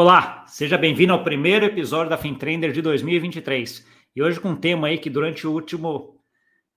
Olá, 0.00 0.44
seja 0.46 0.78
bem-vindo 0.78 1.12
ao 1.12 1.24
primeiro 1.24 1.64
episódio 1.64 2.08
da 2.08 2.16
FinTrender 2.16 2.70
de 2.70 2.80
2023. 2.80 3.84
E 4.14 4.22
hoje 4.22 4.38
com 4.38 4.50
um 4.50 4.56
tema 4.56 4.86
aí 4.86 4.96
que 4.96 5.10
durante 5.10 5.44
o 5.44 5.50
último, 5.50 6.22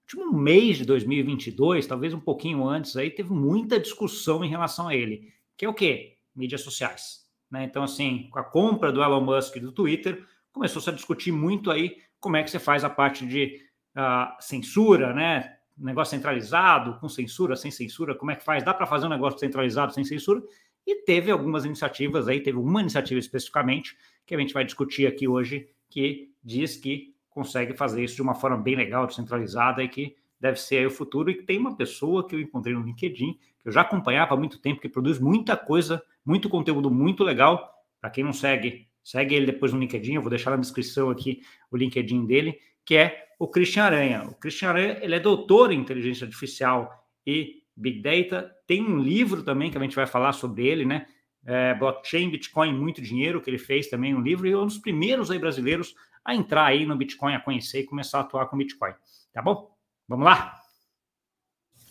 último 0.00 0.36
mês 0.36 0.78
de 0.78 0.84
2022, 0.84 1.86
talvez 1.86 2.12
um 2.12 2.18
pouquinho 2.18 2.66
antes 2.66 2.96
aí, 2.96 3.12
teve 3.12 3.32
muita 3.32 3.78
discussão 3.78 4.44
em 4.44 4.48
relação 4.48 4.88
a 4.88 4.96
ele, 4.96 5.32
que 5.56 5.64
é 5.64 5.68
o 5.68 5.72
quê? 5.72 6.16
Mídias 6.34 6.62
sociais. 6.62 7.20
Né? 7.48 7.62
Então, 7.62 7.84
assim, 7.84 8.28
com 8.28 8.40
a 8.40 8.42
compra 8.42 8.90
do 8.90 9.00
Elon 9.00 9.20
Musk 9.20 9.56
do 9.58 9.70
Twitter, 9.70 10.26
começou-se 10.52 10.90
a 10.90 10.92
discutir 10.92 11.30
muito 11.30 11.70
aí 11.70 11.98
como 12.18 12.36
é 12.36 12.42
que 12.42 12.50
você 12.50 12.58
faz 12.58 12.82
a 12.82 12.90
parte 12.90 13.24
de 13.24 13.60
uh, 13.96 14.34
censura, 14.40 15.14
né? 15.14 15.58
Negócio 15.78 16.10
centralizado, 16.10 16.98
com 16.98 17.08
censura, 17.08 17.54
sem 17.54 17.70
censura, 17.70 18.16
como 18.16 18.32
é 18.32 18.34
que 18.34 18.42
faz? 18.42 18.64
Dá 18.64 18.74
para 18.74 18.84
fazer 18.84 19.06
um 19.06 19.10
negócio 19.10 19.38
centralizado 19.38 19.94
sem 19.94 20.02
censura? 20.02 20.42
E 20.86 21.02
teve 21.04 21.30
algumas 21.30 21.64
iniciativas 21.64 22.28
aí, 22.28 22.40
teve 22.40 22.58
uma 22.58 22.80
iniciativa 22.80 23.20
especificamente 23.20 23.96
que 24.26 24.34
a 24.34 24.38
gente 24.38 24.54
vai 24.54 24.64
discutir 24.64 25.06
aqui 25.06 25.28
hoje, 25.28 25.68
que 25.88 26.30
diz 26.42 26.76
que 26.76 27.14
consegue 27.30 27.74
fazer 27.74 28.04
isso 28.04 28.16
de 28.16 28.22
uma 28.22 28.34
forma 28.34 28.56
bem 28.56 28.76
legal, 28.76 29.06
descentralizada 29.06 29.82
e 29.82 29.88
que 29.88 30.16
deve 30.40 30.60
ser 30.60 30.86
o 30.86 30.90
futuro. 30.90 31.30
E 31.30 31.42
tem 31.42 31.58
uma 31.58 31.76
pessoa 31.76 32.26
que 32.26 32.34
eu 32.34 32.40
encontrei 32.40 32.74
no 32.74 32.82
LinkedIn, 32.82 33.34
que 33.60 33.68
eu 33.68 33.72
já 33.72 33.82
acompanhava 33.82 34.34
há 34.34 34.36
muito 34.36 34.58
tempo, 34.60 34.80
que 34.80 34.88
produz 34.88 35.18
muita 35.18 35.56
coisa, 35.56 36.02
muito 36.24 36.48
conteúdo 36.48 36.90
muito 36.90 37.22
legal. 37.22 37.72
Para 38.00 38.10
quem 38.10 38.24
não 38.24 38.32
segue, 38.32 38.88
segue 39.04 39.34
ele 39.34 39.46
depois 39.46 39.72
no 39.72 39.78
LinkedIn, 39.78 40.14
eu 40.14 40.20
vou 40.20 40.30
deixar 40.30 40.50
na 40.50 40.56
descrição 40.56 41.10
aqui 41.10 41.42
o 41.70 41.76
LinkedIn 41.76 42.26
dele, 42.26 42.58
que 42.84 42.96
é 42.96 43.26
o 43.38 43.46
Christian 43.46 43.84
Aranha. 43.84 44.24
O 44.24 44.34
Christian 44.34 44.70
Aranha, 44.70 44.98
ele 45.00 45.14
é 45.14 45.20
doutor 45.20 45.72
em 45.72 45.78
inteligência 45.78 46.24
artificial 46.24 47.06
e 47.26 47.61
Big 47.76 48.02
Data. 48.02 48.50
Tem 48.66 48.82
um 48.82 48.98
livro 48.98 49.42
também 49.42 49.70
que 49.70 49.78
a 49.78 49.80
gente 49.80 49.96
vai 49.96 50.06
falar 50.06 50.32
sobre 50.32 50.66
ele, 50.66 50.84
né? 50.84 51.06
É, 51.44 51.74
Blockchain, 51.74 52.30
Bitcoin, 52.30 52.72
muito 52.72 53.02
dinheiro, 53.02 53.40
que 53.40 53.50
ele 53.50 53.58
fez 53.58 53.88
também 53.88 54.14
um 54.14 54.20
livro, 54.20 54.46
e 54.46 54.52
é 54.52 54.56
um 54.56 54.66
dos 54.66 54.78
primeiros 54.78 55.30
aí 55.30 55.38
brasileiros 55.38 55.94
a 56.24 56.34
entrar 56.34 56.66
aí 56.66 56.86
no 56.86 56.96
Bitcoin, 56.96 57.34
a 57.34 57.40
conhecer 57.40 57.80
e 57.80 57.86
começar 57.86 58.18
a 58.18 58.20
atuar 58.20 58.46
com 58.46 58.56
Bitcoin. 58.56 58.92
Tá 59.32 59.42
bom? 59.42 59.74
Vamos 60.08 60.24
lá? 60.24 60.60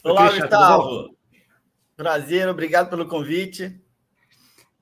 Olá, 0.04 0.28
Christian, 0.28 0.48
Gustavo. 0.48 1.18
Prazer, 1.98 2.48
obrigado 2.48 2.90
pelo 2.90 3.06
convite. 3.06 3.80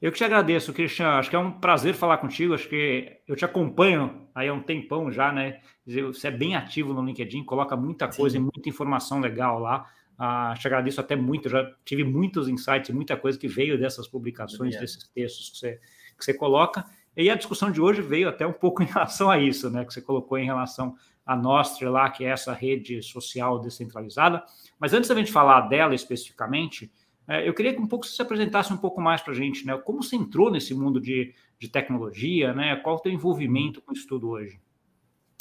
Eu 0.02 0.12
que 0.12 0.18
te 0.18 0.24
agradeço, 0.24 0.72
Cristian. 0.72 1.10
Acho 1.10 1.30
que 1.30 1.36
é 1.36 1.40
um 1.40 1.52
prazer 1.52 1.94
falar 1.94 2.20
contigo. 2.20 2.54
Acho 2.54 2.70
que 2.70 3.20
eu 3.28 3.36
te 3.36 3.44
acompanho 3.44 4.30
aí 4.34 4.48
há 4.48 4.54
um 4.54 4.64
tempão 4.64 5.12
já, 5.12 5.32
né? 5.32 5.60
Você 5.86 6.30
é 6.30 6.32
bem 6.32 6.56
ativo 6.56 6.94
no 6.94 7.04
LinkedIn, 7.04 7.44
coloca 7.44 7.76
muita 7.76 8.08
coisa 8.08 8.38
Sim. 8.38 8.44
e 8.44 8.44
muita 8.44 8.70
informação 8.70 9.20
legal 9.20 9.60
lá. 9.60 9.86
Ah, 10.22 10.54
te 10.60 10.68
agradeço 10.68 11.00
até 11.00 11.16
muito, 11.16 11.48
já 11.48 11.66
tive 11.86 12.04
muitos 12.04 12.50
insights, 12.50 12.90
muita 12.90 13.16
coisa 13.16 13.40
que 13.40 13.48
veio 13.48 13.80
dessas 13.80 14.06
publicações, 14.06 14.78
desses 14.78 15.08
textos 15.16 15.50
que 15.50 15.58
você, 15.58 15.80
que 16.18 16.26
você 16.26 16.34
coloca. 16.34 16.86
E 17.16 17.30
a 17.30 17.36
discussão 17.36 17.72
de 17.72 17.80
hoje 17.80 18.02
veio 18.02 18.28
até 18.28 18.46
um 18.46 18.52
pouco 18.52 18.84
em 18.84 18.86
relação 18.86 19.32
a 19.32 19.40
isso, 19.40 19.70
né? 19.70 19.86
Que 19.86 19.94
você 19.94 20.02
colocou 20.02 20.38
em 20.38 20.46
relação 20.46 20.94
a 21.26 21.38
Nostra 21.38 21.90
lá, 21.90 22.10
que 22.10 22.26
é 22.26 22.30
essa 22.30 22.52
rede 22.54 23.02
social 23.02 23.60
descentralizada. 23.60 24.44
Mas 24.78 24.94
antes 24.94 25.08
da 25.08 25.16
gente 25.16 25.32
falar 25.32 25.62
dela 25.70 25.96
especificamente, 25.96 26.92
é, 27.26 27.48
eu 27.48 27.54
queria 27.54 27.74
que 27.74 27.80
um 27.80 27.88
pouco 27.88 28.06
você 28.06 28.16
se 28.16 28.22
apresentasse 28.22 28.74
um 28.74 28.78
pouco 28.78 29.00
mais 29.00 29.22
para 29.22 29.32
a 29.32 29.36
gente, 29.36 29.66
né? 29.66 29.78
Como 29.78 30.04
você 30.04 30.18
entrou 30.18 30.52
nesse 30.52 30.74
mundo 30.74 31.00
de, 31.00 31.34
de 31.58 31.70
tecnologia, 31.70 32.54
né? 32.54 32.76
Qual 32.78 32.98
o 32.98 33.00
teu 33.00 33.12
envolvimento 33.12 33.82
com 33.82 33.94
isso 33.94 34.06
tudo 34.06 34.30
hoje? 34.32 34.60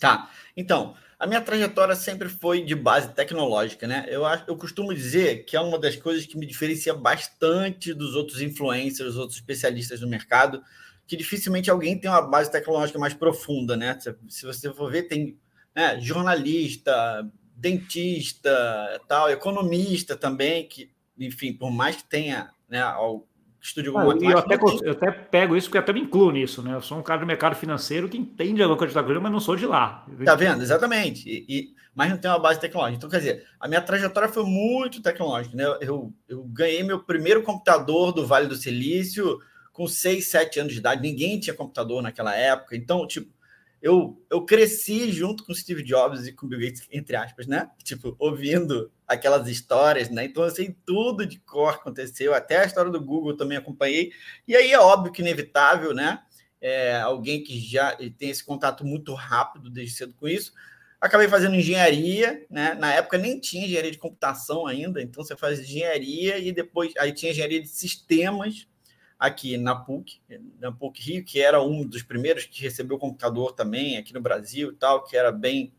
Tá. 0.01 0.31
Então, 0.57 0.95
a 1.19 1.27
minha 1.27 1.41
trajetória 1.41 1.97
sempre 1.97 2.29
foi 2.29 2.63
de 2.63 2.75
base 2.75 3.13
tecnológica, 3.13 3.87
né? 3.87 4.07
Eu, 4.09 4.23
eu 4.47 4.57
costumo 4.57 4.95
dizer 4.95 5.45
que 5.45 5.57
é 5.57 5.61
uma 5.61 5.79
das 5.79 5.97
coisas 5.97 6.25
que 6.25 6.39
me 6.39 6.47
diferencia 6.47 6.95
bastante 6.95 7.93
dos 7.93 8.15
outros 8.15 8.41
influencers, 8.41 9.11
dos 9.11 9.17
outros 9.17 9.39
especialistas 9.39 9.99
do 9.99 10.09
mercado, 10.09 10.63
que 11.07 11.17
dificilmente 11.17 11.71
alguém 11.71 11.99
tem 11.99 12.09
uma 12.09 12.23
base 12.23 12.53
tecnológica 12.53 12.99
mais 12.99 13.15
profunda, 13.15 13.77
né? 13.77 13.99
Se, 13.99 14.15
se 14.29 14.47
você 14.47 14.73
for 14.73 14.93
ver, 14.93 15.05
tem 15.05 15.37
né, 15.75 16.01
jornalista, 16.01 17.29
dentista, 17.57 19.01
tal, 19.09 19.29
economista 19.29 20.17
também, 20.17 20.69
que, 20.69 20.91
enfim, 21.19 21.53
por 21.53 21.73
mais 21.73 21.97
que 21.97 22.05
tenha 22.05 22.53
né, 22.69 22.81
alguma 23.77 24.15
ah, 24.15 24.19
eu, 24.21 24.39
até, 24.39 24.55
eu 24.83 24.93
até 24.93 25.11
pego 25.11 25.57
isso 25.57 25.69
porque 25.69 25.79
até 25.79 25.93
me 25.93 26.01
incluo 26.01 26.31
nisso, 26.31 26.63
né? 26.63 26.75
Eu 26.75 26.81
sou 26.81 26.99
um 26.99 27.03
cara 27.03 27.21
do 27.21 27.27
mercado 27.27 27.55
financeiro 27.57 28.09
que 28.09 28.17
entende 28.17 28.63
alguma 28.63 28.79
coisa 28.79 28.91
de 28.91 28.95
tecnologia, 28.95 29.23
mas 29.23 29.33
não 29.33 29.41
sou 29.41 29.57
de 29.57 29.67
lá. 29.67 30.07
Tá 30.25 30.35
vendo? 30.35 30.63
Exatamente. 30.63 31.29
E, 31.29 31.45
e, 31.49 31.75
mas 31.95 32.11
não 32.11 32.19
tem 32.19 32.31
uma 32.31 32.39
base 32.39 32.61
tecnológica. 32.61 32.97
Então, 32.97 33.11
quer 33.11 33.19
dizer, 33.19 33.47
a 33.59 33.67
minha 33.67 33.81
trajetória 33.81 34.29
foi 34.29 34.45
muito 34.45 35.03
tecnológica, 35.03 35.57
né? 35.57 35.65
Eu, 35.81 36.13
eu 36.29 36.45
ganhei 36.45 36.83
meu 36.83 37.01
primeiro 37.01 37.43
computador 37.43 38.13
do 38.13 38.27
Vale 38.27 38.47
do 38.47 38.57
Silício 38.57 39.39
com 39.73 39.87
6, 39.87 40.27
7 40.27 40.61
anos 40.61 40.73
de 40.73 40.79
idade. 40.79 41.03
Ninguém 41.03 41.39
tinha 41.39 41.55
computador 41.55 42.03
naquela 42.03 42.35
época. 42.35 42.77
Então, 42.77 43.07
tipo, 43.07 43.31
eu, 43.81 44.21
eu 44.29 44.45
cresci 44.45 45.13
junto 45.13 45.45
com 45.45 45.55
Steve 45.55 45.83
Jobs 45.83 46.27
e 46.27 46.33
com 46.33 46.49
Bill 46.49 46.61
Gates, 46.61 46.87
entre 46.91 47.17
aspas, 47.17 47.47
né? 47.47 47.71
Tipo, 47.85 48.17
ouvindo 48.19 48.91
aquelas 49.07 49.47
histórias, 49.49 50.11
né? 50.11 50.25
Então 50.25 50.43
eu 50.43 50.51
sei 50.51 50.77
tudo 50.85 51.25
de 51.25 51.39
cor 51.39 51.75
aconteceu, 51.75 52.35
até 52.35 52.59
a 52.59 52.65
história 52.65 52.91
do 52.91 53.01
Google 53.01 53.37
também 53.37 53.57
acompanhei. 53.57 54.11
E 54.47 54.57
aí 54.57 54.73
é 54.73 54.81
óbvio 54.81 55.13
que 55.13 55.23
inevitável, 55.23 55.95
né? 55.95 56.21
É, 56.61 56.97
alguém 57.01 57.43
que 57.43 57.59
já 57.61 57.97
tem 58.19 58.31
esse 58.31 58.45
contato 58.45 58.85
muito 58.85 59.15
rápido 59.15 59.71
desde 59.71 59.95
cedo 59.95 60.15
com 60.15 60.27
isso. 60.27 60.53
Acabei 61.01 61.29
fazendo 61.29 61.55
engenharia, 61.55 62.45
né? 62.51 62.75
Na 62.75 62.93
época 62.93 63.17
nem 63.17 63.39
tinha 63.39 63.65
engenharia 63.65 63.93
de 63.93 63.99
computação 63.99 64.67
ainda, 64.67 65.01
então 65.01 65.23
você 65.23 65.37
faz 65.37 65.61
engenharia 65.61 66.39
e 66.39 66.51
depois 66.51 66.93
aí 66.99 67.13
tinha 67.13 67.31
engenharia 67.31 67.63
de 67.63 67.69
sistemas 67.69 68.67
aqui 69.19 69.57
na 69.57 69.75
PUC, 69.75 70.21
na 70.61 70.71
PUC 70.71 71.03
Rio, 71.03 71.25
que 71.25 71.41
era 71.41 71.61
um 71.61 71.85
dos 71.85 72.03
primeiros 72.03 72.45
que 72.45 72.63
recebeu 72.63 72.99
computador 72.99 73.53
também 73.53 73.97
aqui 73.97 74.15
no 74.15 74.21
Brasil 74.21 74.71
e 74.71 74.75
tal, 74.75 75.05
que 75.05 75.17
era 75.17 75.33
bem 75.33 75.73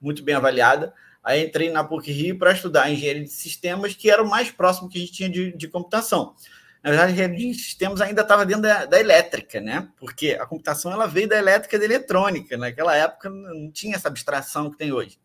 muito 0.00 0.22
bem 0.22 0.34
avaliada. 0.34 0.94
Aí 1.22 1.44
entrei 1.44 1.70
na 1.70 1.82
PUC 1.82 2.10
Rio 2.12 2.38
para 2.38 2.52
estudar 2.52 2.90
engenharia 2.90 3.24
de 3.24 3.30
sistemas, 3.30 3.94
que 3.94 4.10
era 4.10 4.22
o 4.22 4.28
mais 4.28 4.50
próximo 4.50 4.88
que 4.88 4.96
a 4.96 5.00
gente 5.00 5.12
tinha 5.12 5.28
de, 5.28 5.52
de 5.52 5.68
computação. 5.68 6.34
Na 6.82 6.90
verdade, 6.90 7.10
a 7.10 7.14
engenharia 7.14 7.52
de 7.52 7.58
sistemas 7.58 8.00
ainda 8.00 8.22
estava 8.22 8.46
dentro 8.46 8.62
da, 8.62 8.86
da, 8.86 9.00
elétrica, 9.00 9.60
né? 9.60 9.88
Porque 9.98 10.38
a 10.40 10.46
computação 10.46 10.92
ela 10.92 11.06
veio 11.06 11.28
da 11.28 11.36
elétrica 11.36 11.74
e 11.74 11.78
da 11.80 11.84
eletrônica. 11.84 12.56
Naquela 12.56 12.96
época 12.96 13.28
não 13.28 13.70
tinha 13.72 13.96
essa 13.96 14.06
abstração 14.06 14.70
que 14.70 14.78
tem 14.78 14.92
hoje. 14.92 15.18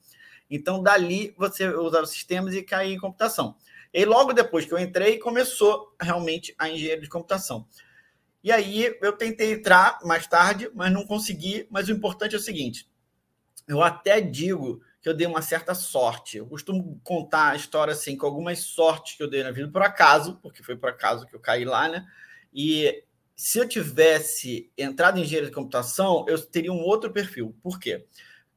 Então, 0.50 0.82
dali 0.82 1.34
você 1.38 1.68
usava 1.68 2.06
sistemas 2.08 2.56
e 2.56 2.64
caía 2.64 2.96
em 2.96 3.00
computação. 3.00 3.56
E 3.94 4.06
logo 4.06 4.34
depois 4.34 4.66
que 4.66 4.74
eu 4.74 4.80
entrei, 4.80 5.18
começou 5.20 5.94
realmente 6.00 6.56
a 6.58 6.70
engenharia 6.70 7.02
de 7.02 7.10
computação. 7.10 7.68
E 8.44 8.52
aí 8.52 8.98
eu 9.02 9.14
tentei 9.14 9.54
entrar 9.54 10.00
mais 10.04 10.26
tarde, 10.26 10.70
mas 10.74 10.92
não 10.92 11.06
consegui. 11.06 11.68
Mas 11.70 11.88
o 11.88 11.92
importante 11.92 12.36
é 12.36 12.38
o 12.38 12.42
seguinte: 12.42 12.90
eu 13.68 13.84
até 13.84 14.20
digo 14.20 14.82
que 15.02 15.10
eu 15.10 15.14
dei 15.14 15.28
uma 15.28 15.42
certa 15.42 15.74
sorte. 15.74 16.38
Eu 16.38 16.48
costumo 16.48 17.00
contar 17.04 17.52
a 17.52 17.56
história 17.56 17.94
assim, 17.94 18.16
com 18.16 18.26
algumas 18.26 18.60
sortes 18.60 19.18
que 19.18 19.24
eu 19.24 19.30
dei 19.30 19.44
na 19.44 19.52
vida 19.52 19.70
por 19.70 19.82
acaso, 19.82 20.40
porque 20.42 20.64
foi 20.64 20.76
por 20.76 20.90
acaso 20.90 21.26
que 21.26 21.36
eu 21.36 21.40
caí 21.40 21.66
lá, 21.66 21.88
né? 21.90 22.06
E 22.54 23.04
se 23.36 23.58
eu 23.58 23.68
tivesse 23.68 24.72
entrado 24.78 25.18
em 25.18 25.24
engenharia 25.24 25.50
de 25.50 25.56
computação, 25.56 26.26
eu 26.28 26.40
teria 26.40 26.72
um 26.72 26.82
outro 26.82 27.12
perfil. 27.12 27.56
Por 27.62 27.80
quê? 27.80 28.06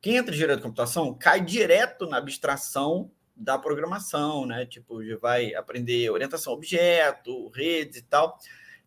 Quem 0.01 0.17
entra 0.17 0.33
em 0.33 0.35
engenharia 0.35 0.57
de 0.57 0.63
computação 0.63 1.15
cai 1.15 1.41
direto 1.41 2.07
na 2.07 2.19
abstração 2.19 3.11
da 3.37 3.59
programação, 3.59 4.47
né? 4.47 4.65
Tipo, 4.67 4.99
vai 5.21 5.55
aprender 5.55 6.11
orientação 6.11 6.53
a 6.53 6.57
objeto, 6.57 7.49
redes 7.51 7.99
e 7.99 8.03
tal. 8.03 8.39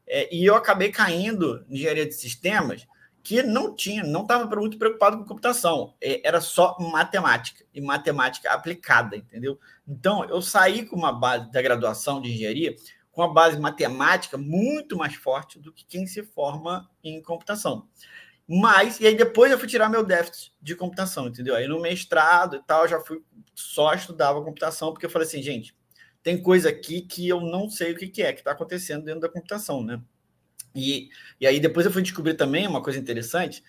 É, 0.07 0.33
e 0.33 0.45
eu 0.45 0.55
acabei 0.55 0.89
caindo 0.89 1.65
em 1.67 1.75
engenharia 1.75 2.05
de 2.05 2.13
sistemas 2.13 2.87
que 3.21 3.43
não 3.43 3.75
tinha, 3.75 4.03
não 4.03 4.21
estava 4.21 4.45
muito 4.55 4.77
preocupado 4.77 5.17
com 5.17 5.25
computação, 5.25 5.93
é, 5.99 6.25
era 6.25 6.39
só 6.39 6.77
matemática 6.79 7.65
e 7.73 7.81
matemática 7.81 8.49
aplicada, 8.53 9.17
entendeu? 9.17 9.59
Então, 9.85 10.23
eu 10.23 10.41
saí 10.41 10.85
com 10.85 10.95
uma 10.95 11.11
base 11.11 11.51
da 11.51 11.61
graduação 11.61 12.21
de 12.21 12.31
engenharia 12.31 12.73
com 13.11 13.23
uma 13.23 13.33
base 13.33 13.59
matemática 13.59 14.37
muito 14.37 14.95
mais 14.95 15.15
forte 15.15 15.59
do 15.59 15.73
que 15.73 15.83
quem 15.83 16.05
se 16.05 16.23
forma 16.23 16.89
em 17.03 17.21
computação. 17.21 17.87
Mas, 18.47 18.99
e 18.99 19.07
aí 19.07 19.15
depois 19.15 19.51
eu 19.51 19.59
fui 19.59 19.67
tirar 19.67 19.89
meu 19.89 20.05
déficit 20.05 20.53
de 20.61 20.73
computação, 20.73 21.27
entendeu? 21.27 21.53
Aí 21.53 21.67
no 21.67 21.81
mestrado 21.81 22.55
e 22.55 22.63
tal, 22.63 22.83
eu 22.83 22.87
já 22.87 22.99
fui 23.01 23.21
só 23.53 23.93
estudava 23.93 24.43
computação, 24.43 24.93
porque 24.93 25.05
eu 25.05 25.09
falei 25.09 25.27
assim, 25.27 25.41
gente, 25.41 25.75
tem 26.23 26.41
coisa 26.41 26.69
aqui 26.69 27.01
que 27.01 27.27
eu 27.27 27.41
não 27.41 27.69
sei 27.69 27.91
o 27.91 27.97
que, 27.97 28.07
que 28.07 28.21
é, 28.21 28.31
que 28.31 28.39
está 28.39 28.51
acontecendo 28.51 29.03
dentro 29.03 29.21
da 29.21 29.29
computação, 29.29 29.83
né? 29.83 29.99
E, 30.73 31.09
e 31.41 31.47
aí 31.47 31.59
depois 31.59 31.85
eu 31.85 31.91
fui 31.91 32.01
descobrir 32.01 32.35
também 32.35 32.67
uma 32.67 32.81
coisa 32.81 32.99
interessante, 32.99 33.63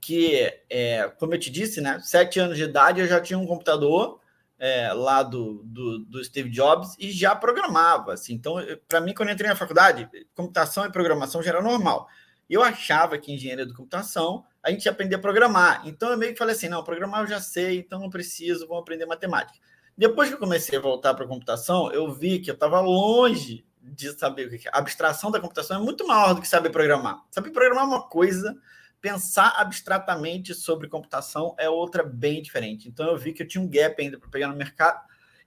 que, 0.00 0.50
é, 0.70 1.08
como 1.18 1.34
eu 1.34 1.38
te 1.38 1.50
disse, 1.50 1.80
né, 1.80 2.00
sete 2.02 2.40
anos 2.40 2.56
de 2.56 2.64
idade 2.64 3.00
eu 3.00 3.06
já 3.06 3.20
tinha 3.20 3.38
um 3.38 3.46
computador 3.46 4.18
é, 4.58 4.92
lá 4.92 5.22
do, 5.22 5.62
do, 5.64 5.98
do, 5.98 6.24
Steve 6.24 6.48
Jobs 6.48 6.96
e 6.98 7.10
já 7.12 7.36
programava. 7.36 8.14
Assim. 8.14 8.34
Então, 8.34 8.56
para 8.88 9.00
mim, 9.00 9.12
quando 9.12 9.28
eu 9.28 9.34
entrei 9.34 9.50
na 9.50 9.56
faculdade, 9.56 10.08
computação 10.34 10.86
e 10.86 10.92
programação 10.92 11.42
já 11.42 11.50
era 11.50 11.62
normal. 11.62 12.08
Eu 12.48 12.62
achava 12.62 13.18
que 13.18 13.32
engenharia 13.32 13.66
de 13.66 13.74
computação 13.74 14.44
a 14.62 14.70
gente 14.70 14.86
ia 14.86 14.92
aprender 14.92 15.16
a 15.16 15.18
programar. 15.18 15.82
Então 15.86 16.10
eu 16.10 16.16
meio 16.16 16.32
que 16.32 16.38
falei 16.38 16.54
assim: 16.54 16.68
não, 16.68 16.82
programar 16.82 17.22
eu 17.22 17.26
já 17.26 17.40
sei, 17.40 17.78
então 17.78 18.00
não 18.00 18.08
preciso, 18.08 18.66
vou 18.66 18.78
aprender 18.78 19.04
matemática. 19.04 19.58
Depois 19.96 20.28
que 20.28 20.34
eu 20.34 20.38
comecei 20.38 20.78
a 20.78 20.80
voltar 20.80 21.14
para 21.14 21.24
a 21.24 21.28
computação, 21.28 21.92
eu 21.92 22.12
vi 22.12 22.40
que 22.40 22.50
eu 22.50 22.54
estava 22.54 22.80
longe 22.80 23.64
de 23.80 24.10
saber 24.18 24.46
o 24.46 24.50
que 24.50 24.66
é. 24.66 24.70
A 24.72 24.78
abstração 24.78 25.30
da 25.30 25.38
computação 25.38 25.80
é 25.80 25.84
muito 25.84 26.06
maior 26.06 26.34
do 26.34 26.40
que 26.40 26.48
saber 26.48 26.70
programar. 26.70 27.22
Saber 27.30 27.50
programar 27.50 27.84
é 27.84 27.86
uma 27.86 28.08
coisa, 28.08 28.56
pensar 29.00 29.54
abstratamente 29.56 30.54
sobre 30.54 30.88
computação 30.88 31.54
é 31.58 31.68
outra 31.68 32.02
bem 32.02 32.42
diferente. 32.42 32.88
Então 32.88 33.06
eu 33.06 33.18
vi 33.18 33.32
que 33.32 33.42
eu 33.42 33.46
tinha 33.46 33.62
um 33.62 33.68
gap 33.68 34.00
ainda 34.02 34.18
para 34.18 34.30
pegar 34.30 34.48
no 34.48 34.56
mercado. 34.56 35.00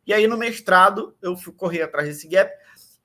E 0.06 0.14
aí 0.14 0.28
no 0.28 0.38
mestrado 0.38 1.18
eu 1.22 1.36
fui 1.36 1.52
correr 1.52 1.82
atrás 1.82 2.08
desse 2.08 2.28
gap 2.28 2.54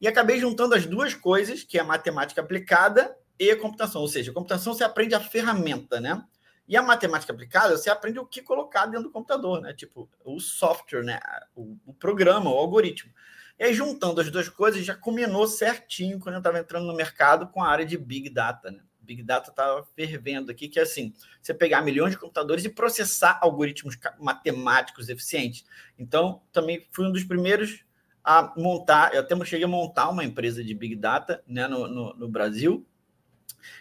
e 0.00 0.06
acabei 0.06 0.38
juntando 0.38 0.74
as 0.74 0.84
duas 0.84 1.14
coisas, 1.14 1.64
que 1.64 1.78
é 1.78 1.80
a 1.80 1.84
matemática 1.84 2.40
aplicada 2.40 3.16
e 3.50 3.56
computação. 3.56 4.02
Ou 4.02 4.08
seja, 4.08 4.32
computação 4.32 4.74
você 4.74 4.84
aprende 4.84 5.14
a 5.14 5.20
ferramenta, 5.20 6.00
né? 6.00 6.24
E 6.68 6.76
a 6.76 6.82
matemática 6.82 7.32
aplicada, 7.32 7.76
você 7.76 7.90
aprende 7.90 8.18
o 8.18 8.26
que 8.26 8.40
colocar 8.40 8.86
dentro 8.86 9.04
do 9.04 9.10
computador, 9.10 9.60
né? 9.60 9.72
Tipo, 9.74 10.08
o 10.24 10.38
software, 10.38 11.02
né? 11.02 11.20
O, 11.54 11.76
o 11.84 11.92
programa, 11.92 12.50
o 12.50 12.56
algoritmo. 12.56 13.12
E 13.58 13.64
aí, 13.64 13.74
juntando 13.74 14.20
as 14.20 14.30
duas 14.30 14.48
coisas, 14.48 14.84
já 14.84 14.94
combinou 14.94 15.46
certinho 15.46 16.18
quando 16.18 16.36
eu 16.36 16.38
estava 16.38 16.58
entrando 16.58 16.86
no 16.86 16.94
mercado 16.94 17.48
com 17.48 17.62
a 17.62 17.68
área 17.68 17.84
de 17.84 17.98
Big 17.98 18.30
Data, 18.30 18.70
né? 18.70 18.80
Big 19.00 19.22
Data 19.22 19.50
estava 19.50 19.84
fervendo 19.96 20.50
aqui, 20.50 20.68
que 20.68 20.78
é 20.78 20.82
assim, 20.82 21.12
você 21.40 21.52
pegar 21.52 21.82
milhões 21.82 22.12
de 22.12 22.18
computadores 22.18 22.64
e 22.64 22.68
processar 22.68 23.38
algoritmos 23.42 23.98
matemáticos 24.18 25.08
eficientes. 25.08 25.64
Então, 25.98 26.40
também 26.52 26.86
fui 26.92 27.06
um 27.06 27.12
dos 27.12 27.24
primeiros 27.24 27.84
a 28.24 28.54
montar, 28.56 29.12
eu 29.12 29.20
até 29.20 29.36
cheguei 29.44 29.64
a 29.64 29.68
montar 29.68 30.08
uma 30.08 30.24
empresa 30.24 30.62
de 30.62 30.72
Big 30.72 30.94
Data 30.94 31.42
né, 31.46 31.66
no, 31.66 31.88
no, 31.88 32.14
no 32.14 32.28
Brasil, 32.28 32.86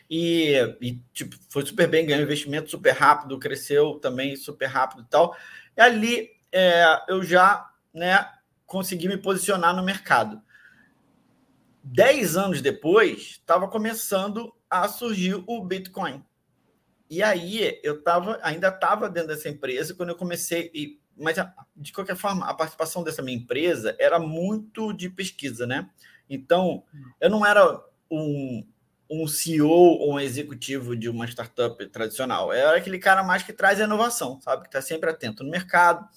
e, 0.10 0.56
e, 0.82 1.00
tipo, 1.14 1.36
foi 1.50 1.66
super 1.66 1.88
bem, 1.88 2.06
ganhou 2.06 2.24
investimento 2.24 2.70
super 2.70 2.92
rápido, 2.92 3.40
cresceu 3.40 4.00
também 4.00 4.36
super 4.36 4.68
rápido 4.68 5.04
e 5.04 5.06
tal. 5.10 5.36
E 5.76 5.82
ali 5.82 6.30
é, 6.52 6.84
eu 7.08 7.24
já 7.24 7.70
né, 7.94 8.28
consegui 8.66 9.08
me 9.08 9.18
posicionar 9.18 9.76
no 9.76 9.84
mercado. 9.84 10.42
Dez 11.84 12.38
anos 12.38 12.62
depois, 12.62 13.22
estava 13.32 13.68
começando 13.68 14.54
a 14.70 14.88
surgir 14.88 15.44
o 15.48 15.64
Bitcoin. 15.64 16.24
E 17.10 17.22
aí 17.22 17.80
eu 17.84 18.02
tava, 18.02 18.40
ainda 18.42 18.70
estava 18.70 19.10
dentro 19.10 19.30
dessa 19.30 19.50
empresa 19.50 19.94
quando 19.94 20.10
eu 20.10 20.16
comecei. 20.16 20.72
E, 20.74 21.02
mas, 21.18 21.36
de 21.76 21.92
qualquer 21.92 22.16
forma, 22.16 22.46
a 22.46 22.54
participação 22.54 23.04
dessa 23.04 23.22
minha 23.22 23.38
empresa 23.38 23.96
era 24.00 24.18
muito 24.20 24.94
de 24.94 25.10
pesquisa, 25.10 25.68
né? 25.68 25.90
Então, 26.30 26.86
eu 27.20 27.30
não 27.30 27.46
era 27.46 27.84
um, 28.10 28.66
um 29.12 29.28
CEO 29.28 29.68
ou 29.68 30.14
um 30.14 30.20
executivo 30.20 30.96
de 30.96 31.10
uma 31.10 31.26
startup 31.28 31.86
tradicional. 31.88 32.54
Era 32.54 32.78
aquele 32.78 32.98
cara 32.98 33.22
mais 33.22 33.44
que 33.44 33.52
traz 33.52 33.78
inovação, 33.78 34.40
sabe? 34.40 34.62
Que 34.62 34.70
está 34.70 34.82
sempre 34.82 35.10
atento 35.10 35.44
no 35.44 35.52
mercado. 35.52 36.08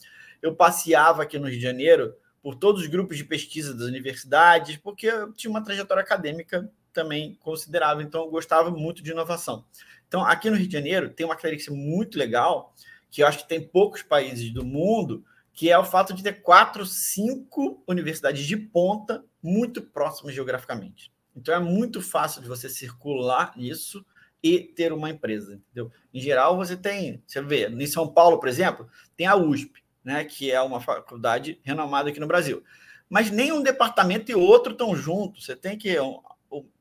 Eu 0.40 0.54
passeava 0.54 1.24
aqui 1.24 1.36
no 1.36 1.48
Rio 1.48 1.56
de 1.56 1.62
Janeiro 1.62 2.14
por 2.40 2.54
todos 2.54 2.82
os 2.82 2.86
grupos 2.86 3.16
de 3.16 3.24
pesquisa 3.24 3.74
das 3.74 3.88
universidades, 3.88 4.76
porque 4.76 5.08
eu 5.08 5.32
tinha 5.32 5.50
uma 5.50 5.64
trajetória 5.64 6.02
acadêmica 6.02 6.70
também 6.92 7.34
considerável, 7.40 8.06
então 8.06 8.22
eu 8.22 8.30
gostava 8.30 8.70
muito 8.70 9.02
de 9.02 9.10
inovação. 9.10 9.64
Então, 10.06 10.24
aqui 10.24 10.48
no 10.48 10.56
Rio 10.56 10.68
de 10.68 10.72
Janeiro 10.72 11.10
tem 11.10 11.26
uma 11.26 11.34
característica 11.34 11.74
muito 11.74 12.16
legal, 12.16 12.72
que 13.10 13.22
eu 13.22 13.26
acho 13.26 13.38
que 13.38 13.48
tem 13.48 13.66
poucos 13.66 14.02
países 14.02 14.52
do 14.52 14.64
mundo, 14.64 15.24
que 15.52 15.70
é 15.70 15.78
o 15.78 15.84
fato 15.84 16.12
de 16.14 16.22
ter 16.22 16.42
quatro, 16.42 16.86
cinco 16.86 17.82
universidades 17.88 18.46
de 18.46 18.56
ponta 18.56 19.24
muito 19.42 19.82
próximas 19.82 20.34
geograficamente. 20.34 21.13
Então 21.36 21.54
é 21.54 21.58
muito 21.58 22.00
fácil 22.00 22.40
de 22.42 22.48
você 22.48 22.68
circular 22.68 23.52
nisso 23.56 24.04
e 24.42 24.60
ter 24.60 24.92
uma 24.92 25.10
empresa, 25.10 25.54
entendeu? 25.54 25.90
Em 26.12 26.20
geral, 26.20 26.56
você 26.56 26.76
tem, 26.76 27.22
você 27.26 27.40
vê, 27.40 27.68
em 27.68 27.86
São 27.86 28.06
Paulo, 28.06 28.38
por 28.38 28.48
exemplo, 28.48 28.88
tem 29.16 29.26
a 29.26 29.34
USP, 29.34 29.82
né, 30.04 30.24
que 30.24 30.50
é 30.50 30.60
uma 30.60 30.80
faculdade 30.80 31.58
renomada 31.62 32.10
aqui 32.10 32.20
no 32.20 32.26
Brasil. 32.26 32.62
Mas 33.08 33.30
nem 33.30 33.52
um 33.52 33.62
departamento 33.62 34.30
e 34.30 34.34
outro 34.34 34.72
estão 34.72 34.94
juntos. 34.94 35.46
Você 35.46 35.56
tem 35.56 35.78
que, 35.78 35.96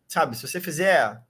sabe, 0.07 0.35
se 0.35 0.47
você 0.47 0.59
fizer 0.59 1.21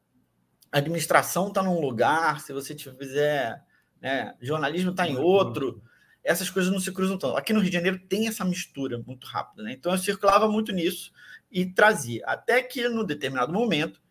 administração 0.72 1.50
está 1.50 1.62
num 1.62 1.80
lugar, 1.80 2.42
se 2.42 2.52
você 2.52 2.76
fizer 2.76 3.64
né, 4.02 4.36
jornalismo 4.42 4.90
está 4.90 5.08
em 5.08 5.18
outro, 5.18 5.84
essas 6.24 6.50
coisas 6.50 6.72
não 6.72 6.80
se 6.80 6.92
cruzam 6.92 7.18
tanto. 7.18 7.38
Aqui 7.38 7.54
no 7.54 7.60
Rio 7.60 7.70
de 7.70 7.76
Janeiro 7.76 8.00
tem 8.00 8.28
essa 8.28 8.44
mistura 8.44 8.98
muito 8.98 9.28
rápida, 9.28 9.62
né? 9.62 9.74
Então 9.74 9.92
eu 9.92 9.98
circulava 9.98 10.48
muito 10.48 10.72
nisso 10.72 11.12
e 11.54 11.66
trazia. 11.66 12.24
Até 12.26 12.62
que, 12.64 12.90
no 12.90 13.06
determinado 13.06 13.54
momento, 13.54 14.02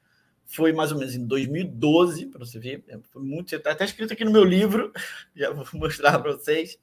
foi 0.46 0.72
mais 0.72 0.92
ou 0.92 0.98
menos 0.98 1.14
em 1.14 1.26
2012, 1.26 2.26
para 2.26 2.38
você 2.38 2.58
ver, 2.58 2.84
é, 2.88 2.98
foi 3.10 3.22
muito. 3.22 3.54
Está 3.54 3.72
até 3.72 3.84
escrito 3.84 4.12
aqui 4.12 4.24
no 4.24 4.30
meu 4.30 4.44
livro, 4.44 4.92
já 5.34 5.50
vou 5.50 5.66
mostrar 5.74 6.18
para 6.20 6.32
vocês. 6.32 6.78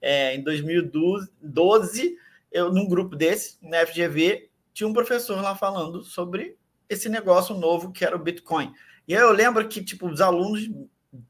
É, 0.00 0.34
em 0.34 0.42
2012, 0.42 2.16
eu, 2.50 2.72
num 2.72 2.88
grupo 2.88 3.14
desse, 3.14 3.58
na 3.60 3.84
FGV, 3.86 4.48
tinha 4.72 4.88
um 4.88 4.92
professor 4.92 5.42
lá 5.42 5.54
falando 5.54 6.02
sobre 6.02 6.56
esse 6.88 7.08
negócio 7.08 7.54
novo 7.56 7.92
que 7.92 8.04
era 8.04 8.16
o 8.16 8.18
Bitcoin. 8.18 8.72
E 9.06 9.14
aí 9.14 9.20
eu 9.20 9.32
lembro 9.32 9.66
que, 9.68 9.82
tipo, 9.82 10.08
os 10.08 10.20
alunos 10.20 10.70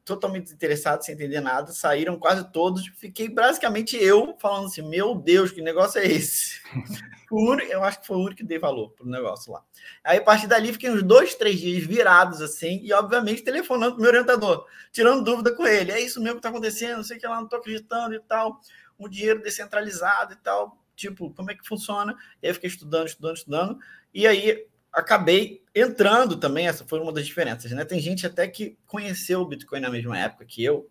totalmente 0.03 0.45
desinteressados, 0.45 1.05
sem 1.05 1.15
entender 1.15 1.39
nada, 1.39 1.71
saíram 1.71 2.19
quase 2.19 2.51
todos. 2.51 2.87
Fiquei 2.97 3.29
basicamente 3.29 3.95
eu 3.95 4.35
falando 4.39 4.65
assim: 4.65 4.87
Meu 4.87 5.15
Deus, 5.15 5.51
que 5.51 5.61
negócio 5.61 5.99
é 5.99 6.05
esse? 6.05 6.59
único, 7.31 7.71
eu 7.71 7.83
acho 7.83 8.01
que 8.01 8.07
foi 8.07 8.17
o 8.17 8.21
único 8.21 8.37
que 8.37 8.43
dei 8.43 8.57
valor 8.57 8.89
pro 8.89 9.05
negócio 9.07 9.53
lá. 9.53 9.63
Aí, 10.03 10.17
a 10.17 10.21
partir 10.21 10.47
dali, 10.47 10.73
fiquei 10.73 10.89
uns 10.89 11.03
dois, 11.03 11.35
três 11.35 11.59
dias 11.59 11.83
virados 11.83 12.41
assim, 12.41 12.81
e 12.83 12.91
obviamente 12.91 13.43
telefonando 13.43 13.93
pro 13.93 14.01
meu 14.01 14.09
orientador, 14.09 14.65
tirando 14.91 15.23
dúvida 15.23 15.55
com 15.55 15.65
ele: 15.65 15.91
É 15.91 15.99
isso 15.99 16.21
mesmo 16.21 16.37
que 16.37 16.41
tá 16.41 16.49
acontecendo? 16.49 16.97
Não 16.97 17.03
sei 17.03 17.17
o 17.17 17.19
que 17.19 17.27
lá, 17.27 17.39
não 17.39 17.47
tô 17.47 17.55
acreditando 17.55 18.15
e 18.15 18.19
tal. 18.19 18.59
Um 18.99 19.07
dinheiro 19.07 19.41
descentralizado 19.41 20.33
e 20.33 20.37
tal. 20.37 20.77
Tipo, 20.95 21.33
como 21.33 21.49
é 21.51 21.55
que 21.55 21.65
funciona? 21.65 22.13
E 22.41 22.47
aí, 22.47 22.49
eu 22.49 22.55
fiquei 22.55 22.69
estudando, 22.69 23.07
estudando, 23.07 23.35
estudando. 23.37 23.79
E 24.13 24.27
aí, 24.27 24.67
acabei 24.93 25.63
entrando 25.73 26.37
também, 26.37 26.67
essa 26.67 26.85
foi 26.85 26.99
uma 26.99 27.13
das 27.13 27.25
diferenças, 27.25 27.71
né? 27.71 27.85
Tem 27.85 27.99
gente 27.99 28.25
até 28.25 28.47
que 28.47 28.77
conheceu 28.85 29.41
o 29.41 29.45
Bitcoin 29.45 29.79
na 29.79 29.89
mesma 29.89 30.17
época 30.17 30.45
que 30.45 30.63
eu, 30.63 30.89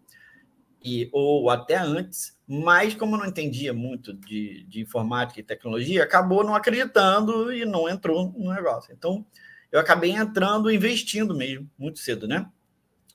e, 0.82 1.08
ou 1.12 1.50
até 1.50 1.76
antes, 1.76 2.38
mas 2.46 2.94
como 2.94 3.16
não 3.16 3.26
entendia 3.26 3.72
muito 3.74 4.12
de, 4.14 4.64
de 4.64 4.80
informática 4.80 5.40
e 5.40 5.42
tecnologia, 5.42 6.02
acabou 6.02 6.44
não 6.44 6.54
acreditando 6.54 7.52
e 7.52 7.64
não 7.64 7.88
entrou 7.88 8.32
no 8.32 8.52
negócio. 8.52 8.92
Então, 8.92 9.26
eu 9.70 9.80
acabei 9.80 10.12
entrando, 10.12 10.70
investindo 10.70 11.34
mesmo, 11.34 11.68
muito 11.76 11.98
cedo, 11.98 12.26
né? 12.26 12.48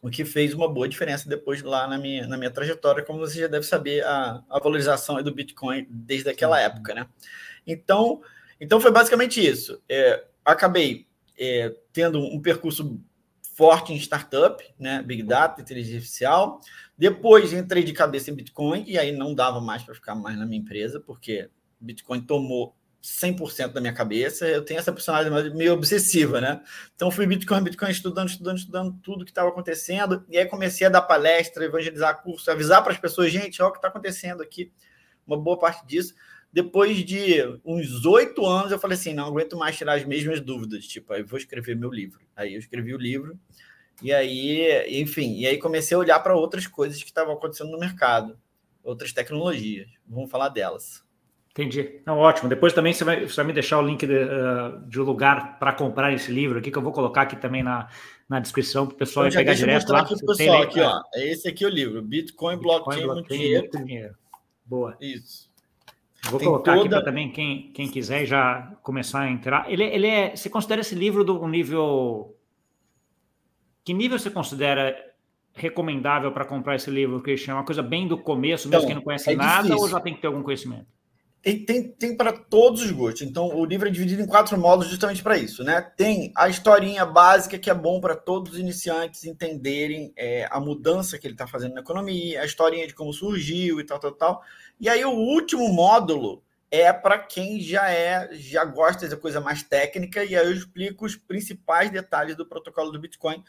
O 0.02 0.10
que 0.10 0.26
fez 0.26 0.54
uma 0.54 0.72
boa 0.72 0.88
diferença 0.88 1.30
depois 1.30 1.62
lá 1.62 1.88
na 1.88 1.98
minha, 1.98 2.28
na 2.28 2.38
minha 2.38 2.52
trajetória, 2.52 3.04
como 3.04 3.20
você 3.20 3.40
já 3.40 3.48
deve 3.48 3.66
saber, 3.66 4.04
a, 4.04 4.44
a 4.50 4.60
valorização 4.60 5.24
do 5.24 5.34
Bitcoin 5.34 5.88
desde 5.90 6.30
aquela 6.30 6.60
época, 6.60 6.94
né? 6.94 7.08
Então, 7.66 8.22
então 8.60 8.82
foi 8.82 8.92
basicamente 8.92 9.44
isso. 9.44 9.82
É, 9.88 10.26
acabei 10.46 11.08
é, 11.38 11.76
tendo 11.92 12.20
um 12.20 12.42
percurso 12.42 13.00
forte 13.56 13.94
em 13.94 13.98
startup, 13.98 14.64
né? 14.80 15.02
Big 15.04 15.24
Data, 15.24 15.62
inteligência 15.62 15.98
artificial. 15.98 16.60
Depois 16.98 17.54
entrei 17.54 17.84
de 17.84 17.94
cabeça 17.94 18.32
em 18.32 18.36
Bitcoin 18.36 18.84
e 18.88 18.98
aí 18.98 19.12
não 19.12 19.34
dava 19.34 19.62
mais 19.62 19.84
para 19.84 19.94
ficar 19.94 20.16
mais 20.16 20.38
na 20.38 20.46
minha 20.46 20.60
empresa, 20.60 21.00
porque 21.00 21.50
Bitcoin 21.80 22.22
tomou 22.22 22.76
100% 23.02 23.74
da 23.74 23.82
minha 23.82 23.94
cabeça. 23.94 24.48
Eu 24.48 24.64
tenho 24.64 24.80
essa 24.80 24.92
personalidade 24.92 25.54
meio 25.56 25.74
obsessiva, 25.74 26.42
né? 26.42 26.62
Então 26.96 27.12
fui 27.12 27.28
Bitcoin, 27.28 27.64
Bitcoin, 27.64 27.92
estudando, 27.92 28.30
estudando, 28.30 28.58
estudando 28.58 29.00
tudo 29.04 29.26
que 29.26 29.32
estava 29.32 29.50
acontecendo. 29.50 30.26
E 30.30 30.38
aí 30.38 30.46
comecei 30.46 30.88
a 30.88 30.90
dar 30.90 31.02
palestra, 31.02 31.66
evangelizar 31.66 32.24
curso, 32.24 32.50
avisar 32.50 32.82
para 32.82 32.94
as 32.94 33.00
pessoas, 33.00 33.32
gente, 33.32 33.62
olha 33.62 33.70
o 33.70 33.72
que 33.72 33.78
está 33.78 33.90
acontecendo 33.90 34.42
aqui. 34.42 34.72
Uma 35.28 35.38
boa 35.38 35.60
parte 35.60 35.86
disso 35.86 36.16
depois 36.54 37.04
de 37.04 37.42
uns 37.66 38.06
oito 38.06 38.46
anos, 38.46 38.72
eu 38.72 38.78
falei 38.78 38.96
assim: 38.96 39.12
não 39.12 39.26
aguento 39.26 39.58
mais 39.58 39.76
tirar 39.76 39.96
as 39.96 40.06
mesmas 40.06 40.40
dúvidas. 40.40 40.86
Tipo, 40.86 41.12
aí 41.14 41.24
vou 41.24 41.40
escrever 41.40 41.76
meu 41.76 41.90
livro. 41.90 42.20
Aí 42.36 42.54
eu 42.54 42.60
escrevi 42.60 42.94
o 42.94 42.98
livro. 42.98 43.40
E 44.04 44.14
aí, 44.14 45.02
enfim, 45.02 45.40
e 45.40 45.48
aí 45.48 45.58
comecei 45.58 45.96
a 45.96 46.00
olhar 46.00 46.20
para 46.20 46.36
outras 46.36 46.68
coisas 46.68 47.02
que 47.02 47.10
estavam 47.10 47.34
acontecendo 47.34 47.72
no 47.72 47.80
mercado, 47.80 48.38
outras 48.84 49.12
tecnologias. 49.12 49.88
Vamos 50.08 50.30
falar 50.30 50.50
delas. 50.50 51.04
Entendi. 51.52 52.02
Não, 52.06 52.18
ótimo. 52.18 52.50
Depois 52.50 52.74
também 52.74 52.94
você 52.94 53.04
vai, 53.04 53.28
você 53.28 53.36
vai 53.36 53.46
me 53.46 53.54
deixar 53.54 53.80
o 53.80 53.86
link 53.86 54.06
de, 54.06 54.14
uh, 54.14 54.88
de 54.88 55.00
um 55.00 55.04
lugar 55.04 55.60
para 55.60 55.74
comprar 55.74 56.12
esse 56.12 56.32
livro 56.32 56.60
aqui, 56.60 56.72
que 56.72 56.78
eu 56.78 56.82
vou 56.82 56.92
colocar 56.92 57.22
aqui 57.22 57.36
também 57.36 57.62
na, 57.64 57.88
na 58.28 58.40
descrição 58.40 58.86
para 58.88 58.96
o 58.96 58.98
pessoal 58.98 59.30
pegar 59.30 59.54
direto 59.54 59.92
lá. 59.92 60.02
Aqui, 60.02 60.16
pessoal, 60.26 60.64
aqui, 60.64 60.80
ó. 60.82 61.02
Esse 61.16 61.48
aqui 61.48 61.64
é 61.64 61.68
o 61.68 61.70
livro: 61.70 62.02
Bitcoin, 62.02 62.58
Bitcoin 62.58 62.58
Blockchain, 62.58 63.04
Blockchain 63.04 63.16
muito, 63.16 63.30
dinheiro. 63.30 63.86
dinheiro. 63.86 64.16
Boa. 64.66 64.98
Isso. 65.00 65.53
Vou 66.30 66.40
Tem 66.40 66.48
colocar 66.48 66.74
toda... 66.74 66.82
aqui 66.82 66.90
para 66.90 67.04
também 67.04 67.30
quem, 67.32 67.72
quem 67.74 67.88
quiser 67.90 68.26
já 68.26 68.72
começar 68.82 69.22
a 69.22 69.30
entrar. 69.30 69.70
Ele, 69.72 69.84
ele 69.84 70.08
é. 70.08 70.36
Você 70.36 70.50
considera 70.50 70.82
esse 70.82 70.96
livro 70.96 71.24
do 71.24 71.46
nível. 71.48 72.36
Que 73.84 73.94
nível 73.94 74.18
você 74.18 74.30
considera 74.30 74.96
recomendável 75.54 76.32
para 76.32 76.46
comprar 76.46 76.76
esse 76.76 76.90
livro, 76.90 77.22
Christian? 77.22 77.52
É 77.52 77.56
uma 77.56 77.66
coisa 77.66 77.84
bem 77.84 78.08
do 78.08 78.18
começo, 78.18 78.70
mesmo 78.70 78.80
então, 78.80 78.88
quem 78.88 78.96
não 78.96 79.04
conhece 79.04 79.32
é 79.32 79.36
nada, 79.36 79.64
difícil. 79.64 79.84
ou 79.84 79.90
já 79.90 80.00
tem 80.00 80.14
que 80.14 80.22
ter 80.22 80.28
algum 80.28 80.42
conhecimento? 80.42 80.88
Tem, 81.44 81.84
tem, 81.92 82.16
para 82.16 82.32
todos 82.32 82.82
os 82.82 82.92
gostos. 82.92 83.24
Então, 83.24 83.54
o 83.54 83.66
livro 83.66 83.86
é 83.86 83.92
dividido 83.92 84.22
em 84.22 84.26
quatro 84.26 84.58
módulos 84.58 84.90
justamente 84.90 85.22
para 85.22 85.38
isso, 85.38 85.62
né? 85.62 85.82
Tem 85.82 86.32
a 86.38 86.48
historinha 86.48 87.06
básica, 87.06 87.60
que 87.60 87.70
é 87.70 87.74
bom 87.74 88.00
para 88.00 88.16
todos 88.16 88.54
os 88.54 88.60
iniciantes 88.60 89.26
entenderem 89.26 90.14
é, 90.16 90.48
a 90.50 90.58
mudança 90.62 91.20
que 91.20 91.28
ele 91.28 91.34
está 91.34 91.46
fazendo 91.46 91.74
na 91.74 91.82
economia, 91.82 92.42
a 92.42 92.46
historinha 92.46 92.88
de 92.88 92.94
como 92.94 93.12
surgiu 93.12 93.82
e 93.82 93.84
tal, 93.84 94.00
tal, 94.00 94.14
tal. 94.14 94.42
E 94.80 94.88
aí, 94.88 95.04
o 95.04 95.12
último 95.12 95.68
módulo 95.68 96.42
é 96.72 96.94
para 96.94 97.20
quem 97.20 97.60
já 97.60 97.92
é, 97.92 98.30
já 98.32 98.64
gosta 98.64 99.10
de 99.10 99.18
coisa 99.18 99.42
mais 99.42 99.64
técnica, 99.64 100.24
e 100.24 100.38
aí 100.38 100.46
eu 100.46 100.54
explico 100.54 101.06
os 101.06 101.18
principais 101.18 101.92
detalhes 101.92 102.38
do 102.38 102.46
protocolo 102.46 102.90
do 102.90 103.02
Bitcoin, 103.02 103.44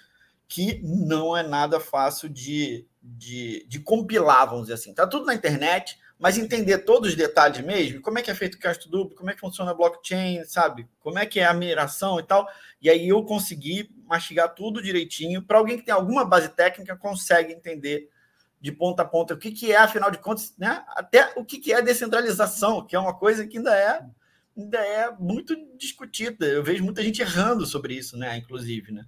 que 0.49 0.81
não 0.83 1.37
é 1.37 1.45
nada 1.45 1.79
fácil 1.79 2.29
de, 2.29 2.85
de, 3.01 3.65
de 3.69 3.79
compilar, 3.79 4.47
vamos 4.47 4.63
dizer 4.63 4.75
assim. 4.75 4.93
Tá 4.93 5.07
tudo 5.07 5.27
na 5.27 5.35
internet, 5.35 5.97
mas 6.19 6.39
entender 6.39 6.79
todos 6.79 7.11
os 7.11 7.17
detalhes 7.17 7.65
mesmo, 7.65 8.01
como 8.01 8.19
é 8.19 8.23
que 8.23 8.31
é 8.31 8.35
feito 8.35 8.55
o 8.55 8.59
gasto 8.59 8.89
duplo, 8.89 9.17
como 9.17 9.31
é 9.31 9.35
que 9.35 9.41
funciona 9.41 9.73
a 9.73 9.75
blockchain, 9.75 10.45
sabe? 10.45 10.87
Como 11.01 11.19
é 11.19 11.27
que 11.27 11.41
é 11.41 11.45
a 11.45 11.53
mineração 11.55 12.19
e 12.19 12.23
tal. 12.23 12.49
E 12.81 12.89
aí 12.89 13.09
eu 13.09 13.23
consegui 13.25 13.91
mastigar 14.07 14.55
tudo 14.55 14.83
direitinho. 14.83 15.43
Para 15.43 15.59
alguém 15.59 15.77
que 15.77 15.85
tem 15.85 15.95
alguma 15.95 16.25
base 16.25 16.49
técnica, 16.49 16.97
consegue 16.97 17.53
entender 17.53 18.09
de 18.61 18.73
ponta 18.73 19.03
a 19.03 19.05
ponta 19.05 19.35
o 19.35 19.37
que, 19.37 19.51
que 19.51 19.73
é, 19.73 19.77
afinal 19.77 20.11
de 20.11 20.19
contas, 20.19 20.55
né? 20.57 20.83
até 20.89 21.33
o 21.37 21.45
que, 21.45 21.59
que 21.59 21.73
é 21.73 21.83
descentralização, 21.83 22.87
que 22.87 22.97
é 22.97 22.99
uma 22.99 23.13
coisa 23.13 23.47
que 23.47 23.59
ainda 23.59 23.77
é, 23.77 24.03
ainda 24.57 24.79
é 24.79 25.11
muito 25.11 25.55
discutida. 25.77 26.47
Eu 26.47 26.63
vejo 26.63 26.83
muita 26.83 27.03
gente 27.03 27.21
errando 27.21 27.67
sobre 27.67 27.95
isso, 27.95 28.17
né? 28.17 28.37
inclusive. 28.39 28.93
Né? 28.93 29.05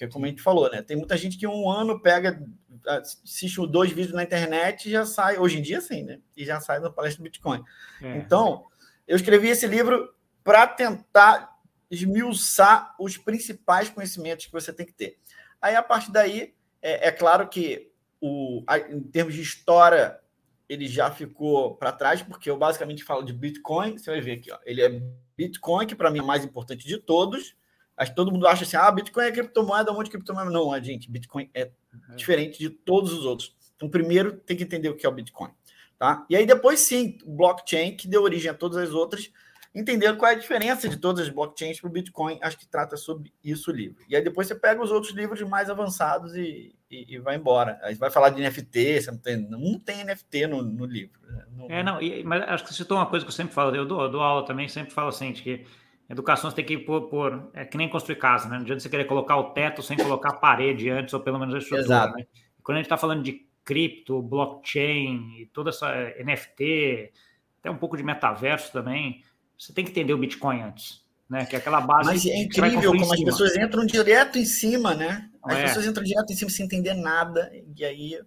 Porque, 0.00 0.14
como 0.14 0.24
a 0.24 0.28
gente 0.28 0.40
falou, 0.40 0.70
né? 0.70 0.80
tem 0.80 0.96
muita 0.96 1.14
gente 1.14 1.36
que 1.36 1.46
um 1.46 1.70
ano 1.70 2.00
pega, 2.00 2.42
assiste 2.86 3.60
dois 3.66 3.90
vídeos 3.90 4.14
na 4.14 4.22
internet 4.22 4.86
e 4.86 4.92
já 4.92 5.04
sai, 5.04 5.36
hoje 5.36 5.58
em 5.58 5.62
dia 5.62 5.78
sim, 5.82 6.02
né? 6.02 6.20
e 6.34 6.42
já 6.42 6.58
sai 6.58 6.80
da 6.80 6.88
palestra 6.88 7.20
do 7.20 7.24
Bitcoin. 7.24 7.62
É. 8.00 8.16
Então, 8.16 8.64
eu 9.06 9.14
escrevi 9.14 9.48
esse 9.48 9.66
livro 9.66 10.10
para 10.42 10.66
tentar 10.66 11.54
esmiuçar 11.90 12.94
os 12.98 13.18
principais 13.18 13.90
conhecimentos 13.90 14.46
que 14.46 14.52
você 14.52 14.72
tem 14.72 14.86
que 14.86 14.94
ter. 14.94 15.18
Aí, 15.60 15.76
a 15.76 15.82
partir 15.82 16.10
daí, 16.10 16.54
é, 16.80 17.08
é 17.08 17.12
claro 17.12 17.46
que 17.46 17.92
o, 18.22 18.64
em 18.88 19.02
termos 19.02 19.34
de 19.34 19.42
história, 19.42 20.18
ele 20.66 20.88
já 20.88 21.10
ficou 21.10 21.76
para 21.76 21.92
trás, 21.92 22.22
porque 22.22 22.48
eu 22.48 22.56
basicamente 22.56 23.04
falo 23.04 23.22
de 23.22 23.34
Bitcoin. 23.34 23.98
Você 23.98 24.10
vai 24.10 24.22
ver 24.22 24.38
aqui, 24.38 24.50
ó, 24.50 24.58
ele 24.64 24.80
é 24.80 25.02
Bitcoin, 25.36 25.86
que 25.86 25.94
para 25.94 26.10
mim 26.10 26.20
é 26.20 26.22
o 26.22 26.26
mais 26.26 26.42
importante 26.42 26.86
de 26.86 26.96
todos. 26.96 27.54
Acho 28.00 28.12
que 28.12 28.16
todo 28.16 28.32
mundo 28.32 28.46
acha 28.46 28.64
assim: 28.64 28.78
ah, 28.78 28.90
Bitcoin 28.90 29.24
é 29.24 29.30
criptomoeda, 29.30 29.92
um 29.92 29.94
monte 29.94 30.06
de 30.06 30.12
criptomoeda. 30.12 30.50
Não, 30.50 30.72
a 30.72 30.80
gente, 30.80 31.10
Bitcoin 31.10 31.50
é, 31.52 31.62
é 31.62 32.14
diferente 32.16 32.58
de 32.58 32.70
todos 32.70 33.12
os 33.12 33.26
outros. 33.26 33.54
Então, 33.76 33.90
primeiro 33.90 34.32
tem 34.38 34.56
que 34.56 34.62
entender 34.62 34.88
o 34.88 34.96
que 34.96 35.04
é 35.04 35.08
o 35.08 35.12
Bitcoin. 35.12 35.50
Tá? 35.98 36.24
E 36.30 36.34
aí, 36.34 36.46
depois, 36.46 36.80
sim, 36.80 37.18
o 37.26 37.36
blockchain, 37.36 37.94
que 37.94 38.08
deu 38.08 38.22
origem 38.22 38.50
a 38.50 38.54
todas 38.54 38.78
as 38.78 38.94
outras, 38.94 39.30
entender 39.74 40.16
qual 40.16 40.32
é 40.32 40.34
a 40.34 40.38
diferença 40.38 40.88
de 40.88 40.96
todas 40.96 41.26
as 41.26 41.28
blockchains 41.28 41.78
para 41.78 41.90
o 41.90 41.92
Bitcoin. 41.92 42.38
Acho 42.40 42.56
que 42.56 42.66
trata 42.66 42.96
sobre 42.96 43.34
isso 43.44 43.70
o 43.70 43.74
livro. 43.74 44.02
E 44.08 44.16
aí 44.16 44.24
depois 44.24 44.48
você 44.48 44.54
pega 44.54 44.82
os 44.82 44.90
outros 44.90 45.12
livros 45.12 45.42
mais 45.42 45.68
avançados 45.68 46.34
e, 46.34 46.74
e, 46.90 47.16
e 47.16 47.18
vai 47.18 47.36
embora. 47.36 47.78
Aí 47.82 47.94
vai 47.96 48.10
falar 48.10 48.30
de 48.30 48.40
NFT, 48.40 49.02
você 49.02 49.10
não 49.10 49.18
tem, 49.18 49.36
não 49.36 49.78
tem 49.78 50.04
NFT 50.06 50.46
no, 50.46 50.62
no 50.62 50.86
livro. 50.86 51.20
Né? 51.22 51.44
Não... 51.54 51.66
É, 51.68 51.82
não, 51.82 52.00
e, 52.00 52.24
mas 52.24 52.44
acho 52.44 52.64
que 52.64 52.70
você 52.70 52.76
citou 52.76 52.96
uma 52.96 53.06
coisa 53.06 53.26
que 53.26 53.30
eu 53.30 53.36
sempre 53.36 53.52
falo, 53.52 53.76
eu 53.76 53.84
dou, 53.84 54.00
eu 54.00 54.10
dou 54.10 54.22
aula 54.22 54.46
também, 54.46 54.70
sempre 54.70 54.94
falo 54.94 55.08
assim, 55.08 55.34
que 55.34 55.66
educação 56.12 56.50
você 56.50 56.56
tem 56.56 56.64
que 56.64 56.78
por, 56.78 57.08
por 57.08 57.50
é 57.54 57.64
que 57.64 57.76
nem 57.76 57.88
construir 57.88 58.16
casa, 58.16 58.48
né? 58.48 58.56
Não 58.56 58.62
adianta 58.62 58.80
você 58.80 58.88
querer 58.88 59.04
colocar 59.04 59.36
o 59.36 59.50
teto 59.52 59.82
sem 59.82 59.96
colocar 59.96 60.30
a 60.30 60.36
parede 60.36 60.90
antes, 60.90 61.14
ou 61.14 61.20
pelo 61.20 61.38
menos 61.38 61.54
a 61.54 61.58
estrutura. 61.58 61.82
Exato. 61.82 62.16
Né? 62.16 62.26
Quando 62.62 62.76
a 62.76 62.78
gente 62.80 62.86
está 62.86 62.96
falando 62.96 63.22
de 63.22 63.46
cripto, 63.64 64.20
blockchain 64.20 65.40
e 65.40 65.46
toda 65.46 65.70
essa 65.70 65.88
NFT, 66.24 67.12
até 67.60 67.70
um 67.70 67.76
pouco 67.76 67.96
de 67.96 68.02
metaverso 68.02 68.72
também, 68.72 69.22
você 69.56 69.72
tem 69.72 69.84
que 69.84 69.90
entender 69.90 70.12
o 70.12 70.18
Bitcoin 70.18 70.62
antes, 70.62 71.04
né? 71.28 71.46
Que 71.46 71.54
é 71.54 71.58
aquela 71.58 71.80
base. 71.80 72.08
Mas 72.08 72.26
é 72.26 72.42
incrível 72.42 72.92
como 72.92 73.12
as 73.12 73.22
pessoas 73.22 73.56
entram 73.56 73.86
direto 73.86 74.38
em 74.38 74.44
cima, 74.44 74.94
né? 74.94 75.30
As 75.44 75.56
é. 75.56 75.62
pessoas 75.64 75.86
entram 75.86 76.02
direto 76.02 76.32
em 76.32 76.36
cima 76.36 76.50
sem 76.50 76.66
entender 76.66 76.94
nada, 76.94 77.50
e 77.76 77.84
aí. 77.84 78.20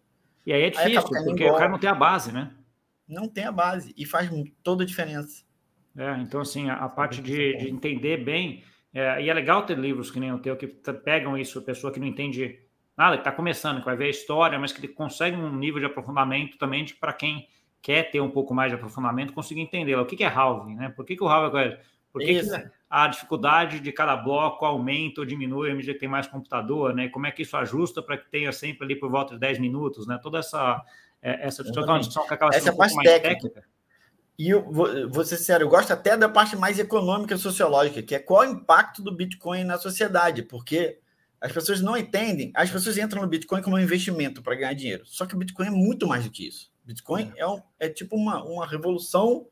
E 0.46 0.54
aí 0.54 0.64
é 0.64 0.70
difícil, 0.70 1.00
aí 1.00 1.24
porque 1.26 1.44
embora. 1.44 1.54
o 1.54 1.58
cara 1.58 1.70
não 1.70 1.80
tem 1.80 1.90
a 1.90 1.96
base, 1.96 2.32
né? 2.32 2.52
Não 3.08 3.28
tem 3.28 3.44
a 3.44 3.52
base, 3.52 3.94
e 3.98 4.06
faz 4.06 4.30
toda 4.64 4.84
a 4.84 4.88
diferença. 4.88 5.44
É, 5.98 6.18
então, 6.20 6.42
assim, 6.42 6.70
a, 6.70 6.76
a 6.76 6.90
parte 6.90 7.22
de, 7.22 7.58
de, 7.58 7.70
entender 7.70 8.18
bem. 8.18 8.64
É, 8.94 9.22
e 9.24 9.30
é 9.30 9.34
legal 9.34 9.66
ter 9.66 9.78
livros 9.78 10.12
que 10.12 10.20
nem 10.20 10.32
o 10.32 10.40
teu, 10.40 10.56
que 10.56 10.68
pegam 10.68 11.38
isso, 11.38 11.60
a 11.60 11.62
pessoa 11.62 11.92
que 11.92 12.00
não 12.00 12.08
entende 12.08 12.60
nada, 12.96 13.16
que 13.16 13.22
está 13.22 13.32
começando, 13.32 13.80
que 13.80 13.86
vai 13.86 13.96
ver 13.96 14.06
a 14.06 14.10
história, 14.10 14.60
mas 14.60 14.72
que 14.72 14.88
consegue 14.88 15.36
um 15.36 15.56
nível 15.56 15.80
de 15.80 15.86
aprofundamento 15.86 16.58
também 16.58 16.86
para 17.00 17.12
quem 17.14 17.48
quer 17.82 18.12
ter 18.12 18.22
um 18.22 18.30
pouco 18.30 18.54
mais 18.54 18.72
de 18.72 18.76
aprofundamento, 18.76 19.34
conseguir 19.34 19.62
entender 19.62 19.96
o 19.96 20.06
que, 20.06 20.16
que 20.16 20.24
é 20.24 20.28
halving, 20.28 20.76
né? 20.76 20.90
Por 20.90 21.06
que, 21.06 21.16
que 21.16 21.24
o 21.24 21.28
halving 21.28 21.58
é 21.58 21.82
Por 22.12 22.22
que, 22.22 22.40
que, 22.40 22.70
a 22.90 23.08
dificuldade 23.08 23.80
de 23.80 23.92
cada 23.92 24.16
bloco 24.16 24.66
aumenta 24.66 25.22
ou 25.22 25.26
diminui 25.26 25.72
à 25.72 25.76
medida 25.76 25.94
que 25.94 26.00
tem 26.00 26.08
mais 26.08 26.28
computador, 26.28 26.94
né? 26.94 27.10
Como 27.10 27.26
é 27.26 27.32
que 27.32 27.42
isso 27.42 27.58
ajusta 27.58 28.02
para 28.02 28.18
que 28.18 28.30
tenha 28.30 28.52
sempre 28.52 28.86
ali 28.86 28.96
por 28.96 29.10
volta 29.10 29.34
de 29.34 29.40
10 29.40 29.60
minutos, 29.60 30.06
né? 30.08 30.20
Toda 30.22 30.38
essa 30.38 30.82
é, 31.24 31.48
essa 31.48 31.64
discussão, 31.64 32.28
que 32.28 32.34
acaba 32.34 32.52
sendo 32.52 32.62
essa 32.62 32.74
um 32.74 32.78
parte 32.78 32.96
técnica. 32.96 33.50
técnica. 33.50 33.64
E 34.38 34.50
eu 34.50 34.64
vou, 34.72 35.10
vou 35.10 35.24
ser 35.24 35.38
sério, 35.38 35.66
eu 35.66 35.70
gosto 35.70 35.92
até 35.92 36.18
da 36.18 36.28
parte 36.28 36.56
mais 36.56 36.80
econômica 36.80 37.36
e 37.36 37.38
sociológica, 37.38 38.02
que 38.02 38.16
é 38.16 38.20
qual 38.20 38.44
é 38.44 38.48
o 38.48 38.52
impacto 38.52 39.02
do 39.02 39.16
Bitcoin 39.16 39.64
na 39.64 39.78
sociedade, 39.78 40.42
porque 40.42 41.00
as 41.40 41.52
pessoas 41.52 41.82
não 41.82 41.96
entendem, 41.96 42.52
as 42.56 42.72
pessoas 42.72 42.98
entram 42.98 43.22
no 43.22 43.28
Bitcoin 43.28 43.62
como 43.62 43.76
um 43.76 43.80
investimento 43.80 44.42
para 44.42 44.56
ganhar 44.56 44.74
dinheiro. 44.74 45.06
Só 45.06 45.26
que 45.26 45.36
o 45.36 45.38
Bitcoin 45.38 45.68
é 45.68 45.72
muito 45.72 46.08
mais 46.08 46.24
do 46.24 46.32
que 46.32 46.48
isso. 46.48 46.72
Bitcoin 46.84 47.32
é, 47.36 47.46
um, 47.46 47.62
é 47.80 47.90
tipo 47.90 48.16
uma, 48.16 48.44
uma 48.44 48.66
revolução 48.66 49.48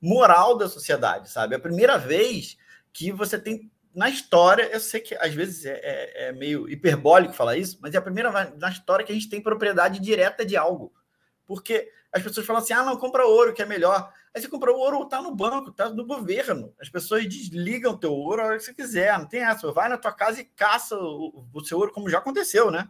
moral 0.00 0.56
da 0.56 0.68
sociedade, 0.68 1.30
sabe? 1.30 1.54
É 1.54 1.58
a 1.58 1.60
primeira 1.60 1.96
vez 1.96 2.56
que 2.92 3.12
você 3.12 3.38
tem 3.38 3.70
na 3.94 4.08
história, 4.08 4.64
eu 4.72 4.80
sei 4.80 5.00
que 5.00 5.14
às 5.14 5.32
vezes 5.32 5.64
é, 5.64 5.80
é, 5.82 6.28
é, 6.28 6.32
meio 6.32 6.68
hiperbólico 6.68 7.32
falar 7.32 7.56
isso, 7.56 7.78
mas 7.80 7.94
é 7.94 7.98
a 7.98 8.02
primeira 8.02 8.30
vez 8.30 8.58
na 8.58 8.68
história 8.68 9.04
que 9.04 9.12
a 9.12 9.14
gente 9.14 9.28
tem 9.28 9.40
propriedade 9.40 10.00
direta 10.00 10.44
de 10.44 10.56
algo. 10.56 10.92
Porque 11.46 11.88
as 12.12 12.22
pessoas 12.22 12.46
falam 12.46 12.60
assim: 12.60 12.72
ah, 12.72 12.84
não, 12.84 12.96
compra 12.96 13.26
ouro, 13.26 13.54
que 13.54 13.62
é 13.62 13.66
melhor. 13.66 14.12
Aí 14.34 14.42
você 14.42 14.48
compra 14.48 14.72
o 14.72 14.76
ouro, 14.76 15.06
tá 15.06 15.22
no 15.22 15.34
banco, 15.34 15.70
tá 15.70 15.88
no 15.88 16.04
governo. 16.04 16.74
As 16.80 16.88
pessoas 16.88 17.28
desligam 17.28 17.92
o 17.92 17.98
teu 17.98 18.12
ouro 18.12 18.42
a 18.42 18.46
hora 18.46 18.56
que 18.56 18.64
você 18.64 18.74
quiser, 18.74 19.16
não 19.18 19.26
tem 19.26 19.44
essa. 19.44 19.70
Vai 19.70 19.88
na 19.88 19.96
tua 19.96 20.12
casa 20.12 20.40
e 20.40 20.44
caça 20.44 20.96
o, 20.98 21.46
o 21.52 21.64
seu 21.64 21.78
ouro, 21.78 21.92
como 21.92 22.10
já 22.10 22.18
aconteceu, 22.18 22.70
né? 22.70 22.88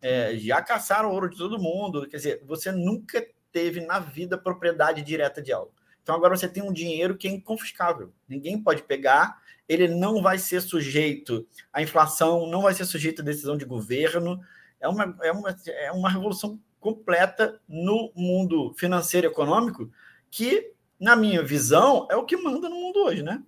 é, 0.00 0.36
já 0.36 0.62
caçaram 0.62 1.10
ouro 1.10 1.28
de 1.28 1.36
todo 1.36 1.58
mundo. 1.58 2.06
Quer 2.08 2.16
dizer, 2.16 2.42
você 2.46 2.72
nunca 2.72 3.24
teve 3.52 3.80
na 3.80 3.98
vida 3.98 4.38
propriedade 4.38 5.02
direta 5.02 5.42
de 5.42 5.52
algo. 5.52 5.72
Então 6.02 6.14
agora 6.14 6.36
você 6.36 6.48
tem 6.48 6.62
um 6.62 6.72
dinheiro 6.72 7.16
que 7.16 7.28
é 7.28 7.30
inconfiscável. 7.30 8.12
Ninguém 8.28 8.60
pode 8.62 8.82
pegar, 8.82 9.38
ele 9.68 9.88
não 9.88 10.22
vai 10.22 10.38
ser 10.38 10.62
sujeito 10.62 11.46
à 11.72 11.82
inflação, 11.82 12.46
não 12.46 12.62
vai 12.62 12.72
ser 12.72 12.84
sujeito 12.84 13.20
à 13.20 13.24
decisão 13.24 13.56
de 13.56 13.64
governo. 13.64 14.40
É 14.80 14.88
uma, 14.88 15.16
é 15.22 15.32
uma, 15.32 15.56
é 15.66 15.92
uma 15.92 16.10
revolução 16.10 16.58
completa 16.80 17.60
no 17.68 18.12
mundo 18.14 18.72
financeiro 18.74 19.26
e 19.26 19.30
econômico 19.30 19.90
que, 20.30 20.72
na 21.00 21.16
minha 21.16 21.42
visão, 21.42 22.06
é 22.10 22.16
o 22.16 22.24
que 22.24 22.36
manda 22.36 22.68
no 22.68 22.76
mundo 22.76 23.00
hoje, 23.04 23.22
né? 23.22 23.42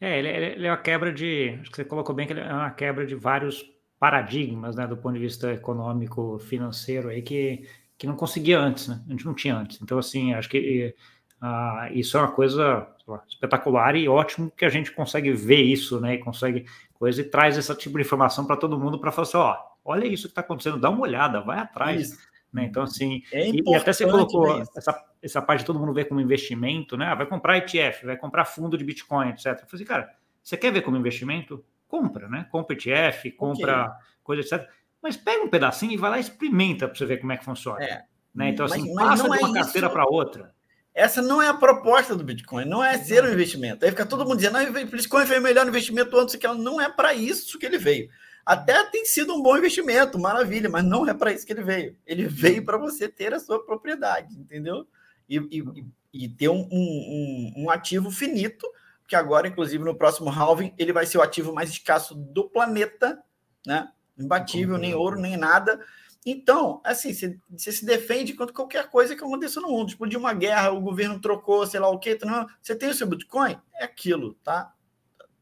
É, 0.00 0.18
ele, 0.18 0.28
é, 0.28 0.52
ele 0.52 0.66
é 0.66 0.70
uma 0.70 0.76
quebra 0.76 1.12
de. 1.12 1.58
Acho 1.60 1.70
que 1.70 1.76
você 1.76 1.84
colocou 1.84 2.14
bem 2.14 2.26
que 2.26 2.32
ele 2.32 2.40
é 2.40 2.52
uma 2.52 2.70
quebra 2.70 3.06
de 3.06 3.14
vários 3.14 3.64
paradigmas, 3.98 4.76
né, 4.76 4.86
do 4.86 4.96
ponto 4.96 5.14
de 5.14 5.20
vista 5.20 5.52
econômico, 5.52 6.38
financeiro, 6.38 7.08
aí 7.08 7.22
que, 7.22 7.66
que 7.96 8.06
não 8.06 8.16
conseguia 8.16 8.58
antes, 8.58 8.88
né? 8.88 9.02
A 9.06 9.10
gente 9.10 9.24
não 9.24 9.34
tinha 9.34 9.56
antes. 9.56 9.80
Então, 9.80 9.98
assim, 9.98 10.34
acho 10.34 10.48
que 10.48 10.94
uh, 11.40 11.90
isso 11.92 12.18
é 12.18 12.20
uma 12.20 12.30
coisa 12.30 12.86
lá, 13.06 13.22
espetacular 13.26 13.96
e 13.96 14.06
ótimo 14.06 14.52
que 14.54 14.64
a 14.64 14.68
gente 14.68 14.92
consegue 14.92 15.32
ver 15.32 15.62
isso, 15.62 16.00
né? 16.00 16.14
E 16.14 16.18
consegue 16.18 16.66
coisa 16.92 17.20
e 17.20 17.24
traz 17.24 17.56
esse 17.56 17.74
tipo 17.76 17.96
de 17.96 18.04
informação 18.04 18.44
para 18.44 18.56
todo 18.56 18.78
mundo 18.78 18.98
para 18.98 19.10
falar 19.10 19.26
assim, 19.26 19.36
ó, 19.38 19.56
olha 19.84 20.06
isso 20.06 20.24
que 20.24 20.32
está 20.32 20.42
acontecendo, 20.42 20.78
dá 20.78 20.90
uma 20.90 21.00
olhada, 21.00 21.40
vai 21.40 21.58
atrás. 21.58 22.18
Né? 22.54 22.64
Então, 22.64 22.84
assim, 22.84 23.22
é 23.32 23.50
e, 23.50 23.62
e, 23.66 23.74
até 23.74 23.92
você 23.92 24.04
colocou 24.04 24.62
essa, 24.76 25.04
essa 25.20 25.42
parte 25.42 25.60
de 25.60 25.66
todo 25.66 25.78
mundo 25.78 25.92
ver 25.92 26.04
como 26.04 26.20
investimento, 26.20 26.96
né? 26.96 27.06
Ah, 27.06 27.14
vai 27.14 27.26
comprar 27.26 27.58
ETF, 27.58 28.06
vai 28.06 28.16
comprar 28.16 28.44
fundo 28.44 28.78
de 28.78 28.84
Bitcoin, 28.84 29.30
etc. 29.30 29.46
Eu 29.46 29.56
falei 29.56 29.68
assim, 29.72 29.84
cara, 29.84 30.10
você 30.42 30.56
quer 30.56 30.72
ver 30.72 30.82
como 30.82 30.96
investimento? 30.96 31.64
compra, 31.94 32.28
né? 32.28 32.46
Compra 32.50 32.74
ETF, 32.74 33.30
compra 33.32 33.84
okay. 33.84 33.94
coisa, 34.24 34.42
etc. 34.42 34.68
Mas 35.00 35.16
pega 35.16 35.44
um 35.44 35.48
pedacinho 35.48 35.92
e 35.92 35.96
vai 35.96 36.10
lá 36.10 36.16
e 36.16 36.20
experimenta 36.20 36.88
para 36.88 36.96
você 36.96 37.06
ver 37.06 37.18
como 37.18 37.30
é 37.30 37.36
que 37.36 37.44
funciona. 37.44 37.84
É. 37.84 38.02
Né? 38.34 38.48
Então, 38.48 38.66
assim, 38.66 38.92
mas, 38.94 39.08
passa 39.08 39.28
mas 39.28 39.38
de 39.38 39.44
uma 39.46 39.58
é 39.58 39.62
carteira 39.62 39.90
para 39.90 40.04
outra. 40.04 40.52
Essa 40.92 41.22
não 41.22 41.40
é 41.40 41.48
a 41.48 41.54
proposta 41.54 42.16
do 42.16 42.24
Bitcoin, 42.24 42.64
não 42.64 42.82
é 42.82 42.98
ser 42.98 43.24
um 43.24 43.32
investimento. 43.32 43.84
Aí 43.84 43.90
fica 43.90 44.06
todo 44.06 44.24
mundo 44.24 44.36
dizendo, 44.36 44.58
o 44.58 44.86
Bitcoin 44.86 45.26
foi 45.26 45.38
o 45.38 45.42
melhor 45.42 45.66
investimento 45.66 46.16
antes 46.16 46.36
que 46.36 46.46
ela 46.46 46.54
não 46.54 46.80
é 46.80 46.88
para 46.88 47.14
isso 47.14 47.58
que 47.58 47.66
ele 47.66 47.78
veio. 47.78 48.08
Até 48.44 48.84
tem 48.90 49.04
sido 49.06 49.34
um 49.34 49.42
bom 49.42 49.56
investimento, 49.56 50.18
maravilha, 50.18 50.68
mas 50.68 50.84
não 50.84 51.08
é 51.08 51.14
para 51.14 51.32
isso 51.32 51.46
que 51.46 51.52
ele 51.52 51.62
veio. 51.62 51.96
Ele 52.06 52.26
veio 52.26 52.64
para 52.64 52.76
você 52.76 53.08
ter 53.08 53.32
a 53.32 53.40
sua 53.40 53.64
propriedade, 53.64 54.38
entendeu? 54.38 54.86
E, 55.28 55.38
e, 55.38 55.84
e 56.12 56.28
ter 56.28 56.48
um, 56.48 56.68
um, 56.70 57.52
um 57.56 57.70
ativo 57.70 58.10
finito 58.10 58.66
que 59.06 59.16
agora, 59.16 59.48
inclusive, 59.48 59.82
no 59.84 59.94
próximo 59.94 60.30
halving, 60.30 60.74
ele 60.78 60.92
vai 60.92 61.06
ser 61.06 61.18
o 61.18 61.22
ativo 61.22 61.52
mais 61.52 61.70
escasso 61.70 62.14
do 62.14 62.44
planeta, 62.44 63.22
né? 63.66 63.88
Imbatível, 64.18 64.78
nem 64.78 64.94
ouro, 64.94 65.20
nem 65.20 65.36
nada. 65.36 65.80
Então, 66.24 66.80
assim, 66.84 67.12
você, 67.12 67.38
você 67.50 67.70
se 67.70 67.84
defende 67.84 68.32
contra 68.32 68.54
qualquer 68.54 68.88
coisa 68.88 69.14
que 69.14 69.22
aconteça 69.22 69.60
no 69.60 69.68
mundo. 69.68 69.88
Explodiu 69.88 70.18
uma 70.18 70.32
guerra, 70.32 70.70
o 70.70 70.80
governo 70.80 71.20
trocou, 71.20 71.66
sei 71.66 71.80
lá 71.80 71.88
o 71.88 71.98
quê. 71.98 72.18
Não, 72.24 72.46
você 72.62 72.74
tem 72.74 72.88
o 72.88 72.94
seu 72.94 73.06
Bitcoin? 73.06 73.58
É 73.74 73.84
aquilo, 73.84 74.34
tá? 74.42 74.72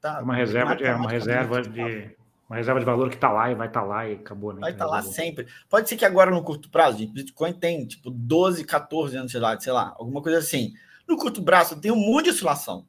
tá 0.00 0.18
é 0.18 0.22
uma 0.22 0.34
reserva, 0.34 0.74
de, 0.74 0.84
é 0.84 0.94
uma 0.94 1.10
reserva 1.10 1.62
de 1.62 2.16
uma 2.52 2.58
reserva 2.58 2.80
de 2.80 2.86
valor 2.86 3.08
que 3.08 3.14
está 3.14 3.32
lá 3.32 3.50
e 3.50 3.54
vai 3.54 3.66
estar 3.66 3.80
tá 3.80 3.86
lá 3.86 4.06
e 4.06 4.12
acabou, 4.12 4.52
né? 4.52 4.60
Vai 4.60 4.72
estar 4.72 4.84
tá 4.84 4.90
lá 4.90 5.02
sempre. 5.02 5.46
Pode 5.70 5.88
ser 5.88 5.96
que 5.96 6.04
agora, 6.04 6.30
no 6.30 6.42
curto 6.42 6.68
prazo, 6.68 6.98
gente, 6.98 7.12
Bitcoin 7.12 7.54
tem 7.54 7.86
tipo 7.86 8.10
12, 8.10 8.64
14 8.64 9.16
anos 9.16 9.30
de 9.30 9.38
idade, 9.38 9.64
sei 9.64 9.72
lá, 9.72 9.94
alguma 9.98 10.20
coisa 10.20 10.38
assim. 10.38 10.74
No 11.08 11.16
curto 11.16 11.42
prazo 11.42 11.80
tem 11.80 11.90
um 11.90 11.96
monte 11.96 12.24
de 12.24 12.30
oscilação, 12.30 12.86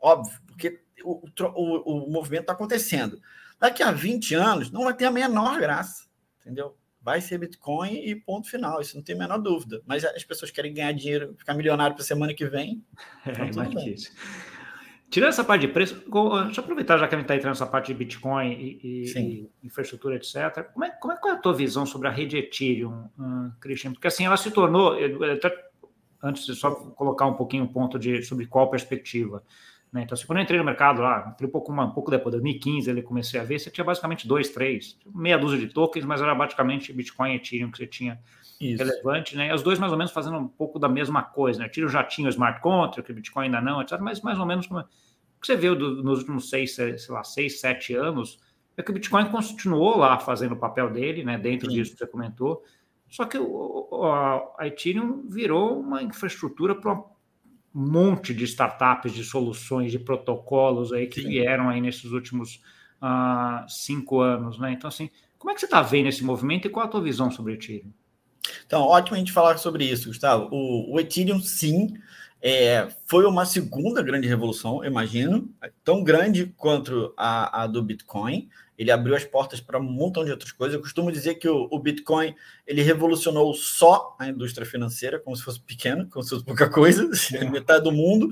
óbvio, 0.00 0.40
porque 0.46 0.80
o, 1.04 1.22
o, 1.54 2.06
o 2.06 2.10
movimento 2.10 2.42
está 2.42 2.54
acontecendo. 2.54 3.20
Daqui 3.60 3.82
a 3.82 3.92
20 3.92 4.34
anos 4.34 4.70
não 4.70 4.84
vai 4.84 4.94
ter 4.94 5.04
a 5.04 5.10
menor 5.10 5.60
graça, 5.60 6.06
entendeu? 6.40 6.74
Vai 7.02 7.20
ser 7.20 7.36
Bitcoin 7.36 7.94
e 7.94 8.16
ponto 8.16 8.48
final, 8.48 8.80
isso 8.80 8.96
não 8.96 9.04
tem 9.04 9.14
a 9.14 9.18
menor 9.18 9.38
dúvida. 9.38 9.82
Mas 9.84 10.04
as 10.04 10.24
pessoas 10.24 10.50
querem 10.50 10.72
ganhar 10.72 10.92
dinheiro, 10.92 11.34
ficar 11.36 11.52
milionário 11.52 11.94
para 11.94 12.04
semana 12.04 12.32
que 12.32 12.46
vem. 12.46 12.82
Então 13.26 13.44
é, 13.44 13.50
tudo 13.50 13.74
bem. 13.74 13.94
Tirando 15.12 15.28
essa 15.28 15.44
parte 15.44 15.66
de 15.66 15.68
preço, 15.68 15.94
deixa 15.94 16.60
eu 16.60 16.64
aproveitar 16.64 16.96
já 16.96 17.06
que 17.06 17.14
a 17.14 17.18
gente 17.18 17.26
está 17.26 17.36
entrando 17.36 17.52
nessa 17.52 17.66
parte 17.66 17.88
de 17.88 17.94
Bitcoin 17.98 18.50
e, 18.50 19.04
e, 19.04 19.50
infraestrutura, 19.62 20.16
etc. 20.16 20.64
Como 20.72 20.86
é, 20.86 20.90
como 20.92 21.12
é, 21.12 21.16
qual 21.18 21.34
é 21.34 21.36
a 21.36 21.38
tua 21.38 21.52
visão 21.52 21.84
sobre 21.84 22.08
a 22.08 22.10
rede 22.10 22.38
Ethereum, 22.38 23.10
uh, 23.18 23.52
Christian? 23.60 23.92
Porque 23.92 24.06
assim, 24.06 24.24
ela 24.24 24.38
se 24.38 24.50
tornou, 24.50 24.96
antes 26.22 26.46
de 26.46 26.54
só 26.54 26.70
colocar 26.70 27.26
um 27.26 27.34
pouquinho 27.34 27.64
o 27.64 27.68
ponto 27.68 27.98
de 27.98 28.22
sobre 28.22 28.46
qual 28.46 28.70
perspectiva. 28.70 29.44
Né? 29.92 30.04
Então, 30.04 30.14
assim, 30.14 30.26
quando 30.26 30.38
eu 30.38 30.44
entrei 30.44 30.58
no 30.58 30.64
mercado 30.64 31.02
lá, 31.02 31.30
entrei 31.34 31.46
um 31.46 31.52
pouco, 31.52 31.70
uma, 31.70 31.84
um 31.84 31.90
pouco 31.90 32.10
depois, 32.10 32.32
2015, 32.32 32.88
ele 32.88 33.02
comecei 33.02 33.38
a 33.38 33.44
ver, 33.44 33.58
você 33.58 33.70
tinha 33.70 33.84
basicamente 33.84 34.26
dois, 34.26 34.48
três, 34.48 34.98
meia 35.14 35.36
dúzia 35.36 35.58
de 35.58 35.68
tokens, 35.68 36.06
mas 36.06 36.22
era 36.22 36.34
basicamente 36.34 36.90
Bitcoin 36.90 37.32
e 37.32 37.36
Ethereum 37.36 37.70
que 37.70 37.76
você 37.76 37.86
tinha 37.86 38.18
Isso. 38.62 38.82
relevante, 38.82 39.36
né? 39.36 39.48
E 39.48 39.52
os 39.52 39.62
dois 39.62 39.78
mais 39.78 39.92
ou 39.92 39.98
menos 39.98 40.12
fazendo 40.12 40.36
um 40.36 40.48
pouco 40.48 40.78
da 40.78 40.88
mesma 40.88 41.22
coisa, 41.22 41.58
né? 41.58 41.66
Ethereum 41.66 41.88
já 41.88 42.04
tinha 42.04 42.26
o 42.26 42.30
smart 42.30 42.60
contract, 42.60 43.10
o 43.10 43.14
Bitcoin 43.14 43.46
ainda 43.46 43.60
não, 43.60 43.82
etc. 43.82 43.98
Mas 44.00 44.20
mais 44.20 44.38
ou 44.38 44.46
menos 44.46 44.66
como 44.66 44.80
o 44.80 44.84
que 45.40 45.46
você 45.46 45.56
viu 45.56 45.74
do, 45.74 46.02
nos 46.02 46.20
últimos 46.20 46.48
seis, 46.48 46.74
sei 46.74 46.96
lá, 47.08 47.24
seis, 47.24 47.60
sete 47.60 47.94
anos, 47.94 48.38
é 48.76 48.82
que 48.82 48.90
o 48.90 48.94
Bitcoin 48.94 49.26
continuou 49.26 49.98
lá 49.98 50.18
fazendo 50.18 50.52
o 50.52 50.56
papel 50.56 50.90
dele, 50.90 51.24
né? 51.24 51.36
Dentro 51.36 51.68
Sim. 51.68 51.76
disso 51.76 51.92
que 51.92 51.98
você 51.98 52.06
comentou. 52.06 52.62
Só 53.08 53.24
que 53.26 53.36
o, 53.38 54.04
a 54.58 54.66
Ethereum 54.66 55.28
virou 55.28 55.78
uma 55.78 56.02
infraestrutura 56.02 56.74
para 56.74 56.94
um 56.94 57.06
monte 57.74 58.32
de 58.32 58.44
startups, 58.44 59.12
de 59.12 59.24
soluções, 59.24 59.90
de 59.90 59.98
protocolos 59.98 60.92
aí 60.92 61.06
que 61.06 61.20
Sim. 61.20 61.28
vieram 61.28 61.68
aí 61.68 61.80
nesses 61.80 62.12
últimos 62.12 62.62
uh, 63.02 63.68
cinco 63.68 64.20
anos, 64.20 64.58
né? 64.58 64.72
Então, 64.72 64.88
assim, 64.88 65.10
como 65.38 65.50
é 65.50 65.54
que 65.54 65.60
você 65.60 65.66
está 65.66 65.82
vendo 65.82 66.08
esse 66.08 66.24
movimento 66.24 66.66
e 66.66 66.70
qual 66.70 66.86
a 66.86 66.88
tua 66.88 67.02
visão 67.02 67.30
sobre 67.30 67.52
o 67.52 67.54
Ethereum? 67.54 67.92
Então, 68.66 68.82
ótimo 68.82 69.16
a 69.16 69.18
gente 69.18 69.32
falar 69.32 69.58
sobre 69.58 69.84
isso, 69.84 70.08
Gustavo. 70.08 70.48
O, 70.50 70.94
o 70.94 71.00
Ethereum, 71.00 71.40
sim, 71.40 71.94
é, 72.40 72.88
foi 73.06 73.24
uma 73.24 73.44
segunda 73.44 74.02
grande 74.02 74.26
revolução, 74.26 74.84
imagino, 74.84 75.48
tão 75.84 76.02
grande 76.02 76.52
quanto 76.56 77.14
a, 77.16 77.62
a 77.62 77.66
do 77.66 77.82
Bitcoin 77.82 78.48
ele 78.76 78.90
abriu 78.90 79.14
as 79.14 79.24
portas 79.24 79.60
para 79.60 79.78
um 79.78 79.82
montão 79.82 80.24
de 80.24 80.30
outras 80.30 80.50
coisas. 80.50 80.74
Eu 80.74 80.80
costumo 80.80 81.12
dizer 81.12 81.36
que 81.36 81.48
o, 81.48 81.68
o, 81.70 81.78
Bitcoin 81.78 82.34
ele 82.66 82.82
revolucionou 82.82 83.54
só 83.54 84.16
a 84.18 84.26
indústria 84.26 84.66
financeira, 84.66 85.20
como 85.20 85.36
se 85.36 85.42
fosse 85.44 85.60
pequeno, 85.60 86.08
como 86.08 86.22
se 86.22 86.30
fosse 86.30 86.44
pouca 86.44 86.68
coisa, 86.68 87.08
é. 87.36 87.48
metade 87.48 87.84
do 87.84 87.92
mundo, 87.92 88.30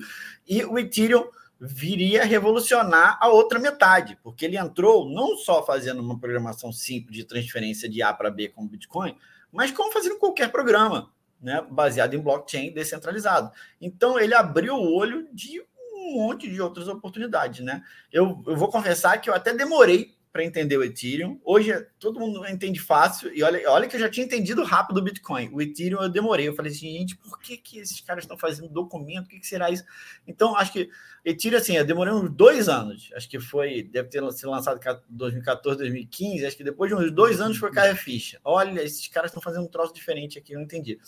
e 0.49 0.64
o 0.64 0.76
Ethereum 0.76 1.29
viria 1.61 2.23
a 2.23 2.25
revolucionar 2.25 3.19
a 3.21 3.29
outra 3.29 3.59
metade, 3.59 4.19
porque 4.23 4.47
ele 4.47 4.57
entrou 4.57 5.09
não 5.09 5.37
só 5.37 5.64
fazendo 5.64 6.00
uma 6.00 6.19
programação 6.19 6.73
simples 6.73 7.17
de 7.17 7.25
transferência 7.25 7.88
de 7.88 8.02
A 8.02 8.12
para 8.12 8.31
B 8.31 8.49
com 8.49 8.64
o 8.64 8.69
Bitcoin, 8.69 9.14
mas 9.52 9.71
como 9.71 9.92
fazendo 9.92 10.19
qualquer 10.19 10.50
programa, 10.50 11.11
né, 11.40 11.64
baseado 11.71 12.14
em 12.14 12.21
blockchain 12.21 12.73
descentralizado. 12.73 13.50
Então 13.80 14.19
ele 14.19 14.35
abriu 14.35 14.75
o 14.75 14.95
olho 14.95 15.28
de 15.33 15.61
um 15.95 16.14
monte 16.14 16.50
de 16.50 16.61
outras 16.61 16.88
oportunidades, 16.88 17.64
né? 17.64 17.83
Eu, 18.12 18.42
eu 18.47 18.57
vou 18.57 18.69
confessar 18.69 19.19
que 19.21 19.30
eu 19.30 19.35
até 19.35 19.52
demorei 19.52 20.14
para 20.33 20.45
entender 20.45 20.77
o 20.77 20.85
Ethereum. 20.85 21.41
Hoje 21.45 21.73
todo 21.99 22.21
mundo 22.21 22.47
entende 22.47 22.79
fácil. 22.79 23.35
E 23.35 23.43
olha, 23.43 23.69
olha 23.71 23.89
que 23.89 23.97
eu 23.97 24.01
já 24.01 24.09
tinha 24.09 24.25
entendido 24.25 24.63
rápido 24.63 24.99
o 24.99 25.03
Bitcoin. 25.03 25.51
O 25.53 25.61
Ethereum 25.61 26.03
eu 26.03 26.09
demorei. 26.09 26.47
Eu 26.47 26.55
falei 26.55 26.71
assim, 26.71 26.93
gente, 26.93 27.17
por 27.17 27.39
que, 27.41 27.57
que 27.57 27.79
esses 27.79 28.01
caras 28.01 28.25
estão 28.25 28.38
fazendo 28.38 28.69
documento? 28.69 29.27
O 29.27 29.29
que, 29.29 29.40
que 29.40 29.47
será 29.47 29.71
isso? 29.71 29.85
Então, 30.27 30.55
acho 30.57 30.73
que 30.73 30.88
Ethereum, 31.25 31.59
assim, 31.59 31.77
eu 31.77 31.85
demorei 31.85 32.14
uns 32.14 32.31
dois 32.31 32.69
anos. 32.69 33.11
Acho 33.14 33.29
que 33.29 33.40
foi, 33.40 33.83
deve 33.83 34.09
ter 34.09 34.23
sido 34.33 34.51
lançado 34.51 34.79
em 34.79 35.16
2014, 35.16 35.79
2015. 35.79 36.47
Acho 36.47 36.57
que 36.57 36.64
depois 36.64 36.88
de 36.90 36.95
uns 36.95 37.11
dois 37.11 37.40
anos 37.40 37.59
foi 37.59 37.73
cair 37.73 37.90
a 37.90 37.97
ficha. 37.97 38.38
Olha, 38.45 38.83
esses 38.83 39.09
caras 39.09 39.31
estão 39.31 39.43
fazendo 39.43 39.64
um 39.64 39.69
troço 39.69 39.93
diferente 39.93 40.38
aqui, 40.38 40.53
eu 40.53 40.59
não 40.59 40.64
entendi. 40.64 40.99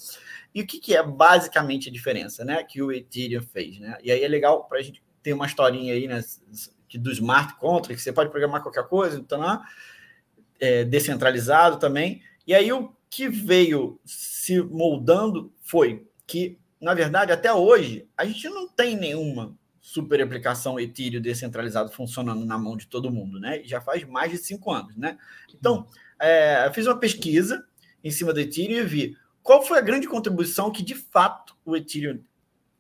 E 0.53 0.63
o 0.63 0.67
que, 0.67 0.81
que 0.81 0.97
é 0.97 1.03
basicamente 1.03 1.89
a 1.89 1.93
diferença, 1.93 2.45
né? 2.45 2.65
Que 2.65 2.83
o 2.83 2.91
Ethereum 2.91 3.43
fez, 3.43 3.79
né? 3.79 3.97
E 4.03 4.11
aí 4.11 4.23
é 4.23 4.29
legal 4.29 4.65
para 4.65 4.79
a 4.79 4.83
gente 4.83 5.01
ter 5.23 5.33
uma 5.33 5.47
historinha 5.47 5.95
aí, 5.95 6.09
né? 6.09 6.21
Que 6.93 6.99
do 6.99 7.11
smart 7.11 7.55
contract, 7.55 7.97
que 7.97 8.03
você 8.03 8.13
pode 8.13 8.29
programar 8.29 8.63
qualquer 8.63 8.87
coisa, 8.87 9.19
então, 9.19 9.41
né? 9.41 9.63
é, 10.61 10.85
descentralizado 10.85 11.79
também. 11.79 12.23
E 12.47 12.55
aí 12.55 12.71
o 12.71 12.95
que 13.09 13.29
veio 13.29 13.99
se 14.05 14.61
moldando 14.61 15.51
foi 15.63 16.07
que, 16.27 16.59
na 16.79 16.93
verdade, 16.93 17.33
até 17.33 17.51
hoje, 17.51 18.07
a 18.15 18.27
gente 18.27 18.47
não 18.51 18.69
tem 18.69 18.95
nenhuma 18.95 19.57
super 19.81 20.21
aplicação 20.21 20.79
Ethereum 20.79 21.23
descentralizado 21.23 21.91
funcionando 21.91 22.45
na 22.45 22.59
mão 22.59 22.77
de 22.77 22.87
todo 22.87 23.11
mundo, 23.11 23.41
né? 23.41 23.63
Já 23.65 23.81
faz 23.81 24.05
mais 24.05 24.31
de 24.31 24.37
cinco 24.37 24.71
anos, 24.71 24.95
né? 24.95 25.17
Então, 25.55 25.87
é, 26.21 26.67
eu 26.67 26.75
fiz 26.75 26.87
uma 26.87 26.99
pesquisa 26.99 27.65
em 28.05 28.11
cima 28.11 28.35
do 28.35 28.41
Ethereum 28.41 28.81
e 28.81 28.85
vi 28.85 29.17
qual 29.43 29.63
foi 29.63 29.79
a 29.79 29.83
grande 29.83 30.07
contribuição 30.07 30.71
que, 30.71 30.83
de 30.83 30.95
fato, 30.95 31.57
o 31.65 31.75
Ethereum 31.75 32.21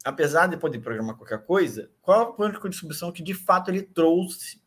apesar 0.04 0.46
de 0.46 0.56
poder 0.56 0.80
programar 0.80 1.16
qualquer 1.16 1.44
coisa, 1.44 1.90
qual 2.00 2.36
a 2.38 2.46
a 2.46 2.68
distribuição 2.68 3.12
que 3.12 3.22
de 3.22 3.34
fato 3.34 3.70
ele 3.70 3.82
trouxe 3.82 4.60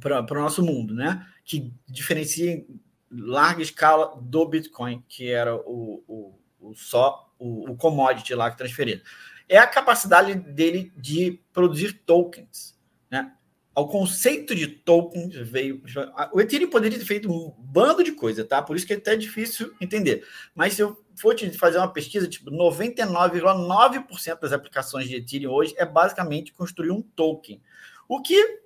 para 0.00 0.20
o 0.20 0.42
nosso 0.42 0.62
mundo, 0.62 0.94
né? 0.94 1.26
Que 1.44 1.72
diferencia 1.86 2.52
em 2.52 2.80
larga 3.10 3.62
escala 3.62 4.18
do 4.20 4.46
Bitcoin, 4.46 5.02
que 5.08 5.30
era 5.30 5.54
o, 5.54 6.04
o, 6.06 6.38
o 6.60 6.74
só 6.74 7.32
o, 7.38 7.70
o, 7.70 7.76
commodity 7.76 8.34
lá 8.34 8.50
que 8.50 8.58
transferia. 8.58 9.02
É 9.48 9.58
a 9.58 9.66
capacidade 9.66 10.34
dele 10.34 10.92
de 10.96 11.40
produzir 11.52 11.92
tokens, 12.04 12.78
né? 13.10 13.32
O 13.74 13.86
conceito 13.86 14.54
de 14.54 14.66
tokens 14.66 15.34
veio. 15.36 15.82
O 16.32 16.40
Ethereum 16.40 16.68
poderia 16.68 16.98
ter 16.98 17.04
feito 17.04 17.30
um 17.30 17.54
bando 17.58 18.02
de 18.02 18.12
coisa, 18.12 18.44
tá? 18.44 18.60
Por 18.60 18.76
isso 18.76 18.86
que 18.86 18.92
é 18.92 18.96
até 18.96 19.16
difícil 19.16 19.72
entender. 19.80 20.26
Mas 20.54 20.78
eu 20.78 21.02
for 21.20 21.34
te 21.34 21.50
fazer 21.52 21.78
uma 21.78 21.92
pesquisa, 21.92 22.28
tipo, 22.28 22.50
99,9% 22.50 24.40
das 24.40 24.52
aplicações 24.52 25.08
de 25.08 25.16
Ethereum 25.16 25.52
hoje 25.52 25.74
é 25.76 25.84
basicamente 25.84 26.52
construir 26.52 26.90
um 26.90 27.02
token. 27.02 27.60
O 28.08 28.22
que 28.22 28.60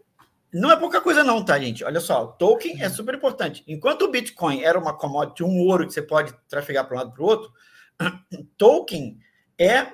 não 0.53 0.71
é 0.71 0.77
pouca 0.77 1.01
coisa, 1.01 1.25
não, 1.25 1.45
tá, 1.45 1.59
gente? 1.59 1.83
Olha 1.83 2.01
só, 2.01 2.27
token 2.27 2.83
é 2.83 2.89
super 2.89 3.15
importante. 3.15 3.65
Enquanto 3.67 4.03
o 4.03 4.11
Bitcoin 4.11 4.63
era 4.63 4.79
uma 4.79 4.93
commodity, 4.93 5.43
um 5.43 5.61
ouro 5.61 5.87
que 5.87 5.93
você 5.93 6.03
pode 6.03 6.35
trafegar 6.49 6.87
para 6.87 6.95
um 6.95 6.99
lado 6.99 7.13
para 7.13 7.23
o 7.23 7.27
outro, 7.27 7.53
token 8.59 9.19
é 9.59 9.87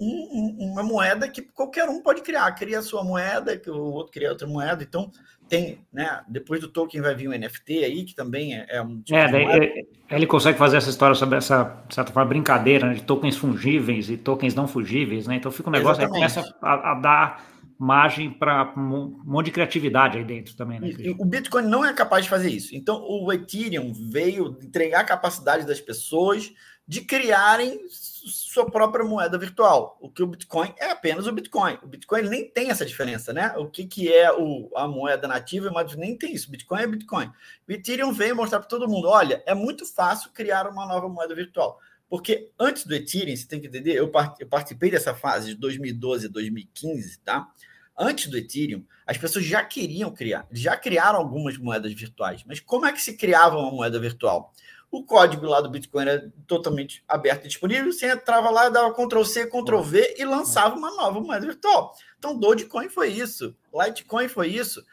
uma 0.00 0.82
moeda 0.82 1.28
que 1.28 1.42
qualquer 1.42 1.88
um 1.88 2.02
pode 2.02 2.22
criar. 2.22 2.50
Cria 2.52 2.78
a 2.78 2.82
sua 2.82 3.04
moeda, 3.04 3.56
que 3.56 3.70
o 3.70 3.78
outro 3.78 4.12
cria 4.12 4.30
outra 4.30 4.46
moeda. 4.46 4.82
Então, 4.82 5.10
tem, 5.48 5.84
né? 5.92 6.22
Depois 6.28 6.60
do 6.60 6.68
token 6.68 7.00
vai 7.00 7.14
vir 7.14 7.28
um 7.28 7.32
NFT 7.32 7.84
aí, 7.84 8.04
que 8.04 8.14
também 8.14 8.56
é, 8.56 8.66
é 8.68 8.82
um 8.82 9.00
tipo 9.02 9.18
é, 9.18 9.56
ele, 9.56 9.88
ele 10.08 10.26
consegue 10.26 10.56
fazer 10.56 10.76
essa 10.76 10.90
história 10.90 11.14
sobre 11.14 11.38
essa, 11.38 11.82
de 11.88 11.94
certa 11.94 12.12
forma, 12.12 12.28
brincadeira 12.28 12.86
né, 12.86 12.94
de 12.94 13.02
tokens 13.02 13.36
fungíveis 13.36 14.08
e 14.08 14.16
tokens 14.16 14.54
não 14.54 14.68
fungíveis, 14.68 15.26
né? 15.26 15.34
Então 15.34 15.50
fica 15.50 15.68
um 15.68 15.72
negócio 15.72 16.02
Exatamente. 16.02 16.24
aí 16.24 16.32
começa 16.34 16.56
a, 16.62 16.92
a 16.92 16.94
dar 16.94 17.50
margem 17.80 18.30
para 18.30 18.74
um 18.76 19.22
monte 19.24 19.46
de 19.46 19.52
criatividade 19.52 20.18
aí 20.18 20.24
dentro 20.24 20.54
também. 20.54 20.78
Né, 20.78 21.14
o 21.18 21.24
Bitcoin 21.24 21.62
não 21.62 21.82
é 21.82 21.92
capaz 21.94 22.24
de 22.24 22.30
fazer 22.30 22.50
isso. 22.50 22.76
Então, 22.76 23.02
o 23.02 23.32
Ethereum 23.32 23.92
veio 23.94 24.58
entregar 24.62 25.00
a 25.00 25.04
capacidade 25.04 25.66
das 25.66 25.80
pessoas 25.80 26.52
de 26.86 27.02
criarem 27.02 27.80
sua 27.90 28.68
própria 28.68 29.04
moeda 29.04 29.38
virtual. 29.38 29.96
O 30.00 30.10
que 30.10 30.22
o 30.22 30.26
Bitcoin 30.26 30.74
é 30.78 30.90
apenas 30.90 31.26
o 31.26 31.32
Bitcoin. 31.32 31.78
O 31.82 31.86
Bitcoin 31.86 32.22
nem 32.22 32.50
tem 32.50 32.70
essa 32.70 32.84
diferença, 32.84 33.32
né? 33.32 33.54
O 33.56 33.66
que, 33.68 33.86
que 33.86 34.12
é 34.12 34.32
o, 34.32 34.70
a 34.74 34.88
moeda 34.88 35.28
nativa, 35.28 35.70
mas 35.70 35.94
nem 35.94 36.16
tem 36.16 36.34
isso. 36.34 36.50
Bitcoin 36.50 36.82
é 36.82 36.86
Bitcoin. 36.86 37.30
O 37.68 37.72
Ethereum 37.72 38.12
veio 38.12 38.34
mostrar 38.34 38.58
para 38.58 38.68
todo 38.68 38.88
mundo: 38.88 39.08
olha, 39.08 39.42
é 39.46 39.54
muito 39.54 39.86
fácil 39.86 40.30
criar 40.32 40.68
uma 40.68 40.86
nova 40.86 41.08
moeda 41.08 41.34
virtual. 41.34 41.78
Porque 42.08 42.50
antes 42.58 42.84
do 42.84 42.92
Ethereum, 42.92 43.36
você 43.36 43.46
tem 43.46 43.60
que 43.60 43.68
entender, 43.68 43.92
eu, 43.92 44.10
eu 44.40 44.48
participei 44.48 44.90
dessa 44.90 45.14
fase 45.14 45.50
de 45.50 45.54
2012 45.54 46.26
a 46.26 46.28
2015, 46.28 47.20
tá? 47.20 47.48
Antes 47.96 48.26
do 48.26 48.36
Ethereum, 48.36 48.84
as 49.06 49.16
pessoas 49.16 49.44
já 49.44 49.62
queriam 49.62 50.10
criar, 50.12 50.46
já 50.50 50.76
criaram 50.76 51.18
algumas 51.18 51.56
moedas 51.56 51.92
virtuais. 51.92 52.42
Mas 52.44 52.58
como 52.58 52.86
é 52.86 52.92
que 52.92 53.00
se 53.00 53.16
criava 53.16 53.58
uma 53.58 53.70
moeda 53.70 54.00
virtual? 54.00 54.52
O 54.90 55.04
código 55.04 55.46
lá 55.46 55.60
do 55.60 55.70
Bitcoin 55.70 56.02
era 56.02 56.32
totalmente 56.46 57.04
aberto 57.06 57.44
e 57.44 57.48
disponível. 57.48 57.92
Você 57.92 58.10
entrava 58.10 58.50
lá, 58.50 58.68
dava 58.68 58.92
Ctrl 58.92 59.22
C, 59.22 59.46
Ctrl 59.46 59.80
V 59.80 60.16
e 60.18 60.24
lançava 60.24 60.74
uma 60.76 60.90
nova 60.90 61.20
moeda 61.20 61.46
virtual. 61.46 61.94
Então, 62.18 62.36
Dogecoin 62.36 62.88
foi 62.88 63.08
isso, 63.08 63.56
Litecoin 63.72 64.26
foi 64.28 64.48
isso. 64.48 64.84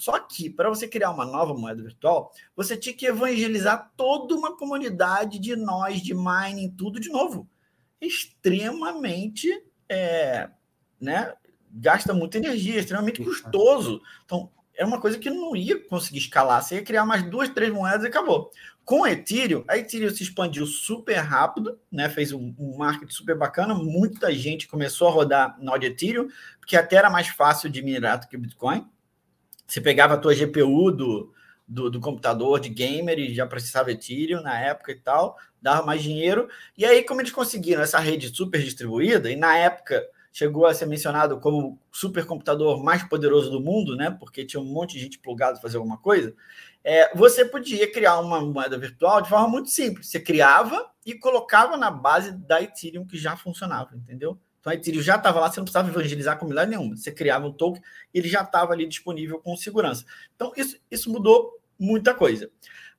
Só 0.00 0.18
que, 0.18 0.50
para 0.50 0.68
você 0.68 0.88
criar 0.88 1.10
uma 1.10 1.24
nova 1.24 1.54
moeda 1.54 1.80
virtual, 1.80 2.32
você 2.56 2.76
tinha 2.76 2.94
que 2.94 3.06
evangelizar 3.06 3.92
toda 3.96 4.34
uma 4.34 4.56
comunidade 4.56 5.38
de 5.38 5.54
nós, 5.54 6.02
de 6.02 6.12
mining, 6.12 6.74
tudo 6.76 6.98
de 6.98 7.08
novo. 7.08 7.48
Extremamente, 8.00 9.48
é, 9.88 10.50
né? 11.00 11.32
Gasta 11.70 12.12
muita 12.12 12.38
energia, 12.38 12.80
extremamente 12.80 13.22
custoso. 13.22 14.02
Então, 14.24 14.50
é 14.76 14.84
uma 14.84 15.00
coisa 15.00 15.18
que 15.18 15.30
não 15.30 15.54
ia 15.54 15.78
conseguir 15.88 16.18
escalar. 16.18 16.60
Você 16.60 16.74
ia 16.74 16.82
criar 16.82 17.06
mais 17.06 17.22
duas, 17.22 17.48
três 17.48 17.72
moedas 17.72 18.02
e 18.04 18.08
acabou. 18.08 18.50
Com 18.84 19.06
Ethereum, 19.06 19.64
a 19.66 19.78
Ethereum 19.78 20.10
se 20.10 20.22
expandiu 20.22 20.66
super 20.66 21.16
rápido, 21.16 21.80
né? 21.90 22.08
Fez 22.10 22.32
um, 22.32 22.54
um 22.58 22.76
marketing 22.76 23.12
super 23.12 23.36
bacana. 23.36 23.74
Muita 23.74 24.32
gente 24.32 24.68
começou 24.68 25.08
a 25.08 25.10
rodar 25.10 25.56
no 25.58 25.76
de 25.78 25.86
Ethereum, 25.86 26.28
porque 26.60 26.76
até 26.76 26.96
era 26.96 27.08
mais 27.08 27.28
fácil 27.28 27.70
de 27.70 27.80
minerar 27.80 28.20
do 28.20 28.28
que 28.28 28.36
o 28.36 28.38
Bitcoin. 28.38 28.86
Você 29.66 29.80
pegava 29.80 30.14
a 30.14 30.18
tua 30.18 30.34
GPU 30.34 30.90
do, 30.90 31.32
do, 31.66 31.90
do, 31.90 32.00
computador 32.00 32.60
de 32.60 32.68
gamer 32.68 33.18
e 33.18 33.34
já 33.34 33.46
precisava 33.46 33.90
Ethereum 33.90 34.42
na 34.42 34.60
época 34.60 34.92
e 34.92 34.96
tal, 34.96 35.38
dava 35.62 35.86
mais 35.86 36.02
dinheiro. 36.02 36.46
E 36.76 36.84
aí, 36.84 37.02
como 37.02 37.22
eles 37.22 37.32
conseguiram 37.32 37.82
essa 37.82 37.98
rede 37.98 38.34
super 38.34 38.62
distribuída, 38.62 39.30
e 39.30 39.36
na 39.36 39.56
época 39.56 40.06
chegou 40.34 40.66
a 40.66 40.74
ser 40.74 40.84
mencionado 40.84 41.40
como 41.40 41.58
o 41.68 41.78
supercomputador 41.90 42.84
mais 42.84 43.02
poderoso 43.02 43.50
do 43.50 43.60
mundo, 43.60 43.96
né? 43.96 44.10
Porque 44.10 44.44
tinha 44.44 44.60
um 44.60 44.66
monte 44.66 44.94
de 44.94 45.00
gente 45.00 45.18
plugada 45.18 45.58
fazer 45.58 45.78
alguma 45.78 45.96
coisa 45.96 46.34
é, 46.84 47.16
você 47.16 47.46
podia 47.46 47.90
criar 47.90 48.20
uma 48.20 48.40
moeda 48.42 48.76
virtual 48.76 49.22
de 49.22 49.30
forma 49.30 49.48
muito 49.48 49.70
simples. 49.70 50.08
Você 50.08 50.20
criava 50.20 50.90
e 51.04 51.14
colocava 51.14 51.78
na 51.78 51.90
base 51.90 52.30
da 52.30 52.60
Ethereum 52.60 53.06
que 53.06 53.16
já 53.16 53.36
funcionava, 53.36 53.96
entendeu? 53.96 54.38
Então 54.60 54.70
a 54.70 54.76
Ethereum 54.76 55.02
já 55.02 55.16
estava 55.16 55.40
lá, 55.40 55.50
você 55.50 55.58
não 55.58 55.64
precisava 55.64 55.88
evangelizar 55.88 56.38
com 56.38 56.44
milagre 56.44 56.76
nenhuma. 56.76 56.94
Você 56.94 57.10
criava 57.10 57.46
um 57.46 57.52
token 57.52 57.82
e 58.12 58.18
ele 58.18 58.28
já 58.28 58.42
estava 58.42 58.74
ali 58.74 58.86
disponível 58.86 59.40
com 59.40 59.56
segurança. 59.56 60.04
Então 60.36 60.52
isso, 60.56 60.76
isso 60.90 61.10
mudou 61.10 61.58
muita 61.78 62.12
coisa. 62.12 62.50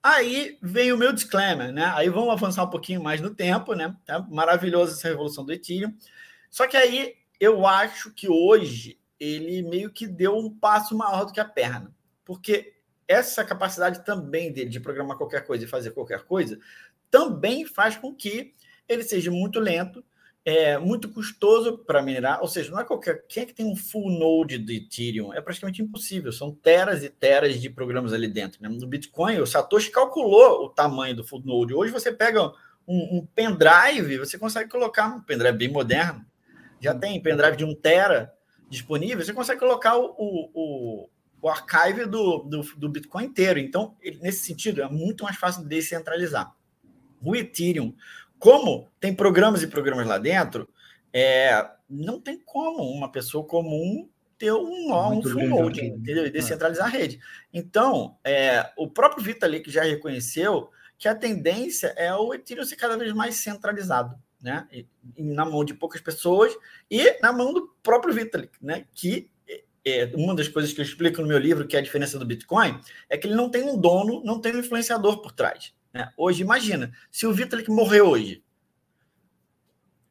Aí 0.01 0.57
vem 0.61 0.91
o 0.91 0.97
meu 0.97 1.13
disclaimer, 1.13 1.71
né? 1.71 1.91
Aí 1.95 2.09
vamos 2.09 2.29
avançar 2.29 2.63
um 2.63 2.69
pouquinho 2.69 3.03
mais 3.03 3.21
no 3.21 3.29
tempo, 3.29 3.73
né? 3.75 3.95
É 4.07 4.19
maravilhosa 4.19 4.93
essa 4.93 5.07
revolução 5.07 5.45
do 5.45 5.53
Ethereum. 5.53 5.93
Só 6.49 6.67
que 6.67 6.77
aí 6.77 7.15
eu 7.39 7.65
acho 7.65 8.11
que 8.11 8.29
hoje 8.29 8.99
ele 9.19 9.61
meio 9.61 9.91
que 9.91 10.07
deu 10.07 10.37
um 10.37 10.49
passo 10.49 10.95
maior 10.95 11.25
do 11.25 11.33
que 11.33 11.39
a 11.39 11.45
perna. 11.45 11.93
Porque 12.23 12.73
essa 13.07 13.43
capacidade 13.45 14.03
também 14.03 14.51
dele 14.51 14.69
de 14.69 14.79
programar 14.79 15.17
qualquer 15.17 15.45
coisa 15.45 15.63
e 15.63 15.67
fazer 15.67 15.91
qualquer 15.91 16.23
coisa 16.23 16.59
também 17.09 17.65
faz 17.65 17.95
com 17.95 18.13
que 18.13 18.53
ele 18.89 19.03
seja 19.03 19.31
muito 19.31 19.59
lento, 19.59 20.03
é 20.43 20.77
muito 20.77 21.09
custoso 21.09 21.77
para 21.77 22.03
minerar, 22.03 22.41
ou 22.41 22.47
seja, 22.47 22.69
não 22.69 22.79
é 22.79 22.83
qualquer. 22.83 23.25
Quem 23.27 23.43
é 23.43 23.45
que 23.45 23.53
tem 23.53 23.65
um 23.65 23.75
full 23.75 24.11
node 24.11 24.59
de 24.59 24.75
Ethereum? 24.75 25.33
É 25.33 25.41
praticamente 25.41 25.81
impossível, 25.81 26.31
são 26.31 26.53
teras 26.53 27.03
e 27.03 27.09
teras 27.09 27.59
de 27.59 27.69
programas 27.69 28.13
ali 28.13 28.27
dentro. 28.27 28.61
Né? 28.61 28.69
No 28.69 28.85
Bitcoin, 28.85 29.39
o 29.39 29.47
Satoshi 29.47 29.89
calculou 29.89 30.65
o 30.65 30.69
tamanho 30.69 31.15
do 31.15 31.23
full 31.23 31.41
node. 31.43 31.73
Hoje 31.73 31.91
você 31.91 32.11
pega 32.11 32.51
um, 32.87 33.17
um 33.17 33.27
pendrive, 33.33 34.19
você 34.19 34.37
consegue 34.37 34.69
colocar 34.69 35.07
um 35.07 35.21
pendrive 35.21 35.57
bem 35.57 35.69
moderno, 35.69 36.23
já 36.79 36.93
tem 36.93 37.21
pendrive 37.21 37.57
de 37.57 37.65
um 37.65 37.75
tera 37.75 38.33
disponível, 38.69 39.23
você 39.23 39.33
consegue 39.33 39.59
colocar 39.59 39.97
o, 39.97 40.11
o 40.17 41.09
o 41.45 41.49
archive 41.49 42.07
do, 42.07 42.39
do, 42.39 42.61
do 42.75 42.89
Bitcoin 42.89 43.25
inteiro. 43.25 43.59
Então, 43.59 43.95
ele, 44.01 44.17
nesse 44.19 44.43
sentido, 44.43 44.81
é 44.81 44.89
muito 44.89 45.23
mais 45.23 45.35
fácil 45.35 45.61
de 45.61 45.69
descentralizar. 45.69 46.51
O 47.21 47.35
Ethereum, 47.35 47.93
como 48.39 48.89
tem 48.99 49.13
programas 49.13 49.61
e 49.61 49.67
programas 49.67 50.07
lá 50.07 50.17
dentro, 50.17 50.67
é, 51.13 51.69
não 51.87 52.19
tem 52.19 52.39
como 52.43 52.81
uma 52.83 53.11
pessoa 53.11 53.45
comum 53.45 54.09
ter 54.39 54.51
um 54.53 54.89
nó, 54.89 55.11
um 55.11 55.21
full 55.21 55.47
node, 55.47 55.85
entendeu? 55.85 56.25
E 56.25 56.31
descentralizar 56.31 56.87
a 56.87 56.89
rede. 56.89 57.19
Então, 57.53 58.17
é, 58.23 58.71
o 58.75 58.87
próprio 58.87 59.23
Vitalik 59.23 59.69
já 59.69 59.83
reconheceu 59.83 60.71
que 60.97 61.07
a 61.07 61.13
tendência 61.13 61.93
é 61.95 62.11
o 62.15 62.33
Ethereum 62.33 62.65
ser 62.65 62.75
cada 62.75 62.97
vez 62.97 63.13
mais 63.13 63.35
centralizado, 63.35 64.15
né? 64.45 64.67
Na 65.17 65.43
mão 65.43 65.65
de 65.65 65.73
poucas 65.73 65.99
pessoas 65.99 66.55
e 66.89 67.19
na 67.19 67.33
mão 67.33 67.51
do 67.51 67.67
próprio 67.81 68.13
Vitalik, 68.13 68.53
né? 68.61 68.85
Que 68.93 69.27
é, 69.83 70.11
uma 70.13 70.35
das 70.35 70.47
coisas 70.47 70.71
que 70.71 70.79
eu 70.79 70.85
explico 70.85 71.19
no 71.21 71.27
meu 71.27 71.39
livro, 71.39 71.67
que 71.67 71.75
é 71.75 71.79
a 71.79 71.83
diferença 71.83 72.19
do 72.19 72.25
Bitcoin, 72.25 72.79
é 73.09 73.17
que 73.17 73.25
ele 73.25 73.35
não 73.35 73.49
tem 73.49 73.63
um 73.63 73.75
dono, 73.75 74.23
não 74.23 74.39
tem 74.39 74.55
um 74.55 74.59
influenciador 74.59 75.19
por 75.19 75.31
trás. 75.31 75.73
Né? 75.91 76.11
Hoje, 76.15 76.43
imagina, 76.43 76.91
se 77.11 77.25
o 77.25 77.33
Vitalik 77.33 77.69
morrer 77.71 78.01
hoje, 78.01 78.43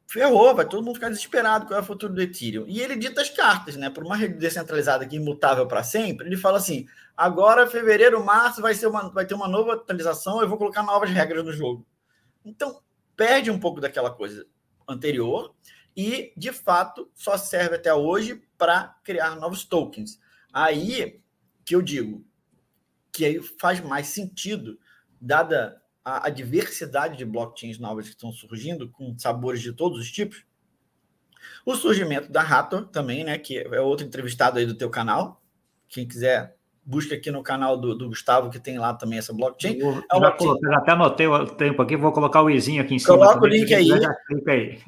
ferrou, 0.09 0.55
vai 0.55 0.69
todo 0.69 0.85
mundo 0.85 0.97
ficar 0.97 1.11
desesperado 1.11 1.67
qual 1.67 1.79
é 1.79 1.83
o 1.83 1.87
futuro 1.87 2.13
do 2.13 2.23
Ethereum. 2.23 2.65
E 2.67 2.81
ele 2.81 2.97
dita 2.97 3.21
as 3.21 3.31
cartas, 3.31 3.77
né? 3.77 3.89
Por 3.89 4.05
uma 4.05 4.17
rede 4.17 4.35
descentralizada 4.35 5.05
aqui 5.05 5.17
imutável 5.17 5.67
para 5.67 5.85
sempre, 5.85 6.27
ele 6.27 6.37
fala 6.37 6.59
assim: 6.59 6.87
agora, 7.17 7.69
fevereiro, 7.69 8.25
março, 8.25 8.61
vai, 8.61 8.75
ser 8.75 8.89
uma, 8.89 9.11
vai 9.11 9.27
ter 9.27 9.35
uma 9.35 9.49
nova 9.49 9.75
atualização, 9.75 10.41
eu 10.41 10.49
vou 10.49 10.59
colocar 10.59 10.83
novas 10.83 11.11
regras 11.11 11.45
no 11.45 11.53
jogo. 11.53 11.87
Então, 12.45 12.81
perde 13.17 13.51
um 13.51 13.59
pouco 13.59 13.81
daquela 13.81 14.11
coisa 14.11 14.47
anterior 14.89 15.55
e, 15.97 16.33
de 16.37 16.53
fato, 16.53 17.11
só 17.15 17.37
serve 17.37 17.77
até 17.77 17.95
hoje 17.95 18.43
para 18.59 18.99
criar 19.05 19.37
novos 19.37 19.65
tokens. 19.65 20.21
Aí 20.53 21.21
que 21.65 21.75
eu 21.75 21.83
digo 21.83 22.25
que 23.13 23.25
aí 23.25 23.41
faz 23.41 23.81
mais 23.81 24.09
sentido, 24.09 24.79
dada 25.21 25.81
a, 26.05 26.27
a 26.27 26.31
diversidade 26.31 27.17
de 27.17 27.25
blockchains 27.25 27.79
novas 27.79 28.07
que 28.07 28.11
estão 28.11 28.33
surgindo, 28.33 28.91
com 28.91 29.17
sabores 29.17 29.63
de 29.63 29.73
todos 29.73 30.01
os 30.01 30.11
tipos, 30.11 30.45
o 31.65 31.75
surgimento 31.77 32.31
da 32.31 32.43
Rator 32.43 32.89
também, 32.89 33.23
né, 33.23 33.39
que 33.39 33.59
é 33.59 33.81
outro 33.81 34.07
entrevistado 34.07 34.59
aí 34.59 34.67
do 34.67 34.75
teu 34.75 34.91
canal. 34.91 35.43
Quem 35.89 36.07
quiser, 36.07 36.57
busca 36.85 37.15
aqui 37.15 37.31
no 37.31 37.43
canal 37.43 37.77
do, 37.77 37.95
do 37.95 38.09
Gustavo, 38.09 38.51
que 38.51 38.59
tem 38.59 38.79
lá 38.79 38.93
também 38.95 39.19
essa 39.19 39.33
blockchain. 39.33 39.79
Vou, 39.79 39.93
é 39.93 40.03
já, 40.13 40.19
blockchain. 40.19 40.75
até 40.75 40.93
anotei 40.93 41.27
o 41.27 41.47
tempo 41.47 41.81
aqui, 41.81 41.97
vou 41.97 42.13
colocar 42.13 42.43
o 42.43 42.51
izinho 42.51 42.83
aqui 42.83 42.95
em 42.95 42.99
cima. 42.99 43.17
Coloca 43.17 43.41
também, 43.41 43.51
o 43.51 43.55
link 43.55 43.75
aí. 43.75 43.91
aí 43.93 44.83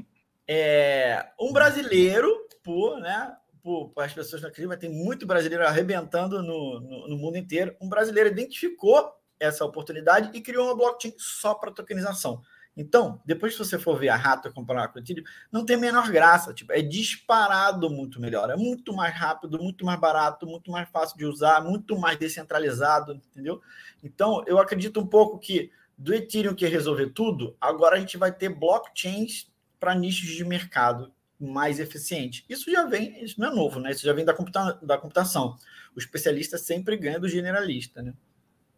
é, 0.48 1.26
um 1.40 1.52
brasileiro, 1.52 2.30
por, 2.62 3.00
né, 3.00 3.35
por, 3.62 3.88
por 3.90 4.04
as 4.04 4.12
pessoas 4.12 4.42
não 4.42 4.48
acreditam, 4.48 4.68
mas 4.68 4.78
tem 4.78 4.90
muito 4.90 5.26
brasileiro 5.26 5.66
arrebentando 5.66 6.42
no, 6.42 6.80
no, 6.80 7.09
no, 7.09 7.16
mundo 7.16 7.37
inteiro. 7.37 7.74
Um 7.80 7.88
brasileiro 7.88 8.30
identificou 8.30 9.12
essa 9.40 9.64
oportunidade 9.64 10.30
e 10.32 10.40
criou 10.40 10.66
uma 10.66 10.76
blockchain 10.76 11.14
só 11.16 11.54
para 11.54 11.72
tokenização. 11.72 12.42
Então, 12.77 13.21
depois 13.25 13.55
que 13.55 13.59
você 13.59 13.79
for 13.79 13.99
ver 13.99 14.11
a 14.11 14.17
Rato 14.17 14.53
comparar 14.53 14.89
com 14.89 14.99
o 14.99 15.03
Ethereum, 15.03 15.25
não 15.51 15.65
tem 15.65 15.77
a 15.77 15.79
menor 15.79 16.11
graça. 16.11 16.53
Tipo, 16.53 16.73
é 16.73 16.83
disparado 16.83 17.89
muito 17.89 18.21
melhor. 18.21 18.51
É 18.51 18.57
muito 18.57 18.93
mais 18.93 19.15
rápido, 19.15 19.59
muito 19.59 19.85
mais 19.87 19.99
barato, 19.99 20.47
muito 20.47 20.71
mais 20.71 20.89
fácil 20.91 21.17
de 21.17 21.25
usar, 21.25 21.62
muito 21.65 21.99
mais 21.99 22.19
descentralizado, 22.19 23.15
entendeu? 23.15 23.62
Então, 24.05 24.45
eu 24.47 24.59
acredito 24.59 25.01
um 25.01 25.07
pouco 25.07 25.39
que 25.39 25.71
do 25.97 26.12
Ethereum 26.15 26.55
que 26.55 26.67
resolver 26.67 27.11
tudo, 27.11 27.57
agora 27.59 27.97
a 27.97 27.99
gente 27.99 28.19
vai 28.19 28.31
ter 28.31 28.51
blockchains 28.51 29.51
para 29.81 29.95
nichos 29.95 30.29
de 30.29 30.45
mercado 30.45 31.11
mais 31.41 31.81
eficiente. 31.81 32.45
Isso 32.49 32.71
já 32.71 32.85
vem, 32.85 33.23
isso 33.25 33.41
não 33.41 33.49
é 33.49 33.55
novo, 33.55 33.81
né? 33.81 33.91
Isso 33.91 34.05
já 34.05 34.12
vem 34.12 34.25
da, 34.25 34.35
computa 34.35 34.79
da 34.83 34.99
computação. 34.99 35.57
O 35.95 35.99
especialista 35.99 36.59
sempre 36.59 36.97
ganha 36.97 37.19
do 37.19 37.29
generalista, 37.29 38.03
né? 38.03 38.12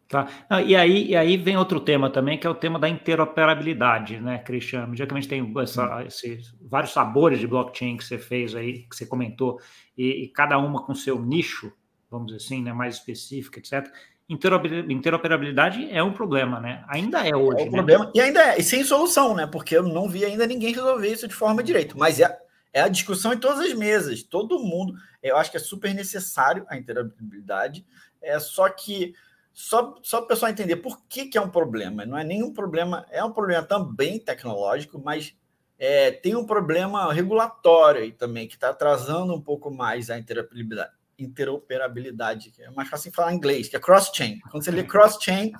Tá. 0.09 0.27
Ah, 0.49 0.59
e, 0.59 0.75
aí, 0.75 1.09
e 1.09 1.15
aí 1.15 1.37
vem 1.37 1.55
outro 1.55 1.79
tema 1.79 2.09
também, 2.09 2.35
que 2.35 2.47
é 2.47 2.49
o 2.49 2.55
tema 2.55 2.79
da 2.79 2.89
interoperabilidade, 2.89 4.19
né, 4.19 4.39
Cristiano? 4.39 4.95
Já 4.95 5.05
que 5.05 5.13
a 5.13 5.19
gente 5.19 5.29
tem 5.29 5.53
essa, 5.61 6.03
esses, 6.03 6.51
vários 6.59 6.91
sabores 6.91 7.39
de 7.39 7.45
blockchain 7.45 7.95
que 7.95 8.03
você 8.03 8.17
fez 8.17 8.55
aí, 8.55 8.87
que 8.89 8.95
você 8.95 9.05
comentou, 9.05 9.61
e, 9.95 10.23
e 10.23 10.27
cada 10.29 10.57
uma 10.57 10.83
com 10.83 10.95
seu 10.95 11.23
nicho, 11.23 11.71
vamos 12.09 12.25
dizer 12.31 12.43
assim, 12.43 12.63
né, 12.63 12.73
mais 12.73 12.95
específico, 12.95 13.59
etc 13.59 13.87
interoperabilidade 14.29 15.89
é 15.91 16.03
um 16.03 16.13
problema, 16.13 16.59
né? 16.59 16.83
Ainda 16.87 17.27
é 17.27 17.35
hoje. 17.35 17.61
É 17.61 17.63
um 17.63 17.71
né? 17.71 17.71
problema, 17.71 18.11
e 18.13 18.21
ainda 18.21 18.53
é, 18.53 18.59
e 18.59 18.63
sem 18.63 18.83
solução, 18.83 19.35
né? 19.35 19.47
Porque 19.47 19.75
eu 19.75 19.81
não 19.81 20.07
vi 20.07 20.23
ainda 20.23 20.45
ninguém 20.45 20.71
resolver 20.71 21.07
isso 21.07 21.27
de 21.27 21.33
forma 21.33 21.63
direita. 21.63 21.95
Mas 21.97 22.19
é, 22.19 22.37
é 22.71 22.81
a 22.81 22.87
discussão 22.87 23.33
em 23.33 23.39
todas 23.39 23.59
as 23.59 23.73
mesas. 23.73 24.21
Todo 24.21 24.59
mundo, 24.59 24.93
eu 25.23 25.35
acho 25.35 25.49
que 25.49 25.57
é 25.57 25.59
super 25.59 25.93
necessário 25.95 26.63
a 26.69 26.77
interoperabilidade. 26.77 27.83
É 28.21 28.39
só 28.39 28.69
que 28.69 29.15
só, 29.59 29.93
só 30.01 30.19
o 30.19 30.25
pessoal 30.25 30.49
entender 30.49 30.77
por 30.77 31.01
que, 31.09 31.25
que 31.25 31.37
é 31.37 31.41
um 31.41 31.49
problema. 31.49 32.05
Não 32.05 32.17
é 32.17 32.23
nenhum 32.23 32.53
problema, 32.53 33.05
é 33.11 33.21
um 33.21 33.33
problema 33.33 33.61
também 33.61 34.17
tecnológico, 34.17 35.01
mas 35.03 35.35
é, 35.77 36.11
tem 36.11 36.33
um 36.33 36.45
problema 36.45 37.11
regulatório 37.11 38.03
aí 38.03 38.13
também, 38.13 38.47
que 38.47 38.53
está 38.53 38.69
atrasando 38.69 39.35
um 39.35 39.41
pouco 39.41 39.69
mais 39.69 40.09
a 40.09 40.17
interoperabilidade 40.17 40.93
interoperabilidade, 41.19 42.49
que 42.51 42.63
é 42.63 42.71
mais 42.71 42.87
fácil 42.87 43.11
falar 43.11 43.33
em 43.33 43.35
inglês, 43.35 43.67
que 43.67 43.75
é 43.75 43.79
cross-chain. 43.79 44.39
Quando 44.49 44.63
você 44.63 44.71
lê 44.71 44.85
cross-chain, 44.85 45.51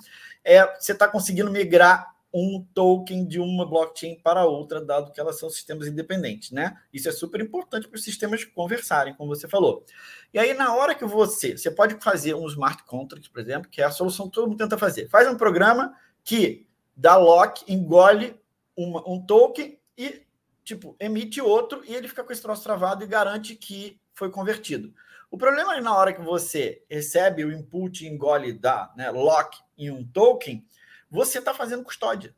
é, 0.42 0.64
você 0.80 0.92
está 0.92 1.06
conseguindo 1.06 1.50
migrar 1.50 2.14
um 2.32 2.64
token 2.74 3.26
de 3.26 3.40
uma 3.40 3.68
blockchain 3.68 4.16
para 4.22 4.44
outra, 4.44 4.84
dado 4.84 5.10
que 5.12 5.20
elas 5.20 5.38
são 5.38 5.50
sistemas 5.50 5.88
independentes, 5.88 6.52
né? 6.52 6.76
Isso 6.92 7.08
é 7.08 7.12
super 7.12 7.40
importante 7.40 7.88
para 7.88 7.96
os 7.96 8.04
sistemas 8.04 8.44
conversarem, 8.44 9.14
como 9.14 9.34
você 9.34 9.48
falou. 9.48 9.84
E 10.32 10.38
aí, 10.38 10.54
na 10.54 10.74
hora 10.74 10.94
que 10.94 11.04
você, 11.04 11.56
você 11.56 11.70
pode 11.70 11.96
fazer 12.00 12.34
um 12.34 12.46
smart 12.46 12.84
contract, 12.84 13.28
por 13.30 13.40
exemplo, 13.40 13.68
que 13.68 13.82
é 13.82 13.84
a 13.84 13.90
solução 13.90 14.26
que 14.28 14.34
todo 14.34 14.48
mundo 14.48 14.58
tenta 14.58 14.78
fazer. 14.78 15.08
Faz 15.08 15.28
um 15.28 15.36
programa 15.36 15.94
que 16.22 16.66
dá 16.96 17.16
lock, 17.16 17.64
engole 17.72 18.38
uma, 18.76 19.02
um 19.08 19.20
token 19.20 19.78
e, 19.96 20.22
tipo, 20.64 20.94
emite 21.00 21.40
outro 21.40 21.82
e 21.84 21.94
ele 21.94 22.08
fica 22.08 22.22
com 22.22 22.32
esse 22.32 22.42
troço 22.42 22.62
travado 22.62 23.02
e 23.02 23.06
garante 23.06 23.56
que 23.56 24.00
foi 24.12 24.30
convertido. 24.30 24.92
O 25.30 25.38
problema 25.38 25.76
é 25.76 25.80
na 25.80 25.96
hora 25.96 26.12
que 26.12 26.20
você 26.20 26.82
recebe 26.90 27.44
o 27.44 27.52
input 27.52 28.06
engole 28.06 28.52
da 28.52 28.92
né, 28.96 29.10
lock 29.10 29.58
em 29.78 29.90
um 29.90 30.04
token, 30.04 30.64
você 31.10 31.38
está 31.38 31.52
fazendo 31.52 31.84
custódia. 31.84 32.34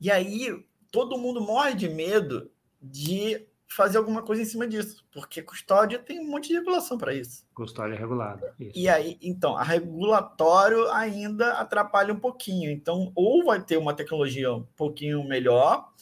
E 0.00 0.10
aí 0.10 0.64
todo 0.90 1.18
mundo 1.18 1.40
morre 1.40 1.74
de 1.74 1.88
medo 1.88 2.50
de 2.80 3.46
fazer 3.68 3.98
alguma 3.98 4.22
coisa 4.22 4.40
em 4.40 4.46
cima 4.46 4.66
disso, 4.66 5.04
porque 5.12 5.42
custódia 5.42 5.98
tem 5.98 6.20
um 6.20 6.30
monte 6.30 6.48
de 6.48 6.54
regulação 6.54 6.96
para 6.96 7.12
isso. 7.12 7.46
Custódia 7.54 7.96
regulada. 7.96 8.54
Isso. 8.58 8.72
E 8.74 8.88
aí, 8.88 9.18
então, 9.20 9.56
a 9.56 9.62
regulatório 9.62 10.90
ainda 10.90 11.52
atrapalha 11.52 12.14
um 12.14 12.18
pouquinho. 12.18 12.70
Então, 12.70 13.12
ou 13.14 13.44
vai 13.44 13.62
ter 13.62 13.76
uma 13.76 13.94
tecnologia 13.94 14.52
um 14.54 14.62
pouquinho 14.74 15.22
melhor, 15.22 15.92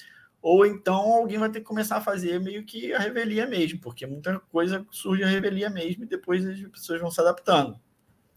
ou 0.40 0.64
então 0.64 0.94
alguém 0.94 1.38
vai 1.38 1.50
ter 1.50 1.58
que 1.58 1.66
começar 1.66 1.96
a 1.96 2.00
fazer 2.00 2.38
meio 2.38 2.64
que 2.64 2.94
a 2.94 3.00
revelia 3.00 3.46
mesmo, 3.48 3.80
porque 3.80 4.06
muita 4.06 4.38
coisa 4.38 4.86
surge 4.92 5.24
a 5.24 5.26
revelia 5.26 5.68
mesmo 5.68 6.04
e 6.04 6.06
depois 6.06 6.46
as 6.46 6.60
pessoas 6.68 7.00
vão 7.00 7.10
se 7.10 7.20
adaptando. 7.20 7.76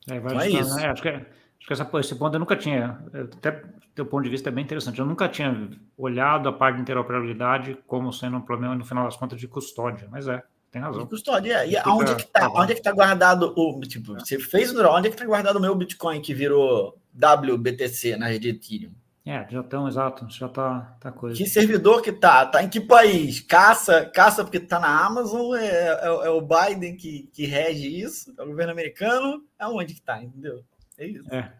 É, 0.10 0.20
vai 0.20 0.34
então 0.34 0.42
é 0.42 0.50
isso. 0.50 0.76
Né? 0.76 0.88
Acho 0.88 1.04
que, 1.04 1.10
acho 1.10 1.26
que 1.70 1.74
essa, 1.74 1.88
esse 2.00 2.16
ponto 2.16 2.34
eu 2.34 2.40
nunca 2.40 2.56
tinha, 2.56 3.00
até 3.14 3.62
teu 3.94 4.04
ponto 4.04 4.24
de 4.24 4.30
vista 4.30 4.50
é 4.50 4.52
bem 4.52 4.64
interessante, 4.64 4.98
eu 4.98 5.06
nunca 5.06 5.30
tinha 5.30 5.70
olhado 5.96 6.50
a 6.50 6.54
parte 6.54 6.78
de 6.78 6.82
interoperabilidade 6.82 7.78
como 7.86 8.12
sendo 8.12 8.38
um 8.38 8.42
problema, 8.42 8.74
no 8.74 8.84
final 8.84 9.06
das 9.06 9.16
contas, 9.16 9.40
de 9.40 9.48
custódia, 9.48 10.08
mas 10.10 10.28
é, 10.28 10.42
tem 10.72 10.82
razão. 10.82 11.04
De 11.04 11.10
custódia, 11.10 11.64
é. 11.64 11.70
E 11.70 11.78
onde 11.88 12.12
é 12.12 12.16
que 12.16 12.24
está 12.24 12.50
onde 12.50 12.72
é 12.72 12.76
que 12.76 12.82
tá 12.82 12.92
guardado 12.92 13.54
o, 13.56 13.80
tipo, 13.82 14.16
você 14.16 14.40
fez 14.40 14.74
o 14.74 14.84
onde 14.88 15.08
é 15.08 15.12
que 15.12 15.16
está 15.16 15.28
guardado 15.28 15.58
o 15.58 15.62
meu 15.62 15.76
Bitcoin 15.76 16.20
que 16.22 16.34
virou 16.34 16.98
WBTC 17.14 18.18
na 18.18 18.26
rede 18.26 18.50
Ethereum? 18.50 18.92
É, 19.24 19.46
já 19.48 19.60
estão, 19.60 19.88
exato, 19.88 20.28
já 20.28 20.50
tá, 20.50 20.98
tá 21.00 21.12
coisa. 21.12 21.38
Que 21.38 21.46
servidor 21.48 22.02
que 22.02 22.12
tá? 22.12 22.48
Tá 22.48 22.64
em 22.64 22.70
que 22.70 22.80
país? 22.80 23.42
Caça, 23.42 24.08
caça 24.08 24.44
porque 24.44 24.60
tá 24.60 24.80
na 24.80 25.06
Amazon, 25.06 25.56
é, 25.56 25.68
é, 25.68 26.06
é 26.06 26.30
o 26.32 26.42
Biden 26.42 26.98
que, 26.98 27.30
que 27.32 27.46
rege 27.46 28.02
isso, 28.02 28.34
é 28.36 28.42
o 28.42 28.48
governo 28.48 28.72
americano, 28.72 29.44
é 29.60 29.68
onde 29.68 29.94
que 29.94 30.02
tá, 30.02 30.24
entendeu? 30.24 30.64
É 30.98 31.06
isso. 31.06 31.34
É. 31.34 31.59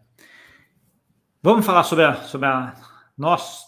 Vamos 1.42 1.64
falar 1.64 1.84
sobre 1.84 2.04
a, 2.04 2.16
sobre 2.16 2.46
a 2.46 2.74
nós, 3.16 3.64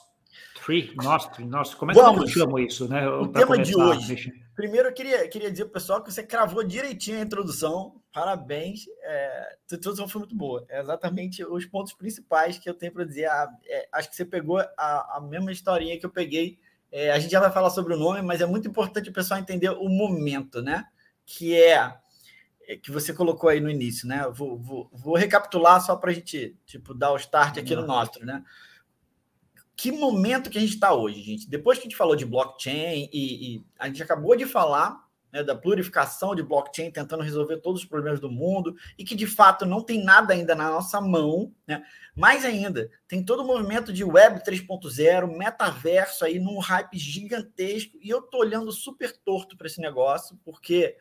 Tree, 0.63 0.95
Nostri, 0.97 1.43
como 1.79 1.91
é 1.91 1.95
que 1.95 2.01
eu 2.01 2.29
chamo 2.29 2.59
isso, 2.59 2.87
né? 2.87 3.09
O 3.09 3.29
tema 3.29 3.57
de 3.57 3.75
hoje. 3.75 4.31
Primeiro, 4.55 4.89
eu 4.89 4.93
queria, 4.93 5.27
queria 5.27 5.51
dizer 5.51 5.65
para 5.65 5.71
o 5.71 5.73
pessoal 5.73 6.03
que 6.03 6.13
você 6.13 6.23
cravou 6.23 6.63
direitinho 6.63 7.19
a 7.19 7.23
introdução. 7.23 8.01
Parabéns. 8.13 8.85
É, 9.03 9.57
a 9.73 9.75
introdução 9.75 10.07
foi 10.07 10.19
muito 10.21 10.37
boa. 10.37 10.67
É 10.69 10.81
exatamente 10.81 11.43
os 11.43 11.65
pontos 11.65 11.95
principais 11.95 12.59
que 12.59 12.69
eu 12.69 12.75
tenho 12.75 12.93
para 12.93 13.05
dizer. 13.05 13.25
Ah, 13.25 13.49
é, 13.65 13.89
acho 13.91 14.11
que 14.11 14.17
você 14.17 14.27
pegou 14.27 14.59
a, 14.59 15.17
a 15.17 15.21
mesma 15.23 15.51
historinha 15.51 15.99
que 15.99 16.05
eu 16.05 16.11
peguei. 16.11 16.59
É, 16.91 17.11
a 17.11 17.19
gente 17.19 17.31
já 17.31 17.41
vai 17.41 17.51
falar 17.51 17.71
sobre 17.71 17.95
o 17.95 17.99
nome, 17.99 18.21
mas 18.21 18.43
é 18.43 18.47
muito 18.47 18.69
importante 18.69 19.09
o 19.09 19.15
pessoal 19.15 19.41
entender 19.41 19.71
o 19.71 19.89
momento, 19.89 20.61
né? 20.61 20.85
Que 21.25 21.59
é 21.59 21.97
que 22.77 22.91
você 22.91 23.13
colocou 23.13 23.51
aí 23.51 23.61
no 23.61 23.71
início, 23.71 24.07
né? 24.07 24.29
Vou, 24.33 24.59
vou, 24.59 24.91
vou 24.93 25.17
recapitular 25.17 25.81
só 25.81 25.97
para 25.97 26.11
a 26.11 26.15
gente 26.15 26.57
tipo, 26.67 26.95
dar 26.95 27.13
o 27.13 27.17
start 27.17 27.59
aqui 27.59 27.75
no 27.75 27.87
nosso, 27.87 28.25
né? 28.25 28.43
que 29.83 29.91
momento 29.91 30.49
que 30.49 30.59
a 30.59 30.61
gente 30.61 30.75
está 30.75 30.95
hoje, 30.95 31.21
gente? 31.23 31.51
Depois 31.51 31.77
que 31.77 31.83
a 31.83 31.89
gente 31.89 31.97
falou 31.97 32.15
de 32.15 32.25
blockchain 32.25 33.09
e, 33.13 33.57
e 33.57 33.65
a 33.77 33.89
gente 33.89 34.01
acabou 34.01 34.37
de 34.37 34.47
falar 34.47 35.09
né, 35.33 35.43
da 35.43 35.57
plurificação 35.57 36.35
de 36.35 36.43
blockchain, 36.43 36.91
tentando 36.91 37.23
resolver 37.23 37.57
todos 37.57 37.81
os 37.81 37.89
problemas 37.89 38.21
do 38.21 38.31
mundo, 38.31 38.77
e 38.99 39.05
que 39.05 39.17
de 39.17 39.27
fato 39.27 39.65
não 39.65 39.83
tem 39.83 40.05
nada 40.05 40.35
ainda 40.35 40.55
na 40.55 40.71
nossa 40.71 41.01
mão, 41.01 41.53
né? 41.67 41.83
Mais 42.15 42.45
ainda, 42.45 42.91
tem 43.09 43.25
todo 43.25 43.43
o 43.43 43.47
movimento 43.47 43.93
de 43.93 44.05
Web 44.05 44.45
3.0, 44.45 45.37
metaverso 45.37 46.25
aí 46.25 46.39
num 46.39 46.59
hype 46.59 46.99
gigantesco, 46.99 47.99
e 48.01 48.11
eu 48.11 48.21
tô 48.21 48.39
olhando 48.39 48.71
super 48.71 49.17
torto 49.17 49.57
para 49.57 49.67
esse 49.67 49.81
negócio, 49.81 50.39
porque 50.45 50.97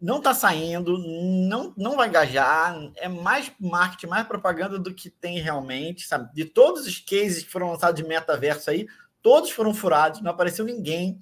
não 0.00 0.18
está 0.18 0.32
saindo, 0.32 0.98
não, 0.98 1.74
não 1.76 1.96
vai 1.96 2.08
engajar, 2.08 2.76
é 2.96 3.08
mais 3.08 3.50
marketing, 3.58 4.06
mais 4.06 4.26
propaganda 4.26 4.78
do 4.78 4.94
que 4.94 5.10
tem 5.10 5.40
realmente, 5.40 6.06
sabe? 6.06 6.32
De 6.32 6.44
todos 6.44 6.86
os 6.86 6.98
cases 7.00 7.42
que 7.42 7.50
foram 7.50 7.70
lançados 7.70 8.00
de 8.00 8.06
metaverso 8.06 8.70
aí, 8.70 8.86
todos 9.20 9.50
foram 9.50 9.74
furados, 9.74 10.20
não 10.20 10.30
apareceu 10.30 10.64
ninguém. 10.64 11.18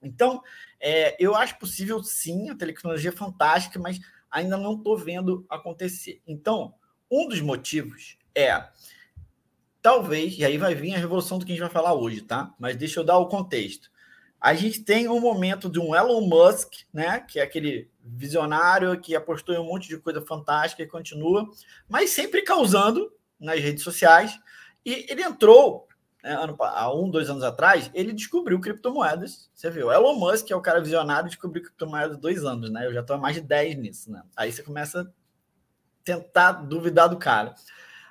Então, 0.00 0.42
é, 0.78 1.16
eu 1.18 1.34
acho 1.34 1.58
possível 1.58 2.02
sim, 2.02 2.50
a 2.50 2.56
tecnologia 2.56 3.10
é 3.10 3.12
fantástica, 3.14 3.78
mas 3.80 3.98
ainda 4.30 4.56
não 4.56 4.74
estou 4.74 4.96
vendo 4.96 5.44
acontecer. 5.48 6.20
Então, 6.26 6.74
um 7.10 7.28
dos 7.28 7.40
motivos 7.40 8.16
é 8.34 8.68
talvez, 9.80 10.38
e 10.38 10.44
aí 10.44 10.56
vai 10.56 10.74
vir 10.74 10.94
a 10.94 10.98
revolução 10.98 11.38
do 11.38 11.44
que 11.44 11.52
a 11.52 11.54
gente 11.54 11.64
vai 11.64 11.70
falar 11.70 11.92
hoje, 11.92 12.22
tá? 12.22 12.54
Mas 12.58 12.76
deixa 12.76 13.00
eu 13.00 13.04
dar 13.04 13.18
o 13.18 13.26
contexto. 13.26 13.90
A 14.42 14.54
gente 14.54 14.82
tem 14.82 15.08
um 15.08 15.20
momento 15.20 15.70
de 15.70 15.78
um 15.78 15.94
Elon 15.94 16.20
Musk, 16.22 16.72
né, 16.92 17.20
que 17.20 17.38
é 17.38 17.44
aquele 17.44 17.88
visionário 18.04 19.00
que 19.00 19.14
apostou 19.14 19.54
em 19.54 19.58
um 19.58 19.64
monte 19.64 19.86
de 19.86 19.96
coisa 19.98 20.20
fantástica 20.20 20.82
e 20.82 20.86
continua, 20.88 21.48
mas 21.88 22.10
sempre 22.10 22.42
causando 22.42 23.12
nas 23.38 23.60
redes 23.60 23.84
sociais. 23.84 24.36
E 24.84 25.06
ele 25.08 25.22
entrou 25.22 25.86
né, 26.24 26.34
ano, 26.34 26.56
há 26.58 26.92
um, 26.92 27.08
dois 27.08 27.30
anos 27.30 27.44
atrás, 27.44 27.88
ele 27.94 28.12
descobriu 28.12 28.60
criptomoedas. 28.60 29.48
Você 29.54 29.70
viu? 29.70 29.92
Elon 29.92 30.14
Musk, 30.14 30.46
que 30.46 30.52
é 30.52 30.56
o 30.56 30.60
cara 30.60 30.80
visionário, 30.80 31.28
descobriu 31.28 31.62
criptomoedas 31.62 32.18
dois 32.18 32.44
anos, 32.44 32.68
né? 32.68 32.84
Eu 32.84 32.92
já 32.92 33.00
estou 33.00 33.14
há 33.14 33.18
mais 33.20 33.36
de 33.36 33.42
dez 33.42 33.76
nisso, 33.76 34.10
né? 34.10 34.24
Aí 34.36 34.50
você 34.50 34.64
começa 34.64 35.02
a 35.02 35.06
tentar 36.02 36.52
duvidar 36.52 37.08
do 37.08 37.16
cara. 37.16 37.54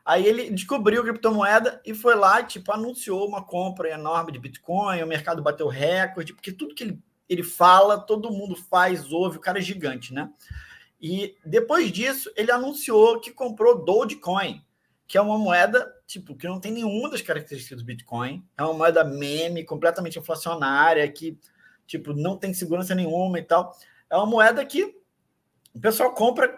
Aí 0.04 0.26
ele 0.26 0.50
descobriu 0.50 1.04
criptomoeda 1.04 1.82
e 1.86 1.94
foi 1.94 2.16
lá, 2.16 2.42
tipo, 2.42 2.72
anunciou 2.72 3.28
uma 3.28 3.44
compra 3.44 3.90
enorme 3.90 4.32
de 4.32 4.40
Bitcoin, 4.40 5.02
o 5.02 5.08
mercado 5.08 5.44
bateu 5.44 5.68
recorde, 5.68 6.34
porque 6.34 6.52
tudo 6.52 6.74
que 6.74 6.84
ele, 6.84 7.00
ele 7.30 7.44
fala, 7.44 8.00
todo 8.00 8.32
mundo 8.32 8.56
faz, 8.56 9.12
ouve, 9.12 9.38
o 9.38 9.42
cara 9.42 9.60
é 9.60 9.62
gigante, 9.62 10.14
né? 10.14 10.30
E 11.00 11.36
depois 11.46 11.92
disso, 11.92 12.32
ele 12.36 12.52
anunciou 12.52 13.20
que 13.20 13.32
comprou 13.32 13.84
Dogecoin, 13.84 14.64
que 15.08 15.18
é 15.18 15.22
uma 15.22 15.38
moeda, 15.38 15.92
tipo, 16.08 16.36
que 16.36 16.48
não 16.48 16.60
tem 16.60 16.72
nenhuma 16.72 17.10
das 17.10 17.22
características 17.22 17.80
do 17.80 17.86
Bitcoin, 17.86 18.46
é 18.58 18.64
uma 18.64 18.74
moeda 18.74 19.04
meme, 19.04 19.66
completamente 19.66 20.18
inflacionária, 20.18 21.12
que, 21.12 21.38
tipo, 21.86 22.14
não 22.14 22.38
tem 22.38 22.54
segurança 22.54 22.96
nenhuma 22.96 23.38
e 23.38 23.44
tal. 23.44 23.76
É 24.10 24.16
uma 24.16 24.26
moeda 24.26 24.66
que 24.66 25.01
o 25.74 25.80
pessoal 25.80 26.14
compra, 26.14 26.50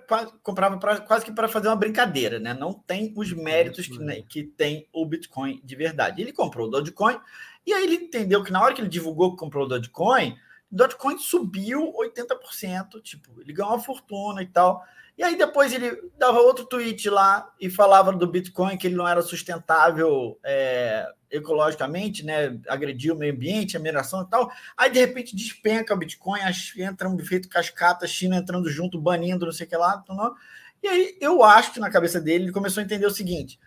comprava 0.41 0.78
pra, 0.78 0.99
quase 0.99 1.23
que 1.23 1.32
para 1.32 1.47
fazer 1.47 1.67
uma 1.67 1.76
brincadeira, 1.76 2.39
né? 2.39 2.54
Não 2.54 2.73
tem 2.73 3.13
os 3.15 3.32
méritos 3.32 3.88
que, 3.88 3.99
né, 3.99 4.23
que 4.28 4.43
tem 4.43 4.88
o 4.91 5.06
Bitcoin 5.06 5.62
de 5.63 5.76
verdade. 5.76 6.21
Ele 6.21 6.34
comprou 6.34 6.67
o 6.67 6.69
Dogecoin 6.71 7.19
e 7.65 7.73
aí 7.73 7.84
ele 7.84 7.95
entendeu 7.95 8.43
que 8.43 8.52
na 8.52 8.62
hora 8.62 8.73
que 8.73 8.82
ele 8.82 8.89
divulgou 8.89 9.32
que 9.32 9.38
comprou 9.38 9.65
o 9.65 9.67
Dogecoin, 9.67 10.36
o 10.71 10.76
Dogecoin 10.76 11.19
subiu 11.19 11.93
80%, 11.93 13.02
tipo, 13.02 13.39
ele 13.39 13.54
ganhou 13.54 13.71
uma 13.71 13.80
fortuna 13.80 14.41
e 14.41 14.47
tal. 14.47 14.84
E 15.17 15.23
aí 15.23 15.38
depois 15.38 15.71
ele 15.71 16.12
dava 16.17 16.39
outro 16.39 16.65
tweet 16.65 17.08
lá 17.10 17.52
e 17.60 17.69
falava 17.69 18.12
do 18.12 18.28
Bitcoin 18.28 18.78
que 18.78 18.88
ele 18.88 18.95
não 18.95 19.08
era 19.08 19.21
sustentável 19.21 20.39
é, 20.43 21.08
ecologicamente, 21.30 22.26
né? 22.26 22.60
Agrediu 22.67 23.13
o 23.13 23.17
meio 23.17 23.34
ambiente, 23.34 23.78
a 23.78 23.80
mineração 23.80 24.23
e 24.23 24.30
tal. 24.30 24.52
Aí 24.76 24.89
de 24.89 24.99
repente 24.99 25.36
despenca 25.36 25.93
o 25.93 25.97
Bitcoin, 25.97 26.39
entra 26.78 27.08
um 27.08 27.19
feito 27.19 27.47
cascata, 27.47 28.08
China 28.08 28.38
entrando 28.38 28.69
junto, 28.69 28.99
banindo, 28.99 29.45
não 29.45 29.54
sei 29.54 29.67
o 29.67 29.69
que 29.69 29.78
lá. 29.78 30.04
Não. 30.10 30.36
E 30.82 30.88
aí 30.88 31.17
eu 31.21 31.43
acho 31.43 31.73
que 31.73 31.80
na 31.80 31.91
cabeça 31.91 32.19
dele 32.19 32.45
ele 32.45 32.52
começou 32.52 32.82
a 32.82 32.84
entender 32.84 33.06
o 33.06 33.12
seguinte: 33.12 33.60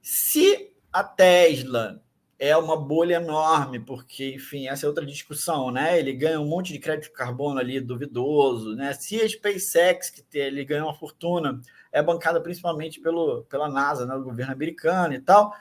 se 0.00 0.72
a 0.92 1.02
Tesla 1.02 2.00
é 2.42 2.56
uma 2.56 2.74
bolha 2.74 3.16
enorme, 3.16 3.78
porque, 3.78 4.36
enfim, 4.36 4.66
essa 4.66 4.86
é 4.86 4.88
outra 4.88 5.04
discussão, 5.04 5.70
né? 5.70 5.98
Ele 5.98 6.14
ganha 6.14 6.40
um 6.40 6.48
monte 6.48 6.72
de 6.72 6.78
crédito 6.78 7.10
de 7.10 7.12
carbono 7.12 7.60
ali 7.60 7.78
duvidoso, 7.78 8.74
né? 8.74 8.94
Se 8.94 9.20
a 9.20 9.28
SpaceX, 9.28 10.08
que 10.08 10.24
ele 10.38 10.64
ganha 10.64 10.82
uma 10.82 10.94
fortuna, 10.94 11.60
é 11.92 12.02
bancada 12.02 12.40
principalmente 12.40 12.98
pelo, 12.98 13.42
pela 13.42 13.68
NASA, 13.68 14.06
né? 14.06 14.14
O 14.14 14.24
governo 14.24 14.54
americano 14.54 15.12
e 15.12 15.20
tal, 15.20 15.54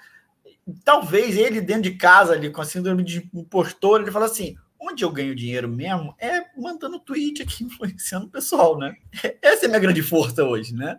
talvez 0.86 1.36
ele 1.38 1.60
dentro 1.60 1.84
de 1.84 1.96
casa 1.96 2.32
ali 2.32 2.50
com 2.50 2.62
a 2.62 2.66
síndrome 2.66 3.04
de 3.04 3.30
impostor, 3.34 4.00
ele 4.00 4.12
fala 4.12 4.28
assim, 4.28 4.56
onde 4.80 5.04
eu 5.04 5.12
ganho 5.12 5.36
dinheiro 5.36 5.68
mesmo 5.68 6.16
é 6.18 6.46
mandando 6.58 6.98
tweet 6.98 7.42
aqui, 7.42 7.66
influenciando 7.66 8.28
o 8.28 8.32
pessoal, 8.32 8.78
né? 8.78 8.96
Essa 9.42 9.66
é 9.66 9.68
a 9.68 9.70
minha 9.70 9.82
grande 9.82 10.02
força 10.02 10.46
hoje, 10.46 10.74
né? 10.74 10.96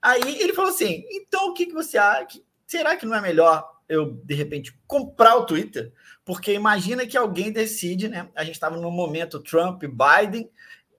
Aí 0.00 0.40
ele 0.40 0.52
falou 0.52 0.70
assim, 0.70 1.04
então 1.10 1.48
o 1.48 1.54
que, 1.54 1.66
que 1.66 1.74
você 1.74 1.98
acha? 1.98 2.40
Será 2.68 2.96
que 2.96 3.04
não 3.04 3.16
é 3.16 3.20
melhor 3.20 3.73
eu, 3.88 4.12
de 4.24 4.34
repente, 4.34 4.78
comprar 4.86 5.36
o 5.36 5.46
Twitter, 5.46 5.92
porque 6.24 6.52
imagina 6.52 7.06
que 7.06 7.16
alguém 7.16 7.52
decide, 7.52 8.08
né? 8.08 8.28
A 8.34 8.44
gente 8.44 8.54
estava 8.54 8.76
no 8.76 8.90
momento 8.90 9.42
Trump 9.42 9.82
Biden 9.82 10.50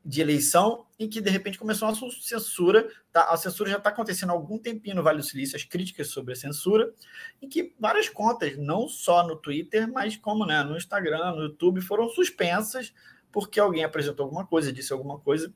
de 0.05 0.21
eleição, 0.21 0.85
em 0.99 1.09
que 1.09 1.19
de 1.19 1.31
repente 1.31 1.57
começou 1.57 1.89
uma 1.89 2.11
censura. 2.11 2.87
Tá? 3.11 3.23
A 3.23 3.37
censura 3.37 3.71
já 3.71 3.77
está 3.77 3.89
acontecendo 3.89 4.29
há 4.29 4.33
algum 4.33 4.59
tempinho 4.59 4.95
no 4.95 5.01
Vale 5.03 5.17
do 5.17 5.23
Silício, 5.23 5.55
as 5.55 5.63
críticas 5.63 6.09
sobre 6.09 6.33
a 6.33 6.35
censura, 6.35 6.93
em 7.41 7.49
que 7.49 7.73
várias 7.79 8.07
contas, 8.07 8.55
não 8.55 8.87
só 8.87 9.27
no 9.27 9.35
Twitter, 9.35 9.91
mas 9.91 10.15
como 10.15 10.45
né, 10.45 10.63
no 10.63 10.77
Instagram, 10.77 11.31
no 11.31 11.41
YouTube, 11.43 11.81
foram 11.81 12.07
suspensas 12.09 12.93
porque 13.31 13.59
alguém 13.59 13.83
apresentou 13.83 14.23
alguma 14.23 14.45
coisa, 14.45 14.71
disse 14.71 14.93
alguma 14.93 15.19
coisa 15.19 15.51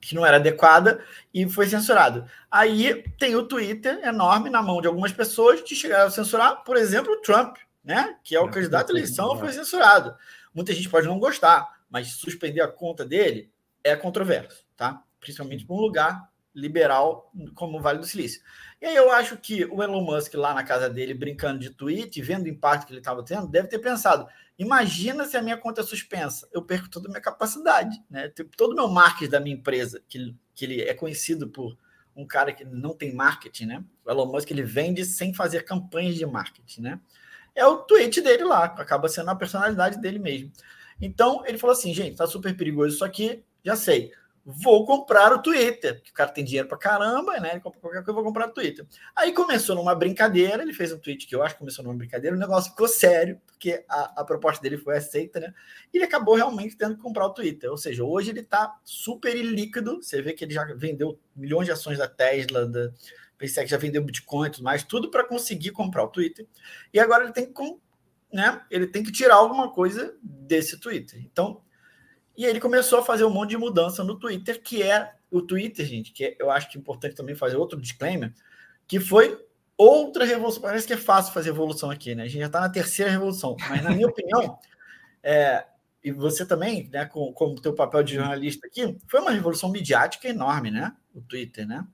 que 0.00 0.14
não 0.14 0.24
era 0.24 0.36
adequada 0.36 1.04
e 1.32 1.48
foi 1.48 1.66
censurado. 1.68 2.24
Aí 2.50 3.04
tem 3.18 3.34
o 3.36 3.42
Twitter 3.42 4.00
enorme 4.04 4.50
na 4.50 4.62
mão 4.62 4.80
de 4.80 4.86
algumas 4.86 5.12
pessoas 5.12 5.60
que 5.60 5.74
chegaram 5.74 6.06
a 6.06 6.10
censurar, 6.10 6.62
por 6.64 6.76
exemplo, 6.76 7.12
o 7.12 7.20
Trump, 7.20 7.56
né? 7.84 8.16
Que 8.22 8.36
é 8.36 8.40
o 8.40 8.48
é, 8.48 8.50
candidato 8.50 8.90
à 8.90 8.92
eleição, 8.92 9.38
foi 9.38 9.52
censurado. 9.52 10.14
Muita 10.54 10.72
gente 10.72 10.88
pode 10.88 11.06
não 11.06 11.18
gostar, 11.18 11.68
mas 11.90 12.12
suspender 12.12 12.60
a 12.60 12.68
conta 12.68 13.04
dele 13.04 13.50
é 13.82 13.96
controverso, 13.96 14.64
tá? 14.76 15.02
Principalmente 15.20 15.64
para 15.64 15.76
um 15.76 15.80
lugar 15.80 16.28
liberal 16.58 17.32
como 17.54 17.78
o 17.78 17.80
Vale 17.80 17.98
do 17.98 18.06
Silício. 18.06 18.42
E 18.80 18.86
aí 18.86 18.94
eu 18.94 19.10
acho 19.10 19.36
que 19.36 19.64
o 19.64 19.82
Elon 19.82 20.02
Musk 20.02 20.34
lá 20.34 20.54
na 20.54 20.62
casa 20.62 20.88
dele, 20.88 21.14
brincando 21.14 21.58
de 21.58 21.70
tweet, 21.70 22.20
vendo 22.22 22.44
o 22.44 22.48
impacto 22.48 22.86
que 22.86 22.92
ele 22.92 23.00
estava 23.00 23.24
tendo, 23.24 23.48
deve 23.48 23.68
ter 23.68 23.78
pensado: 23.78 24.26
imagina 24.58 25.24
se 25.24 25.36
a 25.36 25.42
minha 25.42 25.56
conta 25.56 25.80
é 25.80 25.84
suspensa, 25.84 26.48
eu 26.52 26.62
perco 26.62 26.88
toda 26.88 27.08
a 27.08 27.10
minha 27.10 27.20
capacidade, 27.20 28.02
né? 28.10 28.28
Todo 28.56 28.72
o 28.72 28.74
meu 28.74 28.88
marketing 28.88 29.30
da 29.30 29.40
minha 29.40 29.56
empresa, 29.56 30.02
que, 30.08 30.34
que 30.54 30.64
ele 30.64 30.82
é 30.82 30.94
conhecido 30.94 31.48
por 31.48 31.76
um 32.14 32.26
cara 32.26 32.52
que 32.52 32.64
não 32.64 32.94
tem 32.94 33.14
marketing, 33.14 33.66
né? 33.66 33.84
O 34.04 34.10
Elon 34.10 34.26
Musk 34.26 34.50
ele 34.50 34.62
vende 34.62 35.04
sem 35.04 35.32
fazer 35.32 35.64
campanhas 35.64 36.16
de 36.16 36.26
marketing, 36.26 36.82
né? 36.82 37.00
É 37.54 37.66
o 37.66 37.78
tweet 37.78 38.20
dele 38.20 38.44
lá, 38.44 38.64
acaba 38.64 39.08
sendo 39.08 39.30
a 39.30 39.34
personalidade 39.34 40.00
dele 40.00 40.18
mesmo. 40.18 40.52
Então 41.00 41.44
ele 41.46 41.58
falou 41.58 41.74
assim, 41.74 41.92
gente, 41.92 42.16
tá 42.16 42.26
super 42.26 42.56
perigoso 42.56 42.94
isso 42.94 43.04
aqui, 43.04 43.42
já 43.64 43.74
sei 43.74 44.12
vou 44.50 44.86
comprar 44.86 45.30
o 45.30 45.42
Twitter, 45.42 45.96
porque 45.96 46.10
o 46.10 46.14
cara 46.14 46.30
tem 46.30 46.42
dinheiro 46.42 46.66
para 46.66 46.78
caramba, 46.78 47.38
né? 47.38 47.50
Ele 47.50 47.60
compra 47.60 47.78
qualquer 47.80 47.98
coisa, 47.98 48.10
eu 48.10 48.14
vou 48.14 48.24
comprar 48.24 48.48
o 48.48 48.52
Twitter. 48.52 48.86
Aí 49.14 49.30
começou 49.34 49.76
numa 49.76 49.94
brincadeira, 49.94 50.62
ele 50.62 50.72
fez 50.72 50.90
um 50.90 50.98
tweet 50.98 51.26
que 51.26 51.34
eu 51.34 51.42
acho 51.42 51.54
que 51.54 51.58
começou 51.58 51.84
numa 51.84 51.94
brincadeira, 51.94 52.34
o 52.34 52.38
negócio 52.38 52.70
ficou 52.70 52.88
sério, 52.88 53.38
porque 53.44 53.84
a, 53.86 54.22
a 54.22 54.24
proposta 54.24 54.62
dele 54.62 54.78
foi 54.78 54.96
aceita, 54.96 55.38
né? 55.38 55.52
E 55.92 55.98
ele 55.98 56.06
acabou 56.06 56.34
realmente 56.34 56.78
tendo 56.78 56.96
que 56.96 57.02
comprar 57.02 57.26
o 57.26 57.34
Twitter. 57.34 57.70
Ou 57.70 57.76
seja, 57.76 58.02
hoje 58.02 58.30
ele 58.30 58.40
está 58.40 58.74
super 58.82 59.34
líquido. 59.34 60.02
Você 60.02 60.22
vê 60.22 60.32
que 60.32 60.46
ele 60.46 60.54
já 60.54 60.64
vendeu 60.74 61.20
milhões 61.36 61.66
de 61.66 61.72
ações 61.72 61.98
da 61.98 62.08
Tesla, 62.08 62.66
da 62.66 62.90
SpaceX, 63.34 63.70
já 63.70 63.76
vendeu 63.76 64.02
Bitcoin 64.02 64.48
e 64.48 64.52
tudo 64.52 64.64
mais, 64.64 64.82
tudo 64.82 65.10
para 65.10 65.24
conseguir 65.24 65.72
comprar 65.72 66.04
o 66.04 66.08
Twitter. 66.08 66.46
E 66.90 66.98
agora 66.98 67.24
ele 67.24 67.34
tem 67.34 67.52
que, 67.52 67.76
né? 68.32 68.62
Ele 68.70 68.86
tem 68.86 69.02
que 69.02 69.12
tirar 69.12 69.34
alguma 69.34 69.70
coisa 69.70 70.16
desse 70.22 70.80
Twitter. 70.80 71.20
Então, 71.22 71.60
e 72.38 72.46
ele 72.46 72.60
começou 72.60 73.00
a 73.00 73.04
fazer 73.04 73.24
um 73.24 73.30
monte 73.30 73.50
de 73.50 73.56
mudança 73.56 74.04
no 74.04 74.16
Twitter, 74.16 74.62
que 74.62 74.80
é 74.80 75.12
o 75.28 75.42
Twitter, 75.42 75.84
gente, 75.84 76.12
que 76.12 76.36
eu 76.38 76.52
acho 76.52 76.70
que 76.70 76.78
é 76.78 76.80
importante 76.80 77.16
também 77.16 77.34
fazer 77.34 77.56
outro 77.56 77.80
disclaimer, 77.80 78.32
que 78.86 79.00
foi 79.00 79.44
outra 79.76 80.24
revolução. 80.24 80.62
Parece 80.62 80.86
que 80.86 80.92
é 80.92 80.96
fácil 80.96 81.34
fazer 81.34 81.50
evolução 81.50 81.90
aqui, 81.90 82.14
né? 82.14 82.22
A 82.22 82.26
gente 82.26 82.38
já 82.38 82.46
está 82.46 82.60
na 82.60 82.68
terceira 82.68 83.10
revolução, 83.10 83.56
mas 83.68 83.82
na 83.82 83.90
minha 83.90 84.06
opinião, 84.08 84.56
é, 85.20 85.66
e 86.02 86.12
você 86.12 86.46
também, 86.46 86.88
né, 86.92 87.06
com, 87.06 87.32
com 87.32 87.46
o 87.46 87.60
teu 87.60 87.74
papel 87.74 88.04
de 88.04 88.14
jornalista 88.14 88.68
aqui, 88.68 88.96
foi 89.08 89.20
uma 89.20 89.32
revolução 89.32 89.68
midiática 89.68 90.28
enorme, 90.28 90.70
né? 90.70 90.94
O 91.12 91.20
Twitter, 91.20 91.66
né? 91.66 91.84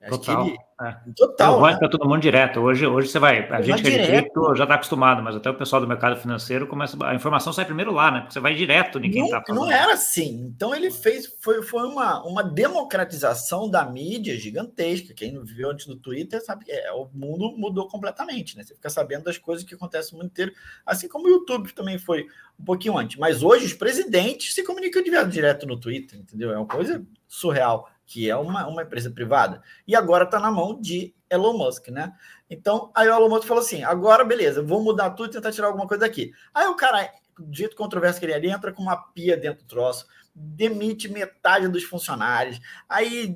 Acho 0.00 0.18
Total. 0.18 0.46
Ele... 0.46 0.56
É. 0.78 0.94
Total. 1.16 1.58
Vai 1.58 1.72
né? 1.72 1.78
para 1.78 1.88
todo 1.88 2.06
mundo 2.06 2.20
direto. 2.20 2.60
Hoje, 2.60 2.86
hoje 2.86 3.08
você 3.08 3.18
vai. 3.18 3.48
A 3.48 3.62
gente 3.62 3.82
que 3.82 3.88
é 3.88 4.22
já 4.54 4.64
está 4.64 4.74
acostumado, 4.74 5.22
mas 5.22 5.34
até 5.34 5.48
o 5.48 5.54
pessoal 5.54 5.80
do 5.80 5.88
mercado 5.88 6.20
financeiro 6.20 6.66
começa. 6.66 6.96
A 7.02 7.14
informação 7.14 7.50
sai 7.50 7.64
primeiro 7.64 7.90
lá, 7.90 8.10
né? 8.10 8.20
Porque 8.20 8.34
você 8.34 8.40
vai 8.40 8.54
direto 8.54 9.00
ninguém 9.00 9.24
está 9.24 9.42
falando. 9.42 9.64
Não 9.64 9.72
era 9.72 9.94
assim. 9.94 10.52
Então 10.54 10.74
ele 10.74 10.90
fez. 10.90 11.34
Foi, 11.40 11.62
foi 11.62 11.86
uma, 11.86 12.22
uma 12.24 12.44
democratização 12.44 13.70
da 13.70 13.86
mídia 13.86 14.38
gigantesca. 14.38 15.14
Quem 15.14 15.32
não 15.32 15.44
viveu 15.44 15.70
antes 15.70 15.86
do 15.86 15.96
Twitter 15.96 16.44
sabe 16.44 16.66
que 16.66 16.72
é, 16.72 16.92
o 16.92 17.08
mundo 17.14 17.56
mudou 17.56 17.88
completamente, 17.88 18.54
né? 18.56 18.62
Você 18.62 18.74
fica 18.74 18.90
sabendo 18.90 19.24
das 19.24 19.38
coisas 19.38 19.64
que 19.64 19.74
acontecem 19.74 20.12
no 20.12 20.18
mundo 20.18 20.30
inteiro. 20.30 20.52
Assim 20.84 21.08
como 21.08 21.26
o 21.26 21.30
YouTube 21.30 21.72
também 21.72 21.98
foi 21.98 22.26
um 22.60 22.64
pouquinho 22.64 22.98
antes. 22.98 23.16
Mas 23.16 23.42
hoje 23.42 23.64
os 23.64 23.72
presidentes 23.72 24.52
se 24.52 24.62
comunicam 24.62 25.02
direto 25.02 25.66
no 25.66 25.80
Twitter, 25.80 26.18
entendeu? 26.18 26.52
É 26.52 26.56
uma 26.58 26.66
coisa 26.66 27.02
surreal 27.26 27.88
que 28.06 28.30
é 28.30 28.36
uma, 28.36 28.66
uma 28.66 28.82
empresa 28.82 29.10
privada, 29.10 29.60
e 29.86 29.96
agora 29.96 30.24
está 30.24 30.38
na 30.38 30.50
mão 30.50 30.80
de 30.80 31.14
Elon 31.28 31.58
Musk, 31.58 31.88
né? 31.88 32.12
Então, 32.48 32.90
aí 32.94 33.08
o 33.08 33.14
Elon 33.14 33.28
Musk 33.28 33.46
falou 33.46 33.62
assim: 33.62 33.82
agora 33.82 34.24
beleza, 34.24 34.62
vou 34.62 34.82
mudar 34.82 35.10
tudo 35.10 35.30
e 35.30 35.32
tentar 35.32 35.52
tirar 35.52 35.66
alguma 35.66 35.86
coisa 35.86 36.02
daqui. 36.06 36.32
Aí 36.54 36.66
o 36.68 36.76
cara, 36.76 37.10
do 37.38 37.54
jeito 37.54 37.76
controverso 37.76 38.20
que 38.20 38.26
ele 38.26 38.32
ele 38.32 38.50
entra 38.50 38.72
com 38.72 38.82
uma 38.82 38.96
pia 38.96 39.36
dentro 39.36 39.64
do 39.64 39.68
troço, 39.68 40.06
demite 40.34 41.08
metade 41.08 41.66
dos 41.66 41.82
funcionários, 41.82 42.60
aí, 42.88 43.34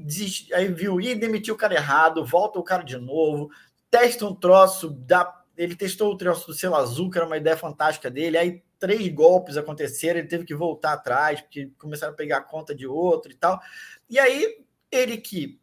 aí 0.54 0.68
viu, 0.68 1.00
e 1.00 1.14
demitiu 1.14 1.54
o 1.54 1.58
cara 1.58 1.74
errado, 1.74 2.24
volta 2.24 2.58
o 2.58 2.62
cara 2.62 2.82
de 2.82 2.98
novo, 2.98 3.50
testa 3.90 4.26
um 4.26 4.34
troço, 4.34 4.90
dá, 4.90 5.42
ele 5.56 5.74
testou 5.74 6.12
o 6.12 6.16
troço 6.16 6.46
do 6.46 6.54
selo 6.54 6.76
azul, 6.76 7.10
que 7.10 7.16
era 7.16 7.26
uma 7.26 7.38
ideia 7.38 7.56
fantástica 7.56 8.10
dele, 8.10 8.36
aí 8.36 8.62
três 8.78 9.08
golpes 9.08 9.56
aconteceram, 9.56 10.18
ele 10.18 10.28
teve 10.28 10.44
que 10.44 10.54
voltar 10.54 10.92
atrás, 10.92 11.40
porque 11.40 11.70
começaram 11.78 12.12
a 12.14 12.16
pegar 12.16 12.42
conta 12.42 12.74
de 12.74 12.86
outro 12.86 13.30
e 13.30 13.34
tal. 13.34 13.60
E 14.10 14.18
aí, 14.18 14.64
ele 14.90 15.16
que 15.16 15.60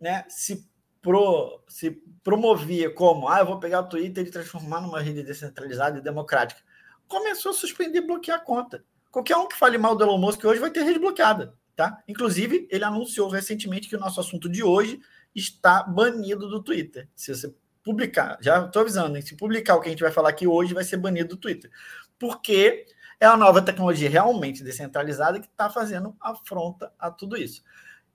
né, 0.00 0.24
se, 0.28 0.66
pro, 1.02 1.62
se 1.68 1.90
promovia 2.24 2.90
como, 2.90 3.28
ah, 3.28 3.40
eu 3.40 3.46
vou 3.46 3.60
pegar 3.60 3.80
o 3.80 3.88
Twitter 3.88 4.26
e 4.26 4.30
transformar 4.30 4.80
numa 4.80 5.00
rede 5.00 5.22
descentralizada 5.22 5.98
e 5.98 6.02
democrática, 6.02 6.62
começou 7.06 7.50
a 7.50 7.54
suspender 7.54 7.98
e 7.98 8.06
bloquear 8.06 8.38
a 8.38 8.44
conta. 8.44 8.82
Qualquer 9.10 9.36
um 9.36 9.46
que 9.46 9.56
fale 9.56 9.76
mal 9.76 9.94
do 9.94 10.02
Elon 10.02 10.16
Musk 10.16 10.42
hoje 10.44 10.58
vai 10.58 10.70
ter 10.70 10.82
rede 10.82 10.98
bloqueada. 10.98 11.54
Tá? 11.76 12.02
Inclusive, 12.08 12.66
ele 12.70 12.84
anunciou 12.84 13.28
recentemente 13.28 13.88
que 13.88 13.96
o 13.96 14.00
nosso 14.00 14.20
assunto 14.20 14.48
de 14.48 14.62
hoje 14.62 15.00
está 15.34 15.82
banido 15.82 16.48
do 16.48 16.62
Twitter. 16.62 17.08
Se 17.14 17.34
você 17.34 17.54
publicar, 17.82 18.38
já 18.40 18.64
estou 18.64 18.82
avisando, 18.82 19.16
hein? 19.16 19.22
se 19.22 19.36
publicar 19.36 19.76
o 19.76 19.80
que 19.80 19.88
a 19.88 19.90
gente 19.90 20.02
vai 20.02 20.12
falar 20.12 20.30
aqui 20.30 20.46
hoje, 20.46 20.74
vai 20.74 20.84
ser 20.84 20.96
banido 20.96 21.30
do 21.30 21.36
Twitter. 21.36 21.70
Porque 22.18 22.86
é 23.22 23.26
a 23.26 23.36
nova 23.36 23.62
tecnologia 23.62 24.10
realmente 24.10 24.64
descentralizada 24.64 25.38
que 25.38 25.46
está 25.46 25.70
fazendo 25.70 26.16
afronta 26.20 26.92
a 26.98 27.08
tudo 27.08 27.36
isso. 27.36 27.62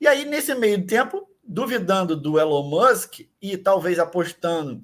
E 0.02 0.06
aí, 0.06 0.26
nesse 0.26 0.54
meio 0.54 0.86
tempo, 0.86 1.26
duvidando 1.41 2.13
do 2.13 2.38
Elon 2.38 2.70
Musk 2.70 3.22
e 3.41 3.56
talvez 3.56 4.00
apostando 4.00 4.84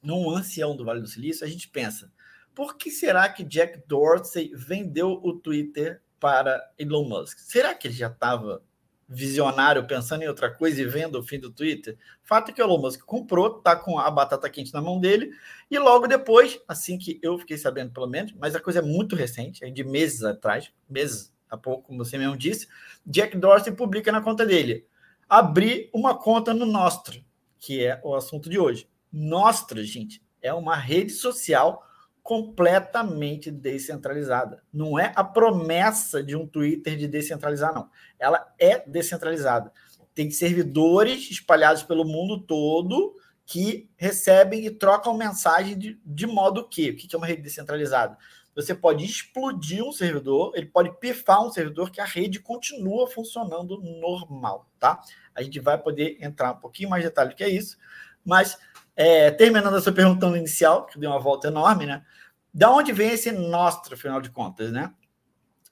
num 0.00 0.30
ancião 0.30 0.76
do 0.76 0.84
Vale 0.84 1.00
do 1.00 1.08
Silício, 1.08 1.44
a 1.44 1.50
gente 1.50 1.68
pensa: 1.68 2.08
por 2.54 2.76
que 2.76 2.88
será 2.88 3.28
que 3.28 3.42
Jack 3.42 3.82
Dorsey 3.88 4.52
vendeu 4.54 5.20
o 5.24 5.32
Twitter 5.32 6.00
para 6.20 6.62
Elon 6.78 7.08
Musk? 7.08 7.40
Será 7.40 7.74
que 7.74 7.88
ele 7.88 7.94
já 7.94 8.06
estava 8.06 8.62
visionário 9.08 9.86
pensando 9.86 10.22
em 10.22 10.28
outra 10.28 10.50
coisa 10.50 10.82
e 10.82 10.84
vendo 10.84 11.18
o 11.18 11.22
fim 11.22 11.38
do 11.38 11.50
Twitter? 11.50 11.96
Fato 12.22 12.50
é 12.50 12.52
que 12.52 12.60
o 12.60 12.64
Elon 12.64 12.78
Musk 12.78 13.00
comprou, 13.00 13.60
tá 13.60 13.74
com 13.74 13.98
a 13.98 14.10
batata 14.10 14.50
quente 14.50 14.74
na 14.74 14.82
mão 14.82 15.00
dele, 15.00 15.30
e 15.70 15.78
logo 15.78 16.06
depois, 16.06 16.60
assim 16.68 16.98
que 16.98 17.18
eu 17.22 17.38
fiquei 17.38 17.56
sabendo 17.56 17.92
pelo 17.92 18.06
menos, 18.06 18.34
mas 18.38 18.54
a 18.54 18.60
coisa 18.60 18.80
é 18.80 18.82
muito 18.82 19.16
recente, 19.16 19.64
é 19.64 19.70
de 19.70 19.82
meses 19.82 20.22
atrás, 20.22 20.70
meses 20.88 21.32
há 21.48 21.56
pouco, 21.56 21.84
como 21.84 22.04
você 22.04 22.18
mesmo 22.18 22.36
disse, 22.36 22.68
Jack 23.06 23.36
Dorsey 23.38 23.72
publica 23.72 24.12
na 24.12 24.20
conta 24.20 24.44
dele, 24.44 24.86
abrir 25.28 25.88
uma 25.94 26.14
conta 26.14 26.52
no 26.52 26.66
Nostra, 26.66 27.16
que 27.58 27.84
é 27.84 28.00
o 28.04 28.14
assunto 28.14 28.50
de 28.50 28.58
hoje. 28.58 28.88
Nostra, 29.10 29.82
gente, 29.82 30.22
é 30.42 30.52
uma 30.52 30.76
rede 30.76 31.12
social 31.12 31.87
completamente 32.28 33.50
descentralizada. 33.50 34.62
Não 34.70 34.98
é 34.98 35.14
a 35.16 35.24
promessa 35.24 36.22
de 36.22 36.36
um 36.36 36.46
Twitter 36.46 36.94
de 36.94 37.08
descentralizar, 37.08 37.72
não. 37.72 37.88
Ela 38.18 38.52
é 38.58 38.86
descentralizada. 38.86 39.72
Tem 40.14 40.30
servidores 40.30 41.30
espalhados 41.30 41.82
pelo 41.82 42.04
mundo 42.04 42.38
todo 42.38 43.16
que 43.46 43.88
recebem 43.96 44.66
e 44.66 44.70
trocam 44.70 45.16
mensagem 45.16 45.78
de, 45.78 45.98
de 46.04 46.26
modo 46.26 46.68
que. 46.68 46.90
O 46.90 46.96
que 46.96 47.08
é 47.14 47.16
uma 47.16 47.26
rede 47.26 47.40
descentralizada? 47.40 48.18
Você 48.54 48.74
pode 48.74 49.06
explodir 49.06 49.82
um 49.82 49.90
servidor, 49.90 50.52
ele 50.54 50.66
pode 50.66 50.94
pifar 51.00 51.42
um 51.42 51.50
servidor 51.50 51.90
que 51.90 51.98
a 51.98 52.04
rede 52.04 52.40
continua 52.40 53.08
funcionando 53.08 53.80
normal, 53.80 54.68
tá? 54.78 55.00
A 55.34 55.42
gente 55.42 55.60
vai 55.60 55.78
poder 55.78 56.18
entrar 56.20 56.52
um 56.52 56.60
pouquinho 56.60 56.90
mais 56.90 57.02
de 57.02 57.08
detalhe 57.08 57.34
que 57.34 57.42
é 57.42 57.48
isso, 57.48 57.78
mas 58.22 58.58
é, 58.98 59.30
terminando 59.30 59.76
a 59.76 59.80
sua 59.80 59.92
pergunta 59.92 60.26
inicial, 60.36 60.84
que 60.84 60.98
deu 60.98 61.08
uma 61.08 61.20
volta 61.20 61.46
enorme, 61.46 61.86
né? 61.86 62.04
Da 62.52 62.68
onde 62.68 62.92
vem 62.92 63.10
esse 63.10 63.30
nostro, 63.30 63.94
afinal 63.94 64.20
de 64.20 64.28
contas, 64.28 64.72
né? 64.72 64.92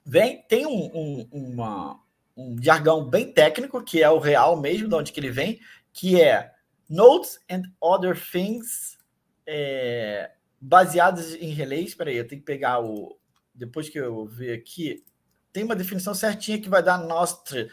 Vem, 0.05 0.41
tem 0.47 0.65
um, 0.65 0.89
um, 0.95 1.29
uma, 1.29 1.99
um 2.37 2.55
jargão 2.63 3.03
bem 3.03 3.33
técnico, 3.33 3.83
que 3.83 4.01
é 4.01 4.09
o 4.09 4.17
real 4.17 4.55
mesmo, 4.55 4.87
de 4.87 4.95
onde 4.95 5.11
que 5.11 5.19
ele 5.19 5.29
vem, 5.29 5.59
que 5.91 6.21
é 6.21 6.53
Notes 6.89 7.37
and 7.51 7.63
Other 7.81 8.17
Things 8.17 8.97
é, 9.45 10.31
baseados 10.61 11.35
em 11.35 11.49
relays. 11.49 11.89
Espera 11.89 12.09
aí, 12.09 12.15
eu 12.15 12.27
tenho 12.27 12.39
que 12.39 12.47
pegar 12.47 12.79
o... 12.79 13.19
Depois 13.53 13.89
que 13.89 13.99
eu 13.99 14.25
ver 14.25 14.53
aqui, 14.53 15.03
tem 15.51 15.65
uma 15.65 15.75
definição 15.75 16.13
certinha 16.13 16.61
que 16.61 16.69
vai 16.69 16.81
dar 16.81 16.97
Nostra. 16.97 17.67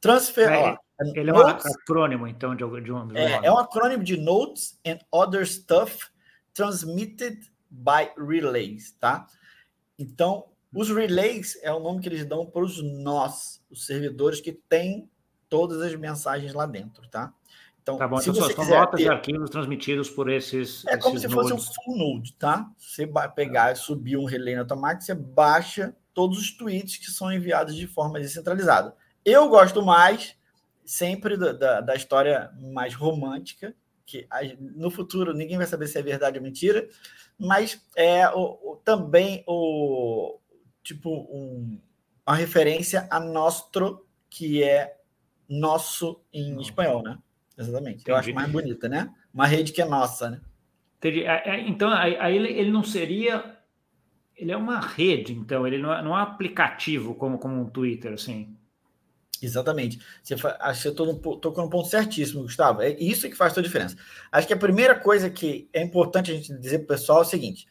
Transfer... 0.00 0.48
É, 0.48 0.58
ó, 0.58 0.76
ele 1.14 1.30
é 1.30 1.32
um 1.32 1.46
acrônimo, 1.46 2.26
então, 2.26 2.54
de, 2.54 2.64
de 2.80 2.92
um. 2.92 3.06
De 3.06 3.14
um 3.14 3.16
é, 3.16 3.40
é 3.44 3.52
um 3.52 3.58
acrônimo 3.58 4.02
de 4.02 4.16
Notes 4.16 4.78
and 4.86 4.98
Other 5.10 5.46
Stuff 5.46 6.06
Transmitted 6.54 7.50
by 7.70 8.10
Relays, 8.16 8.92
tá? 8.92 9.26
Então, 9.98 10.46
os 10.74 10.88
relays 10.88 11.58
é 11.62 11.72
o 11.72 11.80
nome 11.80 12.00
que 12.00 12.08
eles 12.08 12.24
dão 12.24 12.46
para 12.46 12.62
os 12.62 12.82
nós, 12.82 13.62
os 13.70 13.86
servidores 13.86 14.40
que 14.40 14.52
têm 14.52 15.08
todas 15.48 15.82
as 15.82 15.94
mensagens 15.94 16.54
lá 16.54 16.66
dentro, 16.66 17.06
tá? 17.08 17.32
Então, 17.82 17.98
tá 17.98 18.06
bom, 18.06 18.18
se 18.18 18.30
então 18.30 18.42
você 18.42 18.54
são 18.54 18.64
notas 18.64 18.98
ter... 18.98 19.04
de 19.04 19.10
arquivos 19.10 19.50
transmitidos 19.50 20.08
por 20.08 20.30
esses. 20.30 20.86
É 20.86 20.96
como 20.96 21.16
esses 21.16 21.28
se 21.28 21.34
fosse 21.34 21.52
um 21.52 21.58
full 21.58 21.96
node, 21.96 22.32
tá? 22.34 22.70
Você 22.78 23.04
vai 23.04 23.30
pegar 23.30 23.72
e 23.72 23.76
subir 23.76 24.16
um 24.16 24.24
relay 24.24 24.54
na 24.54 24.64
tua 24.64 24.76
máquina, 24.76 25.00
você 25.00 25.14
baixa 25.14 25.94
todos 26.14 26.38
os 26.38 26.56
tweets 26.56 26.96
que 26.96 27.10
são 27.10 27.32
enviados 27.32 27.74
de 27.74 27.86
forma 27.86 28.20
descentralizada. 28.20 28.94
Eu 29.24 29.48
gosto 29.48 29.82
mais 29.82 30.36
sempre 30.84 31.36
da, 31.36 31.52
da, 31.52 31.80
da 31.80 31.94
história 31.94 32.50
mais 32.58 32.94
romântica, 32.94 33.74
que 34.04 34.26
no 34.58 34.90
futuro 34.90 35.32
ninguém 35.32 35.56
vai 35.56 35.66
saber 35.66 35.86
se 35.86 35.98
é 35.98 36.02
verdade 36.02 36.38
ou 36.38 36.44
mentira, 36.44 36.88
mas 37.38 37.84
é 37.96 38.28
o, 38.28 38.72
o 38.72 38.80
também 38.84 39.42
o 39.46 40.38
tipo 40.82 41.10
um, 41.10 41.80
uma 42.26 42.36
referência 42.36 43.06
a 43.10 43.20
Nostro, 43.20 44.06
que 44.28 44.62
é 44.62 44.96
nosso 45.48 46.20
em 46.32 46.60
espanhol, 46.60 47.02
né? 47.02 47.18
Exatamente. 47.56 47.96
Entendi. 47.96 48.10
Eu 48.10 48.16
acho 48.16 48.34
mais 48.34 48.50
bonita, 48.50 48.88
né? 48.88 49.12
Uma 49.32 49.46
rede 49.46 49.72
que 49.72 49.82
é 49.82 49.84
nossa, 49.84 50.30
né? 50.30 50.40
Entendi. 50.98 51.24
É, 51.24 51.42
é, 51.48 51.68
então, 51.68 51.90
aí 51.92 52.36
ele 52.36 52.70
não 52.70 52.82
seria. 52.82 53.58
Ele 54.36 54.50
é 54.50 54.56
uma 54.56 54.80
rede, 54.80 55.34
então, 55.34 55.66
ele 55.66 55.78
não 55.78 55.92
é, 55.92 56.02
não 56.02 56.16
é 56.16 56.20
um 56.20 56.22
aplicativo 56.22 57.14
como, 57.14 57.38
como 57.38 57.60
um 57.60 57.68
Twitter, 57.68 58.12
assim. 58.12 58.56
Exatamente. 59.42 59.98
Você 60.22 60.34
acho 60.60 60.82
que 60.82 60.88
eu 60.88 60.92
estou 60.92 61.36
tocando 61.36 61.66
um 61.66 61.70
ponto 61.70 61.88
certíssimo, 61.88 62.42
Gustavo. 62.42 62.80
É 62.80 62.90
isso 62.90 63.28
que 63.28 63.36
faz 63.36 63.52
toda 63.52 63.66
a 63.66 63.68
diferença. 63.68 63.96
Acho 64.30 64.46
que 64.46 64.54
a 64.54 64.58
primeira 64.58 64.94
coisa 64.94 65.28
que 65.28 65.68
é 65.72 65.82
importante 65.82 66.30
a 66.30 66.34
gente 66.34 66.52
dizer 66.58 66.78
para 66.78 66.84
o 66.84 66.98
pessoal 66.98 67.18
é 67.18 67.22
o 67.22 67.28
seguinte: 67.28 67.66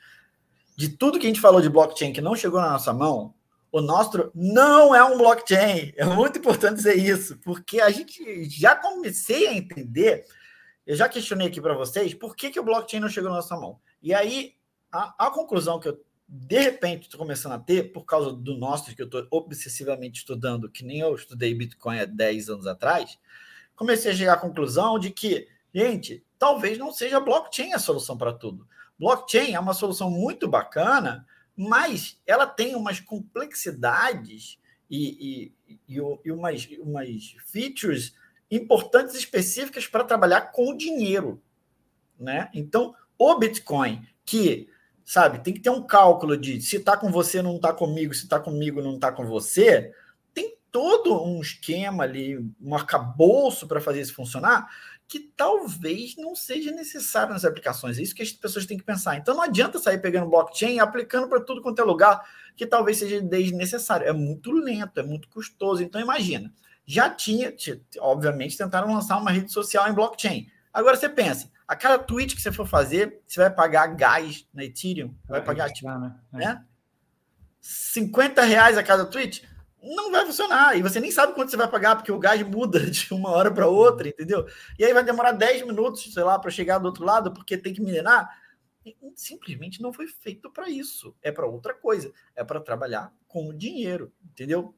de 0.75 0.89
tudo 0.89 1.17
que 1.17 1.25
a 1.25 1.29
gente 1.29 1.39
falou 1.39 1.61
de 1.61 1.69
blockchain 1.69 2.11
que 2.11 2.21
não 2.21 2.35
chegou 2.35 2.59
na 2.59 2.71
nossa 2.71 2.93
mão, 2.93 3.33
o 3.71 3.81
nosso 3.81 4.31
não 4.35 4.93
é 4.93 5.03
um 5.03 5.17
blockchain. 5.17 5.93
É 5.95 6.03
muito 6.03 6.39
importante 6.39 6.75
dizer 6.75 6.95
isso, 6.95 7.37
porque 7.37 7.79
a 7.79 7.89
gente 7.89 8.49
já 8.49 8.75
comecei 8.75 9.47
a 9.47 9.53
entender, 9.53 10.25
eu 10.85 10.95
já 10.95 11.07
questionei 11.07 11.47
aqui 11.47 11.61
para 11.61 11.73
vocês, 11.73 12.13
por 12.13 12.35
que, 12.35 12.49
que 12.49 12.59
o 12.59 12.63
blockchain 12.63 12.99
não 12.99 13.09
chegou 13.09 13.29
na 13.29 13.37
nossa 13.37 13.55
mão. 13.55 13.79
E 14.01 14.13
aí, 14.13 14.55
a, 14.91 15.27
a 15.27 15.31
conclusão 15.31 15.79
que 15.79 15.87
eu 15.87 16.03
de 16.33 16.57
repente 16.57 17.03
estou 17.03 17.19
começando 17.19 17.51
a 17.51 17.59
ter, 17.59 17.91
por 17.91 18.05
causa 18.05 18.31
do 18.31 18.55
nosso, 18.55 18.95
que 18.95 19.01
eu 19.01 19.05
estou 19.05 19.27
obsessivamente 19.29 20.19
estudando, 20.19 20.69
que 20.69 20.81
nem 20.81 20.99
eu 20.99 21.13
estudei 21.13 21.53
Bitcoin 21.53 21.99
há 21.99 22.05
10 22.05 22.49
anos 22.49 22.67
atrás, 22.67 23.19
comecei 23.75 24.11
a 24.11 24.15
chegar 24.15 24.33
à 24.35 24.37
conclusão 24.37 24.97
de 24.97 25.11
que, 25.11 25.49
gente, 25.75 26.25
talvez 26.39 26.77
não 26.77 26.93
seja 26.93 27.19
blockchain 27.19 27.73
a 27.73 27.79
solução 27.79 28.17
para 28.17 28.31
tudo. 28.31 28.65
Blockchain 28.97 29.55
é 29.55 29.59
uma 29.59 29.73
solução 29.73 30.09
muito 30.09 30.47
bacana, 30.47 31.27
mas 31.53 32.17
ela 32.25 32.47
tem 32.47 32.75
umas 32.75 33.01
complexidades 33.01 34.57
e, 34.89 35.51
e, 35.67 35.77
e, 35.89 35.97
e 36.23 36.31
umas, 36.31 36.65
umas 36.79 37.35
features 37.45 38.15
importantes 38.49 39.15
específicas 39.15 39.85
para 39.85 40.05
trabalhar 40.05 40.53
com 40.53 40.77
dinheiro. 40.77 41.43
Né? 42.17 42.49
Então, 42.53 42.95
o 43.17 43.35
Bitcoin, 43.37 44.07
que 44.23 44.69
sabe? 45.11 45.39
Tem 45.39 45.53
que 45.53 45.59
ter 45.59 45.69
um 45.69 45.85
cálculo 45.85 46.37
de 46.37 46.61
se 46.61 46.77
está 46.77 46.95
com 46.95 47.11
você, 47.11 47.41
não 47.41 47.57
está 47.57 47.73
comigo, 47.73 48.13
se 48.13 48.23
está 48.23 48.39
comigo, 48.39 48.81
não 48.81 48.95
está 48.95 49.11
com 49.11 49.25
você. 49.25 49.91
Tem 50.33 50.55
todo 50.71 51.21
um 51.21 51.41
esquema 51.41 52.05
ali, 52.05 52.37
um 52.61 52.73
arcabouço 52.73 53.67
para 53.67 53.81
fazer 53.81 53.99
isso 53.99 54.15
funcionar, 54.15 54.69
que 55.09 55.19
talvez 55.35 56.15
não 56.15 56.33
seja 56.33 56.71
necessário 56.71 57.33
nas 57.33 57.43
aplicações. 57.43 57.99
É 57.99 58.01
isso 58.01 58.15
que 58.15 58.21
as 58.23 58.31
pessoas 58.31 58.65
têm 58.65 58.77
que 58.77 58.85
pensar. 58.85 59.17
Então 59.17 59.35
não 59.35 59.43
adianta 59.43 59.79
sair 59.79 59.97
pegando 59.97 60.29
blockchain 60.29 60.75
e 60.75 60.79
aplicando 60.79 61.27
para 61.27 61.41
tudo 61.41 61.61
quanto 61.61 61.81
é 61.81 61.83
lugar, 61.83 62.23
que 62.55 62.65
talvez 62.65 62.97
seja 62.97 63.21
desnecessário. 63.21 64.07
É 64.07 64.13
muito 64.13 64.49
lento, 64.49 64.97
é 64.97 65.03
muito 65.03 65.27
custoso. 65.27 65.83
Então 65.83 65.99
imagina, 65.99 66.53
já 66.85 67.09
tinha, 67.09 67.53
obviamente, 67.99 68.57
tentaram 68.57 68.93
lançar 68.93 69.17
uma 69.17 69.31
rede 69.31 69.51
social 69.51 69.89
em 69.89 69.93
blockchain. 69.93 70.47
Agora 70.73 70.95
você 70.95 71.09
pensa, 71.09 71.51
a 71.67 71.75
cada 71.75 71.99
tweet 71.99 72.35
que 72.35 72.41
você 72.41 72.51
for 72.51 72.67
fazer, 72.67 73.21
você 73.27 73.39
vai 73.39 73.49
pagar 73.49 73.87
gás 73.87 74.47
na 74.53 74.63
Ethereum, 74.63 75.13
vai 75.27 75.43
pagar 75.43 75.71
tipo, 75.71 75.89
né? 75.89 76.15
né? 76.31 76.65
50 77.59 78.41
reais 78.43 78.77
a 78.77 78.83
cada 78.83 79.05
tweet, 79.05 79.47
não 79.81 80.11
vai 80.11 80.25
funcionar. 80.25 80.77
E 80.77 80.81
você 80.81 80.99
nem 80.99 81.11
sabe 81.11 81.33
quanto 81.33 81.49
você 81.49 81.57
vai 81.57 81.67
pagar, 81.67 81.95
porque 81.95 82.11
o 82.11 82.19
gás 82.19 82.41
muda 82.43 82.79
de 82.89 83.13
uma 83.13 83.29
hora 83.29 83.51
para 83.51 83.67
outra, 83.67 84.07
entendeu? 84.07 84.47
E 84.77 84.85
aí 84.85 84.93
vai 84.93 85.03
demorar 85.03 85.31
10 85.31 85.65
minutos, 85.65 86.13
sei 86.13 86.23
lá, 86.23 86.37
para 86.37 86.51
chegar 86.51 86.77
do 86.77 86.85
outro 86.85 87.03
lado, 87.03 87.33
porque 87.33 87.57
tem 87.57 87.73
que 87.73 87.81
minerar. 87.81 88.29
Simplesmente 89.15 89.81
não 89.81 89.93
foi 89.93 90.07
feito 90.07 90.49
para 90.51 90.69
isso. 90.69 91.15
É 91.21 91.31
para 91.31 91.45
outra 91.45 91.73
coisa. 91.73 92.11
É 92.35 92.43
para 92.43 92.59
trabalhar 92.59 93.13
com 93.27 93.49
o 93.49 93.53
dinheiro, 93.53 94.11
entendeu? 94.23 94.75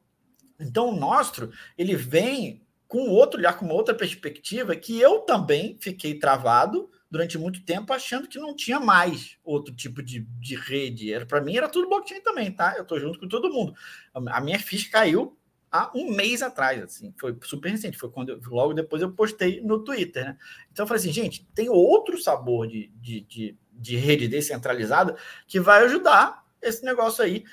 Então 0.58 0.90
o 0.90 0.96
Nostro, 0.96 1.52
ele 1.76 1.96
vem 1.96 2.63
com 2.86 3.08
outro 3.08 3.38
olhar, 3.40 3.58
com 3.58 3.68
outra 3.68 3.94
perspectiva, 3.94 4.76
que 4.76 5.00
eu 5.00 5.20
também 5.20 5.76
fiquei 5.80 6.18
travado 6.18 6.90
durante 7.10 7.38
muito 7.38 7.64
tempo, 7.64 7.92
achando 7.92 8.28
que 8.28 8.38
não 8.38 8.54
tinha 8.56 8.80
mais 8.80 9.38
outro 9.44 9.74
tipo 9.74 10.02
de, 10.02 10.26
de 10.40 10.56
rede. 10.56 11.12
Era 11.12 11.24
Para 11.24 11.40
mim 11.40 11.56
era 11.56 11.68
tudo 11.68 11.88
blockchain 11.88 12.20
também, 12.20 12.50
tá? 12.50 12.74
Eu 12.76 12.82
estou 12.82 12.98
junto 12.98 13.18
com 13.18 13.28
todo 13.28 13.52
mundo. 13.52 13.74
A 14.12 14.40
minha 14.40 14.58
ficha 14.58 14.90
caiu 14.90 15.36
há 15.70 15.90
um 15.92 16.12
mês 16.12 16.40
atrás, 16.40 16.80
assim, 16.82 17.12
foi 17.18 17.36
super 17.42 17.68
recente, 17.68 17.98
foi 17.98 18.08
quando 18.08 18.28
eu, 18.28 18.40
logo 18.46 18.72
depois 18.72 19.02
eu 19.02 19.10
postei 19.10 19.60
no 19.60 19.82
Twitter, 19.82 20.24
né? 20.24 20.38
Então 20.70 20.84
eu 20.84 20.86
falei 20.86 21.00
assim, 21.00 21.12
gente, 21.12 21.44
tem 21.52 21.68
outro 21.68 22.16
sabor 22.20 22.68
de, 22.68 22.92
de, 23.00 23.20
de, 23.22 23.58
de 23.72 23.96
rede 23.96 24.28
descentralizada 24.28 25.16
que 25.48 25.58
vai 25.58 25.84
ajudar 25.84 26.44
esse 26.62 26.84
negócio 26.84 27.24
aí. 27.24 27.44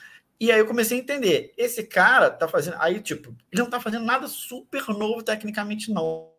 E 0.42 0.52
aí 0.52 0.58
eu 0.58 0.66
comecei 0.66 0.98
a 0.98 1.02
entender, 1.02 1.54
esse 1.56 1.84
cara 1.84 2.28
tá 2.32 2.48
fazendo, 2.48 2.76
aí 2.80 3.00
tipo, 3.00 3.30
ele 3.52 3.62
não 3.62 3.70
tá 3.70 3.80
fazendo 3.80 4.04
nada 4.04 4.28
super 4.28 4.88
novo 4.88 5.22
tecnicamente 5.22 5.92
não, 5.92 6.34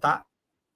tá? 0.00 0.24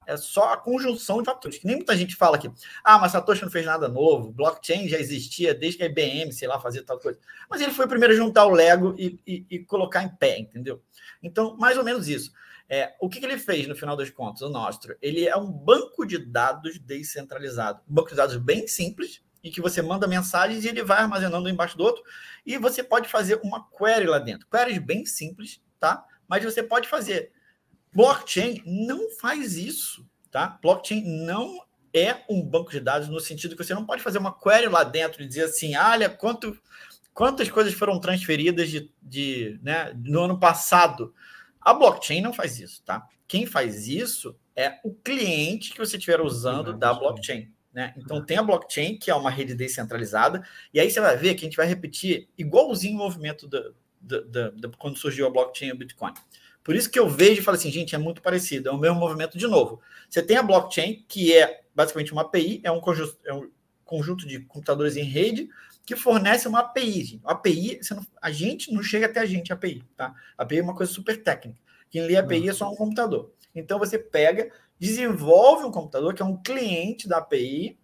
É 0.07 0.19
só 0.19 0.53
a 0.53 0.59
conjunção 0.59 1.23
de 1.23 1.25
fatores, 1.25 1.57
que 1.57 1.67
nem 1.67 1.77
muita 1.77 1.97
gente 1.97 2.15
fala 2.15 2.37
aqui. 2.37 2.53
Ah, 2.85 2.99
mas 2.99 3.13
Satoshi 3.13 3.41
não 3.43 3.51
fez 3.51 3.65
nada 3.65 3.89
novo, 3.89 4.31
blockchain 4.31 4.87
já 4.87 4.99
existia 4.99 5.55
desde 5.55 5.79
que 5.79 5.85
a 5.85 5.87
IBM, 5.87 6.31
sei 6.31 6.47
lá, 6.47 6.61
fazia 6.61 6.85
tal 6.85 6.99
coisa. 6.99 7.19
Mas 7.49 7.63
ele 7.63 7.73
foi 7.73 7.87
o 7.87 7.89
primeiro 7.89 8.13
a 8.13 8.17
juntar 8.19 8.45
o 8.45 8.51
Lego 8.51 8.95
e, 8.99 9.19
e, 9.27 9.47
e 9.49 9.59
colocar 9.61 10.03
em 10.03 10.15
pé, 10.15 10.39
entendeu? 10.39 10.83
Então, 11.23 11.57
mais 11.57 11.79
ou 11.79 11.85
menos 11.85 12.07
isso. 12.07 12.35
É, 12.69 12.95
o 13.01 13.09
que, 13.09 13.19
que, 13.19 13.25
ele 13.25 13.39
fez 13.39 13.67
no 13.67 13.75
final 13.75 13.97
das 13.97 14.11
contas, 14.11 14.43
o 14.43 14.51
Nostro? 14.51 14.95
Ele 15.01 15.27
é 15.27 15.37
um 15.37 15.51
banco 15.51 16.05
de 16.05 16.19
dados 16.19 16.79
descentralizado. 16.79 17.81
Um 17.89 17.95
banco 17.95 18.11
de 18.11 18.17
dados 18.17 18.37
bem 18.37 18.67
simples, 18.67 19.23
em 19.43 19.51
que 19.51 19.61
você 19.61 19.83
manda 19.83 20.07
mensagens 20.07 20.65
e 20.65 20.69
ele 20.69 20.83
vai 20.83 20.99
armazenando 20.99 21.47
um 21.47 21.51
embaixo 21.51 21.77
do 21.77 21.85
outro, 21.85 22.03
e 22.47 22.57
você 22.59 22.83
pode 22.83 23.09
fazer 23.09 23.41
uma 23.43 23.67
query 23.71 24.07
lá 24.07 24.19
dentro. 24.19 24.47
Queries 24.49 24.79
bem 24.79 25.05
simples, 25.05 25.61
tá? 25.81 26.05
Mas 26.29 26.45
você 26.45 26.63
pode 26.63 26.89
fazer. 26.89 27.33
Blockchain 27.93 28.63
não 28.65 29.11
faz 29.19 29.57
isso, 29.57 30.07
tá? 30.31 30.59
Blockchain 30.63 31.03
não 31.25 31.59
é 31.93 32.23
um 32.29 32.43
banco 32.43 32.71
de 32.71 32.81
dados 32.81 33.09
no 33.09 33.21
sentido 33.21 33.55
que 33.55 33.63
você 33.63 33.75
não 33.75 33.85
pode 33.85 34.03
fazer 34.03 34.19
uma 34.19 34.37
query 34.37 34.69
lá 34.69 34.83
dentro 34.83 35.23
e 35.23 35.29
dizer 35.29 35.45
assim, 35.45 35.77
olha, 35.77 36.09
quanto, 36.09 36.59
quantas 37.13 37.51
coisas 37.51 37.75
foram 37.75 38.01
transferidas 38.01 38.71
de, 38.71 38.91
de, 39.03 39.61
né, 39.63 39.93
no 39.95 40.23
ano 40.23 40.41
passado. 40.41 41.15
A 41.61 41.75
blockchain 41.75 42.23
não 42.23 42.33
faz 42.33 42.59
isso, 42.59 42.83
tá? 42.83 43.07
Quem 43.29 43.45
faz 43.45 43.89
isso 43.89 44.37
é 44.57 44.79
o 44.85 44.95
cliente 44.95 45.73
que 45.73 45.79
você 45.79 45.97
estiver 45.97 46.21
usando 46.21 46.73
da 46.73 46.95
blockchain. 46.95 47.53
Né? 47.73 47.95
Então 47.97 48.25
tem 48.25 48.37
a 48.37 48.43
blockchain, 48.43 48.99
que 48.99 49.11
é 49.11 49.15
uma 49.15 49.31
rede 49.31 49.55
descentralizada, 49.55 50.47
e 50.75 50.81
aí 50.81 50.91
você 50.91 51.01
vai 51.01 51.17
ver 51.17 51.35
que 51.35 51.45
a 51.45 51.49
gente 51.49 51.57
vai 51.57 51.67
repetir 51.67 52.29
igualzinho 52.37 52.95
o 52.95 52.99
movimento 52.99 53.49
da, 53.49 54.53
quando 54.79 54.99
surgiu 54.99 55.27
a 55.27 55.31
blockchain 55.31 55.69
e 55.69 55.73
o 55.73 55.77
Bitcoin. 55.77 56.13
Por 56.63 56.77
isso 56.77 56.91
que 56.91 56.99
eu 56.99 57.09
vejo 57.09 57.41
e 57.41 57.45
falo 57.45 57.57
assim, 57.57 57.71
gente, 57.71 57.95
é 57.95 57.99
muito 57.99 58.23
parecido, 58.23 58.69
é 58.69 58.73
o 58.73 58.79
mesmo 58.79 58.99
movimento 58.99 59.37
de 59.37 59.47
novo. 59.47 59.81
Você 60.09 60.23
tem 60.23 60.37
a 60.37 60.43
blockchain, 60.43 61.05
que 61.09 61.37
é 61.37 61.63
basicamente 61.75 62.13
uma 62.13 62.23
API, 62.23 62.61
é 62.63 62.71
um 62.71 62.81
conjunto, 62.81 63.19
é 63.25 63.33
um 63.33 63.51
conjunto 63.85 64.27
de 64.27 64.41
computadores 64.41 64.97
em 64.97 65.03
rede 65.03 65.49
que 65.85 65.97
fornece 65.97 66.47
uma 66.47 66.61
API. 66.61 67.05
Gente. 67.05 67.21
A 67.25 67.33
API, 67.33 67.81
não, 67.91 68.07
a 68.21 68.31
gente 68.31 68.73
não 68.73 68.83
chega 68.83 69.07
até 69.07 69.21
a 69.21 69.27
gente, 69.27 69.53
a 69.53 69.57
API, 69.57 69.83
tá? 69.97 70.15
A 70.39 70.43
API 70.43 70.59
é 70.59 70.63
uma 70.63 70.75
coisa 70.75 70.93
super 70.93 71.21
técnica. 71.21 71.59
Quem 71.91 72.07
lê 72.07 72.17
a 72.17 72.21
API 72.21 72.49
é 72.49 72.53
só 72.53 72.71
um 72.71 72.77
computador. 72.77 73.33
Então 73.55 73.79
você 73.79 73.99
pega 73.99 74.51
desenvolve 74.83 75.65
um 75.65 75.71
computador 75.71 76.13
que 76.13 76.21
é 76.21 76.25
um 76.25 76.43
cliente 76.43 77.07
da 77.07 77.19
API 77.19 77.79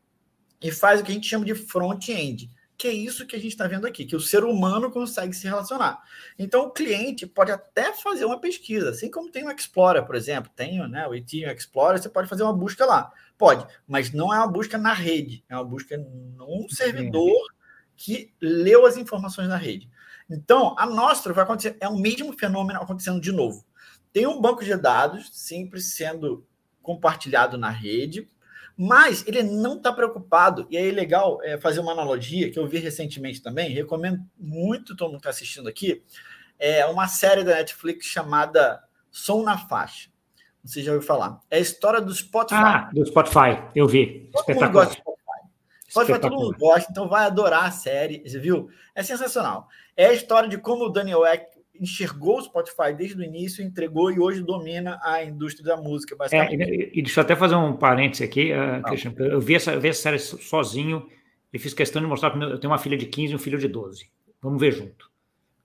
e 0.61 0.73
faz 0.73 1.01
o 1.01 1.05
que 1.05 1.13
a 1.13 1.15
gente 1.15 1.29
chama 1.29 1.45
de 1.45 1.55
front-end, 1.55 2.51
que 2.77 2.89
é 2.89 2.93
isso 2.93 3.25
que 3.25 3.37
a 3.37 3.39
gente 3.39 3.53
está 3.53 3.69
vendo 3.69 3.87
aqui, 3.87 4.05
que 4.05 4.17
o 4.17 4.21
ser 4.21 4.43
humano 4.43 4.91
consegue 4.91 5.33
se 5.33 5.47
relacionar. 5.47 6.03
Então, 6.37 6.63
o 6.65 6.73
cliente 6.73 7.25
pode 7.25 7.53
até 7.53 7.93
fazer 7.93 8.25
uma 8.25 8.41
pesquisa, 8.41 8.91
assim 8.91 9.09
como 9.09 9.31
tem 9.31 9.47
o 9.47 9.51
Explorer, 9.53 10.05
por 10.05 10.17
exemplo, 10.17 10.51
tem 10.57 10.89
né, 10.89 11.07
o 11.07 11.15
Ethereum 11.15 11.53
Explorer, 11.53 12.03
você 12.03 12.09
pode 12.09 12.29
fazer 12.29 12.43
uma 12.43 12.53
busca 12.53 12.85
lá. 12.85 13.13
Pode, 13.39 13.65
mas 13.87 14.13
não 14.13 14.35
é 14.35 14.39
uma 14.39 14.49
busca 14.49 14.77
na 14.77 14.93
rede, 14.93 15.45
é 15.49 15.55
uma 15.55 15.65
busca 15.65 15.97
num 15.97 16.69
servidor 16.69 17.47
que 17.97 18.35
leu 18.41 18.85
as 18.85 18.97
informações 18.97 19.47
na 19.47 19.57
rede. 19.57 19.89
Então, 20.29 20.75
a 20.77 20.85
nossa 20.85 21.33
vai 21.33 21.45
acontecer, 21.45 21.77
é 21.79 21.89
o 21.89 21.97
mesmo 21.97 22.37
fenômeno 22.37 22.81
acontecendo 22.81 23.21
de 23.21 23.31
novo. 23.31 23.65
Tem 24.13 24.27
um 24.27 24.41
banco 24.41 24.65
de 24.65 24.77
dados 24.77 25.31
simples 25.33 25.95
sendo 25.95 26.48
compartilhado 26.89 27.59
na 27.59 27.69
rede, 27.69 28.27
mas 28.75 29.23
ele 29.27 29.43
não 29.43 29.77
está 29.77 29.93
preocupado. 29.93 30.67
E 30.71 30.79
aí 30.79 30.89
é 30.89 30.93
legal 30.93 31.39
é, 31.43 31.59
fazer 31.59 31.81
uma 31.81 31.93
analogia 31.93 32.51
que 32.51 32.59
eu 32.59 32.67
vi 32.67 32.79
recentemente 32.79 33.43
também, 33.43 33.69
recomendo 33.69 34.25
muito 34.39 34.97
todo 34.97 35.09
mundo 35.11 35.21
que 35.21 35.29
está 35.29 35.31
assistindo 35.31 35.69
aqui. 35.69 36.03
É 36.59 36.87
uma 36.87 37.07
série 37.07 37.45
da 37.45 37.57
Netflix 37.57 38.07
chamada 38.07 38.83
Som 39.11 39.43
na 39.43 39.59
Faixa. 39.59 40.09
Você 40.65 40.83
já 40.83 40.93
ouviu 40.93 41.07
falar? 41.07 41.41
É 41.51 41.59
a 41.59 41.61
história 41.61 42.01
do 42.01 42.15
Spotify. 42.15 42.55
Ah, 42.55 42.91
do 42.91 43.05
Spotify, 43.05 43.63
eu 43.75 43.87
vi. 43.87 44.31
Todo 44.33 44.55
mundo 44.55 44.73
gosta 44.73 44.95
de 44.95 45.01
Spotify. 45.01 45.19
Spotify 45.91 46.21
todo 46.21 46.37
mundo 46.37 46.57
gosta, 46.59 46.91
então 46.91 47.07
vai 47.07 47.27
adorar 47.27 47.65
a 47.65 47.71
série, 47.71 48.23
você 48.27 48.39
viu? 48.39 48.71
É 48.95 49.03
sensacional. 49.03 49.69
É 49.95 50.07
a 50.07 50.13
história 50.15 50.49
de 50.49 50.57
como 50.57 50.87
o 50.87 50.89
Daniel 50.89 51.27
Eck 51.27 51.58
enxergou 51.81 52.39
o 52.39 52.43
Spotify 52.43 52.95
desde 52.97 53.21
o 53.21 53.25
início, 53.25 53.65
entregou 53.65 54.11
e 54.11 54.19
hoje 54.19 54.43
domina 54.43 54.99
a 55.03 55.23
indústria 55.25 55.77
da 55.77 55.81
música, 55.81 56.15
é, 56.15 56.19
basicamente. 56.19 56.63
É, 56.63 56.91
e, 56.93 57.03
deixa 57.03 57.21
eu 57.21 57.25
até 57.25 57.37
fazer 57.37 57.55
um 57.55 57.77
parêntese 57.77 58.25
aqui, 58.25 58.53
uh, 58.53 59.23
Eu 59.23 59.41
vi 59.41 59.55
essa, 59.55 59.73
eu 59.73 59.81
vi 59.81 59.89
essa 59.89 60.03
série 60.03 60.19
sozinho 60.19 61.09
e 61.53 61.59
fiz 61.59 61.75
questão 61.75 62.03
de 62.03 62.09
mostrar 62.09 62.31
para 62.31 62.45
Eu 62.45 62.59
tenho 62.59 62.73
uma 62.73 62.79
filha 62.79 62.97
de 62.97 63.07
15 63.07 63.33
e 63.33 63.37
um 63.37 63.39
filho 63.39 63.59
de 63.59 63.69
12. 63.69 64.11
Vamos 64.41 64.61
ver 64.61 64.73
junto. 64.73 65.11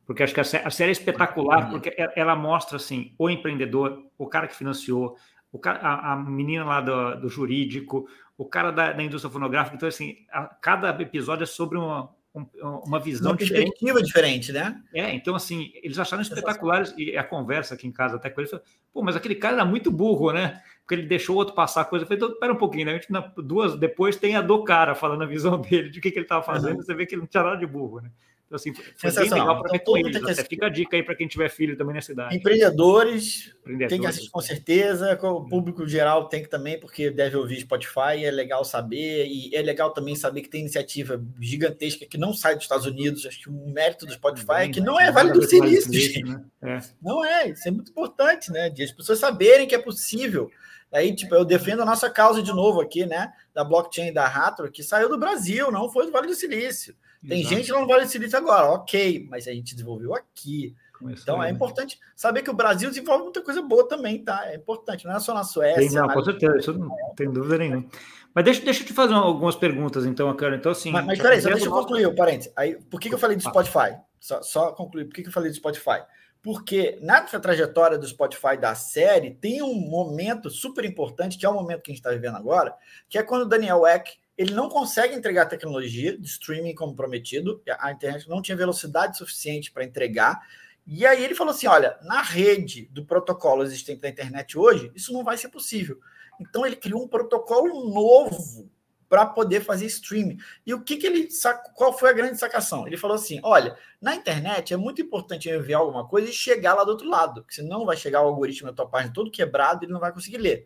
porque 0.06 0.24
acho 0.24 0.34
que 0.34 0.40
a, 0.40 0.44
a 0.44 0.70
série 0.70 0.90
é 0.90 0.94
espetacular, 0.94 1.70
porque 1.70 1.94
ela 2.16 2.36
mostra 2.36 2.78
assim 2.78 3.14
o 3.18 3.30
empreendedor, 3.30 4.04
o 4.18 4.28
cara 4.28 4.48
que 4.48 4.56
financiou, 4.56 5.16
o 5.52 5.60
cara, 5.60 5.80
a, 5.80 6.14
a 6.14 6.16
menina 6.16 6.66
lá 6.66 6.82
do, 6.82 7.22
do, 7.22 7.30
jurídico, 7.30 8.08
o 8.38 8.46
cara 8.46 8.72
da, 8.72 8.92
da 8.92 9.04
indústria 9.04 9.32
fonográfica. 9.32 9.76
Então, 9.76 9.88
assim, 9.88 10.18
a, 10.32 10.46
cada 10.46 10.90
episódio 11.02 11.44
é 11.44 11.48
sobre 11.48 11.78
uma, 11.78 12.10
uma 12.34 13.00
visão 13.00 13.32
uma 13.32 13.38
perspectiva 13.38 14.02
diferente. 14.02 14.48
diferente, 14.48 14.52
né? 14.52 14.82
É, 14.92 15.14
então 15.14 15.36
assim, 15.36 15.72
eles 15.84 16.00
acharam 16.00 16.24
espetaculares 16.24 16.94
e 16.98 17.16
a 17.16 17.24
conversa 17.24 17.76
aqui 17.76 17.86
em 17.86 17.92
casa 17.92 18.16
até 18.16 18.30
com 18.30 18.42
ele, 18.42 18.50
falou, 18.50 18.66
pô, 18.92 19.04
mas 19.04 19.16
aquele 19.16 19.36
cara 19.36 19.58
era 19.58 19.66
muito 19.66 19.92
burro, 19.92 20.32
né? 20.32 20.60
Porque 20.82 20.96
ele 20.96 21.08
deixou 21.08 21.36
o 21.36 21.40
outro 21.40 21.54
passar 21.54 21.82
a 21.82 21.86
coisa. 21.86 22.04
Eu 22.04 22.08
falei, 22.08 22.24
então, 22.24 22.40
pera 22.40 22.52
um 22.52 22.58
pouquinho, 22.58 22.88
né? 22.88 22.92
A 22.94 22.96
gente, 22.96 23.12
na, 23.12 23.20
duas 23.38 23.78
depois 23.78 24.16
tem 24.16 24.36
a 24.36 24.42
do 24.42 24.64
cara 24.64 24.96
falando 24.96 25.22
a 25.22 25.28
visão 25.28 25.60
dele, 25.62 25.90
de 25.90 26.00
o 26.00 26.02
que, 26.02 26.10
que 26.10 26.18
ele 26.18 26.26
estava 26.26 26.44
fazendo, 26.44 26.78
uhum. 26.78 26.82
você 26.82 26.96
vê 26.96 27.06
que 27.06 27.14
ele 27.14 27.22
não 27.22 27.28
tinha 27.28 27.44
nada 27.44 27.58
de 27.58 27.68
burro, 27.68 28.02
né? 28.02 28.10
Então, 28.56 28.56
assim, 28.56 28.74
foi 28.96 29.12
bem 29.12 29.30
legal 29.30 29.62
para 29.62 29.76
então, 29.76 29.94
ver 29.94 30.02
com 30.02 30.08
eles. 30.08 30.24
Até 30.24 30.44
fica 30.44 30.66
a 30.68 30.70
dica 30.70 30.96
aí 30.96 31.04
para 31.04 31.16
quem 31.16 31.28
tiver 31.28 31.50
filho 31.50 31.78
também 31.78 31.96
na 31.96 32.02
cidade. 32.02 32.36
Empreendedores, 32.36 33.54
Empreendedores, 33.62 33.90
tem 33.90 34.02
que 34.02 34.08
assistir 34.08 34.30
com 34.30 34.42
certeza. 34.42 35.20
O 35.22 35.46
público 35.48 35.88
geral 35.88 36.28
tem 36.28 36.44
que 36.44 36.50
também, 36.50 36.80
porque 36.80 37.10
deve 37.10 37.36
ouvir 37.38 37.62
Spotify, 37.62 38.24
é 38.24 38.32
legal 38.32 38.64
saber. 38.64 39.28
E 39.28 39.56
é 39.56 39.62
legal 39.62 39.92
também 39.92 40.16
saber 40.16 40.42
que 40.42 40.50
tem 40.50 40.62
iniciativa 40.62 41.24
gigantesca 41.40 42.06
que 42.06 42.18
não 42.18 42.34
sai 42.34 42.56
dos 42.56 42.64
Estados 42.64 42.86
Unidos. 42.86 43.26
Acho 43.26 43.42
que 43.42 43.50
o 43.50 43.68
mérito 43.70 44.06
do 44.06 44.14
Spotify 44.14 44.64
é 44.64 44.70
que 44.70 44.82
não 44.82 45.00
é 45.00 45.12
Vale 45.12 45.32
do 45.32 45.44
Silício. 45.44 46.26
Né? 46.26 46.44
É. 46.62 46.80
Não 47.02 47.24
é, 47.24 47.50
isso 47.50 47.68
é 47.68 47.72
muito 47.72 47.92
importante, 47.92 48.52
né? 48.52 48.70
De 48.70 48.84
as 48.84 48.92
pessoas 48.92 49.20
saberem 49.20 49.68
que 49.68 49.76
é 49.76 49.80
possível. 49.80 50.50
Aí, 50.94 51.16
tipo, 51.16 51.34
eu 51.34 51.44
defendo 51.44 51.82
a 51.82 51.86
nossa 51.86 52.10
causa 52.10 52.42
de 52.42 52.54
novo 52.54 52.80
aqui, 52.80 53.06
né? 53.06 53.34
Da 53.54 53.64
blockchain 53.64 54.14
da 54.14 54.28
Hathor, 54.28 54.72
que 54.72 54.84
saiu 54.84 55.10
do 55.10 55.18
Brasil, 55.18 55.72
não 55.72 55.90
foi 55.90 56.06
do 56.06 56.12
Vale 56.12 56.28
do 56.28 56.36
Silício. 56.36 56.96
Tem 57.28 57.40
Exato. 57.40 57.56
gente 57.56 57.66
que 57.66 57.72
não 57.72 57.88
Vale 57.88 58.06
do 58.06 58.12
Silício 58.12 58.38
agora, 58.38 58.68
ok, 58.68 59.28
mas 59.30 59.48
a 59.48 59.52
gente 59.52 59.74
desenvolveu 59.74 60.14
aqui. 60.14 60.76
Começou 61.00 61.24
então 61.24 61.44
é 61.44 61.50
importante 61.50 62.00
saber 62.16 62.44
que 62.44 62.50
o 62.50 62.54
Brasil 62.54 62.90
desenvolve 62.90 63.24
muita 63.24 63.42
coisa 63.42 63.62
boa 63.62 63.88
também, 63.88 64.24
tá? 64.24 64.46
É 64.46 64.56
importante, 64.56 65.06
não 65.06 65.16
é 65.16 65.20
só 65.20 65.34
na 65.34 65.44
Suécia. 65.44 65.80
Tem, 65.80 65.92
não, 65.92 66.08
com 66.08 66.24
certeza, 66.24 66.58
isso 66.58 66.74
não 66.74 66.96
tem 67.16 67.30
dúvida 67.32 67.58
nenhuma. 67.58 67.86
Mas 68.34 68.46
deixa, 68.46 68.62
deixa 68.64 68.84
eu 68.84 68.88
te 68.88 68.94
fazer 68.94 69.14
algumas 69.14 69.56
perguntas, 69.56 70.06
então, 70.06 70.34
cara. 70.36 70.56
Então, 70.56 70.72
assim. 70.72 70.92
Mas, 70.92 71.06
mas 71.06 71.20
peraí, 71.20 71.42
só 71.42 71.50
deixa 71.50 71.66
eu 71.66 71.72
concluir 71.72 72.08
o 72.08 72.16
parênteses. 72.16 72.54
Aí, 72.56 72.76
por 72.76 73.00
que, 73.00 73.10
que 73.10 73.16
eu 73.16 73.20
falei 73.20 73.36
do 73.36 73.44
Spotify? 73.44 73.98
Só, 74.20 74.42
só 74.42 74.72
concluir, 74.72 75.06
por 75.06 75.14
que, 75.14 75.24
que 75.24 75.28
eu 75.30 75.34
falei 75.34 75.52
do 75.52 75.56
Spotify? 75.56 76.02
Porque 76.44 77.00
na 77.02 77.22
trajetória 77.22 77.98
do 77.98 78.06
Spotify 78.06 78.58
da 78.60 78.76
série 78.76 79.34
tem 79.36 79.62
um 79.62 79.74
momento 79.74 80.50
super 80.50 80.84
importante, 80.84 81.38
que 81.38 81.46
é 81.46 81.50
o 81.50 81.54
momento 81.54 81.82
que 81.82 81.92
a 81.92 81.94
gente 81.94 82.02
está 82.02 82.12
vivendo 82.12 82.36
agora, 82.36 82.76
que 83.08 83.18
é 83.18 83.24
quando 83.24 83.44
o 83.44 83.50
Daniel 83.50 83.88
Eck 83.88 84.22
ele 84.38 84.54
não 84.54 84.68
consegue 84.68 85.16
entregar 85.16 85.46
tecnologia 85.46 86.18
de 86.18 86.28
streaming 86.28 86.76
como 86.76 86.96
prometido, 86.96 87.62
a 87.80 87.92
internet 87.92 88.28
não 88.28 88.42
tinha 88.42 88.58
velocidade 88.58 89.18
suficiente 89.18 89.72
para 89.72 89.86
entregar. 89.86 90.42
E 90.86 91.06
aí 91.06 91.24
ele 91.24 91.36
falou 91.36 91.54
assim: 91.54 91.68
olha, 91.68 91.98
na 92.04 92.22
rede 92.22 92.90
do 92.92 93.06
protocolo 93.06 93.64
existente 93.64 94.02
da 94.02 94.10
internet 94.10 94.58
hoje, 94.58 94.92
isso 94.94 95.14
não 95.14 95.24
vai 95.24 95.38
ser 95.38 95.50
possível. 95.50 95.98
Então 96.42 96.66
ele 96.66 96.76
criou 96.76 97.04
um 97.04 97.08
protocolo 97.08 97.90
novo 97.94 98.70
para 99.14 99.28
poder 99.28 99.62
fazer 99.62 99.86
streaming. 99.86 100.40
E 100.66 100.74
o 100.74 100.82
que, 100.82 100.98
que 100.98 101.06
ele 101.06 101.30
qual 101.76 101.96
foi 101.96 102.10
a 102.10 102.14
grande 102.14 102.40
sacação? 102.40 102.88
Ele 102.88 102.98
falou 102.98 103.14
assim: 103.14 103.40
olha, 103.44 103.78
na 104.02 104.16
internet 104.16 104.74
é 104.74 104.78
muito 104.78 105.04
importante 105.04 105.48
enviar 105.48 105.82
alguma 105.82 106.08
coisa 106.08 106.32
e 106.32 106.34
chegar 106.34 106.74
lá 106.74 106.84
do 106.84 106.90
outro 106.90 107.08
lado, 107.08 107.44
porque 107.44 107.54
senão 107.54 107.86
vai 107.86 107.96
chegar 107.96 108.24
o 108.24 108.26
algoritmo 108.26 108.70
da 108.70 108.74
tua 108.74 108.90
página 108.90 109.14
todo 109.14 109.30
quebrado 109.30 109.84
e 109.84 109.86
ele 109.86 109.94
não 109.94 110.00
vai 110.00 110.12
conseguir 110.12 110.40
ler. 110.40 110.66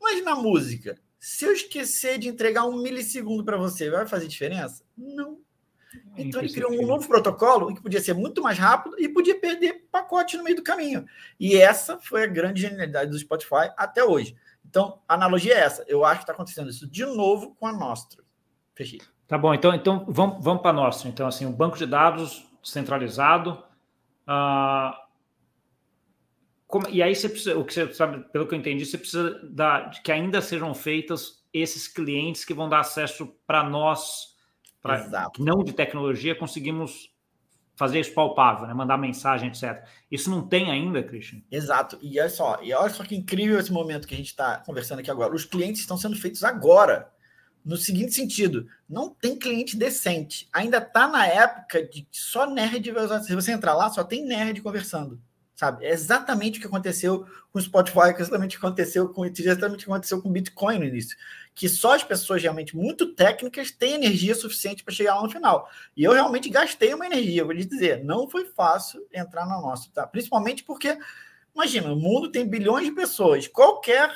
Mas 0.00 0.24
na 0.24 0.34
música, 0.34 0.98
se 1.20 1.44
eu 1.44 1.52
esquecer 1.52 2.16
de 2.16 2.28
entregar 2.28 2.64
um 2.64 2.80
milissegundo 2.80 3.44
para 3.44 3.58
você, 3.58 3.90
vai 3.90 4.06
fazer 4.06 4.26
diferença? 4.26 4.82
Não. 4.96 5.36
É 6.16 6.22
então 6.22 6.40
ele 6.40 6.50
criou 6.50 6.72
um 6.72 6.86
novo 6.86 7.06
protocolo 7.06 7.74
que 7.74 7.82
podia 7.82 8.00
ser 8.00 8.14
muito 8.14 8.40
mais 8.40 8.56
rápido 8.56 8.98
e 8.98 9.06
podia 9.06 9.38
perder 9.38 9.86
pacote 9.92 10.38
no 10.38 10.44
meio 10.44 10.56
do 10.56 10.62
caminho. 10.62 11.04
E 11.38 11.56
essa 11.56 11.98
foi 11.98 12.22
a 12.22 12.26
grande 12.26 12.62
genialidade 12.62 13.10
do 13.10 13.18
Spotify 13.18 13.70
até 13.76 14.02
hoje. 14.02 14.34
Então, 14.64 15.00
a 15.06 15.14
analogia 15.14 15.54
é 15.54 15.60
essa. 15.60 15.84
Eu 15.86 16.04
acho 16.04 16.20
que 16.20 16.22
está 16.24 16.32
acontecendo 16.32 16.70
isso 16.70 16.90
de 16.90 17.04
novo 17.04 17.54
com 17.56 17.66
a 17.66 17.72
Nostra. 17.72 18.22
Fechei. 18.74 19.00
Tá 19.26 19.36
bom, 19.36 19.52
então, 19.54 19.74
então 19.74 20.04
vamos, 20.08 20.42
vamos 20.44 20.62
para 20.62 20.70
a 20.70 20.74
Nostra. 20.74 21.08
Então, 21.08 21.26
assim, 21.26 21.46
um 21.46 21.52
banco 21.52 21.76
de 21.76 21.86
dados 21.86 22.46
centralizado. 22.62 23.62
Uh, 24.22 24.96
como, 26.66 26.88
e 26.88 27.02
aí 27.02 27.14
você 27.14 27.28
precisa, 27.28 27.58
o 27.58 27.64
que 27.64 27.74
você 27.74 27.92
sabe, 27.92 28.24
pelo 28.32 28.46
que 28.46 28.54
eu 28.54 28.58
entendi, 28.58 28.86
você 28.86 28.96
precisa 28.96 29.38
da, 29.50 29.82
de 29.82 30.00
que 30.00 30.10
ainda 30.10 30.40
sejam 30.40 30.74
feitas 30.74 31.44
esses 31.52 31.86
clientes 31.86 32.46
que 32.46 32.54
vão 32.54 32.66
dar 32.66 32.80
acesso 32.80 33.26
para 33.46 33.62
nós, 33.62 34.34
pra, 34.80 35.30
não 35.38 35.62
de 35.62 35.74
tecnologia, 35.74 36.34
conseguimos 36.34 37.11
fazer 37.82 37.98
isso 37.98 38.14
palpável, 38.14 38.64
né? 38.68 38.72
mandar 38.72 38.96
mensagem, 38.96 39.48
etc. 39.48 39.84
Isso 40.08 40.30
não 40.30 40.46
tem 40.46 40.70
ainda, 40.70 41.02
Christian? 41.02 41.40
Exato. 41.50 41.98
E 42.00 42.20
olha 42.20 42.28
só, 42.28 42.60
e 42.62 42.72
olha 42.72 42.88
só 42.88 43.02
que 43.02 43.16
incrível 43.16 43.58
esse 43.58 43.72
momento 43.72 44.06
que 44.06 44.14
a 44.14 44.16
gente 44.16 44.28
está 44.28 44.58
conversando 44.58 45.00
aqui 45.00 45.10
agora. 45.10 45.34
Os 45.34 45.44
clientes 45.44 45.80
estão 45.80 45.96
sendo 45.96 46.14
feitos 46.14 46.44
agora. 46.44 47.10
No 47.64 47.76
seguinte 47.76 48.12
sentido, 48.12 48.68
não 48.88 49.10
tem 49.10 49.36
cliente 49.36 49.76
decente. 49.76 50.48
Ainda 50.52 50.78
está 50.78 51.08
na 51.08 51.26
época 51.26 51.84
de 51.84 52.06
só 52.12 52.48
nerd 52.48 52.88
vai 52.92 53.04
usar. 53.04 53.20
Se 53.20 53.34
você 53.34 53.50
entrar 53.50 53.74
lá, 53.74 53.90
só 53.90 54.04
tem 54.04 54.24
nerd 54.24 54.60
conversando 54.62 55.20
sabe? 55.62 55.86
É 55.86 55.92
exatamente 55.92 56.58
o 56.58 56.60
que 56.60 56.66
aconteceu 56.66 57.24
com 57.52 57.58
o 57.58 57.62
Spotify, 57.62 58.08
é 58.08 58.20
exatamente 58.20 58.58
que 58.58 58.66
aconteceu 58.66 59.08
com 59.08 59.24
exatamente 59.24 59.82
o 59.82 59.84
que 59.84 59.92
aconteceu 59.92 60.20
com 60.20 60.28
o 60.28 60.32
Bitcoin 60.32 60.80
no 60.80 60.84
início. 60.84 61.16
Que 61.54 61.68
só 61.68 61.94
as 61.94 62.02
pessoas 62.02 62.42
realmente 62.42 62.76
muito 62.76 63.14
técnicas 63.14 63.70
têm 63.70 63.94
energia 63.94 64.34
suficiente 64.34 64.82
para 64.82 64.92
chegar 64.92 65.14
lá 65.14 65.22
no 65.22 65.30
final. 65.30 65.70
E 65.96 66.02
eu 66.02 66.12
realmente 66.12 66.50
gastei 66.50 66.92
uma 66.92 67.06
energia, 67.06 67.44
vou 67.44 67.52
lhe 67.52 67.64
dizer, 67.64 68.02
não 68.02 68.28
foi 68.28 68.46
fácil 68.46 69.06
entrar 69.12 69.46
na 69.46 69.60
nossa, 69.60 69.88
tá? 69.94 70.04
Principalmente 70.04 70.64
porque, 70.64 70.98
imagina, 71.54 71.92
o 71.92 71.96
mundo 71.96 72.32
tem 72.32 72.48
bilhões 72.48 72.86
de 72.86 72.92
pessoas, 72.92 73.46
qualquer 73.46 74.12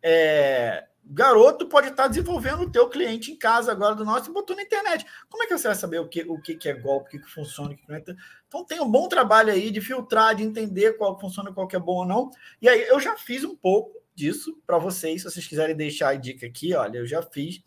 é, 0.00 0.86
garoto 1.04 1.66
pode 1.66 1.88
estar 1.88 2.06
desenvolvendo 2.06 2.62
o 2.62 2.70
teu 2.70 2.88
cliente 2.88 3.32
em 3.32 3.36
casa 3.36 3.72
agora 3.72 3.96
do 3.96 4.04
nosso 4.04 4.30
e 4.30 4.32
botou 4.32 4.54
na 4.54 4.62
internet. 4.62 5.04
Como 5.28 5.42
é 5.42 5.46
que 5.46 5.58
você 5.58 5.66
vai 5.66 5.76
saber 5.76 5.98
o 5.98 6.08
que, 6.08 6.22
o 6.22 6.40
que, 6.40 6.68
é 6.68 6.72
golpe, 6.72 7.08
o 7.08 7.10
que, 7.10 7.26
que 7.26 7.32
funciona, 7.32 7.72
o 7.72 7.76
que 7.76 7.88
não 7.88 7.96
é? 7.96 8.04
Então 8.52 8.66
tem 8.66 8.82
um 8.82 8.90
bom 8.90 9.08
trabalho 9.08 9.50
aí 9.50 9.70
de 9.70 9.80
filtrar, 9.80 10.34
de 10.34 10.42
entender 10.42 10.98
qual 10.98 11.18
funciona, 11.18 11.50
qual 11.50 11.66
que 11.66 11.74
é 11.74 11.78
bom 11.78 12.00
ou 12.00 12.04
não. 12.04 12.30
E 12.60 12.68
aí 12.68 12.82
eu 12.82 13.00
já 13.00 13.16
fiz 13.16 13.44
um 13.44 13.56
pouco 13.56 13.98
disso 14.14 14.60
para 14.66 14.76
vocês, 14.76 15.22
se 15.22 15.30
vocês 15.30 15.46
quiserem 15.46 15.74
deixar 15.74 16.10
a 16.10 16.14
dica 16.14 16.46
aqui, 16.46 16.74
olha, 16.74 16.98
eu 16.98 17.06
já 17.06 17.22
fiz. 17.22 17.62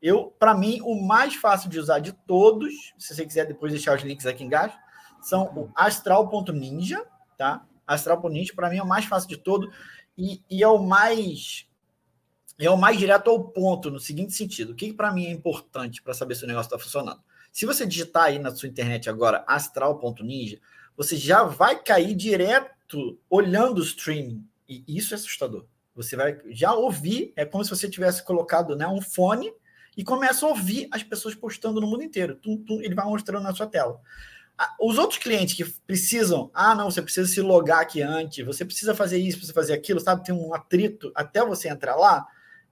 Eu, 0.00 0.34
para 0.38 0.54
mim, 0.54 0.80
o 0.82 0.94
mais 0.94 1.34
fácil 1.34 1.68
de 1.68 1.78
usar 1.78 1.98
de 1.98 2.12
todos, 2.26 2.72
se 2.96 3.14
você 3.14 3.26
quiser 3.26 3.44
depois 3.44 3.70
deixar 3.70 3.94
os 3.94 4.02
links 4.02 4.24
aqui 4.24 4.42
embaixo, 4.42 4.78
são 5.20 5.44
o 5.54 5.70
astral.ninja, 5.74 7.04
tá? 7.36 7.66
Astral.ninja, 7.86 8.54
para 8.56 8.70
mim, 8.70 8.78
é 8.78 8.82
o 8.82 8.88
mais 8.88 9.04
fácil 9.04 9.28
de 9.28 9.36
todo 9.36 9.70
e, 10.16 10.42
e 10.48 10.62
é 10.62 10.68
o 10.68 10.78
mais 10.78 11.66
é 12.58 12.70
o 12.70 12.78
mais 12.78 12.98
direto 12.98 13.28
ao 13.28 13.44
ponto, 13.44 13.90
no 13.90 14.00
seguinte 14.00 14.32
sentido: 14.32 14.72
o 14.72 14.74
que, 14.74 14.88
que 14.88 14.94
para 14.94 15.12
mim 15.12 15.26
é 15.26 15.30
importante 15.30 16.02
para 16.02 16.14
saber 16.14 16.34
se 16.34 16.44
o 16.44 16.46
negócio 16.46 16.68
está 16.68 16.78
funcionando? 16.78 17.20
Se 17.52 17.66
você 17.66 17.86
digitar 17.86 18.24
aí 18.24 18.38
na 18.38 18.54
sua 18.54 18.68
internet 18.68 19.08
agora 19.08 19.44
astral.ninja, 19.46 20.58
você 20.96 21.16
já 21.16 21.42
vai 21.42 21.82
cair 21.82 22.14
direto 22.14 23.18
olhando 23.28 23.78
o 23.78 23.82
streaming. 23.82 24.44
E 24.68 24.84
isso 24.86 25.14
é 25.14 25.16
assustador. 25.16 25.66
Você 25.94 26.16
vai 26.16 26.38
já 26.50 26.72
ouvir, 26.72 27.32
é 27.36 27.44
como 27.44 27.64
se 27.64 27.70
você 27.70 27.88
tivesse 27.88 28.24
colocado 28.24 28.76
né, 28.76 28.86
um 28.86 29.00
fone 29.00 29.52
e 29.96 30.04
começa 30.04 30.46
a 30.46 30.48
ouvir 30.48 30.88
as 30.90 31.02
pessoas 31.02 31.34
postando 31.34 31.80
no 31.80 31.86
mundo 31.86 32.02
inteiro. 32.02 32.36
Tum, 32.36 32.56
tum, 32.56 32.80
ele 32.80 32.94
vai 32.94 33.04
mostrando 33.04 33.42
na 33.42 33.54
sua 33.54 33.66
tela. 33.66 34.00
Os 34.78 34.98
outros 34.98 35.18
clientes 35.18 35.54
que 35.54 35.64
precisam, 35.86 36.50
ah, 36.52 36.74
não, 36.74 36.90
você 36.90 37.00
precisa 37.00 37.26
se 37.26 37.40
logar 37.40 37.80
aqui 37.80 38.02
antes, 38.02 38.44
você 38.44 38.64
precisa 38.64 38.94
fazer 38.94 39.18
isso, 39.18 39.38
precisa 39.38 39.54
fazer 39.54 39.72
aquilo, 39.72 39.98
sabe? 39.98 40.24
Tem 40.24 40.34
um 40.34 40.54
atrito 40.54 41.10
até 41.14 41.44
você 41.44 41.68
entrar 41.68 41.96
lá 41.96 42.26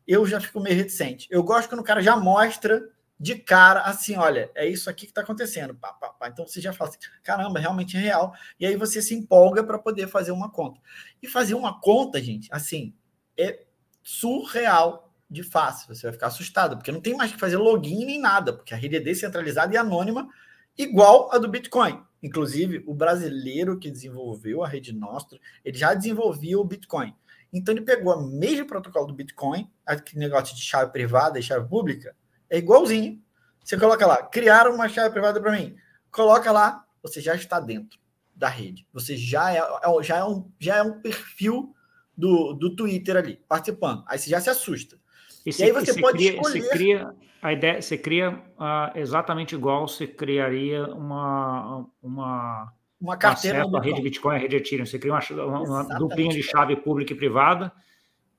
eu 0.09 0.27
já 0.27 0.41
fico 0.41 0.59
meio 0.59 0.75
reticente. 0.75 1.29
Eu 1.31 1.43
gosto 1.43 1.69
quando 1.69 1.83
o 1.83 1.85
cara 1.85 2.01
já 2.01 2.17
mostra 2.17 2.83
de 3.19 3.35
cara 3.37 3.83
assim, 3.83 4.17
olha, 4.17 4.51
é 4.55 4.67
isso 4.67 4.89
aqui 4.89 5.07
que 5.07 5.11
está 5.11 5.23
acontecendo. 5.23 5.75
Pá, 5.75 5.93
pá, 5.93 6.11
pá. 6.11 6.29
Então 6.29 6.47
você 6.47 6.61
já 6.61 6.73
fala 6.73 6.91
assim, 6.91 6.99
caramba, 7.23 7.59
realmente 7.59 7.97
é 7.97 8.01
real. 8.01 8.33
E 8.61 8.67
aí 8.67 8.77
você 8.77 9.03
se 9.03 9.15
empolga 9.15 9.65
para 9.65 9.79
poder 9.79 10.07
fazer 10.07 10.31
uma 10.31 10.51
conta. 10.51 10.81
E 11.23 11.27
fazer 11.27 11.55
uma 11.55 11.81
conta, 11.81 12.23
gente, 12.23 12.49
assim, 12.53 12.95
é 13.37 13.65
surreal 14.03 15.13
de 15.29 15.43
fácil. 15.43 15.95
Você 15.95 16.03
vai 16.03 16.13
ficar 16.13 16.29
assustado, 16.29 16.77
porque 16.77 16.93
não 16.93 17.01
tem 17.01 17.17
mais 17.17 17.33
que 17.33 17.39
fazer 17.39 17.57
login 17.57 18.05
nem 18.05 18.21
nada, 18.21 18.53
porque 18.53 18.73
a 18.73 18.77
rede 18.77 18.97
é 18.97 19.01
descentralizada 19.01 19.75
e 19.75 19.77
anônima, 19.77 20.29
igual 20.77 21.33
a 21.33 21.39
do 21.39 21.49
Bitcoin. 21.49 22.03
Inclusive, 22.23 22.83
o 22.87 22.95
brasileiro 22.95 23.79
que 23.79 23.91
desenvolveu 23.91 24.63
a 24.63 24.69
rede 24.69 24.93
Nostra, 24.93 25.39
ele 25.65 25.77
já 25.77 25.95
desenvolvia 25.95 26.59
o 26.59 26.65
Bitcoin. 26.65 27.15
Então 27.53 27.75
ele 27.75 27.85
pegou 27.85 28.15
o 28.15 28.27
mesmo 28.27 28.67
protocolo 28.67 29.07
do 29.07 29.15
Bitcoin, 29.15 29.71
aquele 29.87 30.21
negócio 30.21 30.55
de 30.55 30.63
chave 30.63 30.93
privada 30.93 31.39
e 31.39 31.43
chave 31.43 31.69
pública, 31.69 32.15
é 32.51 32.59
igualzinho. 32.59 33.21
Você 33.65 33.77
coloca 33.77 34.07
lá, 34.07 34.23
criaram 34.23 34.75
uma 34.75 34.89
chave 34.89 35.11
privada 35.11 35.41
para 35.41 35.53
mim. 35.53 35.77
Coloca 36.11 36.51
lá, 36.51 36.85
você 37.03 37.21
já 37.21 37.35
está 37.35 37.61
dentro 37.61 37.99
da 38.35 38.49
rede. 38.49 38.87
Você 38.93 39.17
já 39.17 39.53
é, 39.53 39.59
é 39.59 40.03
já 40.03 40.19
é, 40.19 40.25
um, 40.25 40.51
já 40.59 40.77
é 40.77 40.83
um 40.83 41.01
perfil 41.01 41.75
do, 42.17 42.55
do 42.55 42.75
Twitter 42.75 43.17
ali, 43.17 43.41
participando. 43.49 44.05
Aí 44.07 44.19
você 44.19 44.31
já 44.31 44.41
se 44.41 44.49
assusta. 44.49 44.97
E, 45.45 45.51
e 45.51 45.63
aí 45.65 45.73
você, 45.73 45.93
você 45.93 46.01
pode 46.01 46.19
cria, 46.19 46.31
escolher... 46.33 46.63
Você 46.63 46.69
cria, 46.71 47.15
a 47.43 47.53
ideia, 47.53 47.83
você 47.83 47.99
cria 47.99 48.31
uh, 48.31 48.97
exatamente 48.97 49.55
igual 49.55 49.87
você 49.87 50.07
criaria 50.07 50.87
uma, 50.87 51.87
uma 52.03 52.73
uma 53.01 53.17
carteira. 53.17 53.61
Acesso 53.61 53.77
à 53.77 53.81
rede 53.81 54.03
Bitcoin 54.03 54.35
e 54.35 54.39
a 54.39 54.41
rede 54.41 54.57
Ethereum. 54.57 54.87
Você 54.87 54.99
cria 54.99 55.13
uma, 55.13 55.21
uma, 55.39 55.61
uma 55.61 55.99
duplinha 55.99 56.33
de 56.33 56.43
chave 56.43 56.77
pública 56.77 57.13
e 57.13 57.17
privada. 57.17 57.73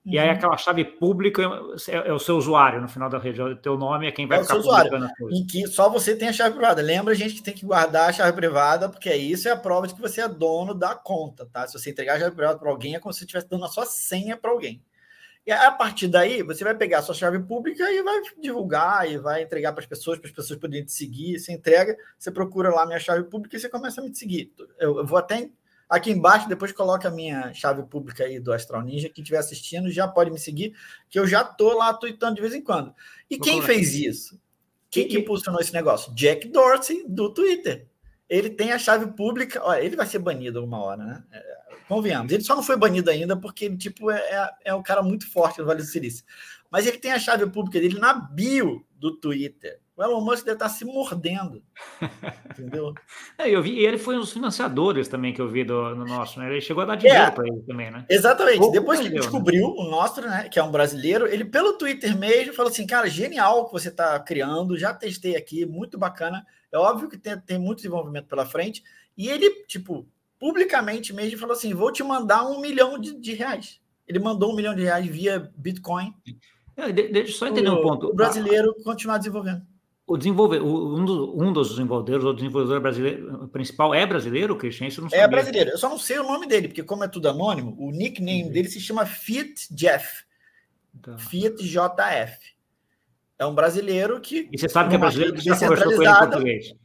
E 0.05 0.17
aí 0.17 0.29
uhum. 0.29 0.33
aquela 0.33 0.57
chave 0.57 0.85
pública 0.85 1.43
é, 1.87 1.95
é, 1.95 2.13
o 2.13 2.19
seu 2.19 2.37
usuário 2.37 2.81
no 2.81 2.87
final 2.87 3.09
da 3.09 3.19
rede, 3.19 3.41
o 3.41 3.55
teu 3.55 3.77
nome 3.77 4.07
é 4.07 4.11
quem 4.11 4.25
vai 4.25 4.39
é 4.39 4.43
ficar 4.43 4.55
publicando 4.55 5.05
a 5.05 5.15
coisa. 5.15 5.37
Em 5.37 5.45
que 5.45 5.67
só 5.67 5.89
você 5.89 6.15
tem 6.15 6.29
a 6.29 6.33
chave 6.33 6.55
privada. 6.55 6.81
Lembra, 6.81 7.13
gente, 7.13 7.35
que 7.35 7.43
tem 7.43 7.53
que 7.53 7.65
guardar 7.65 8.09
a 8.09 8.13
chave 8.13 8.31
privada, 8.33 8.87
porque 8.87 9.13
isso 9.13 9.47
é 9.47 9.51
a 9.51 9.57
prova 9.57 9.87
de 9.87 9.93
que 9.93 10.01
você 10.01 10.21
é 10.21 10.27
dono 10.27 10.73
da 10.73 10.95
conta, 10.95 11.45
tá? 11.45 11.67
Se 11.67 11.77
você 11.77 11.89
entregar 11.89 12.15
a 12.15 12.19
chave 12.19 12.35
privada 12.35 12.57
para 12.57 12.69
alguém, 12.69 12.95
é 12.95 12.99
como 12.99 13.13
se 13.13 13.19
você 13.19 13.25
estivesse 13.25 13.49
dando 13.49 13.65
a 13.65 13.69
sua 13.69 13.85
senha 13.85 14.37
para 14.37 14.51
alguém. 14.51 14.81
E 15.45 15.51
a 15.51 15.71
partir 15.71 16.07
daí, 16.07 16.43
você 16.43 16.63
vai 16.63 16.75
pegar 16.75 16.99
a 16.99 17.01
sua 17.01 17.15
chave 17.15 17.39
pública 17.39 17.91
e 17.91 18.03
vai 18.03 18.21
divulgar 18.39 19.09
e 19.09 19.17
vai 19.17 19.41
entregar 19.43 19.73
para 19.73 19.81
as 19.81 19.87
pessoas, 19.87 20.19
para 20.19 20.29
as 20.29 20.35
pessoas 20.35 20.59
poderem 20.59 20.85
te 20.85 20.91
seguir. 20.91 21.39
Você 21.39 21.51
entrega, 21.51 21.97
você 22.17 22.29
procura 22.29 22.69
lá 22.69 22.85
minha 22.85 22.99
chave 22.99 23.23
pública 23.23 23.57
e 23.57 23.59
você 23.59 23.67
começa 23.67 23.99
a 23.99 24.03
me 24.03 24.15
seguir. 24.15 24.53
Eu, 24.77 24.99
eu 24.99 25.05
vou 25.05 25.17
até 25.17 25.49
aqui 25.89 26.11
embaixo, 26.11 26.47
depois 26.47 26.71
coloca 26.71 27.07
a 27.07 27.11
minha 27.11 27.53
chave 27.53 27.83
pública 27.83 28.23
aí 28.23 28.39
do 28.39 28.53
Astral 28.53 28.83
Ninja. 28.83 29.09
Quem 29.09 29.23
estiver 29.23 29.39
assistindo 29.39 29.89
já 29.89 30.07
pode 30.07 30.29
me 30.29 30.39
seguir, 30.39 30.75
que 31.09 31.19
eu 31.19 31.25
já 31.25 31.43
tô 31.43 31.75
lá 31.75 31.93
tweetando 31.93 32.35
de 32.35 32.41
vez 32.41 32.53
em 32.53 32.61
quando. 32.61 32.93
E 33.29 33.37
vou 33.37 33.43
quem 33.43 33.61
fez 33.61 33.93
isso? 33.95 34.39
Quem 34.91 35.07
que 35.07 35.17
impulsionou 35.17 35.59
esse 35.59 35.73
negócio? 35.73 36.13
Jack 36.13 36.47
Dorsey, 36.47 37.05
do 37.07 37.33
Twitter. 37.33 37.87
Ele 38.29 38.49
tem 38.49 38.71
a 38.71 38.79
chave 38.79 39.11
pública. 39.13 39.61
Olha, 39.63 39.81
ele 39.81 39.95
vai 39.95 40.05
ser 40.05 40.19
banido 40.19 40.59
alguma 40.59 40.79
hora, 40.79 41.03
né? 41.03 41.23
É, 41.31 41.59
Convenhamos. 41.89 42.31
Ele 42.31 42.43
só 42.43 42.55
não 42.55 42.61
foi 42.61 42.77
banido 42.77 43.09
ainda 43.09 43.35
porque 43.35 43.65
ele 43.65 43.75
tipo, 43.75 44.11
é, 44.11 44.19
é, 44.19 44.53
é 44.65 44.73
um 44.75 44.83
cara 44.83 45.01
muito 45.01 45.27
forte 45.27 45.57
no 45.57 45.65
Vale 45.65 45.81
do 45.81 45.87
Silício. 45.87 46.23
Mas 46.71 46.85
ele 46.85 46.97
tem 46.97 47.11
a 47.11 47.19
chave 47.19 47.45
pública 47.47 47.79
dele 47.79 47.99
na 47.99 48.13
bio 48.13 48.85
do 48.93 49.15
Twitter. 49.15 49.79
O 49.99 50.03
Elon 50.03 50.21
Musk 50.21 50.45
deve 50.45 50.55
estar 50.55 50.69
se 50.69 50.85
mordendo. 50.85 51.61
Entendeu? 52.51 52.93
É, 53.37 53.49
eu 53.49 53.61
vi, 53.61 53.71
e 53.71 53.85
ele 53.85 53.97
foi 53.97 54.15
um 54.15 54.21
dos 54.21 54.31
financiadores 54.31 55.09
também 55.09 55.33
que 55.33 55.41
eu 55.41 55.49
vi 55.49 55.65
do, 55.65 55.93
no 55.93 56.05
nosso, 56.05 56.39
né? 56.39 56.49
Ele 56.49 56.61
chegou 56.61 56.83
a 56.83 56.85
dar 56.85 56.95
dinheiro 56.95 57.23
é, 57.23 57.31
para 57.31 57.45
ele 57.45 57.61
também, 57.63 57.91
né? 57.91 58.05
Exatamente. 58.09 58.71
Depois 58.71 58.99
que 58.99 59.07
ele 59.07 59.15
né? 59.15 59.19
descobriu 59.19 59.67
né? 59.67 59.73
o 59.77 59.89
nosso, 59.89 60.21
né? 60.21 60.47
Que 60.49 60.57
é 60.57 60.63
um 60.63 60.71
brasileiro, 60.71 61.27
ele 61.27 61.43
pelo 61.43 61.73
Twitter 61.73 62.17
mesmo 62.17 62.53
falou 62.53 62.71
assim: 62.71 62.87
cara, 62.87 63.09
genial 63.09 63.59
o 63.59 63.65
que 63.65 63.73
você 63.73 63.89
está 63.89 64.17
criando, 64.21 64.77
já 64.77 64.93
testei 64.93 65.35
aqui, 65.35 65.65
muito 65.65 65.97
bacana. 65.97 66.45
É 66.71 66.77
óbvio 66.77 67.09
que 67.09 67.17
tem, 67.17 67.37
tem 67.41 67.57
muito 67.57 67.79
desenvolvimento 67.79 68.27
pela 68.27 68.45
frente. 68.45 68.81
E 69.17 69.27
ele, 69.27 69.65
tipo, 69.65 70.07
publicamente 70.39 71.11
mesmo 71.11 71.37
falou 71.37 71.57
assim: 71.57 71.73
vou 71.73 71.91
te 71.91 72.03
mandar 72.03 72.45
um 72.45 72.61
milhão 72.61 72.97
de, 72.97 73.19
de 73.19 73.33
reais. 73.33 73.81
Ele 74.07 74.19
mandou 74.19 74.53
um 74.53 74.55
milhão 74.55 74.73
de 74.73 74.83
reais 74.83 75.05
via 75.05 75.51
Bitcoin. 75.57 76.13
É, 76.81 76.91
deixa 76.91 77.31
eu 77.31 77.35
só 77.35 77.47
entender 77.47 77.69
um 77.69 77.81
ponto. 77.81 78.07
O 78.07 78.13
brasileiro 78.13 78.75
continuar 78.83 79.17
desenvolvendo. 79.17 79.61
O 80.07 80.17
desenvolver, 80.17 80.59
um, 80.59 81.05
do, 81.05 81.39
um 81.39 81.53
dos 81.53 81.69
desenvolvedores, 81.69 82.25
o 82.25 82.33
desenvolvedor 82.33 82.81
brasileiro 82.81 83.47
principal 83.49 83.93
é 83.93 84.05
brasileiro, 84.07 84.55
Christian? 84.57 84.87
Isso 84.87 85.01
não 85.01 85.09
É 85.11 85.27
brasileiro. 85.27 85.69
Eu 85.69 85.77
só 85.77 85.87
não 85.87 85.99
sei 85.99 86.17
o 86.17 86.23
nome 86.23 86.47
dele, 86.47 86.67
porque 86.67 86.81
como 86.81 87.03
é 87.03 87.07
tudo 87.07 87.29
anônimo, 87.29 87.75
o 87.77 87.91
nickname 87.91 88.45
uhum. 88.45 88.51
dele 88.51 88.67
se 88.67 88.79
chama 88.79 89.05
Fiat 89.05 89.67
Jeff. 89.69 90.23
Tá. 90.99 91.15
Fiat 91.19 91.63
JF. 91.63 92.55
É 93.37 93.45
um 93.45 93.53
brasileiro 93.53 94.19
que. 94.19 94.49
E 94.51 94.57
você 94.57 94.67
sabe 94.67 94.89
que 94.89 94.95
é 94.95 94.97
brasileiro 94.97 95.35
que 95.35 95.41
já 95.41 95.57
conversou 95.57 95.95
com 95.95 96.01
ele 96.01 96.11
em 96.11 96.17
português. 96.17 96.75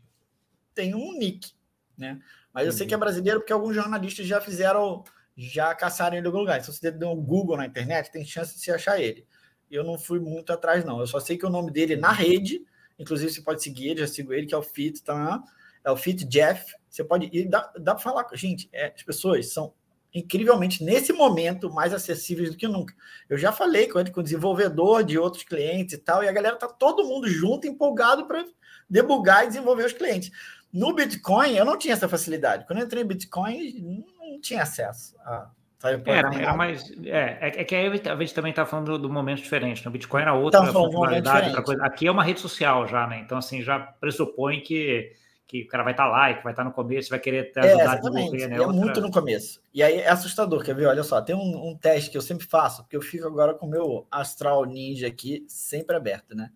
Tem 0.74 0.94
um 0.94 1.18
nick, 1.18 1.50
né? 1.96 2.20
Mas 2.52 2.66
eu 2.66 2.72
sei 2.72 2.86
que 2.86 2.94
é 2.94 2.96
brasileiro 2.96 3.40
porque 3.40 3.52
alguns 3.52 3.74
jornalistas 3.74 4.26
já 4.26 4.40
fizeram, 4.40 5.02
já 5.36 5.74
caçaram 5.74 6.16
ele 6.16 6.24
em 6.24 6.28
algum 6.28 6.40
lugar. 6.40 6.60
Se 6.60 6.72
você 6.72 6.90
der 6.90 7.06
um 7.06 7.16
Google 7.16 7.56
na 7.56 7.66
internet, 7.66 8.12
tem 8.12 8.24
chance 8.24 8.54
de 8.54 8.60
se 8.60 8.70
achar 8.70 9.00
ele. 9.00 9.26
Eu 9.70 9.84
não 9.84 9.98
fui 9.98 10.20
muito 10.20 10.52
atrás, 10.52 10.84
não. 10.84 11.00
Eu 11.00 11.06
só 11.06 11.20
sei 11.20 11.36
que 11.36 11.46
o 11.46 11.50
nome 11.50 11.70
dele 11.70 11.96
na 11.96 12.12
rede, 12.12 12.64
inclusive 12.98 13.32
você 13.32 13.42
pode 13.42 13.62
seguir 13.62 13.88
ele, 13.88 14.00
já 14.00 14.06
sigo 14.06 14.32
ele, 14.32 14.46
que 14.46 14.54
é 14.54 14.58
o 14.58 14.62
Fit, 14.62 15.02
tá? 15.02 15.42
É 15.84 15.90
o 15.90 15.96
Fit 15.96 16.24
Jeff. 16.24 16.74
Você 16.88 17.02
pode 17.04 17.28
ir, 17.32 17.48
dá, 17.48 17.72
dá 17.78 17.94
para 17.94 18.02
falar. 18.02 18.26
Gente, 18.34 18.68
é, 18.72 18.92
as 18.94 19.02
pessoas 19.02 19.52
são 19.52 19.72
incrivelmente, 20.14 20.84
nesse 20.84 21.12
momento, 21.12 21.72
mais 21.72 21.92
acessíveis 21.92 22.50
do 22.50 22.56
que 22.56 22.68
nunca. 22.68 22.94
Eu 23.28 23.36
já 23.36 23.50
falei 23.50 23.88
com 23.88 23.98
ele, 23.98 24.12
com 24.12 24.20
o 24.20 24.22
desenvolvedor 24.22 25.02
de 25.02 25.18
outros 25.18 25.42
clientes 25.42 25.94
e 25.94 25.98
tal, 25.98 26.22
e 26.22 26.28
a 26.28 26.32
galera 26.32 26.56
tá 26.56 26.68
todo 26.68 27.04
mundo 27.04 27.28
junto, 27.28 27.66
empolgado 27.66 28.26
para 28.26 28.46
debugar 28.88 29.44
e 29.44 29.48
desenvolver 29.48 29.86
os 29.86 29.92
clientes. 29.92 30.30
No 30.72 30.94
Bitcoin, 30.94 31.56
eu 31.56 31.64
não 31.64 31.76
tinha 31.76 31.94
essa 31.94 32.08
facilidade. 32.08 32.64
Quando 32.66 32.78
eu 32.78 32.84
entrei 32.84 33.02
em 33.02 33.06
Bitcoin, 33.06 34.06
não 34.18 34.40
tinha 34.40 34.62
acesso 34.62 35.16
a. 35.20 35.50
Era, 35.82 36.34
era 36.34 36.56
mais. 36.56 36.90
É, 37.04 37.38
é, 37.40 37.60
é 37.60 37.64
que 37.64 37.74
aí 37.74 37.86
a 37.86 38.16
gente 38.16 38.34
também 38.34 38.50
está 38.50 38.64
falando 38.64 38.98
do 38.98 39.10
momento 39.10 39.42
diferente. 39.42 39.84
No 39.84 39.90
né? 39.90 39.92
Bitcoin 39.92 40.22
era 40.22 40.32
outra 40.32 40.60
então, 40.60 40.72
funcionalidade, 40.72 41.48
outra 41.48 41.62
coisa. 41.62 41.84
Aqui 41.84 42.06
é 42.06 42.10
uma 42.10 42.24
rede 42.24 42.40
social 42.40 42.86
já, 42.86 43.06
né? 43.06 43.20
Então, 43.20 43.36
assim, 43.36 43.60
já 43.60 43.78
pressupõe 43.78 44.60
que, 44.60 45.12
que 45.46 45.62
o 45.62 45.66
cara 45.66 45.84
vai 45.84 45.92
estar 45.92 46.04
tá 46.04 46.10
lá 46.10 46.30
e 46.30 46.36
que 46.36 46.42
vai 46.42 46.52
estar 46.52 46.62
tá 46.62 46.68
no 46.68 46.74
começo, 46.74 47.10
vai 47.10 47.18
querer 47.18 47.52
ter 47.52 47.64
é, 47.64 47.86
a 47.86 47.96
desenvolver, 47.96 48.48
né? 48.48 48.56
É 48.56 48.60
outra... 48.60 48.74
muito 48.74 49.00
no 49.02 49.10
começo. 49.10 49.60
E 49.74 49.82
aí 49.82 49.98
é 49.98 50.08
assustador, 50.08 50.64
quer 50.64 50.74
ver? 50.74 50.86
Olha 50.86 51.02
só, 51.02 51.20
tem 51.20 51.36
um, 51.36 51.68
um 51.68 51.76
teste 51.76 52.10
que 52.10 52.16
eu 52.16 52.22
sempre 52.22 52.46
faço, 52.46 52.82
porque 52.82 52.96
eu 52.96 53.02
fico 53.02 53.26
agora 53.26 53.52
com 53.52 53.66
o 53.66 53.70
meu 53.70 54.06
Astral 54.10 54.64
Ninja 54.64 55.06
aqui 55.06 55.44
sempre 55.48 55.96
aberto, 55.96 56.34
né? 56.34 56.50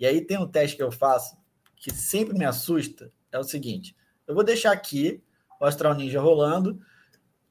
E 0.00 0.04
aí 0.04 0.20
tem 0.20 0.36
um 0.36 0.48
teste 0.48 0.76
que 0.76 0.82
eu 0.82 0.90
faço 0.90 1.36
que 1.76 1.92
sempre 1.92 2.36
me 2.36 2.44
assusta, 2.44 3.12
é 3.30 3.38
o 3.38 3.44
seguinte: 3.44 3.94
eu 4.26 4.34
vou 4.34 4.42
deixar 4.42 4.72
aqui 4.72 5.22
o 5.60 5.64
Astral 5.64 5.94
Ninja 5.94 6.20
rolando, 6.20 6.80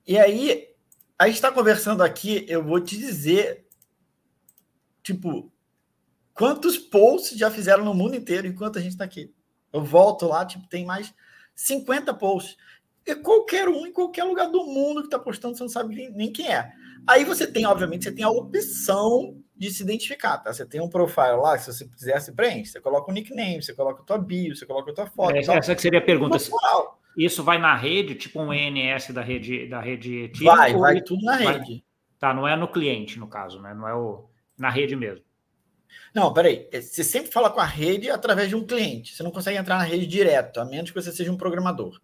e 0.05 0.17
aí 0.17 0.72
a 1.17 1.27
gente 1.27 1.35
está 1.35 1.51
conversando 1.51 2.03
aqui, 2.03 2.45
eu 2.47 2.63
vou 2.63 2.79
te 2.79 2.97
dizer, 2.97 3.65
tipo, 5.01 5.51
quantos 6.33 6.77
posts 6.77 7.37
já 7.37 7.51
fizeram 7.51 7.85
no 7.85 7.93
mundo 7.93 8.15
inteiro 8.15 8.47
enquanto 8.47 8.77
a 8.77 8.81
gente 8.81 8.93
está 8.93 9.03
aqui. 9.03 9.33
Eu 9.71 9.83
volto 9.83 10.27
lá, 10.27 10.45
tipo, 10.45 10.67
tem 10.67 10.85
mais 10.85 11.13
50 11.55 12.13
posts. 12.13 12.57
E 13.05 13.15
qualquer 13.15 13.67
um 13.67 13.85
em 13.85 13.91
qualquer 13.91 14.23
lugar 14.23 14.49
do 14.49 14.65
mundo 14.65 15.01
que 15.01 15.07
está 15.07 15.19
postando, 15.19 15.57
você 15.57 15.63
não 15.63 15.69
sabe 15.69 16.09
nem, 16.09 16.31
quem 16.31 16.51
é. 16.51 16.71
Aí 17.05 17.25
você 17.25 17.45
tem, 17.45 17.65
obviamente, 17.65 18.05
você 18.05 18.11
tem 18.11 18.23
a 18.23 18.29
opção 18.29 19.37
de 19.55 19.71
se 19.71 19.83
identificar, 19.83 20.37
tá? 20.37 20.53
Você 20.53 20.65
tem 20.65 20.79
um 20.79 20.89
profile 20.89 21.35
lá, 21.35 21.57
se 21.57 21.71
você 21.71 21.85
quiser, 21.85 22.19
se 22.21 22.31
preenche. 22.31 22.71
Você 22.71 22.79
coloca 22.79 23.11
o 23.11 23.13
nickname, 23.13 23.61
você 23.61 23.73
coloca 23.73 24.01
a 24.01 24.05
tua 24.05 24.17
bio, 24.17 24.55
você 24.55 24.65
coloca 24.65 24.91
a 24.91 24.93
tua 24.93 25.07
foto. 25.07 25.35
É, 25.35 25.39
essa 25.39 25.75
que 25.75 25.81
seria 25.81 25.99
a 25.99 26.03
pergunta. 26.03 26.37
Isso 27.17 27.43
vai 27.43 27.57
na 27.57 27.75
rede, 27.75 28.15
tipo 28.15 28.41
um 28.41 28.53
ENS 28.53 29.09
da 29.11 29.21
rede 29.21 29.67
da 29.67 29.79
rede 29.79 30.31
Vai, 30.43 30.73
vai 30.73 31.01
tudo 31.01 31.23
na 31.23 31.37
vai... 31.37 31.59
rede. 31.59 31.83
Tá, 32.19 32.33
não 32.33 32.47
é 32.47 32.55
no 32.55 32.67
cliente, 32.67 33.19
no 33.19 33.27
caso, 33.27 33.61
né? 33.61 33.73
Não 33.73 33.87
é 33.87 33.93
o 33.93 34.29
na 34.57 34.69
rede 34.69 34.95
mesmo. 34.95 35.23
Não, 36.13 36.33
peraí. 36.33 36.67
É, 36.71 36.81
você 36.81 37.03
sempre 37.03 37.31
fala 37.31 37.49
com 37.49 37.59
a 37.59 37.65
rede 37.65 38.09
através 38.09 38.49
de 38.49 38.55
um 38.55 38.65
cliente. 38.65 39.15
Você 39.15 39.23
não 39.23 39.31
consegue 39.31 39.57
entrar 39.57 39.77
na 39.77 39.83
rede 39.83 40.07
direto, 40.07 40.59
a 40.59 40.65
menos 40.65 40.91
que 40.91 41.01
você 41.01 41.11
seja 41.11 41.31
um 41.31 41.37
programador. 41.37 41.99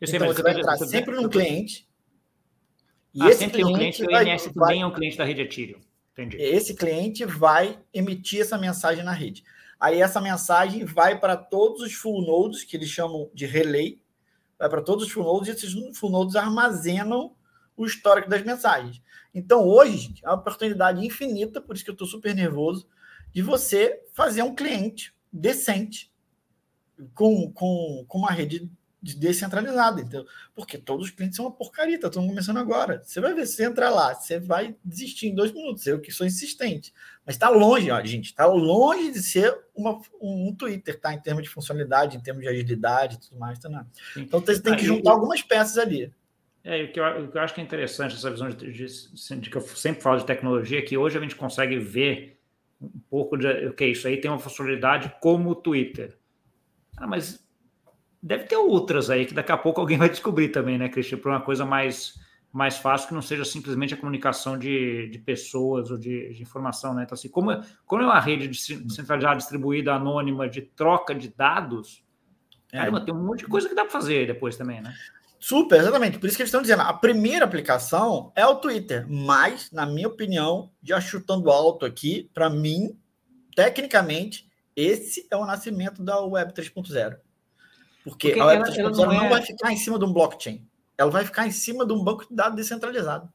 Eu 0.00 0.08
então 0.08 0.26
você 0.28 0.42
vai 0.42 0.58
entrar 0.58 0.76
sempre 0.78 1.14
num 1.14 1.28
cliente. 1.28 1.86
E 3.12 3.22
ah, 3.22 3.28
esse 3.28 3.40
sempre 3.40 3.62
cliente, 3.62 4.02
um 4.02 4.06
cliente, 4.06 4.26
o 4.26 4.32
ENS 4.32 4.44
vai... 4.44 4.54
também 4.54 4.82
é 4.82 4.86
um 4.86 4.92
cliente 4.92 5.18
da 5.18 5.24
rede 5.24 5.42
Ethereum. 5.42 5.80
Entendi. 6.12 6.36
Esse 6.36 6.74
cliente 6.74 7.24
vai 7.24 7.78
emitir 7.92 8.40
essa 8.40 8.56
mensagem 8.56 9.04
na 9.04 9.12
rede. 9.12 9.42
Aí 9.78 10.00
essa 10.00 10.20
mensagem 10.20 10.84
vai 10.84 11.18
para 11.18 11.36
todos 11.36 11.80
os 11.80 11.92
full 11.94 12.22
nodes, 12.22 12.64
que 12.64 12.76
eles 12.76 12.88
chamam 12.88 13.30
de 13.34 13.46
relay, 13.46 13.99
vai 14.60 14.68
para 14.68 14.82
todos 14.82 15.06
os 15.06 15.10
full 15.10 15.24
nodes, 15.24 15.48
e 15.48 15.52
esses 15.52 15.98
full 15.98 16.10
nodes 16.10 16.36
armazenam 16.36 17.34
o 17.74 17.86
histórico 17.86 18.28
das 18.28 18.44
mensagens. 18.44 19.02
Então, 19.34 19.66
hoje, 19.66 20.14
é 20.22 20.28
uma 20.28 20.36
oportunidade 20.36 21.04
infinita, 21.04 21.62
por 21.62 21.74
isso 21.74 21.84
que 21.84 21.90
eu 21.90 21.94
estou 21.94 22.06
super 22.06 22.34
nervoso, 22.34 22.86
de 23.32 23.40
você 23.40 24.02
fazer 24.12 24.42
um 24.42 24.54
cliente 24.54 25.14
decente 25.32 26.12
com, 27.14 27.50
com, 27.52 28.04
com 28.06 28.18
uma 28.18 28.30
rede 28.30 28.70
descentralizada, 29.02 30.00
então, 30.02 30.24
porque 30.54 30.76
todos 30.76 31.06
os 31.06 31.10
clientes 31.10 31.36
são 31.36 31.46
uma 31.46 31.52
porcaria, 31.52 31.98
tá 31.98 32.10
todo 32.10 32.26
começando 32.26 32.58
agora. 32.58 33.02
Você 33.02 33.20
vai 33.20 33.32
ver, 33.32 33.46
você 33.46 33.64
entra 33.64 33.88
lá, 33.88 34.14
você 34.14 34.38
vai 34.38 34.76
desistir 34.84 35.28
em 35.28 35.34
dois 35.34 35.52
minutos, 35.52 35.86
eu 35.86 36.00
que 36.00 36.12
sou 36.12 36.26
insistente. 36.26 36.92
Mas 37.24 37.36
está 37.36 37.48
longe, 37.48 37.90
ó, 37.90 38.04
gente, 38.04 38.26
está 38.26 38.46
longe 38.46 39.12
de 39.12 39.22
ser 39.22 39.56
uma, 39.74 39.98
um, 40.20 40.48
um, 40.48 40.54
Twitter, 40.54 41.00
tá? 41.00 41.14
Em 41.14 41.20
termos 41.20 41.44
de 41.44 41.48
funcionalidade, 41.48 42.16
em 42.16 42.20
termos 42.20 42.42
de 42.42 42.48
agilidade 42.48 43.16
e 43.16 43.20
tudo 43.20 43.38
mais, 43.38 43.58
tá? 43.58 43.68
Não. 43.68 43.86
Então 44.16 44.40
você 44.40 44.60
tem 44.60 44.76
que 44.76 44.84
juntar 44.84 45.12
algumas 45.12 45.40
peças 45.40 45.78
ali. 45.78 46.12
É, 46.62 46.84
o 46.84 46.92
que, 46.92 47.00
eu, 47.00 47.24
o 47.24 47.28
que 47.30 47.38
eu 47.38 47.42
acho 47.42 47.54
que 47.54 47.60
é 47.60 47.64
interessante 47.64 48.14
essa 48.14 48.30
visão 48.30 48.50
de, 48.50 48.70
de, 48.70 49.36
de, 49.40 49.50
que 49.50 49.56
eu 49.56 49.62
sempre 49.62 50.02
falo 50.02 50.18
de 50.18 50.26
tecnologia, 50.26 50.78
é 50.78 50.82
que 50.82 50.98
hoje 50.98 51.16
a 51.16 51.20
gente 51.20 51.34
consegue 51.34 51.78
ver 51.78 52.38
um 52.80 53.00
pouco 53.08 53.36
de 53.36 53.46
o 53.66 53.72
que 53.72 53.84
é 53.84 53.88
isso 53.88 54.06
aí 54.06 54.18
tem 54.18 54.30
uma 54.30 54.38
funcionalidade 54.38 55.14
como 55.20 55.50
o 55.50 55.54
Twitter. 55.54 56.18
Ah, 56.96 57.06
mas 57.06 57.42
Deve 58.22 58.44
ter 58.44 58.56
outras 58.56 59.08
aí 59.08 59.24
que 59.24 59.34
daqui 59.34 59.52
a 59.52 59.56
pouco 59.56 59.80
alguém 59.80 59.96
vai 59.98 60.08
descobrir 60.08 60.48
também, 60.48 60.78
né, 60.78 60.88
Cristian? 60.88 61.18
Para 61.18 61.32
uma 61.32 61.40
coisa 61.40 61.64
mais, 61.64 62.14
mais 62.52 62.78
fácil 62.78 63.08
que 63.08 63.14
não 63.14 63.22
seja 63.22 63.44
simplesmente 63.44 63.94
a 63.94 63.96
comunicação 63.96 64.58
de, 64.58 65.08
de 65.08 65.18
pessoas 65.18 65.90
ou 65.90 65.98
de, 65.98 66.34
de 66.34 66.42
informação, 66.42 66.94
né? 66.94 67.04
Então, 67.04 67.14
assim, 67.14 67.28
como, 67.28 67.52
é, 67.52 67.60
como 67.86 68.02
é 68.02 68.04
uma 68.04 68.20
rede 68.20 68.54
centralizada, 68.54 69.36
distribuída, 69.36 69.94
anônima, 69.94 70.48
de 70.48 70.62
troca 70.62 71.14
de 71.14 71.28
dados, 71.28 72.04
é. 72.72 72.78
caramba, 72.78 73.00
tem 73.00 73.14
um 73.14 73.24
monte 73.24 73.40
de 73.40 73.46
coisa 73.46 73.68
que 73.68 73.74
dá 73.74 73.82
para 73.82 73.92
fazer 73.92 74.26
depois 74.26 74.56
também, 74.56 74.80
né? 74.80 74.94
Super, 75.38 75.80
exatamente. 75.80 76.18
Por 76.18 76.26
isso 76.26 76.36
que 76.36 76.42
eles 76.42 76.50
estão 76.50 76.60
dizendo, 76.60 76.82
a 76.82 76.92
primeira 76.92 77.46
aplicação 77.46 78.30
é 78.36 78.44
o 78.44 78.56
Twitter, 78.56 79.06
mas, 79.08 79.70
na 79.72 79.86
minha 79.86 80.06
opinião, 80.06 80.70
já 80.82 81.00
chutando 81.00 81.50
alto 81.50 81.86
aqui, 81.86 82.30
para 82.34 82.50
mim, 82.50 82.94
tecnicamente, 83.56 84.46
esse 84.76 85.26
é 85.30 85.36
o 85.36 85.46
nascimento 85.46 86.04
da 86.04 86.20
Web 86.20 86.52
3.0. 86.52 87.16
Porque, 88.04 88.28
Porque 88.28 88.40
a 88.40 88.46
web 88.46 88.62
ela, 88.62 88.76
ela 88.76 88.90
não, 88.90 89.12
é... 89.12 89.16
não 89.16 89.28
vai 89.28 89.42
ficar 89.42 89.72
em 89.72 89.76
cima 89.76 89.98
de 89.98 90.04
um 90.04 90.12
blockchain. 90.12 90.66
Ela 90.96 91.10
vai 91.10 91.24
ficar 91.24 91.46
em 91.46 91.50
cima 91.50 91.86
de 91.86 91.92
um 91.92 92.02
banco 92.02 92.26
de 92.28 92.34
dados 92.34 92.56
descentralizado. 92.56 93.30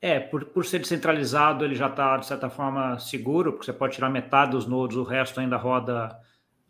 É, 0.00 0.20
por, 0.20 0.44
por 0.46 0.64
ser 0.64 0.78
descentralizado, 0.78 1.64
ele 1.64 1.74
já 1.74 1.88
está, 1.88 2.16
de 2.16 2.26
certa 2.26 2.50
forma, 2.50 2.98
seguro, 2.98 3.52
porque 3.52 3.64
você 3.64 3.72
pode 3.72 3.94
tirar 3.94 4.10
metade 4.10 4.52
dos 4.52 4.66
nodos, 4.66 4.96
o 4.96 5.02
resto 5.02 5.40
ainda 5.40 5.56
roda, 5.56 6.16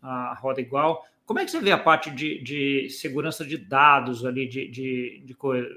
a, 0.01 0.33
roda 0.35 0.61
igual. 0.61 1.03
Como 1.25 1.39
é 1.39 1.45
que 1.45 1.51
você 1.51 1.59
vê 1.59 1.71
a 1.71 1.77
parte 1.77 2.09
de, 2.09 2.41
de 2.41 2.89
segurança 2.89 3.45
de 3.45 3.57
dados 3.57 4.25
ali, 4.25 4.47
de, 4.47 4.71
de, 4.71 5.23
de 5.25 5.33
coisa? 5.33 5.67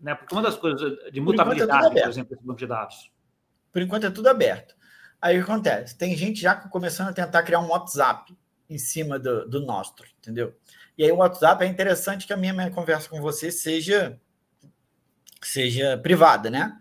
Né? 0.00 0.14
Porque 0.14 0.34
uma 0.34 0.42
das 0.42 0.56
coisas 0.56 1.12
de 1.12 1.20
mutabilidade, 1.20 1.88
por, 1.88 1.98
é 1.98 2.02
por 2.02 2.08
exemplo, 2.08 2.34
esse 2.34 2.44
banco 2.44 2.58
de 2.58 2.66
dados. 2.66 3.12
Por 3.70 3.82
enquanto 3.82 4.06
é 4.06 4.10
tudo 4.10 4.28
aberto. 4.28 4.74
Aí 5.20 5.38
o 5.38 5.44
que 5.44 5.50
acontece? 5.50 5.96
Tem 5.98 6.16
gente 6.16 6.40
já 6.40 6.54
começando 6.54 7.08
a 7.08 7.12
tentar 7.12 7.42
criar 7.42 7.60
um 7.60 7.68
WhatsApp 7.68 8.34
em 8.70 8.78
cima 8.78 9.18
do, 9.18 9.46
do 9.48 9.60
nosso, 9.60 9.92
entendeu? 10.18 10.54
E 10.96 11.04
aí 11.04 11.10
o 11.10 11.16
WhatsApp 11.16 11.64
é 11.64 11.66
interessante 11.66 12.26
que 12.26 12.32
a 12.32 12.36
minha, 12.36 12.52
minha 12.52 12.70
conversa 12.70 13.08
com 13.08 13.20
você 13.20 13.50
seja 13.50 14.18
seja 15.42 15.98
privada, 15.98 16.48
né? 16.48 16.78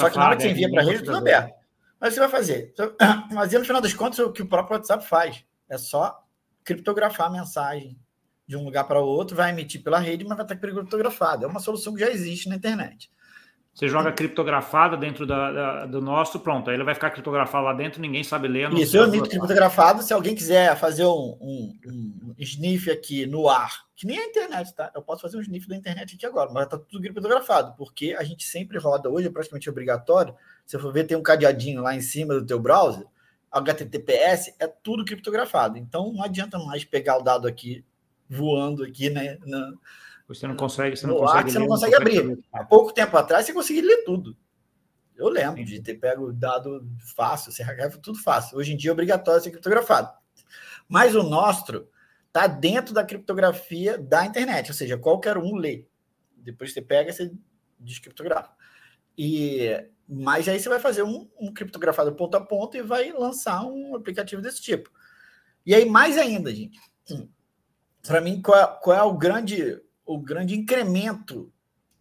Só 0.00 0.10
que 0.10 0.16
na 0.18 0.26
hora 0.26 0.36
que 0.36 0.42
você 0.42 0.50
envia 0.50 0.70
para 0.70 0.82
a 0.82 0.84
rede, 0.84 1.04
tudo 1.04 1.16
aberto. 1.16 1.54
Mas 2.00 2.14
você 2.14 2.20
vai 2.20 2.28
fazer. 2.28 2.74
Mas 3.32 3.52
no 3.52 3.64
final 3.64 3.80
das 3.80 3.94
contas, 3.94 4.18
o 4.18 4.32
que 4.32 4.42
o 4.42 4.48
próprio 4.48 4.76
WhatsApp 4.76 5.06
faz 5.06 5.44
é 5.68 5.78
só 5.78 6.26
criptografar 6.64 7.28
a 7.28 7.30
mensagem 7.30 7.98
de 8.46 8.56
um 8.56 8.64
lugar 8.64 8.84
para 8.84 9.00
o 9.00 9.06
outro, 9.06 9.36
vai 9.36 9.50
emitir 9.50 9.82
pela 9.82 9.98
rede, 9.98 10.24
mas 10.24 10.36
vai 10.36 10.44
estar 10.44 10.56
criptografado. 10.56 11.44
É 11.44 11.48
uma 11.48 11.60
solução 11.60 11.94
que 11.94 12.00
já 12.00 12.10
existe 12.10 12.48
na 12.48 12.56
internet. 12.56 13.10
Você 13.74 13.88
joga 13.88 14.12
criptografada 14.12 14.98
dentro 14.98 15.26
da, 15.26 15.50
da, 15.50 15.86
do 15.86 16.00
nosso, 16.02 16.38
pronto. 16.40 16.68
Aí 16.68 16.76
ele 16.76 16.84
vai 16.84 16.94
ficar 16.94 17.10
criptografado 17.10 17.64
lá 17.64 17.72
dentro, 17.72 18.02
ninguém 18.02 18.22
sabe 18.22 18.46
ler. 18.46 18.70
Isso, 18.74 18.96
eu 18.96 19.04
emito 19.04 19.30
criptografado. 19.30 20.02
Se 20.02 20.12
alguém 20.12 20.34
quiser 20.34 20.76
fazer 20.76 21.06
um, 21.06 21.38
um, 21.40 21.78
um, 21.86 22.34
sniff 22.38 22.90
aqui 22.90 23.24
no 23.24 23.48
ar, 23.48 23.86
que 23.96 24.06
nem 24.06 24.18
a 24.18 24.26
internet, 24.26 24.74
tá? 24.74 24.92
Eu 24.94 25.00
posso 25.00 25.22
fazer 25.22 25.38
um 25.38 25.40
sniff 25.40 25.66
da 25.66 25.74
internet 25.74 26.16
aqui 26.16 26.26
agora, 26.26 26.50
mas 26.52 26.68
tá 26.68 26.76
tudo 26.76 27.00
criptografado, 27.00 27.74
porque 27.78 28.14
a 28.18 28.22
gente 28.22 28.44
sempre 28.44 28.78
roda, 28.78 29.08
hoje 29.08 29.28
é 29.28 29.30
praticamente 29.30 29.70
obrigatório. 29.70 30.34
Se 30.66 30.78
for 30.78 30.92
ver, 30.92 31.04
tem 31.04 31.16
um 31.16 31.22
cadeadinho 31.22 31.80
lá 31.80 31.94
em 31.94 32.02
cima 32.02 32.34
do 32.34 32.44
teu 32.44 32.60
browser, 32.60 33.06
HTTPS 33.50 34.54
é 34.58 34.66
tudo 34.66 35.02
criptografado. 35.02 35.78
Então 35.78 36.12
não 36.12 36.22
adianta 36.22 36.58
mais 36.58 36.84
pegar 36.84 37.16
o 37.16 37.22
dado 37.22 37.48
aqui 37.48 37.82
voando 38.28 38.84
aqui, 38.84 39.08
né? 39.08 39.38
Na, 39.46 39.72
você 40.34 40.46
não 40.46 40.56
consegue, 40.56 40.96
você 40.96 41.06
não 41.06 41.16
consegue, 41.16 41.50
você 41.50 41.58
não 41.58 41.66
consegue 41.66 41.94
abrir. 41.94 42.38
Há 42.52 42.64
pouco 42.64 42.92
tempo 42.92 43.16
atrás 43.16 43.46
você 43.46 43.52
conseguia 43.52 43.82
ler 43.82 44.04
tudo. 44.04 44.36
Eu 45.16 45.28
lembro 45.28 45.64
de 45.64 45.80
ter 45.80 45.94
pego 45.94 46.32
dado 46.32 46.86
fácil, 47.14 47.52
CRH, 47.52 47.98
tudo 48.02 48.18
fácil. 48.18 48.58
Hoje 48.58 48.72
em 48.72 48.76
dia 48.76 48.90
é 48.90 48.92
obrigatório 48.92 49.42
ser 49.42 49.50
criptografado. 49.50 50.10
Mas 50.88 51.14
o 51.14 51.22
nosso 51.22 51.86
está 52.26 52.46
dentro 52.46 52.94
da 52.94 53.04
criptografia 53.04 53.98
da 53.98 54.24
internet, 54.24 54.70
ou 54.70 54.74
seja, 54.74 54.98
qualquer 54.98 55.36
um 55.36 55.54
lê. 55.54 55.86
Depois 56.36 56.72
você 56.72 56.82
pega, 56.82 57.12
você 57.12 57.32
descriptografa. 57.78 58.52
E 59.16 59.68
mas 60.08 60.48
aí 60.48 60.58
você 60.58 60.68
vai 60.68 60.78
fazer 60.80 61.02
um, 61.02 61.28
um 61.40 61.52
criptografado 61.52 62.12
ponto 62.14 62.36
a 62.36 62.40
ponto 62.40 62.76
e 62.76 62.82
vai 62.82 63.12
lançar 63.12 63.64
um 63.64 63.94
aplicativo 63.94 64.42
desse 64.42 64.60
tipo. 64.60 64.90
E 65.64 65.74
aí 65.74 65.84
mais 65.84 66.18
ainda, 66.18 66.54
gente. 66.54 66.78
Para 68.06 68.20
mim, 68.20 68.42
qual 68.42 68.58
é, 68.58 68.78
qual 68.82 68.96
é 68.96 69.02
o 69.02 69.16
grande 69.16 69.80
o 70.04 70.18
grande 70.18 70.54
incremento, 70.54 71.52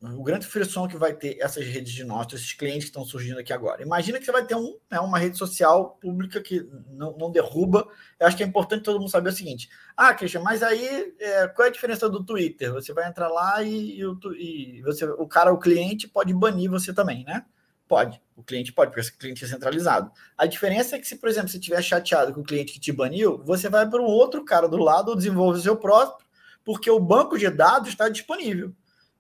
o 0.02 0.24
grande 0.24 0.48
frisson 0.48 0.88
que 0.88 0.98
vai 0.98 1.14
ter 1.14 1.38
essas 1.40 1.64
redes 1.64 1.94
de 1.94 2.04
nós, 2.04 2.26
esses 2.34 2.54
clientes 2.54 2.86
que 2.86 2.90
estão 2.90 3.06
surgindo 3.06 3.40
aqui 3.40 3.54
agora. 3.54 3.84
Imagina 3.84 4.18
que 4.18 4.26
você 4.26 4.32
vai 4.32 4.44
ter 4.44 4.56
um, 4.56 4.76
né, 4.90 5.00
uma 5.00 5.20
rede 5.20 5.38
social 5.38 5.98
pública 6.02 6.42
que 6.42 6.68
não, 6.90 7.16
não, 7.18 7.32
derruba. 7.32 7.88
Eu 8.20 8.26
acho 8.26 8.36
que 8.36 8.44
é 8.44 8.48
importante 8.48 8.84
todo 8.84 9.00
mundo 9.00 9.12
saber 9.12 9.30
o 9.30 9.34
seguinte: 9.34 9.70
ah, 9.96 10.14
Christian, 10.14 10.42
mas 10.42 10.64
aí 10.64 11.14
é, 11.20 11.48
qual 11.50 11.68
é 11.68 11.70
a 11.70 11.74
diferença 11.74 12.10
do 12.10 12.24
Twitter? 12.24 12.74
Você 12.74 12.94
vai 12.94 13.08
entrar 13.08 13.28
lá 13.28 13.62
e, 13.62 14.00
e, 14.00 14.06
o, 14.06 14.18
e 14.34 14.82
você, 14.82 15.06
o 15.06 15.28
cara, 15.28 15.54
o 15.54 15.60
cliente, 15.60 16.08
pode 16.08 16.34
banir 16.34 16.70
você 16.70 16.92
também, 16.92 17.24
né? 17.24 17.46
Pode, 17.88 18.22
o 18.38 18.42
cliente 18.42 18.72
pode, 18.72 18.90
porque 18.90 19.02
esse 19.02 19.16
cliente 19.16 19.44
é 19.44 19.48
centralizado. 19.48 20.12
A 20.38 20.46
diferença 20.46 20.96
é 20.96 21.00
que, 21.00 21.06
se, 21.06 21.18
por 21.18 21.28
exemplo, 21.28 21.50
você 21.50 21.58
estiver 21.58 21.82
chateado 21.82 22.34
com 22.34 22.40
o 22.40 22.44
cliente 22.44 22.72
que 22.72 22.80
te 22.80 22.92
baniu, 22.92 23.44
você 23.44 23.70
vai 23.70 23.88
para 23.88 24.02
um 24.02 24.06
outro 24.06 24.46
cara 24.46 24.68
do 24.68 24.78
lado 24.78 25.10
ou 25.10 25.16
desenvolve 25.16 25.60
o 25.60 25.62
seu 25.62 25.76
próprio 25.76 26.26
porque 26.64 26.90
o 26.90 27.00
banco 27.00 27.38
de 27.38 27.50
dados 27.50 27.90
está 27.90 28.10
disponível. 28.10 28.74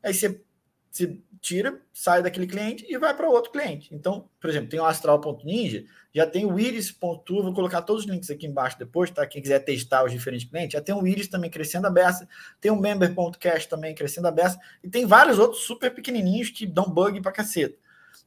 Aí 0.03 0.13
você, 0.13 0.41
você 0.89 1.19
tira, 1.41 1.81
sai 1.91 2.21
daquele 2.21 2.45
cliente 2.45 2.85
e 2.87 2.97
vai 2.97 3.15
para 3.15 3.27
outro 3.27 3.51
cliente. 3.51 3.93
Então, 3.93 4.29
por 4.39 4.49
exemplo, 4.49 4.69
tem 4.69 4.79
o 4.79 4.85
astral.ninja, 4.85 5.83
já 6.13 6.27
tem 6.27 6.45
o 6.45 6.59
iris.tu, 6.59 7.41
vou 7.41 7.53
colocar 7.53 7.81
todos 7.81 8.05
os 8.05 8.09
links 8.09 8.29
aqui 8.29 8.45
embaixo 8.45 8.77
depois, 8.77 9.09
tá? 9.09 9.25
Quem 9.25 9.41
quiser 9.41 9.59
testar 9.59 10.05
os 10.05 10.11
diferentes 10.11 10.47
clientes, 10.47 10.73
já 10.73 10.81
tem 10.81 10.93
o 10.93 11.05
iris 11.05 11.27
também 11.27 11.49
crescendo 11.49 11.87
a 11.87 11.89
beça, 11.89 12.27
tem 12.59 12.71
o 12.71 12.75
member.cast 12.75 13.67
também 13.67 13.95
crescendo 13.95 14.27
a 14.27 14.31
beça, 14.31 14.59
e 14.83 14.89
tem 14.89 15.05
vários 15.05 15.39
outros 15.39 15.63
super 15.63 15.93
pequenininhos 15.93 16.51
que 16.51 16.67
dão 16.67 16.85
bug 16.85 17.19
para 17.21 17.31
caceta. 17.31 17.75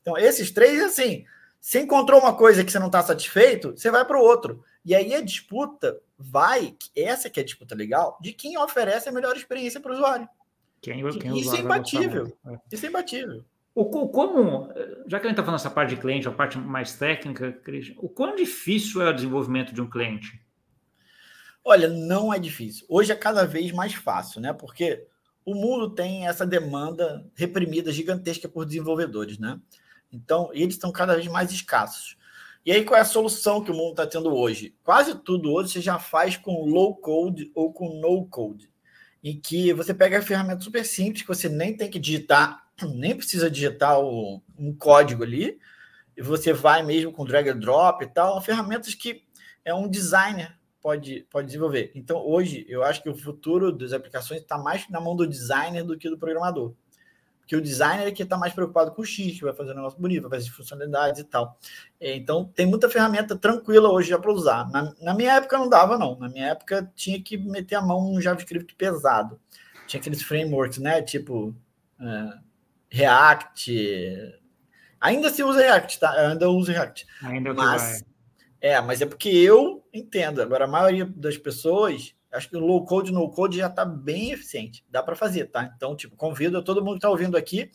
Então, 0.01 0.19
esses 0.19 0.51
três, 0.51 0.83
assim, 0.83 1.25
se 1.65 1.81
encontrou 1.81 2.21
uma 2.21 2.35
coisa 2.35 2.63
que 2.63 2.71
você 2.71 2.79
não 2.79 2.89
está 2.89 3.03
satisfeito, 3.03 3.71
você 3.71 3.91
vai 3.91 4.05
para 4.05 4.19
o 4.19 4.23
outro. 4.23 4.63
E 4.85 4.95
aí 4.95 5.15
a 5.15 5.23
disputa 5.23 5.99
vai, 6.19 6.77
essa 6.95 7.31
que 7.31 7.41
é 7.41 7.43
a 7.43 7.47
disputa 7.47 7.75
legal, 7.75 8.19
de 8.21 8.35
quem 8.35 8.59
oferece 8.59 9.09
a 9.09 9.13
melhor 9.13 9.35
experiência 9.35 9.81
para 9.81 9.91
o 9.91 9.95
usuário. 9.95 10.29
Quem, 10.83 11.03
quem 11.19 11.39
isso 11.39 11.57
é 11.57 11.61
imbatível. 11.61 12.37
É. 12.47 12.59
Isso 12.71 12.85
é 12.85 12.91
imbatível. 12.91 13.47
O, 13.75 13.87
como, 14.11 14.69
já 15.07 15.19
que 15.19 15.27
a 15.27 15.31
gente 15.31 15.39
está 15.39 15.43
falando 15.43 15.59
essa 15.59 15.71
parte 15.71 15.95
de 15.95 16.01
cliente, 16.03 16.29
a 16.29 16.33
parte 16.33 16.59
mais 16.59 16.97
técnica, 16.99 17.59
o 17.97 18.11
quão 18.11 18.37
difícil 18.37 19.01
é 19.01 19.09
o 19.09 19.15
desenvolvimento 19.15 19.73
de 19.73 19.81
um 19.81 19.89
cliente? 19.89 20.39
Olha, 21.65 21.89
não 21.89 22.33
é 22.33 22.39
difícil. 22.39 22.85
Hoje 22.91 23.11
é 23.11 23.17
cada 23.17 23.47
vez 23.47 23.73
mais 23.73 23.95
fácil, 23.95 24.39
né? 24.39 24.53
Porque 24.53 25.07
o 25.47 25.55
mundo 25.55 25.89
tem 25.89 26.29
essa 26.29 26.47
demanda 26.47 27.27
reprimida 27.35 27.91
gigantesca 27.91 28.51
por 28.51 28.67
desenvolvedores, 28.67 29.39
né? 29.39 29.59
Então, 30.15 30.51
eles 30.53 30.75
estão 30.75 30.93
cada 30.93 31.15
vez 31.15 31.27
mais 31.27 31.51
escassos. 31.51 32.17
E 32.65 32.73
aí, 32.73 32.85
qual 32.85 32.97
é 32.97 33.03
a 33.03 33.05
solução 33.05 33.63
que 33.63 33.71
o 33.71 33.75
mundo 33.75 33.91
está 33.91 34.07
tendo 34.07 34.35
hoje? 34.35 34.75
Quase 34.83 35.15
tudo 35.17 35.53
hoje 35.53 35.73
você 35.73 35.81
já 35.81 35.99
faz 35.99 36.37
com 36.37 36.65
low 36.65 36.97
code 36.97 37.51
ou 37.55 37.73
com 37.73 38.01
no 38.01 38.27
code, 38.27 38.71
em 39.23 39.39
que 39.39 39.73
você 39.73 39.93
pega 39.93 40.19
a 40.19 40.23
ferramenta 40.23 40.63
super 40.63 40.85
simples, 40.85 41.23
que 41.23 41.29
você 41.29 41.49
nem 41.49 41.77
tem 41.77 41.91
que 41.91 41.99
digitar, 41.99 42.65
nem 42.95 43.15
precisa 43.15 43.51
digitar 43.51 44.01
o, 44.01 44.43
um 44.59 44.75
código 44.75 45.23
ali, 45.23 45.59
e 46.17 46.23
você 46.23 46.53
vai 46.53 46.83
mesmo 46.83 47.13
com 47.13 47.25
drag 47.25 47.51
and 47.51 47.59
drop 47.59 48.03
e 48.03 48.07
tal, 48.07 48.41
ferramentas 48.41 48.95
que 48.95 49.25
é 49.65 49.75
um 49.75 49.89
designer 49.89 50.57
pode, 50.81 51.27
pode 51.31 51.47
desenvolver. 51.47 51.91
Então, 51.95 52.19
hoje, 52.19 52.65
eu 52.69 52.85
acho 52.85 53.03
que 53.03 53.09
o 53.09 53.17
futuro 53.17 53.73
das 53.73 53.93
aplicações 53.93 54.43
está 54.43 54.59
mais 54.59 54.89
na 54.91 55.01
mão 55.01 55.17
do 55.17 55.27
designer 55.27 55.83
do 55.83 55.97
que 55.97 56.11
do 56.11 56.19
programador. 56.19 56.75
Porque 57.45 57.57
o 57.57 57.61
designer 57.61 58.09
é 58.09 58.11
que 58.11 58.23
está 58.23 58.39
mais 58.39 58.55
preocupado 58.55 58.91
com 58.93 59.03
o 59.03 59.05
X, 59.05 59.35
que 59.35 59.45
vai 59.45 59.53
fazer 59.53 59.73
um 59.73 59.77
negócio 59.77 60.01
bonito, 60.01 60.29
vai 60.29 60.41
fazer 60.41 60.51
funcionalidades 60.51 61.21
e 61.21 61.25
tal. 61.25 61.59
É, 62.01 62.17
então, 62.17 62.51
tem 62.55 62.65
muita 62.65 62.89
ferramenta 62.89 63.37
tranquila 63.37 63.91
hoje 63.91 64.09
já 64.09 64.19
para 64.19 64.33
usar. 64.33 64.71
Na, 64.71 64.95
na, 64.99 65.15
minha 65.15 65.35
época 65.35 65.59
não 65.59 65.69
dava, 65.69 65.99
não. 65.99 66.19
Na 66.19 66.27
minha 66.31 66.47
época 66.47 66.91
tinha 66.97 67.23
que 67.23 67.37
meter 67.37 67.75
a 67.75 67.83
mão 67.83 68.03
num 68.03 68.19
JavaScript 68.19 68.75
pesado. 68.75 69.39
Tinha 69.87 70.01
aqueles 70.01 70.23
frameworks, 70.23 70.79
né? 70.79 71.03
Tipo 71.03 71.55
é, 72.01 72.39
React. 72.89 74.41
Ainda 74.99 75.29
se 75.29 75.43
usa 75.43 75.61
React, 75.61 76.01
tá? 76.01 76.15
Eu 76.17 76.31
ainda 76.31 76.49
uso 76.49 76.73
React. 76.73 77.07
Ainda 77.25 77.53
mas, 77.53 78.03
é, 78.59 78.81
mas 78.81 79.03
é 79.03 79.07
porque 79.07 79.29
eu 79.29 79.85
entendo. 79.93 80.41
Agora, 80.41 80.65
a 80.65 80.69
maioria 80.69 81.05
das 81.05 81.37
pessoas 81.37 82.15
acho 82.35 82.49
que 82.49 82.57
o 82.57 82.61
low 82.61 82.85
code, 82.85 83.13
no 83.13 83.31
code 83.31 83.59
já 83.59 83.69
está 83.69 83.85
bem 83.85 84.33
eficiente. 84.33 84.85
Dá 84.91 85.03
para 85.03 85.15
fazer, 85.15 85.47
tá? 85.47 85.73
Então, 85.75 85.95
tipo, 85.97 86.17
convido 86.17 86.63
todo 86.63 86.83
mundo 86.83 86.95
que 86.95 86.99
está 86.99 87.11
ouvindo 87.11 87.37
aqui 87.37 87.71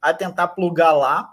a 0.00 0.12
tentar 0.12 0.48
plugar 0.48 0.92
lá, 0.92 1.32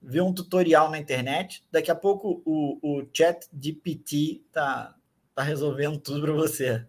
ver 0.00 0.20
um 0.20 0.32
tutorial 0.32 0.90
na 0.90 0.98
internet. 0.98 1.64
Daqui 1.72 1.90
a 1.90 1.94
pouco 1.94 2.42
o, 2.44 2.78
o 2.82 3.08
chat 3.12 3.48
GPT 3.58 4.42
tá, 4.52 4.94
tá 5.34 5.42
resolvendo 5.42 5.98
tudo 5.98 6.20
para 6.20 6.32
você. 6.32 6.86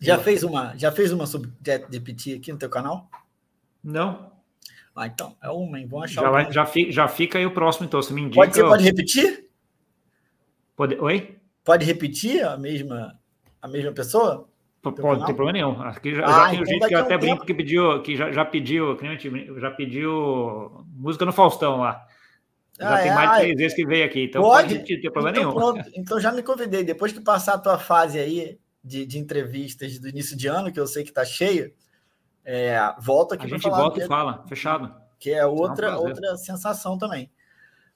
Já 0.00 0.18
fez 0.18 0.42
uma, 0.42 0.74
já 0.78 0.90
fez 0.90 1.12
uma 1.12 1.26
sobre 1.26 1.52
chat 1.64 1.86
GPT 1.92 2.34
aqui 2.34 2.50
no 2.50 2.58
teu 2.58 2.70
canal? 2.70 3.10
Não. 3.84 4.32
Ah, 4.96 5.06
então, 5.06 5.36
é 5.42 5.50
uma, 5.50 5.78
hein? 5.78 5.86
Vamos 5.86 6.06
achar 6.06 6.22
já, 6.22 6.30
vai, 6.30 6.52
já, 6.52 6.66
fica, 6.66 6.92
já 6.92 7.08
fica 7.08 7.38
aí 7.38 7.46
o 7.46 7.54
próximo, 7.54 7.86
então. 7.86 8.02
Você 8.02 8.12
me 8.12 8.22
indica. 8.22 8.36
Pode, 8.36 8.54
você 8.54 8.62
pode 8.62 8.84
repetir? 8.84 9.48
Pode, 10.74 10.94
oi? 10.96 11.38
Pode 11.62 11.84
repetir 11.84 12.42
a 12.42 12.56
mesma 12.56 13.19
a 13.60 13.68
mesma 13.68 13.92
pessoa? 13.92 14.48
Pode, 14.82 15.00
não 15.02 15.26
tem 15.26 15.34
problema 15.34 15.52
nenhum. 15.52 15.82
Aqui 15.82 16.14
já, 16.14 16.24
ah, 16.24 16.30
já 16.30 16.48
tem 16.48 16.54
então 16.54 16.66
gente 16.66 16.88
que 16.88 16.94
eu 16.94 16.98
até 17.00 17.16
um 17.16 17.18
brinco 17.18 17.44
que 17.44 17.52
pediu, 17.52 18.02
que 18.02 18.16
já, 18.16 18.32
já 18.32 18.44
pediu, 18.46 18.98
já 19.58 19.70
pediu 19.70 20.86
música 20.94 21.26
no 21.26 21.32
Faustão 21.32 21.80
lá. 21.80 22.06
Já 22.78 22.94
ah, 22.94 23.02
tem 23.02 23.10
é? 23.10 23.14
mais 23.14 23.30
de 23.30 23.36
três 23.40 23.56
vezes 23.58 23.76
que 23.76 23.84
veio 23.84 24.06
aqui, 24.06 24.24
então 24.24 24.40
pode, 24.40 24.78
pode 24.78 24.94
não 24.94 25.00
tem 25.02 25.12
problema 25.12 25.38
então, 25.38 25.50
nenhum. 25.50 25.60
Pronto. 25.60 25.90
Então 25.94 26.18
já 26.18 26.32
me 26.32 26.42
convidei. 26.42 26.82
Depois 26.82 27.12
que 27.12 27.20
passar 27.20 27.54
a 27.54 27.58
tua 27.58 27.78
fase 27.78 28.18
aí 28.18 28.58
de, 28.82 29.04
de 29.04 29.18
entrevistas 29.18 29.98
do 29.98 30.08
início 30.08 30.34
de 30.34 30.46
ano, 30.46 30.72
que 30.72 30.80
eu 30.80 30.86
sei 30.86 31.04
que 31.04 31.12
tá 31.12 31.26
cheio, 31.26 31.74
é, 32.42 32.78
volta 32.98 33.34
aqui. 33.34 33.44
A 33.44 33.48
gente 33.48 33.68
volta 33.68 34.02
e 34.02 34.06
fala, 34.06 34.42
fechado. 34.48 34.94
Que 35.18 35.30
é 35.30 35.44
outra, 35.44 35.88
é 35.88 35.94
um 35.94 35.98
outra 35.98 36.38
sensação 36.38 36.96
também. 36.96 37.30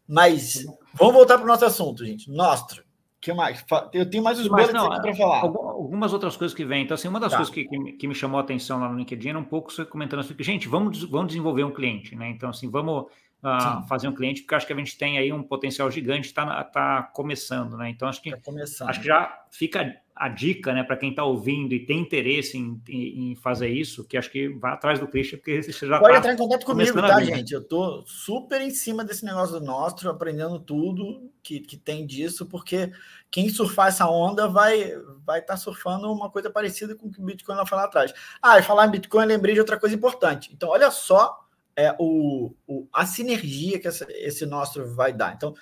Mas 0.06 0.66
vamos 0.92 1.14
voltar 1.14 1.38
para 1.38 1.44
o 1.44 1.48
nosso 1.48 1.64
assunto, 1.64 2.04
gente. 2.04 2.30
Nostro 2.30 2.84
que 3.24 3.32
mais? 3.32 3.64
Eu 3.94 4.08
tenho 4.08 4.22
mais 4.22 4.38
os 4.38 4.46
bullets 4.46 4.70
para 4.70 5.14
falar. 5.14 5.40
Algumas 5.40 6.12
outras 6.12 6.36
coisas 6.36 6.54
que 6.54 6.62
vêm. 6.62 6.84
Então, 6.84 6.94
assim, 6.94 7.08
uma 7.08 7.18
das 7.18 7.32
tá. 7.32 7.38
coisas 7.38 7.52
que, 7.52 7.64
que, 7.64 7.92
que, 7.92 8.06
me 8.06 8.14
chamou 8.14 8.38
a 8.38 8.42
atenção 8.42 8.78
lá 8.78 8.88
no 8.88 8.98
LinkedIn 8.98 9.30
era 9.30 9.38
um 9.38 9.44
pouco 9.44 9.72
você 9.72 9.82
comentando 9.84 10.20
assim, 10.20 10.34
gente, 10.40 10.68
vamos, 10.68 11.02
vamos 11.04 11.28
desenvolver 11.28 11.64
um 11.64 11.72
cliente, 11.72 12.14
né? 12.14 12.28
Então, 12.28 12.50
assim, 12.50 12.70
vamos 12.70 13.04
uh, 13.42 13.86
fazer 13.88 14.08
um 14.08 14.14
cliente, 14.14 14.42
porque 14.42 14.54
acho 14.54 14.66
que 14.66 14.74
a 14.74 14.76
gente 14.76 14.98
tem 14.98 15.16
aí 15.16 15.32
um 15.32 15.42
potencial 15.42 15.90
gigante, 15.90 16.26
está 16.26 16.64
tá 16.64 17.02
começando, 17.14 17.78
né? 17.78 17.88
Então, 17.88 18.06
acho 18.06 18.20
que, 18.20 18.30
tá 18.30 18.52
acho 18.88 19.00
que 19.00 19.06
já 19.06 19.44
fica 19.50 19.96
a 20.16 20.28
dica, 20.28 20.72
né, 20.72 20.84
para 20.84 20.96
quem 20.96 21.10
está 21.10 21.24
ouvindo 21.24 21.74
e 21.74 21.84
tem 21.84 21.98
interesse 21.98 22.56
em, 22.56 22.80
em, 22.88 23.32
em, 23.32 23.34
fazer 23.34 23.68
isso, 23.68 24.04
que 24.04 24.16
acho 24.16 24.30
que 24.30 24.48
vai 24.48 24.72
atrás 24.72 25.00
do 25.00 25.08
Christian, 25.08 25.38
porque 25.38 25.60
você 25.60 25.86
já 25.86 25.98
Pode 25.98 26.12
tá 26.12 26.18
entrar 26.18 26.34
em 26.34 26.36
contato 26.36 26.64
comigo, 26.64 27.00
tá, 27.00 27.20
gente? 27.20 27.52
Eu 27.52 27.60
estou 27.60 28.06
super 28.06 28.60
em 28.60 28.70
cima 28.70 29.04
desse 29.04 29.24
negócio 29.24 29.58
do 29.58 29.66
nosso, 29.66 30.08
aprendendo 30.08 30.60
tudo 30.60 31.32
que, 31.42 31.58
que 31.58 31.76
tem 31.76 32.06
disso, 32.06 32.46
porque 32.46 32.92
quem 33.28 33.48
surfar 33.48 33.88
essa 33.88 34.08
onda 34.08 34.46
vai 34.46 34.92
vai 35.26 35.40
estar 35.40 35.54
tá 35.54 35.56
surfando 35.56 36.12
uma 36.12 36.30
coisa 36.30 36.48
parecida 36.48 36.94
com 36.94 37.08
o 37.08 37.10
que 37.10 37.20
o 37.20 37.24
Bitcoin 37.24 37.56
vai 37.56 37.66
falar 37.66 37.84
atrás. 37.84 38.14
Ah, 38.40 38.58
e 38.58 38.62
falar 38.62 38.86
em 38.86 38.92
Bitcoin, 38.92 39.22
eu 39.22 39.28
lembrei 39.28 39.54
de 39.54 39.60
outra 39.60 39.80
coisa 39.80 39.96
importante. 39.96 40.50
Então, 40.52 40.68
olha 40.68 40.92
só 40.92 41.44
é, 41.76 41.94
o, 41.98 42.54
o, 42.66 42.86
a 42.92 43.04
sinergia 43.04 43.80
que 43.80 43.88
essa, 43.88 44.06
esse 44.10 44.46
nosso 44.46 44.86
vai 44.94 45.12
dar. 45.12 45.34
Então, 45.34 45.54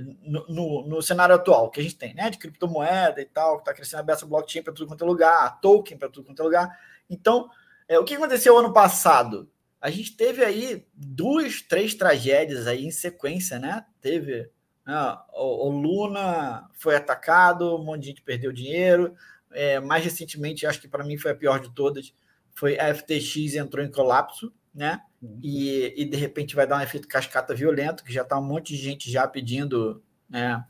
no, 0.00 0.46
no, 0.48 0.88
no, 0.88 1.02
cenário 1.02 1.34
atual 1.34 1.70
que 1.70 1.80
a 1.80 1.82
gente 1.82 1.96
tem, 1.96 2.14
né? 2.14 2.30
De 2.30 2.38
criptomoeda 2.38 3.20
e 3.20 3.24
tal, 3.24 3.56
que 3.56 3.62
está 3.62 3.74
crescendo 3.74 4.00
a 4.00 4.02
beça 4.02 4.26
blockchain 4.26 4.62
para 4.62 4.72
tudo 4.72 4.88
quanto 4.88 5.04
é 5.04 5.06
lugar, 5.06 5.60
token 5.60 5.96
para 5.96 6.08
tudo 6.08 6.26
quanto 6.26 6.40
é 6.40 6.44
lugar. 6.44 6.78
Então, 7.08 7.48
é, 7.88 7.98
o 7.98 8.04
que 8.04 8.14
aconteceu 8.14 8.58
ano 8.58 8.72
passado? 8.72 9.50
A 9.80 9.90
gente 9.90 10.16
teve 10.16 10.44
aí 10.44 10.86
duas, 10.92 11.62
três 11.62 11.94
tragédias 11.94 12.66
aí 12.66 12.84
em 12.84 12.90
sequência, 12.90 13.58
né? 13.58 13.84
Teve 14.00 14.50
né, 14.86 15.18
o, 15.32 15.68
o, 15.68 15.70
Luna 15.70 16.68
foi 16.74 16.96
atacado, 16.96 17.76
um 17.76 17.84
monte 17.84 18.02
de 18.02 18.06
gente 18.08 18.22
perdeu 18.22 18.52
dinheiro. 18.52 19.14
É, 19.52 19.80
mais 19.80 20.04
recentemente, 20.04 20.66
acho 20.66 20.80
que 20.80 20.88
para 20.88 21.04
mim 21.04 21.16
foi 21.16 21.30
a 21.30 21.36
pior 21.36 21.60
de 21.60 21.72
todas, 21.74 22.12
foi 22.54 22.78
a 22.78 22.94
FTX 22.94 23.54
entrou 23.54 23.84
em 23.84 23.90
colapso, 23.90 24.52
né? 24.74 25.00
E, 25.42 25.94
e 25.96 26.04
de 26.04 26.16
repente 26.16 26.54
vai 26.54 26.66
dar 26.66 26.78
um 26.78 26.82
efeito 26.82 27.08
cascata 27.08 27.54
violento, 27.54 28.04
que 28.04 28.12
já 28.12 28.22
está 28.22 28.38
um 28.38 28.44
monte 28.44 28.74
de 28.74 28.82
gente 28.82 29.10
já 29.10 29.26
pedindo 29.26 30.02
né, 30.28 30.64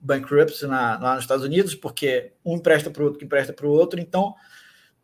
bankruptcy 0.00 0.66
na, 0.66 0.98
lá 0.98 1.14
nos 1.14 1.24
Estados 1.24 1.44
Unidos, 1.44 1.74
porque 1.74 2.32
um 2.44 2.56
empresta 2.56 2.90
para 2.90 3.02
o 3.02 3.04
outro, 3.04 3.18
que 3.18 3.24
empresta 3.24 3.52
para 3.52 3.66
o 3.66 3.70
outro. 3.70 4.00
Então, 4.00 4.34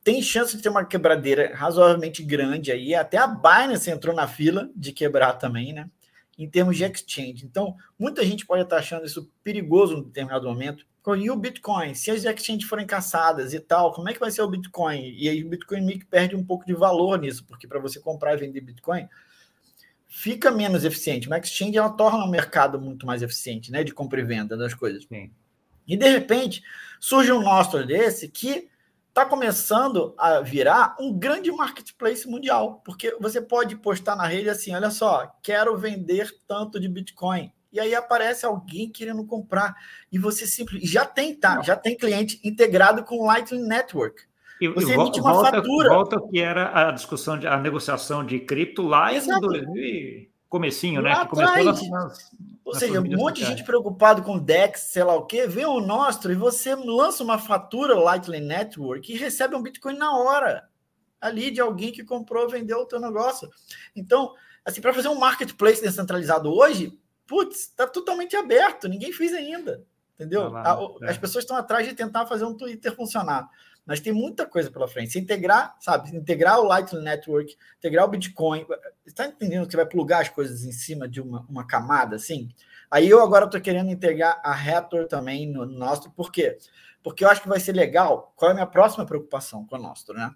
tem 0.02 0.22
chance 0.22 0.56
de 0.56 0.62
ter 0.62 0.68
uma 0.68 0.84
quebradeira 0.84 1.54
razoavelmente 1.54 2.22
grande 2.22 2.70
aí. 2.70 2.94
Até 2.94 3.18
a 3.18 3.26
Binance 3.26 3.90
entrou 3.90 4.14
na 4.14 4.26
fila 4.26 4.70
de 4.74 4.92
quebrar 4.92 5.34
também, 5.34 5.72
né? 5.72 5.90
Em 6.38 6.48
termos 6.48 6.76
de 6.76 6.84
exchange. 6.84 7.44
Então, 7.44 7.76
muita 7.98 8.24
gente 8.24 8.46
pode 8.46 8.62
estar 8.62 8.76
achando 8.76 9.06
isso 9.06 9.30
perigoso 9.42 9.96
em 9.96 10.02
determinado 10.04 10.46
momento. 10.46 10.86
E 11.14 11.30
o 11.30 11.36
Bitcoin? 11.36 11.94
Se 11.94 12.10
as 12.10 12.24
exchanges 12.24 12.68
forem 12.68 12.86
caçadas 12.86 13.54
e 13.54 13.60
tal, 13.60 13.92
como 13.92 14.08
é 14.08 14.12
que 14.12 14.18
vai 14.18 14.30
ser 14.30 14.42
o 14.42 14.48
Bitcoin? 14.48 15.14
E 15.16 15.28
aí 15.28 15.44
o 15.44 15.48
Bitcoin 15.48 15.82
meio 15.82 16.00
que 16.00 16.06
perde 16.06 16.34
um 16.34 16.44
pouco 16.44 16.66
de 16.66 16.74
valor 16.74 17.18
nisso, 17.20 17.44
porque 17.46 17.68
para 17.68 17.78
você 17.78 18.00
comprar 18.00 18.34
e 18.34 18.38
vender 18.38 18.60
Bitcoin, 18.60 19.08
fica 20.08 20.50
menos 20.50 20.84
eficiente. 20.84 21.28
Uma 21.28 21.38
exchange 21.38 21.78
ela 21.78 21.90
torna 21.90 22.24
o 22.24 22.30
mercado 22.30 22.80
muito 22.80 23.06
mais 23.06 23.22
eficiente, 23.22 23.70
né? 23.70 23.84
De 23.84 23.92
compra 23.94 24.20
e 24.20 24.24
venda 24.24 24.56
das 24.56 24.74
coisas. 24.74 25.04
Sim. 25.04 25.30
E 25.86 25.96
de 25.96 26.08
repente 26.08 26.62
surge 26.98 27.30
um 27.30 27.42
Nostro 27.42 27.86
desse 27.86 28.28
que 28.28 28.68
está 29.08 29.24
começando 29.24 30.14
a 30.18 30.40
virar 30.40 30.96
um 31.00 31.16
grande 31.16 31.50
marketplace 31.52 32.28
mundial, 32.28 32.82
porque 32.84 33.16
você 33.20 33.40
pode 33.40 33.76
postar 33.76 34.16
na 34.16 34.26
rede 34.26 34.50
assim: 34.50 34.74
olha 34.74 34.90
só, 34.90 35.32
quero 35.42 35.78
vender 35.78 36.30
tanto 36.48 36.80
de 36.80 36.88
Bitcoin 36.88 37.52
e 37.72 37.80
aí 37.80 37.94
aparece 37.94 38.46
alguém 38.46 38.90
querendo 38.90 39.24
comprar 39.24 39.74
e 40.10 40.18
você 40.18 40.46
simplesmente 40.46 40.90
já 40.90 41.04
tem 41.04 41.34
tá, 41.34 41.62
já 41.62 41.76
tem 41.76 41.96
cliente 41.96 42.40
integrado 42.44 43.04
com 43.04 43.18
o 43.18 43.26
Lightning 43.26 43.66
Network. 43.66 44.22
E, 44.60 44.68
você 44.68 44.94
emite 44.94 45.20
uma 45.20 45.32
volta, 45.32 45.50
fatura. 45.50 45.88
Volta 45.90 46.20
que 46.30 46.40
era 46.40 46.88
a 46.88 46.90
discussão 46.90 47.38
de 47.38 47.46
a 47.46 47.58
negociação 47.58 48.24
de 48.24 48.40
cripto 48.40 48.82
lá 48.82 49.12
Exato. 49.12 49.44
em 49.44 49.64
2000 49.64 50.36
comecinho, 50.48 51.02
né? 51.02 51.14
Que 51.20 51.28
começou 51.28 51.64
nas, 51.64 51.88
nas, 51.90 52.30
Ou 52.64 52.74
seja, 52.74 53.00
um 53.00 53.16
monte 53.16 53.40
de 53.40 53.46
gente 53.46 53.64
preocupado 53.64 54.22
com 54.22 54.38
DEX, 54.38 54.80
sei 54.80 55.04
lá 55.04 55.14
o 55.14 55.26
quê, 55.26 55.46
vê 55.46 55.66
o 55.66 55.80
nosso 55.80 56.30
e 56.30 56.34
você 56.34 56.74
lança 56.74 57.22
uma 57.22 57.38
fatura 57.38 57.94
Lightning 57.94 58.40
Network 58.46 59.12
e 59.12 59.16
recebe 59.16 59.54
um 59.54 59.62
Bitcoin 59.62 59.96
na 59.96 60.16
hora 60.16 60.68
ali 61.20 61.50
de 61.50 61.60
alguém 61.60 61.92
que 61.92 62.04
comprou, 62.04 62.48
vendeu 62.48 62.78
o 62.78 62.86
teu 62.86 63.00
negócio. 63.00 63.48
Então, 63.94 64.32
assim, 64.64 64.80
para 64.80 64.94
fazer 64.94 65.08
um 65.08 65.18
marketplace 65.18 65.82
descentralizado 65.82 66.52
hoje, 66.52 66.98
putz, 67.26 67.60
está 67.60 67.86
totalmente 67.86 68.36
aberto, 68.36 68.88
ninguém 68.88 69.12
fez 69.12 69.32
ainda. 69.32 69.84
Entendeu? 70.14 70.44
Ah, 70.56 70.74
lá, 70.74 70.78
é. 71.02 71.10
As 71.10 71.18
pessoas 71.18 71.44
estão 71.44 71.56
atrás 71.56 71.86
de 71.86 71.94
tentar 71.94 72.26
fazer 72.26 72.44
um 72.44 72.56
Twitter 72.56 72.94
funcionar. 72.94 73.48
Mas 73.84 74.00
tem 74.00 74.12
muita 74.12 74.46
coisa 74.46 74.70
pela 74.70 74.88
frente. 74.88 75.12
Se 75.12 75.18
integrar, 75.18 75.76
sabe? 75.78 76.16
Integrar 76.16 76.58
o 76.58 76.64
Lightning 76.64 77.02
Network, 77.02 77.56
integrar 77.78 78.04
o 78.04 78.08
Bitcoin. 78.08 78.66
Está 79.04 79.26
entendendo 79.26 79.64
que 79.66 79.72
você 79.72 79.76
vai 79.76 79.86
plugar 79.86 80.22
as 80.22 80.28
coisas 80.28 80.64
em 80.64 80.72
cima 80.72 81.06
de 81.06 81.20
uma, 81.20 81.46
uma 81.48 81.66
camada 81.66 82.16
assim? 82.16 82.48
Aí 82.90 83.08
eu 83.08 83.22
agora 83.22 83.44
estou 83.44 83.60
querendo 83.60 83.90
integrar 83.90 84.40
a 84.42 84.52
Hathor 84.52 85.06
também 85.06 85.46
no 85.46 85.66
nosso. 85.66 86.10
Por 86.10 86.32
quê? 86.32 86.58
Porque 87.02 87.24
eu 87.24 87.28
acho 87.28 87.42
que 87.42 87.48
vai 87.48 87.60
ser 87.60 87.72
legal. 87.72 88.32
Qual 88.34 88.48
é 88.48 88.52
a 88.52 88.54
minha 88.54 88.66
próxima 88.66 89.06
preocupação 89.06 89.64
com 89.64 89.76
o 89.76 89.78
nosso, 89.78 90.12
né? 90.12 90.34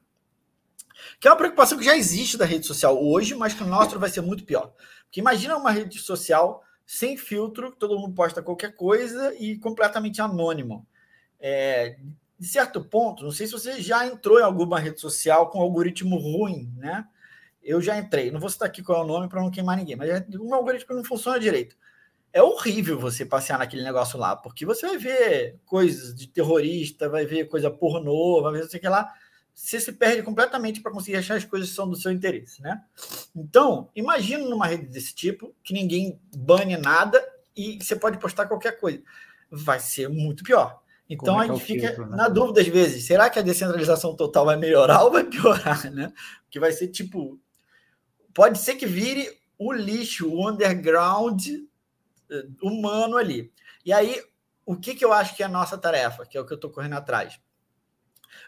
Que 1.19 1.27
é 1.27 1.31
uma 1.31 1.37
preocupação 1.37 1.79
que 1.79 1.85
já 1.85 1.97
existe 1.97 2.37
da 2.37 2.45
rede 2.45 2.67
social 2.67 3.03
hoje, 3.03 3.35
mas 3.35 3.55
que 3.55 3.63
o 3.63 3.67
nosso 3.67 3.99
vai 3.99 4.11
ser 4.11 4.21
muito 4.21 4.45
pior. 4.45 4.73
Porque 5.05 5.21
imagina 5.21 5.57
uma 5.57 5.71
rede 5.71 5.99
social 5.99 6.63
sem 6.93 7.17
filtro, 7.17 7.71
todo 7.71 7.97
mundo 7.97 8.17
posta 8.17 8.43
qualquer 8.43 8.75
coisa 8.75 9.33
e 9.39 9.57
completamente 9.59 10.21
anônimo. 10.21 10.85
É, 11.39 11.97
de 12.37 12.49
certo 12.49 12.83
ponto, 12.83 13.23
não 13.23 13.31
sei 13.31 13.47
se 13.47 13.53
você 13.53 13.81
já 13.81 14.05
entrou 14.05 14.41
em 14.41 14.43
alguma 14.43 14.81
rede 14.81 15.01
social 15.01 15.49
com 15.51 15.61
algoritmo 15.61 16.17
ruim, 16.17 16.69
né? 16.77 17.07
Eu 17.63 17.81
já 17.81 17.97
entrei, 17.97 18.33
não 18.33 18.41
vou 18.41 18.51
citar 18.51 18.67
aqui 18.67 18.83
qual 18.83 19.03
é 19.03 19.05
o 19.05 19.07
nome 19.07 19.29
para 19.29 19.41
não 19.41 19.53
queimar 19.53 19.77
ninguém, 19.77 19.95
mas 19.95 20.11
é 20.11 20.27
um 20.41 20.53
algoritmo 20.53 20.89
que 20.89 20.95
não 20.95 21.05
funciona 21.05 21.39
direito. 21.39 21.77
É 22.33 22.43
horrível 22.43 22.99
você 22.99 23.25
passear 23.25 23.61
naquele 23.61 23.85
negócio 23.85 24.19
lá, 24.19 24.35
porque 24.35 24.67
você 24.67 24.89
vai 24.89 24.99
ver 24.99 25.61
coisas 25.65 26.13
de 26.13 26.27
terrorista, 26.27 27.09
vai 27.09 27.25
ver 27.25 27.47
coisa 27.47 27.71
pornô, 27.71 28.43
vai 28.43 28.55
ver 28.55 28.63
não 28.63 28.69
sei 28.69 28.79
o 28.79 28.83
que 28.83 28.89
lá 28.89 29.15
você 29.55 29.79
se 29.81 29.93
perde 29.93 30.23
completamente 30.23 30.81
para 30.81 30.93
conseguir 30.93 31.19
achar 31.19 31.37
as 31.37 31.45
coisas 31.45 31.69
que 31.71 31.75
são 31.75 31.89
do 31.89 31.97
seu 31.97 32.11
interesse, 32.11 32.63
né? 32.63 32.83
Então, 33.35 33.91
imagina 33.95 34.45
numa 34.45 34.67
rede 34.67 34.87
desse 34.87 35.15
tipo, 35.15 35.55
que 35.63 35.75
ninguém 35.75 36.21
bane 36.37 36.77
nada 36.77 37.23
e 37.57 37.79
você 37.81 37.95
pode 37.95 38.19
postar 38.19 38.47
qualquer 38.47 38.79
coisa. 38.81 39.03
Vai 39.51 39.81
ser 39.81 40.09
muito 40.09 40.43
pior. 40.45 40.81
Então 41.09 41.41
é 41.41 41.45
a 41.45 41.49
gente 41.49 41.63
é 41.63 41.65
fica 41.65 41.87
filtro, 41.89 42.07
né? 42.07 42.17
na 42.17 42.29
dúvida 42.29 42.61
às 42.61 42.69
vezes, 42.69 43.05
será 43.05 43.29
que 43.29 43.39
a 43.39 43.43
descentralização 43.43 44.15
total 44.15 44.45
vai 44.47 44.57
melhorar 44.57 45.03
ou 45.03 45.11
vai 45.11 45.25
piorar, 45.25 45.91
né? 45.91 46.13
Que 46.49 46.61
vai 46.61 46.71
ser 46.71 46.89
tipo 46.89 47.39
pode 48.33 48.59
ser 48.59 48.77
que 48.77 48.87
vire 48.87 49.29
o 49.59 49.73
lixo, 49.73 50.29
o 50.29 50.49
underground 50.49 51.47
eh, 51.49 52.47
humano 52.63 53.17
ali. 53.17 53.53
E 53.85 53.93
aí, 53.93 54.23
o 54.65 54.77
que, 54.77 54.95
que 54.95 55.05
eu 55.05 55.13
acho 55.13 55.37
que 55.37 55.43
é 55.43 55.47
a 55.47 55.51
nossa 55.51 55.77
tarefa, 55.77 56.25
que 56.25 56.39
é 56.39 56.41
o 56.41 56.47
que 56.47 56.53
eu 56.53 56.57
estou 56.57 56.71
correndo 56.71 56.95
atrás? 56.95 57.39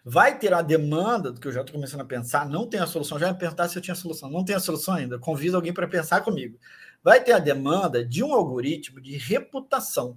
Vai 0.04 0.38
ter 0.38 0.52
a 0.52 0.62
demanda, 0.62 1.32
do 1.32 1.40
que 1.40 1.48
eu 1.48 1.52
já 1.52 1.60
estou 1.60 1.74
começando 1.74 2.00
a 2.00 2.04
pensar, 2.04 2.48
não 2.48 2.66
tem 2.66 2.80
a 2.80 2.86
solução, 2.86 3.18
já 3.18 3.32
me 3.32 3.38
perguntar 3.38 3.68
se 3.68 3.76
eu 3.76 3.82
tinha 3.82 3.94
solução, 3.94 4.30
não 4.30 4.44
tem 4.44 4.56
a 4.56 4.60
solução 4.60 4.94
ainda, 4.94 5.18
convido 5.18 5.56
alguém 5.56 5.72
para 5.72 5.88
pensar 5.88 6.20
comigo. 6.20 6.58
Vai 7.02 7.22
ter 7.22 7.32
a 7.32 7.38
demanda 7.38 8.04
de 8.04 8.22
um 8.22 8.32
algoritmo 8.32 9.00
de 9.00 9.16
reputação, 9.16 10.16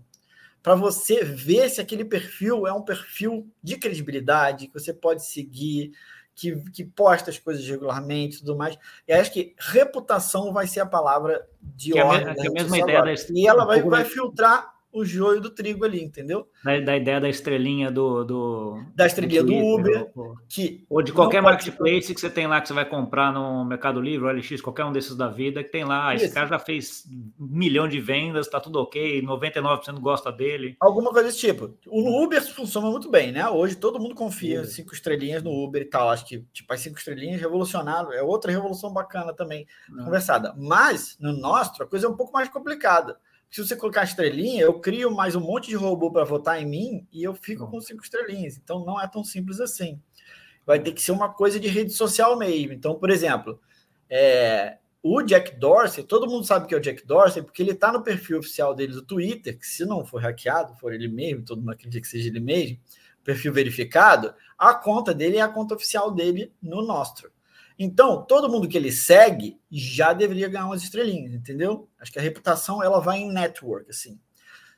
para 0.62 0.74
você 0.74 1.24
ver 1.24 1.70
se 1.70 1.80
aquele 1.80 2.04
perfil 2.04 2.66
é 2.66 2.74
um 2.74 2.82
perfil 2.82 3.48
de 3.62 3.78
credibilidade, 3.78 4.68
que 4.68 4.74
você 4.74 4.92
pode 4.92 5.24
seguir, 5.24 5.92
que, 6.36 6.56
que 6.72 6.84
posta 6.84 7.30
as 7.30 7.40
coisas 7.40 7.66
regularmente 7.66 8.36
e 8.36 8.40
tudo 8.40 8.58
mais. 8.58 8.78
E 9.08 9.14
acho 9.14 9.32
que 9.32 9.56
reputação 9.58 10.52
vai 10.52 10.68
ser 10.68 10.82
a 10.82 10.86
palavra 10.86 11.48
de 11.62 11.94
que 11.94 12.02
ordem. 12.02 12.28
É 12.28 12.32
a, 12.32 12.36
que 12.36 12.48
é 12.48 12.50
a 12.50 12.54
mesma 12.54 12.78
ideia 12.80 13.02
da... 13.04 13.14
E 13.14 13.48
ela 13.48 13.64
vai, 13.64 13.82
vai 13.82 14.04
filtrar 14.04 14.75
o 14.96 15.04
joio 15.04 15.42
do 15.42 15.50
trigo 15.50 15.84
ali, 15.84 16.02
entendeu? 16.02 16.48
Da, 16.64 16.80
da 16.80 16.96
ideia 16.96 17.20
da 17.20 17.28
estrelinha 17.28 17.92
do, 17.92 18.24
do 18.24 18.82
da 18.96 19.06
estrelinha 19.06 19.44
do, 19.44 19.50
Twitter, 19.50 19.74
Uber, 19.74 20.12
ou, 20.16 20.36
que 20.48 20.86
ou 20.90 21.02
de 21.02 21.12
qualquer 21.12 21.42
marketplace 21.42 22.14
que 22.14 22.20
você 22.22 22.30
tem 22.30 22.48
lá 22.48 22.62
que 22.62 22.70
você 22.70 22.74
vai 22.74 22.86
comprar 22.86 23.34
no 23.34 23.66
Mercado 23.66 24.00
Livre, 24.00 24.26
OLX, 24.26 24.62
qualquer 24.62 24.86
um 24.86 24.94
desses 24.94 25.18
da 25.18 25.28
vida 25.28 25.62
que 25.62 25.70
tem 25.70 25.84
lá, 25.84 26.08
ah, 26.08 26.16
esse 26.16 26.34
cara 26.34 26.48
já 26.48 26.58
fez 26.58 27.04
um 27.38 27.46
milhão 27.46 27.90
de 27.90 28.00
vendas, 28.00 28.48
tá 28.48 28.62
tudo 28.62 28.80
ok, 28.80 29.22
99% 29.22 30.00
gosta 30.00 30.32
dele. 30.32 30.78
Alguma 30.80 31.12
coisa 31.12 31.28
desse 31.28 31.40
tipo. 31.40 31.78
O 31.88 32.24
Uber 32.24 32.42
funciona 32.42 32.90
muito 32.90 33.12
bem, 33.12 33.34
né? 33.34 33.46
Hoje 33.50 33.76
todo 33.76 34.00
mundo 34.00 34.16
confia 34.16 34.62
em 34.62 34.66
cinco 34.66 34.94
estrelinhas 34.94 35.44
no 35.44 35.52
Uber 35.52 35.82
e 35.82 35.86
tal. 35.86 36.10
Acho 36.10 36.26
que 36.26 36.40
tipo 36.54 36.72
as 36.74 36.80
cinco 36.80 36.98
estrelinhas 36.98 37.42
revolucionaram, 37.42 38.14
é 38.14 38.24
outra 38.24 38.50
revolução 38.50 38.94
bacana 38.94 39.34
também 39.34 39.68
Não. 39.90 40.06
conversada. 40.06 40.54
Mas 40.58 41.18
no 41.20 41.34
nosso 41.34 41.84
a 41.84 41.86
coisa 41.86 42.08
é 42.08 42.10
um 42.10 42.16
pouco 42.16 42.32
mais 42.32 42.48
complicada 42.48 43.18
se 43.50 43.66
você 43.66 43.76
colocar 43.76 44.04
estrelinha, 44.04 44.64
eu 44.64 44.80
crio 44.80 45.12
mais 45.12 45.36
um 45.36 45.40
monte 45.40 45.68
de 45.68 45.76
robô 45.76 46.12
para 46.12 46.24
votar 46.24 46.62
em 46.62 46.66
mim 46.66 47.08
e 47.12 47.24
eu 47.24 47.34
fico 47.34 47.68
com 47.68 47.80
cinco 47.80 48.04
estrelinhas. 48.04 48.58
Então 48.58 48.86
não 48.86 49.02
é 49.02 49.08
tão 49.08 49.24
simples 49.24 49.60
assim. 49.60 50.02
Vai 50.66 50.80
ter 50.80 50.92
que 50.92 51.02
ser 51.02 51.12
uma 51.12 51.32
coisa 51.32 51.60
de 51.60 51.68
rede 51.68 51.94
social 51.94 52.38
mesmo. 52.38 52.74
Então, 52.74 52.96
por 52.96 53.10
exemplo, 53.10 53.60
é, 54.10 54.78
o 55.08 55.22
Jack 55.22 55.58
Dorsey, 55.58 56.04
todo 56.04 56.28
mundo 56.28 56.46
sabe 56.46 56.68
que 56.68 56.74
é 56.74 56.78
o 56.78 56.82
Jack 56.82 57.06
Dorsey, 57.06 57.44
porque 57.44 57.62
ele 57.62 57.72
está 57.72 57.92
no 57.92 58.04
perfil 58.04 58.40
oficial 58.40 58.74
dele 58.74 58.94
do 58.94 59.04
Twitter, 59.04 59.58
que 59.58 59.68
se 59.68 59.86
não 59.86 60.04
for 60.04 60.20
hackeado, 60.20 60.76
for 60.78 60.92
ele 60.94 61.08
mesmo, 61.08 61.46
todo 61.46 61.60
mundo 61.60 61.72
acredita 61.72 62.02
que 62.02 62.08
seja 62.08 62.28
ele 62.28 62.40
mesmo, 62.40 62.80
perfil 63.24 63.54
verificado, 63.54 64.34
a 64.58 64.74
conta 64.74 65.14
dele 65.14 65.38
é 65.38 65.42
a 65.42 65.48
conta 65.48 65.76
oficial 65.76 66.12
dele 66.12 66.52
no 66.62 66.82
Nostro. 66.82 67.32
Então, 67.78 68.24
todo 68.26 68.50
mundo 68.50 68.68
que 68.68 68.78
ele 68.78 68.92
segue 68.92 69.60
já 69.70 70.14
deveria 70.14 70.48
ganhar 70.48 70.66
umas 70.66 70.82
estrelinhas, 70.82 71.34
entendeu? 71.34 71.90
Acho 72.00 72.12
que 72.12 72.20
a 72.20 72.22
reputação 72.22 72.82
ela 72.82 73.00
vai 73.00 73.20
em 73.20 73.32
network, 73.32 73.90
assim. 73.90 74.20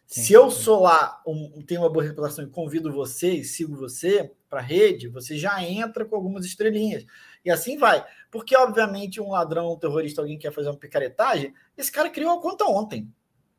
Sim, 0.08 0.22
Se 0.22 0.34
eu 0.34 0.50
sou 0.50 0.82
lá, 0.82 1.22
um, 1.28 1.62
tenho 1.62 1.82
uma 1.82 1.92
boa 1.92 2.04
reputação 2.04 2.44
e 2.44 2.50
convido 2.50 2.92
você 2.92 3.34
e 3.34 3.44
sigo 3.44 3.76
você 3.76 4.32
para 4.50 4.60
a 4.60 4.64
rede, 4.64 5.10
você 5.10 5.38
já 5.38 5.62
entra 5.62 6.06
com 6.06 6.16
algumas 6.16 6.46
estrelinhas. 6.46 7.06
E 7.44 7.52
assim 7.52 7.78
vai. 7.78 8.06
Porque, 8.32 8.56
obviamente, 8.56 9.20
um 9.20 9.32
ladrão, 9.32 9.74
um 9.74 9.78
terrorista, 9.78 10.22
alguém 10.22 10.38
que 10.38 10.48
quer 10.48 10.54
fazer 10.54 10.70
uma 10.70 10.78
picaretagem, 10.78 11.54
esse 11.78 11.92
cara 11.92 12.10
criou 12.10 12.32
a 12.32 12.42
conta 12.42 12.66
ontem. 12.66 13.12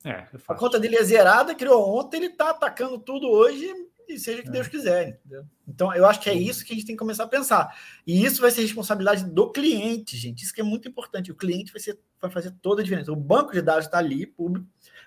É, 0.03 0.11
é 0.11 0.29
a 0.49 0.55
conta 0.55 0.81
dele 0.81 0.97
é 0.97 1.05
zerada, 1.05 1.55
criou 1.55 1.99
ontem, 1.99 2.17
ele 2.17 2.27
está 2.27 2.51
atacando 2.51 2.99
tudo 2.99 3.29
hoje 3.29 3.71
e 4.09 4.19
seja 4.19 4.43
que 4.43 4.49
é. 4.49 4.53
Deus 4.53 4.69
quiser. 4.69 5.21
Entendeu? 5.21 5.45
Então, 5.67 5.95
eu 5.95 6.07
acho 6.07 6.21
que 6.21 6.31
é 6.31 6.35
isso 6.35 6.65
que 6.65 6.73
a 6.73 6.77
gente 6.77 6.87
tem 6.87 6.95
que 6.95 7.01
começar 7.01 7.25
a 7.25 7.29
pensar. 7.29 7.77
E 8.07 8.25
isso 8.25 8.41
vai 8.41 8.51
ser 8.51 8.63
responsabilidade 8.63 9.25
do 9.25 9.51
cliente, 9.51 10.17
gente. 10.17 10.43
Isso 10.43 10.55
que 10.55 10.61
é 10.61 10.65
muito 10.65 10.89
importante. 10.89 11.31
O 11.31 11.35
cliente 11.35 11.73
vai, 11.73 11.81
ser, 11.81 11.99
vai 12.21 12.31
fazer 12.31 12.53
toda 12.63 12.81
a 12.81 12.85
diferença. 12.85 13.13
O 13.13 13.17
banco 13.17 13.53
de 13.53 13.63
dados 13.63 13.87
está 13.87 13.99
ali, 13.99 14.27
público, 14.27 14.67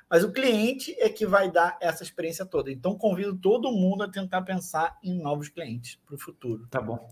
mas 0.09 0.23
o 0.23 0.31
cliente 0.31 0.95
é 0.99 1.09
que 1.09 1.25
vai 1.25 1.49
dar 1.49 1.77
essa 1.81 2.03
experiência 2.03 2.45
toda. 2.45 2.71
Então, 2.71 2.97
convido 2.97 3.35
todo 3.35 3.71
mundo 3.71 4.03
a 4.03 4.09
tentar 4.09 4.41
pensar 4.41 4.97
em 5.03 5.21
novos 5.21 5.49
clientes 5.49 5.97
para 6.05 6.15
o 6.15 6.19
futuro. 6.19 6.67
Tá 6.69 6.81
bom. 6.81 7.09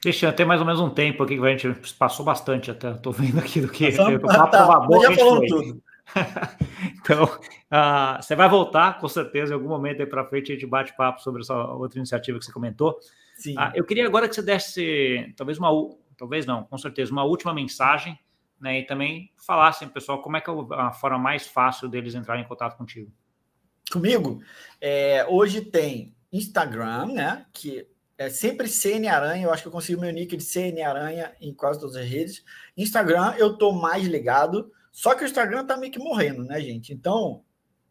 Cristian, 0.00 0.32
tem 0.32 0.46
mais 0.46 0.60
ou 0.60 0.66
menos 0.66 0.80
um 0.80 0.90
tempo 0.90 1.24
aqui 1.24 1.36
que 1.36 1.44
a 1.44 1.56
gente 1.56 1.94
passou 1.94 2.24
bastante 2.24 2.70
até. 2.70 2.92
Estou 2.92 3.12
vendo 3.12 3.38
aqui 3.40 3.60
do 3.60 3.68
que. 3.68 3.90
Passamos, 3.90 4.14
o 4.22 4.26
papo 4.26 4.50
tá, 4.52 4.80
boa, 4.80 5.10
já 5.10 5.16
falou 5.16 5.46
tudo. 5.46 5.82
então, 7.00 7.24
uh, 7.24 8.22
você 8.22 8.34
vai 8.34 8.48
voltar, 8.48 8.98
com 8.98 9.08
certeza, 9.08 9.52
em 9.52 9.54
algum 9.54 9.68
momento 9.68 10.00
aí 10.00 10.06
para 10.06 10.24
frente 10.24 10.52
a 10.52 10.54
gente 10.54 10.66
bate 10.66 10.96
papo 10.96 11.20
sobre 11.20 11.42
essa 11.42 11.54
outra 11.54 11.98
iniciativa 11.98 12.38
que 12.38 12.44
você 12.44 12.52
comentou. 12.52 12.98
Sim. 13.36 13.56
Uh, 13.56 13.72
eu 13.74 13.84
queria 13.84 14.06
agora 14.06 14.28
que 14.28 14.34
você 14.34 14.42
desse, 14.42 15.32
talvez 15.36 15.58
uma, 15.58 15.70
talvez 16.16 16.46
não, 16.46 16.64
com 16.64 16.78
certeza, 16.78 17.12
uma 17.12 17.24
última 17.24 17.54
mensagem, 17.54 18.18
né? 18.60 18.80
E 18.80 18.86
também 18.86 19.32
falassem, 19.36 19.88
pessoal, 19.88 20.20
como 20.20 20.36
é 20.36 20.40
que 20.40 20.50
é 20.50 20.54
a 20.72 20.92
forma 20.92 21.18
mais 21.18 21.46
fácil 21.46 21.88
deles 21.88 22.14
entrarem 22.14 22.44
em 22.44 22.48
contato 22.48 22.76
contigo. 22.76 23.12
Comigo? 23.90 24.42
É, 24.80 25.24
hoje 25.28 25.60
tem 25.60 26.14
Instagram, 26.32 27.06
né? 27.06 27.46
Que 27.52 27.88
é 28.18 28.28
sempre 28.28 28.66
CN 28.66 29.06
Aranha, 29.08 29.44
eu 29.44 29.52
acho 29.52 29.62
que 29.62 29.68
eu 29.68 29.72
consigo 29.72 30.00
meu 30.00 30.12
nick 30.12 30.36
de 30.36 30.42
CN 30.42 30.82
Aranha 30.82 31.32
em 31.40 31.54
quase 31.54 31.78
todas 31.78 31.94
as 31.94 32.06
redes. 32.06 32.44
Instagram, 32.76 33.34
eu 33.38 33.56
tô 33.56 33.72
mais 33.72 34.04
ligado 34.04 34.72
só 34.98 35.14
que 35.14 35.22
o 35.22 35.26
Instagram 35.26 35.64
tá 35.64 35.76
meio 35.76 35.92
que 35.92 35.98
morrendo, 36.00 36.42
né, 36.42 36.60
gente? 36.60 36.92
Então, 36.92 37.44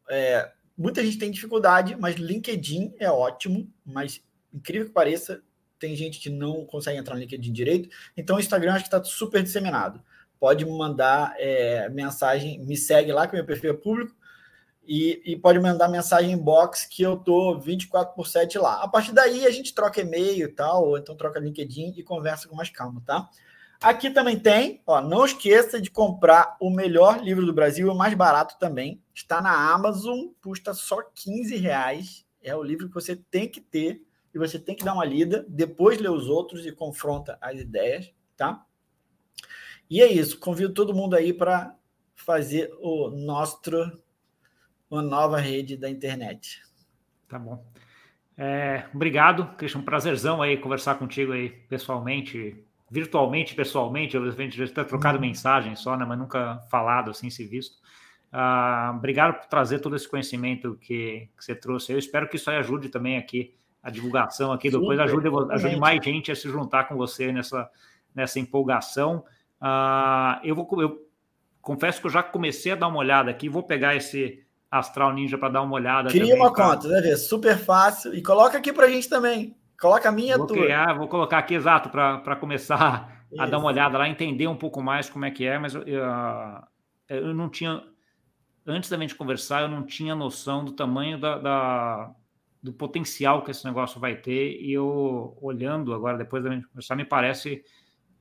é, 0.10 0.52
muita 0.78 1.02
gente 1.02 1.18
tem 1.18 1.32
dificuldade, 1.32 1.96
mas 1.98 2.18
LinkedIn 2.18 2.96
é 3.00 3.10
ótimo, 3.10 3.72
mas 3.86 4.22
incrível 4.54 4.88
que 4.88 4.94
pareça, 4.94 5.42
tem 5.80 5.96
gente 5.96 6.20
que 6.20 6.30
não 6.30 6.66
consegue 6.66 6.98
entrar 6.98 7.16
no 7.16 7.22
LinkedIn 7.22 7.54
direito. 7.54 7.88
Então, 8.18 8.36
o 8.36 8.40
Instagram 8.42 8.74
acho 8.74 8.84
que 8.84 8.94
está 8.94 9.02
super 9.06 9.42
disseminado. 9.42 10.04
Pode 10.38 10.66
me 10.66 10.78
mandar 10.78 11.34
é, 11.38 11.88
mensagem, 11.88 12.60
me 12.60 12.76
segue 12.76 13.14
lá, 13.14 13.26
que 13.26 13.36
meu 13.38 13.46
perfil 13.46 13.72
é 13.72 13.74
público, 13.74 14.14
e, 14.86 15.22
e, 15.26 15.38
pode 15.38 15.60
mandar 15.60 15.88
mensagem 15.88 16.34
inbox 16.34 16.86
que 16.86 17.04
eu 17.04 17.16
tô 17.16 17.58
24 17.58 18.14
por 18.14 18.28
7 18.28 18.58
lá. 18.58 18.84
A 18.84 18.88
partir 18.90 19.14
daí, 19.14 19.46
a 19.46 19.52
gente 19.52 19.74
troca 19.74 20.02
e-mail 20.02 20.50
e 20.50 20.52
tal, 20.52 20.90
ou 20.90 20.98
então 20.98 21.16
troca 21.16 21.40
LinkedIn 21.40 21.94
e 21.96 22.04
conversa 22.04 22.50
com 22.50 22.56
mais 22.58 22.70
calma, 22.70 23.02
tá? 23.06 23.30
Aqui 23.82 24.10
também 24.10 24.40
tem, 24.40 24.82
ó, 24.88 25.02
não 25.02 25.26
esqueça 25.26 25.80
de 25.80 25.92
comprar 25.92 26.58
o 26.60 26.70
melhor 26.70 27.24
livro 27.24 27.46
do 27.46 27.54
Brasil, 27.54 27.92
o 27.92 27.96
mais 27.96 28.14
barato 28.16 28.58
também. 28.60 29.02
Está 29.14 29.42
na 29.42 29.72
Amazon, 29.72 30.28
custa 30.42 30.74
só 30.74 31.02
15 31.02 31.56
reais. 31.58 32.26
É 32.42 32.56
o 32.56 32.64
livro 32.64 32.88
que 32.88 32.96
você 32.96 33.16
tem 33.16 33.48
que 33.48 33.62
ter 33.62 34.02
e 34.34 34.40
você 34.40 34.58
tem 34.58 34.76
que 34.76 34.84
dar 34.84 34.94
uma 34.94 35.06
lida, 35.06 35.46
depois 35.48 36.00
ler 36.00 36.10
os 36.10 36.28
outros 36.28 36.66
e 36.66 36.72
confronta 36.72 37.38
as 37.40 37.60
ideias, 37.60 38.12
tá? 38.36 38.66
E 39.90 40.02
é 40.02 40.12
isso. 40.12 40.40
Convido 40.40 40.74
todo 40.74 40.94
mundo 40.94 41.16
aí 41.16 41.32
para 41.32 41.76
fazer 42.16 42.72
o 42.80 43.10
nosso 43.10 43.62
uma 44.90 45.02
nova 45.02 45.38
rede 45.38 45.78
da 45.78 45.90
internet. 45.90 46.62
Tá 47.28 47.38
bom. 47.38 47.64
É, 48.38 48.86
obrigado, 48.94 49.56
Christian. 49.56 49.82
Um 49.82 49.86
prazerzão 49.86 50.42
aí 50.42 50.58
conversar 50.58 50.96
contigo 50.96 51.32
aí 51.32 51.50
pessoalmente 51.50 52.64
virtualmente, 52.90 53.54
pessoalmente, 53.54 54.18
a 54.18 54.32
gente 54.32 54.58
já 54.58 54.64
está 54.64 54.84
trocado 54.84 55.18
uhum. 55.18 55.22
mensagem 55.22 55.76
só, 55.76 55.98
né, 55.98 56.06
mas 56.06 56.18
nunca 56.18 56.60
falado 56.70 57.12
assim, 57.12 57.30
se 57.30 57.46
visto. 57.46 57.78
Uh, 58.32 58.96
obrigado 58.96 59.40
por 59.40 59.48
trazer 59.48 59.80
todo 59.80 59.96
esse 59.96 60.08
conhecimento 60.08 60.78
que, 60.82 61.30
que, 61.38 61.44
você 61.44 61.56
trouxe. 61.56 61.94
Eu 61.94 62.00
espero 62.00 62.28
que 62.28 62.36
isso 62.36 62.50
ajude 62.50 62.90
também 62.90 63.18
aqui 63.18 63.56
a 63.82 63.90
divulgação 63.90 64.52
aqui, 64.52 64.70
depois 64.70 65.00
ajude, 65.00 65.30
ajude 65.52 65.78
mais 65.78 66.04
gente 66.04 66.32
a 66.32 66.36
se 66.36 66.50
juntar 66.50 66.86
com 66.86 66.98
você 66.98 67.32
nessa, 67.32 67.70
nessa 68.14 68.40
empolgação. 68.40 69.24
Uh, 69.62 70.40
eu 70.44 70.56
vou 70.56 70.68
eu 70.82 71.08
confesso 71.62 72.02
que 72.02 72.08
eu 72.08 72.12
já 72.12 72.22
comecei 72.22 72.74
a 72.74 72.76
dar 72.76 72.88
uma 72.88 73.00
olhada 73.00 73.32
aqui, 73.32 73.48
vou 73.48 73.64
pegar 73.64 73.96
esse 73.96 74.46
Astral 74.70 75.14
Ninja 75.14 75.38
para 75.38 75.50
dar 75.50 75.62
uma 75.62 75.76
olhada. 75.76 76.10
Cria 76.10 76.24
também, 76.24 76.40
uma 76.40 76.52
pra... 76.52 76.66
conta, 76.66 76.88
né? 76.90 77.16
Super 77.16 77.58
fácil. 77.58 78.14
E 78.14 78.22
coloca 78.22 78.58
aqui 78.58 78.74
para 78.74 78.86
a 78.86 78.90
gente 78.90 79.08
também. 79.08 79.56
Coloca 79.80 80.10
a 80.10 80.12
minha 80.12 80.38
vou 80.38 80.48
tua. 80.48 80.58
Criar, 80.58 80.94
vou 80.94 81.08
colocar 81.08 81.38
aqui 81.38 81.54
exato 81.54 81.90
para 81.90 82.36
começar 82.36 83.26
Isso. 83.32 83.40
a 83.42 83.46
dar 83.46 83.60
uma 83.60 83.68
olhada 83.68 83.98
lá, 83.98 84.10
entender 84.10 84.48
um 84.48 84.56
pouco 84.56 84.82
mais 84.82 85.10
como 85.10 85.26
é 85.26 85.32
que 85.32 85.46
é, 85.46 85.60
mas 85.60 85.76
eu, 85.76 85.84
eu, 85.84 86.04
eu 87.10 87.34
não 87.34 87.50
tinha. 87.50 87.84
Antes 88.66 88.90
da 88.90 88.98
gente 88.98 89.16
conversar, 89.16 89.62
eu 89.62 89.70
não 89.70 89.84
tinha 89.84 90.14
noção 90.14 90.66
do 90.66 90.74
tamanho 90.74 91.18
da, 91.18 91.38
da, 91.38 92.12
do 92.62 92.74
potencial 92.74 93.42
que 93.42 93.52
esse 93.52 93.64
negócio 93.64 94.00
vai 94.00 94.16
ter. 94.16 94.60
E 94.60 94.74
eu, 94.74 95.38
olhando 95.42 95.94
agora, 95.94 96.18
depois 96.18 96.44
da 96.44 96.50
gente 96.50 96.68
conversar, 96.68 96.96
me 96.96 97.06
parece 97.06 97.64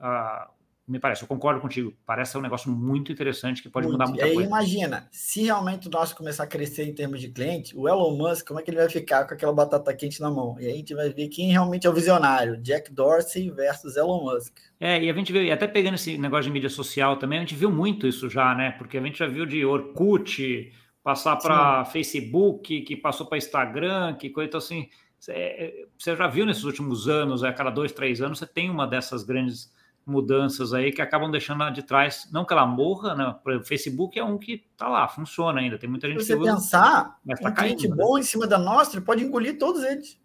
uh, 0.00 0.48
me 0.86 1.00
parece, 1.00 1.22
eu 1.22 1.28
concordo 1.28 1.60
contigo. 1.60 1.92
Parece 2.06 2.32
ser 2.32 2.38
um 2.38 2.42
negócio 2.42 2.70
muito 2.70 3.10
interessante 3.10 3.60
que 3.60 3.68
pode 3.68 3.88
muito. 3.88 3.98
mudar 3.98 4.08
muita 4.08 4.24
aí, 4.24 4.34
coisa. 4.34 4.48
Imagina, 4.48 5.08
se 5.10 5.42
realmente 5.42 5.88
o 5.88 5.90
nosso 5.90 6.14
começar 6.14 6.44
a 6.44 6.46
crescer 6.46 6.84
em 6.84 6.94
termos 6.94 7.20
de 7.20 7.28
cliente, 7.28 7.76
o 7.76 7.88
Elon 7.88 8.16
Musk, 8.16 8.46
como 8.46 8.60
é 8.60 8.62
que 8.62 8.70
ele 8.70 8.78
vai 8.78 8.88
ficar 8.88 9.24
com 9.26 9.34
aquela 9.34 9.52
batata 9.52 9.92
quente 9.94 10.20
na 10.20 10.30
mão? 10.30 10.56
E 10.60 10.66
aí 10.66 10.72
a 10.72 10.76
gente 10.76 10.94
vai 10.94 11.10
ver 11.10 11.28
quem 11.28 11.50
realmente 11.50 11.88
é 11.88 11.90
o 11.90 11.92
visionário, 11.92 12.56
Jack 12.58 12.92
Dorsey 12.92 13.50
versus 13.50 13.96
Elon 13.96 14.22
Musk. 14.22 14.54
É, 14.78 15.02
e 15.02 15.10
a 15.10 15.12
gente 15.12 15.32
viu, 15.32 15.42
e 15.42 15.50
até 15.50 15.66
pegando 15.66 15.94
esse 15.94 16.16
negócio 16.16 16.44
de 16.44 16.52
mídia 16.52 16.70
social 16.70 17.16
também, 17.16 17.38
a 17.38 17.40
gente 17.42 17.56
viu 17.56 17.70
muito 17.70 18.06
isso 18.06 18.30
já, 18.30 18.54
né? 18.54 18.70
Porque 18.72 18.96
a 18.96 19.02
gente 19.02 19.18
já 19.18 19.26
viu 19.26 19.44
de 19.44 19.64
Orkut 19.64 20.72
passar 21.02 21.36
para 21.36 21.84
Facebook, 21.86 22.82
que 22.82 22.96
passou 22.96 23.26
para 23.26 23.38
Instagram, 23.38 24.14
que 24.14 24.30
coisa 24.30 24.48
então, 24.48 24.58
assim. 24.58 24.88
Você 25.18 26.14
já 26.14 26.28
viu 26.28 26.46
nesses 26.46 26.62
últimos 26.62 27.08
anos, 27.08 27.42
a 27.42 27.52
cada 27.52 27.70
dois, 27.70 27.90
três 27.90 28.20
anos, 28.20 28.38
você 28.38 28.46
tem 28.46 28.70
uma 28.70 28.86
dessas 28.86 29.24
grandes 29.24 29.74
mudanças 30.06 30.72
aí 30.72 30.92
que 30.92 31.02
acabam 31.02 31.30
deixando 31.30 31.68
de 31.72 31.82
trás, 31.82 32.28
não 32.32 32.44
que 32.44 32.52
ela 32.52 32.64
morra, 32.64 33.14
né? 33.16 33.34
Por 33.42 33.50
exemplo, 33.50 33.66
Facebook 33.66 34.16
é 34.16 34.24
um 34.24 34.38
que 34.38 34.64
tá 34.76 34.88
lá, 34.88 35.08
funciona 35.08 35.60
ainda, 35.60 35.76
tem 35.76 35.90
muita 35.90 36.08
gente 36.08 36.20
Se 36.22 36.28
você 36.28 36.36
usa, 36.36 36.54
pensar, 36.54 37.18
mas 37.24 37.40
tá 37.40 37.50
um 37.50 37.52
caindo, 37.52 37.76
cliente 37.78 37.88
né? 37.88 37.96
bom 37.96 38.16
em 38.16 38.22
cima 38.22 38.46
da 38.46 38.56
nossa, 38.56 39.00
pode 39.00 39.24
engolir 39.24 39.58
todos 39.58 39.82
eles. 39.82 40.20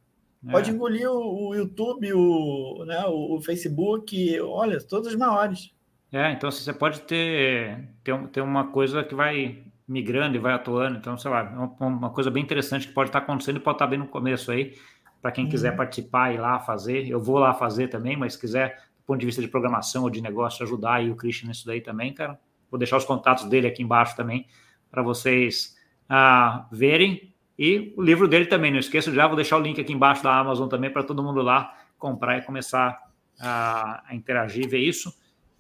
É. 0.48 0.52
Pode 0.52 0.70
engolir 0.70 1.10
o, 1.10 1.50
o, 1.50 1.56
YouTube, 1.56 2.14
o, 2.14 2.86
né, 2.86 3.04
o, 3.08 3.38
o, 3.38 3.42
Facebook, 3.42 4.40
olha, 4.42 4.80
todos 4.82 5.08
os 5.08 5.16
maiores. 5.16 5.72
É, 6.12 6.32
então 6.32 6.50
assim, 6.50 6.64
você 6.64 6.74
pode 6.74 7.02
ter, 7.02 7.90
ter, 8.04 8.28
ter 8.28 8.42
uma 8.42 8.68
coisa 8.68 9.04
que 9.04 9.16
vai 9.16 9.64
migrando 9.88 10.36
e 10.36 10.40
vai 10.40 10.54
atuando, 10.54 10.98
então, 10.98 11.18
sei 11.18 11.32
lá, 11.32 11.44
uma, 11.44 11.88
uma 11.88 12.10
coisa 12.12 12.30
bem 12.30 12.44
interessante 12.44 12.88
que 12.88 12.94
pode 12.94 13.10
estar 13.10 13.20
acontecendo 13.20 13.58
e 13.58 13.60
pode 13.60 13.76
estar 13.76 13.88
bem 13.88 14.00
no 14.00 14.08
começo 14.08 14.52
aí, 14.52 14.76
para 15.22 15.32
quem 15.32 15.46
uhum. 15.46 15.52
quiser 15.52 15.76
participar 15.76 16.34
e 16.34 16.38
lá 16.38 16.60
fazer, 16.60 17.08
eu 17.08 17.20
vou 17.20 17.38
lá 17.38 17.54
fazer 17.54 17.88
também, 17.88 18.16
mas 18.16 18.34
se 18.34 18.40
quiser 18.40 18.91
ponto 19.06 19.20
de 19.20 19.26
vista 19.26 19.42
de 19.42 19.48
programação 19.48 20.04
ou 20.04 20.10
de 20.10 20.22
negócio, 20.22 20.64
ajudar 20.64 20.96
aí 20.96 21.10
o 21.10 21.16
Christian 21.16 21.50
nisso 21.50 21.66
daí 21.66 21.82
também, 21.82 22.14
cara. 22.14 22.40
Vou 22.70 22.78
deixar 22.78 22.98
os 22.98 23.06
contatos 23.06 23.46
dele 23.46 23.68
aqui 23.68 23.84
embaixo 23.84 24.16
também 24.16 24.48
para 24.90 25.02
vocês 25.02 25.76
ah, 26.08 26.68
verem. 26.72 27.34
E 27.58 27.94
o 27.98 28.02
livro 28.02 28.28
dele 28.28 28.46
também, 28.46 28.72
não 28.72 28.80
esqueça 28.80 29.14
já, 29.14 29.28
vou 29.28 29.36
deixar 29.36 29.58
o 29.58 29.62
link 29.62 29.80
aqui 29.80 29.94
embaixo 29.94 30.24
da 30.24 30.38
Amazon 30.38 30.68
também 30.68 30.92
para 30.92 31.04
todo 31.04 31.22
mundo 31.22 31.42
lá 31.42 31.78
comprar 31.98 32.38
e 32.38 32.42
começar 32.42 33.00
a, 33.40 34.04
a 34.08 34.16
interagir, 34.16 34.68
ver 34.68 34.80
isso. 34.80 35.14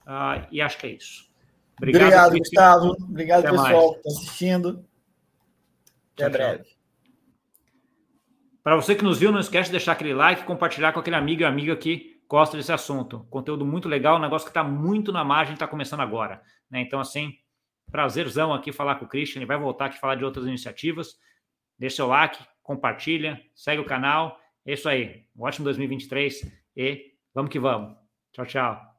Ah, 0.05 0.47
e 0.51 0.61
acho 0.61 0.77
que 0.77 0.87
é 0.87 0.91
isso. 0.91 1.29
Obrigado, 1.77 2.03
Obrigado 2.03 2.37
Gustavo. 2.37 2.95
Obrigado, 3.01 3.39
Até 3.45 3.51
pessoal, 3.51 3.93
que 3.93 3.97
está 3.97 4.09
assistindo. 4.09 4.85
Até 6.13 6.23
tchau, 6.23 6.31
breve. 6.31 6.63
Para 8.63 8.75
você 8.75 8.93
que 8.93 9.03
nos 9.03 9.17
viu, 9.17 9.31
não 9.31 9.39
esquece 9.39 9.69
de 9.69 9.71
deixar 9.71 9.93
aquele 9.93 10.13
like, 10.13 10.43
compartilhar 10.43 10.93
com 10.93 10.99
aquele 10.99 11.15
amigo 11.15 11.41
e 11.41 11.45
amiga 11.45 11.75
que 11.75 12.10
gosta 12.31 12.55
desse 12.55 12.71
assunto. 12.71 13.27
Conteúdo 13.29 13.65
muito 13.65 13.89
legal, 13.89 14.15
um 14.15 14.21
negócio 14.21 14.45
que 14.45 14.51
está 14.51 14.63
muito 14.63 15.11
na 15.11 15.21
margem, 15.21 15.53
está 15.53 15.67
começando 15.67 15.99
agora. 15.99 16.41
Né? 16.69 16.79
Então, 16.79 17.01
assim, 17.01 17.33
prazerzão 17.91 18.53
aqui 18.53 18.71
falar 18.71 18.95
com 18.95 19.03
o 19.03 19.07
Christian. 19.07 19.39
Ele 19.39 19.45
vai 19.45 19.57
voltar 19.57 19.87
aqui 19.87 19.99
falar 19.99 20.15
de 20.15 20.23
outras 20.23 20.45
iniciativas. 20.45 21.19
Deixa 21.77 21.97
seu 21.97 22.07
like, 22.07 22.41
compartilha, 22.63 23.37
segue 23.53 23.81
o 23.81 23.85
canal. 23.85 24.39
É 24.65 24.71
isso 24.71 24.87
aí. 24.87 25.25
Um 25.35 25.43
ótimo 25.43 25.65
2023 25.65 26.49
e 26.77 27.11
vamos 27.33 27.51
que 27.51 27.59
vamos. 27.59 27.97
Tchau, 28.31 28.45
tchau. 28.45 28.90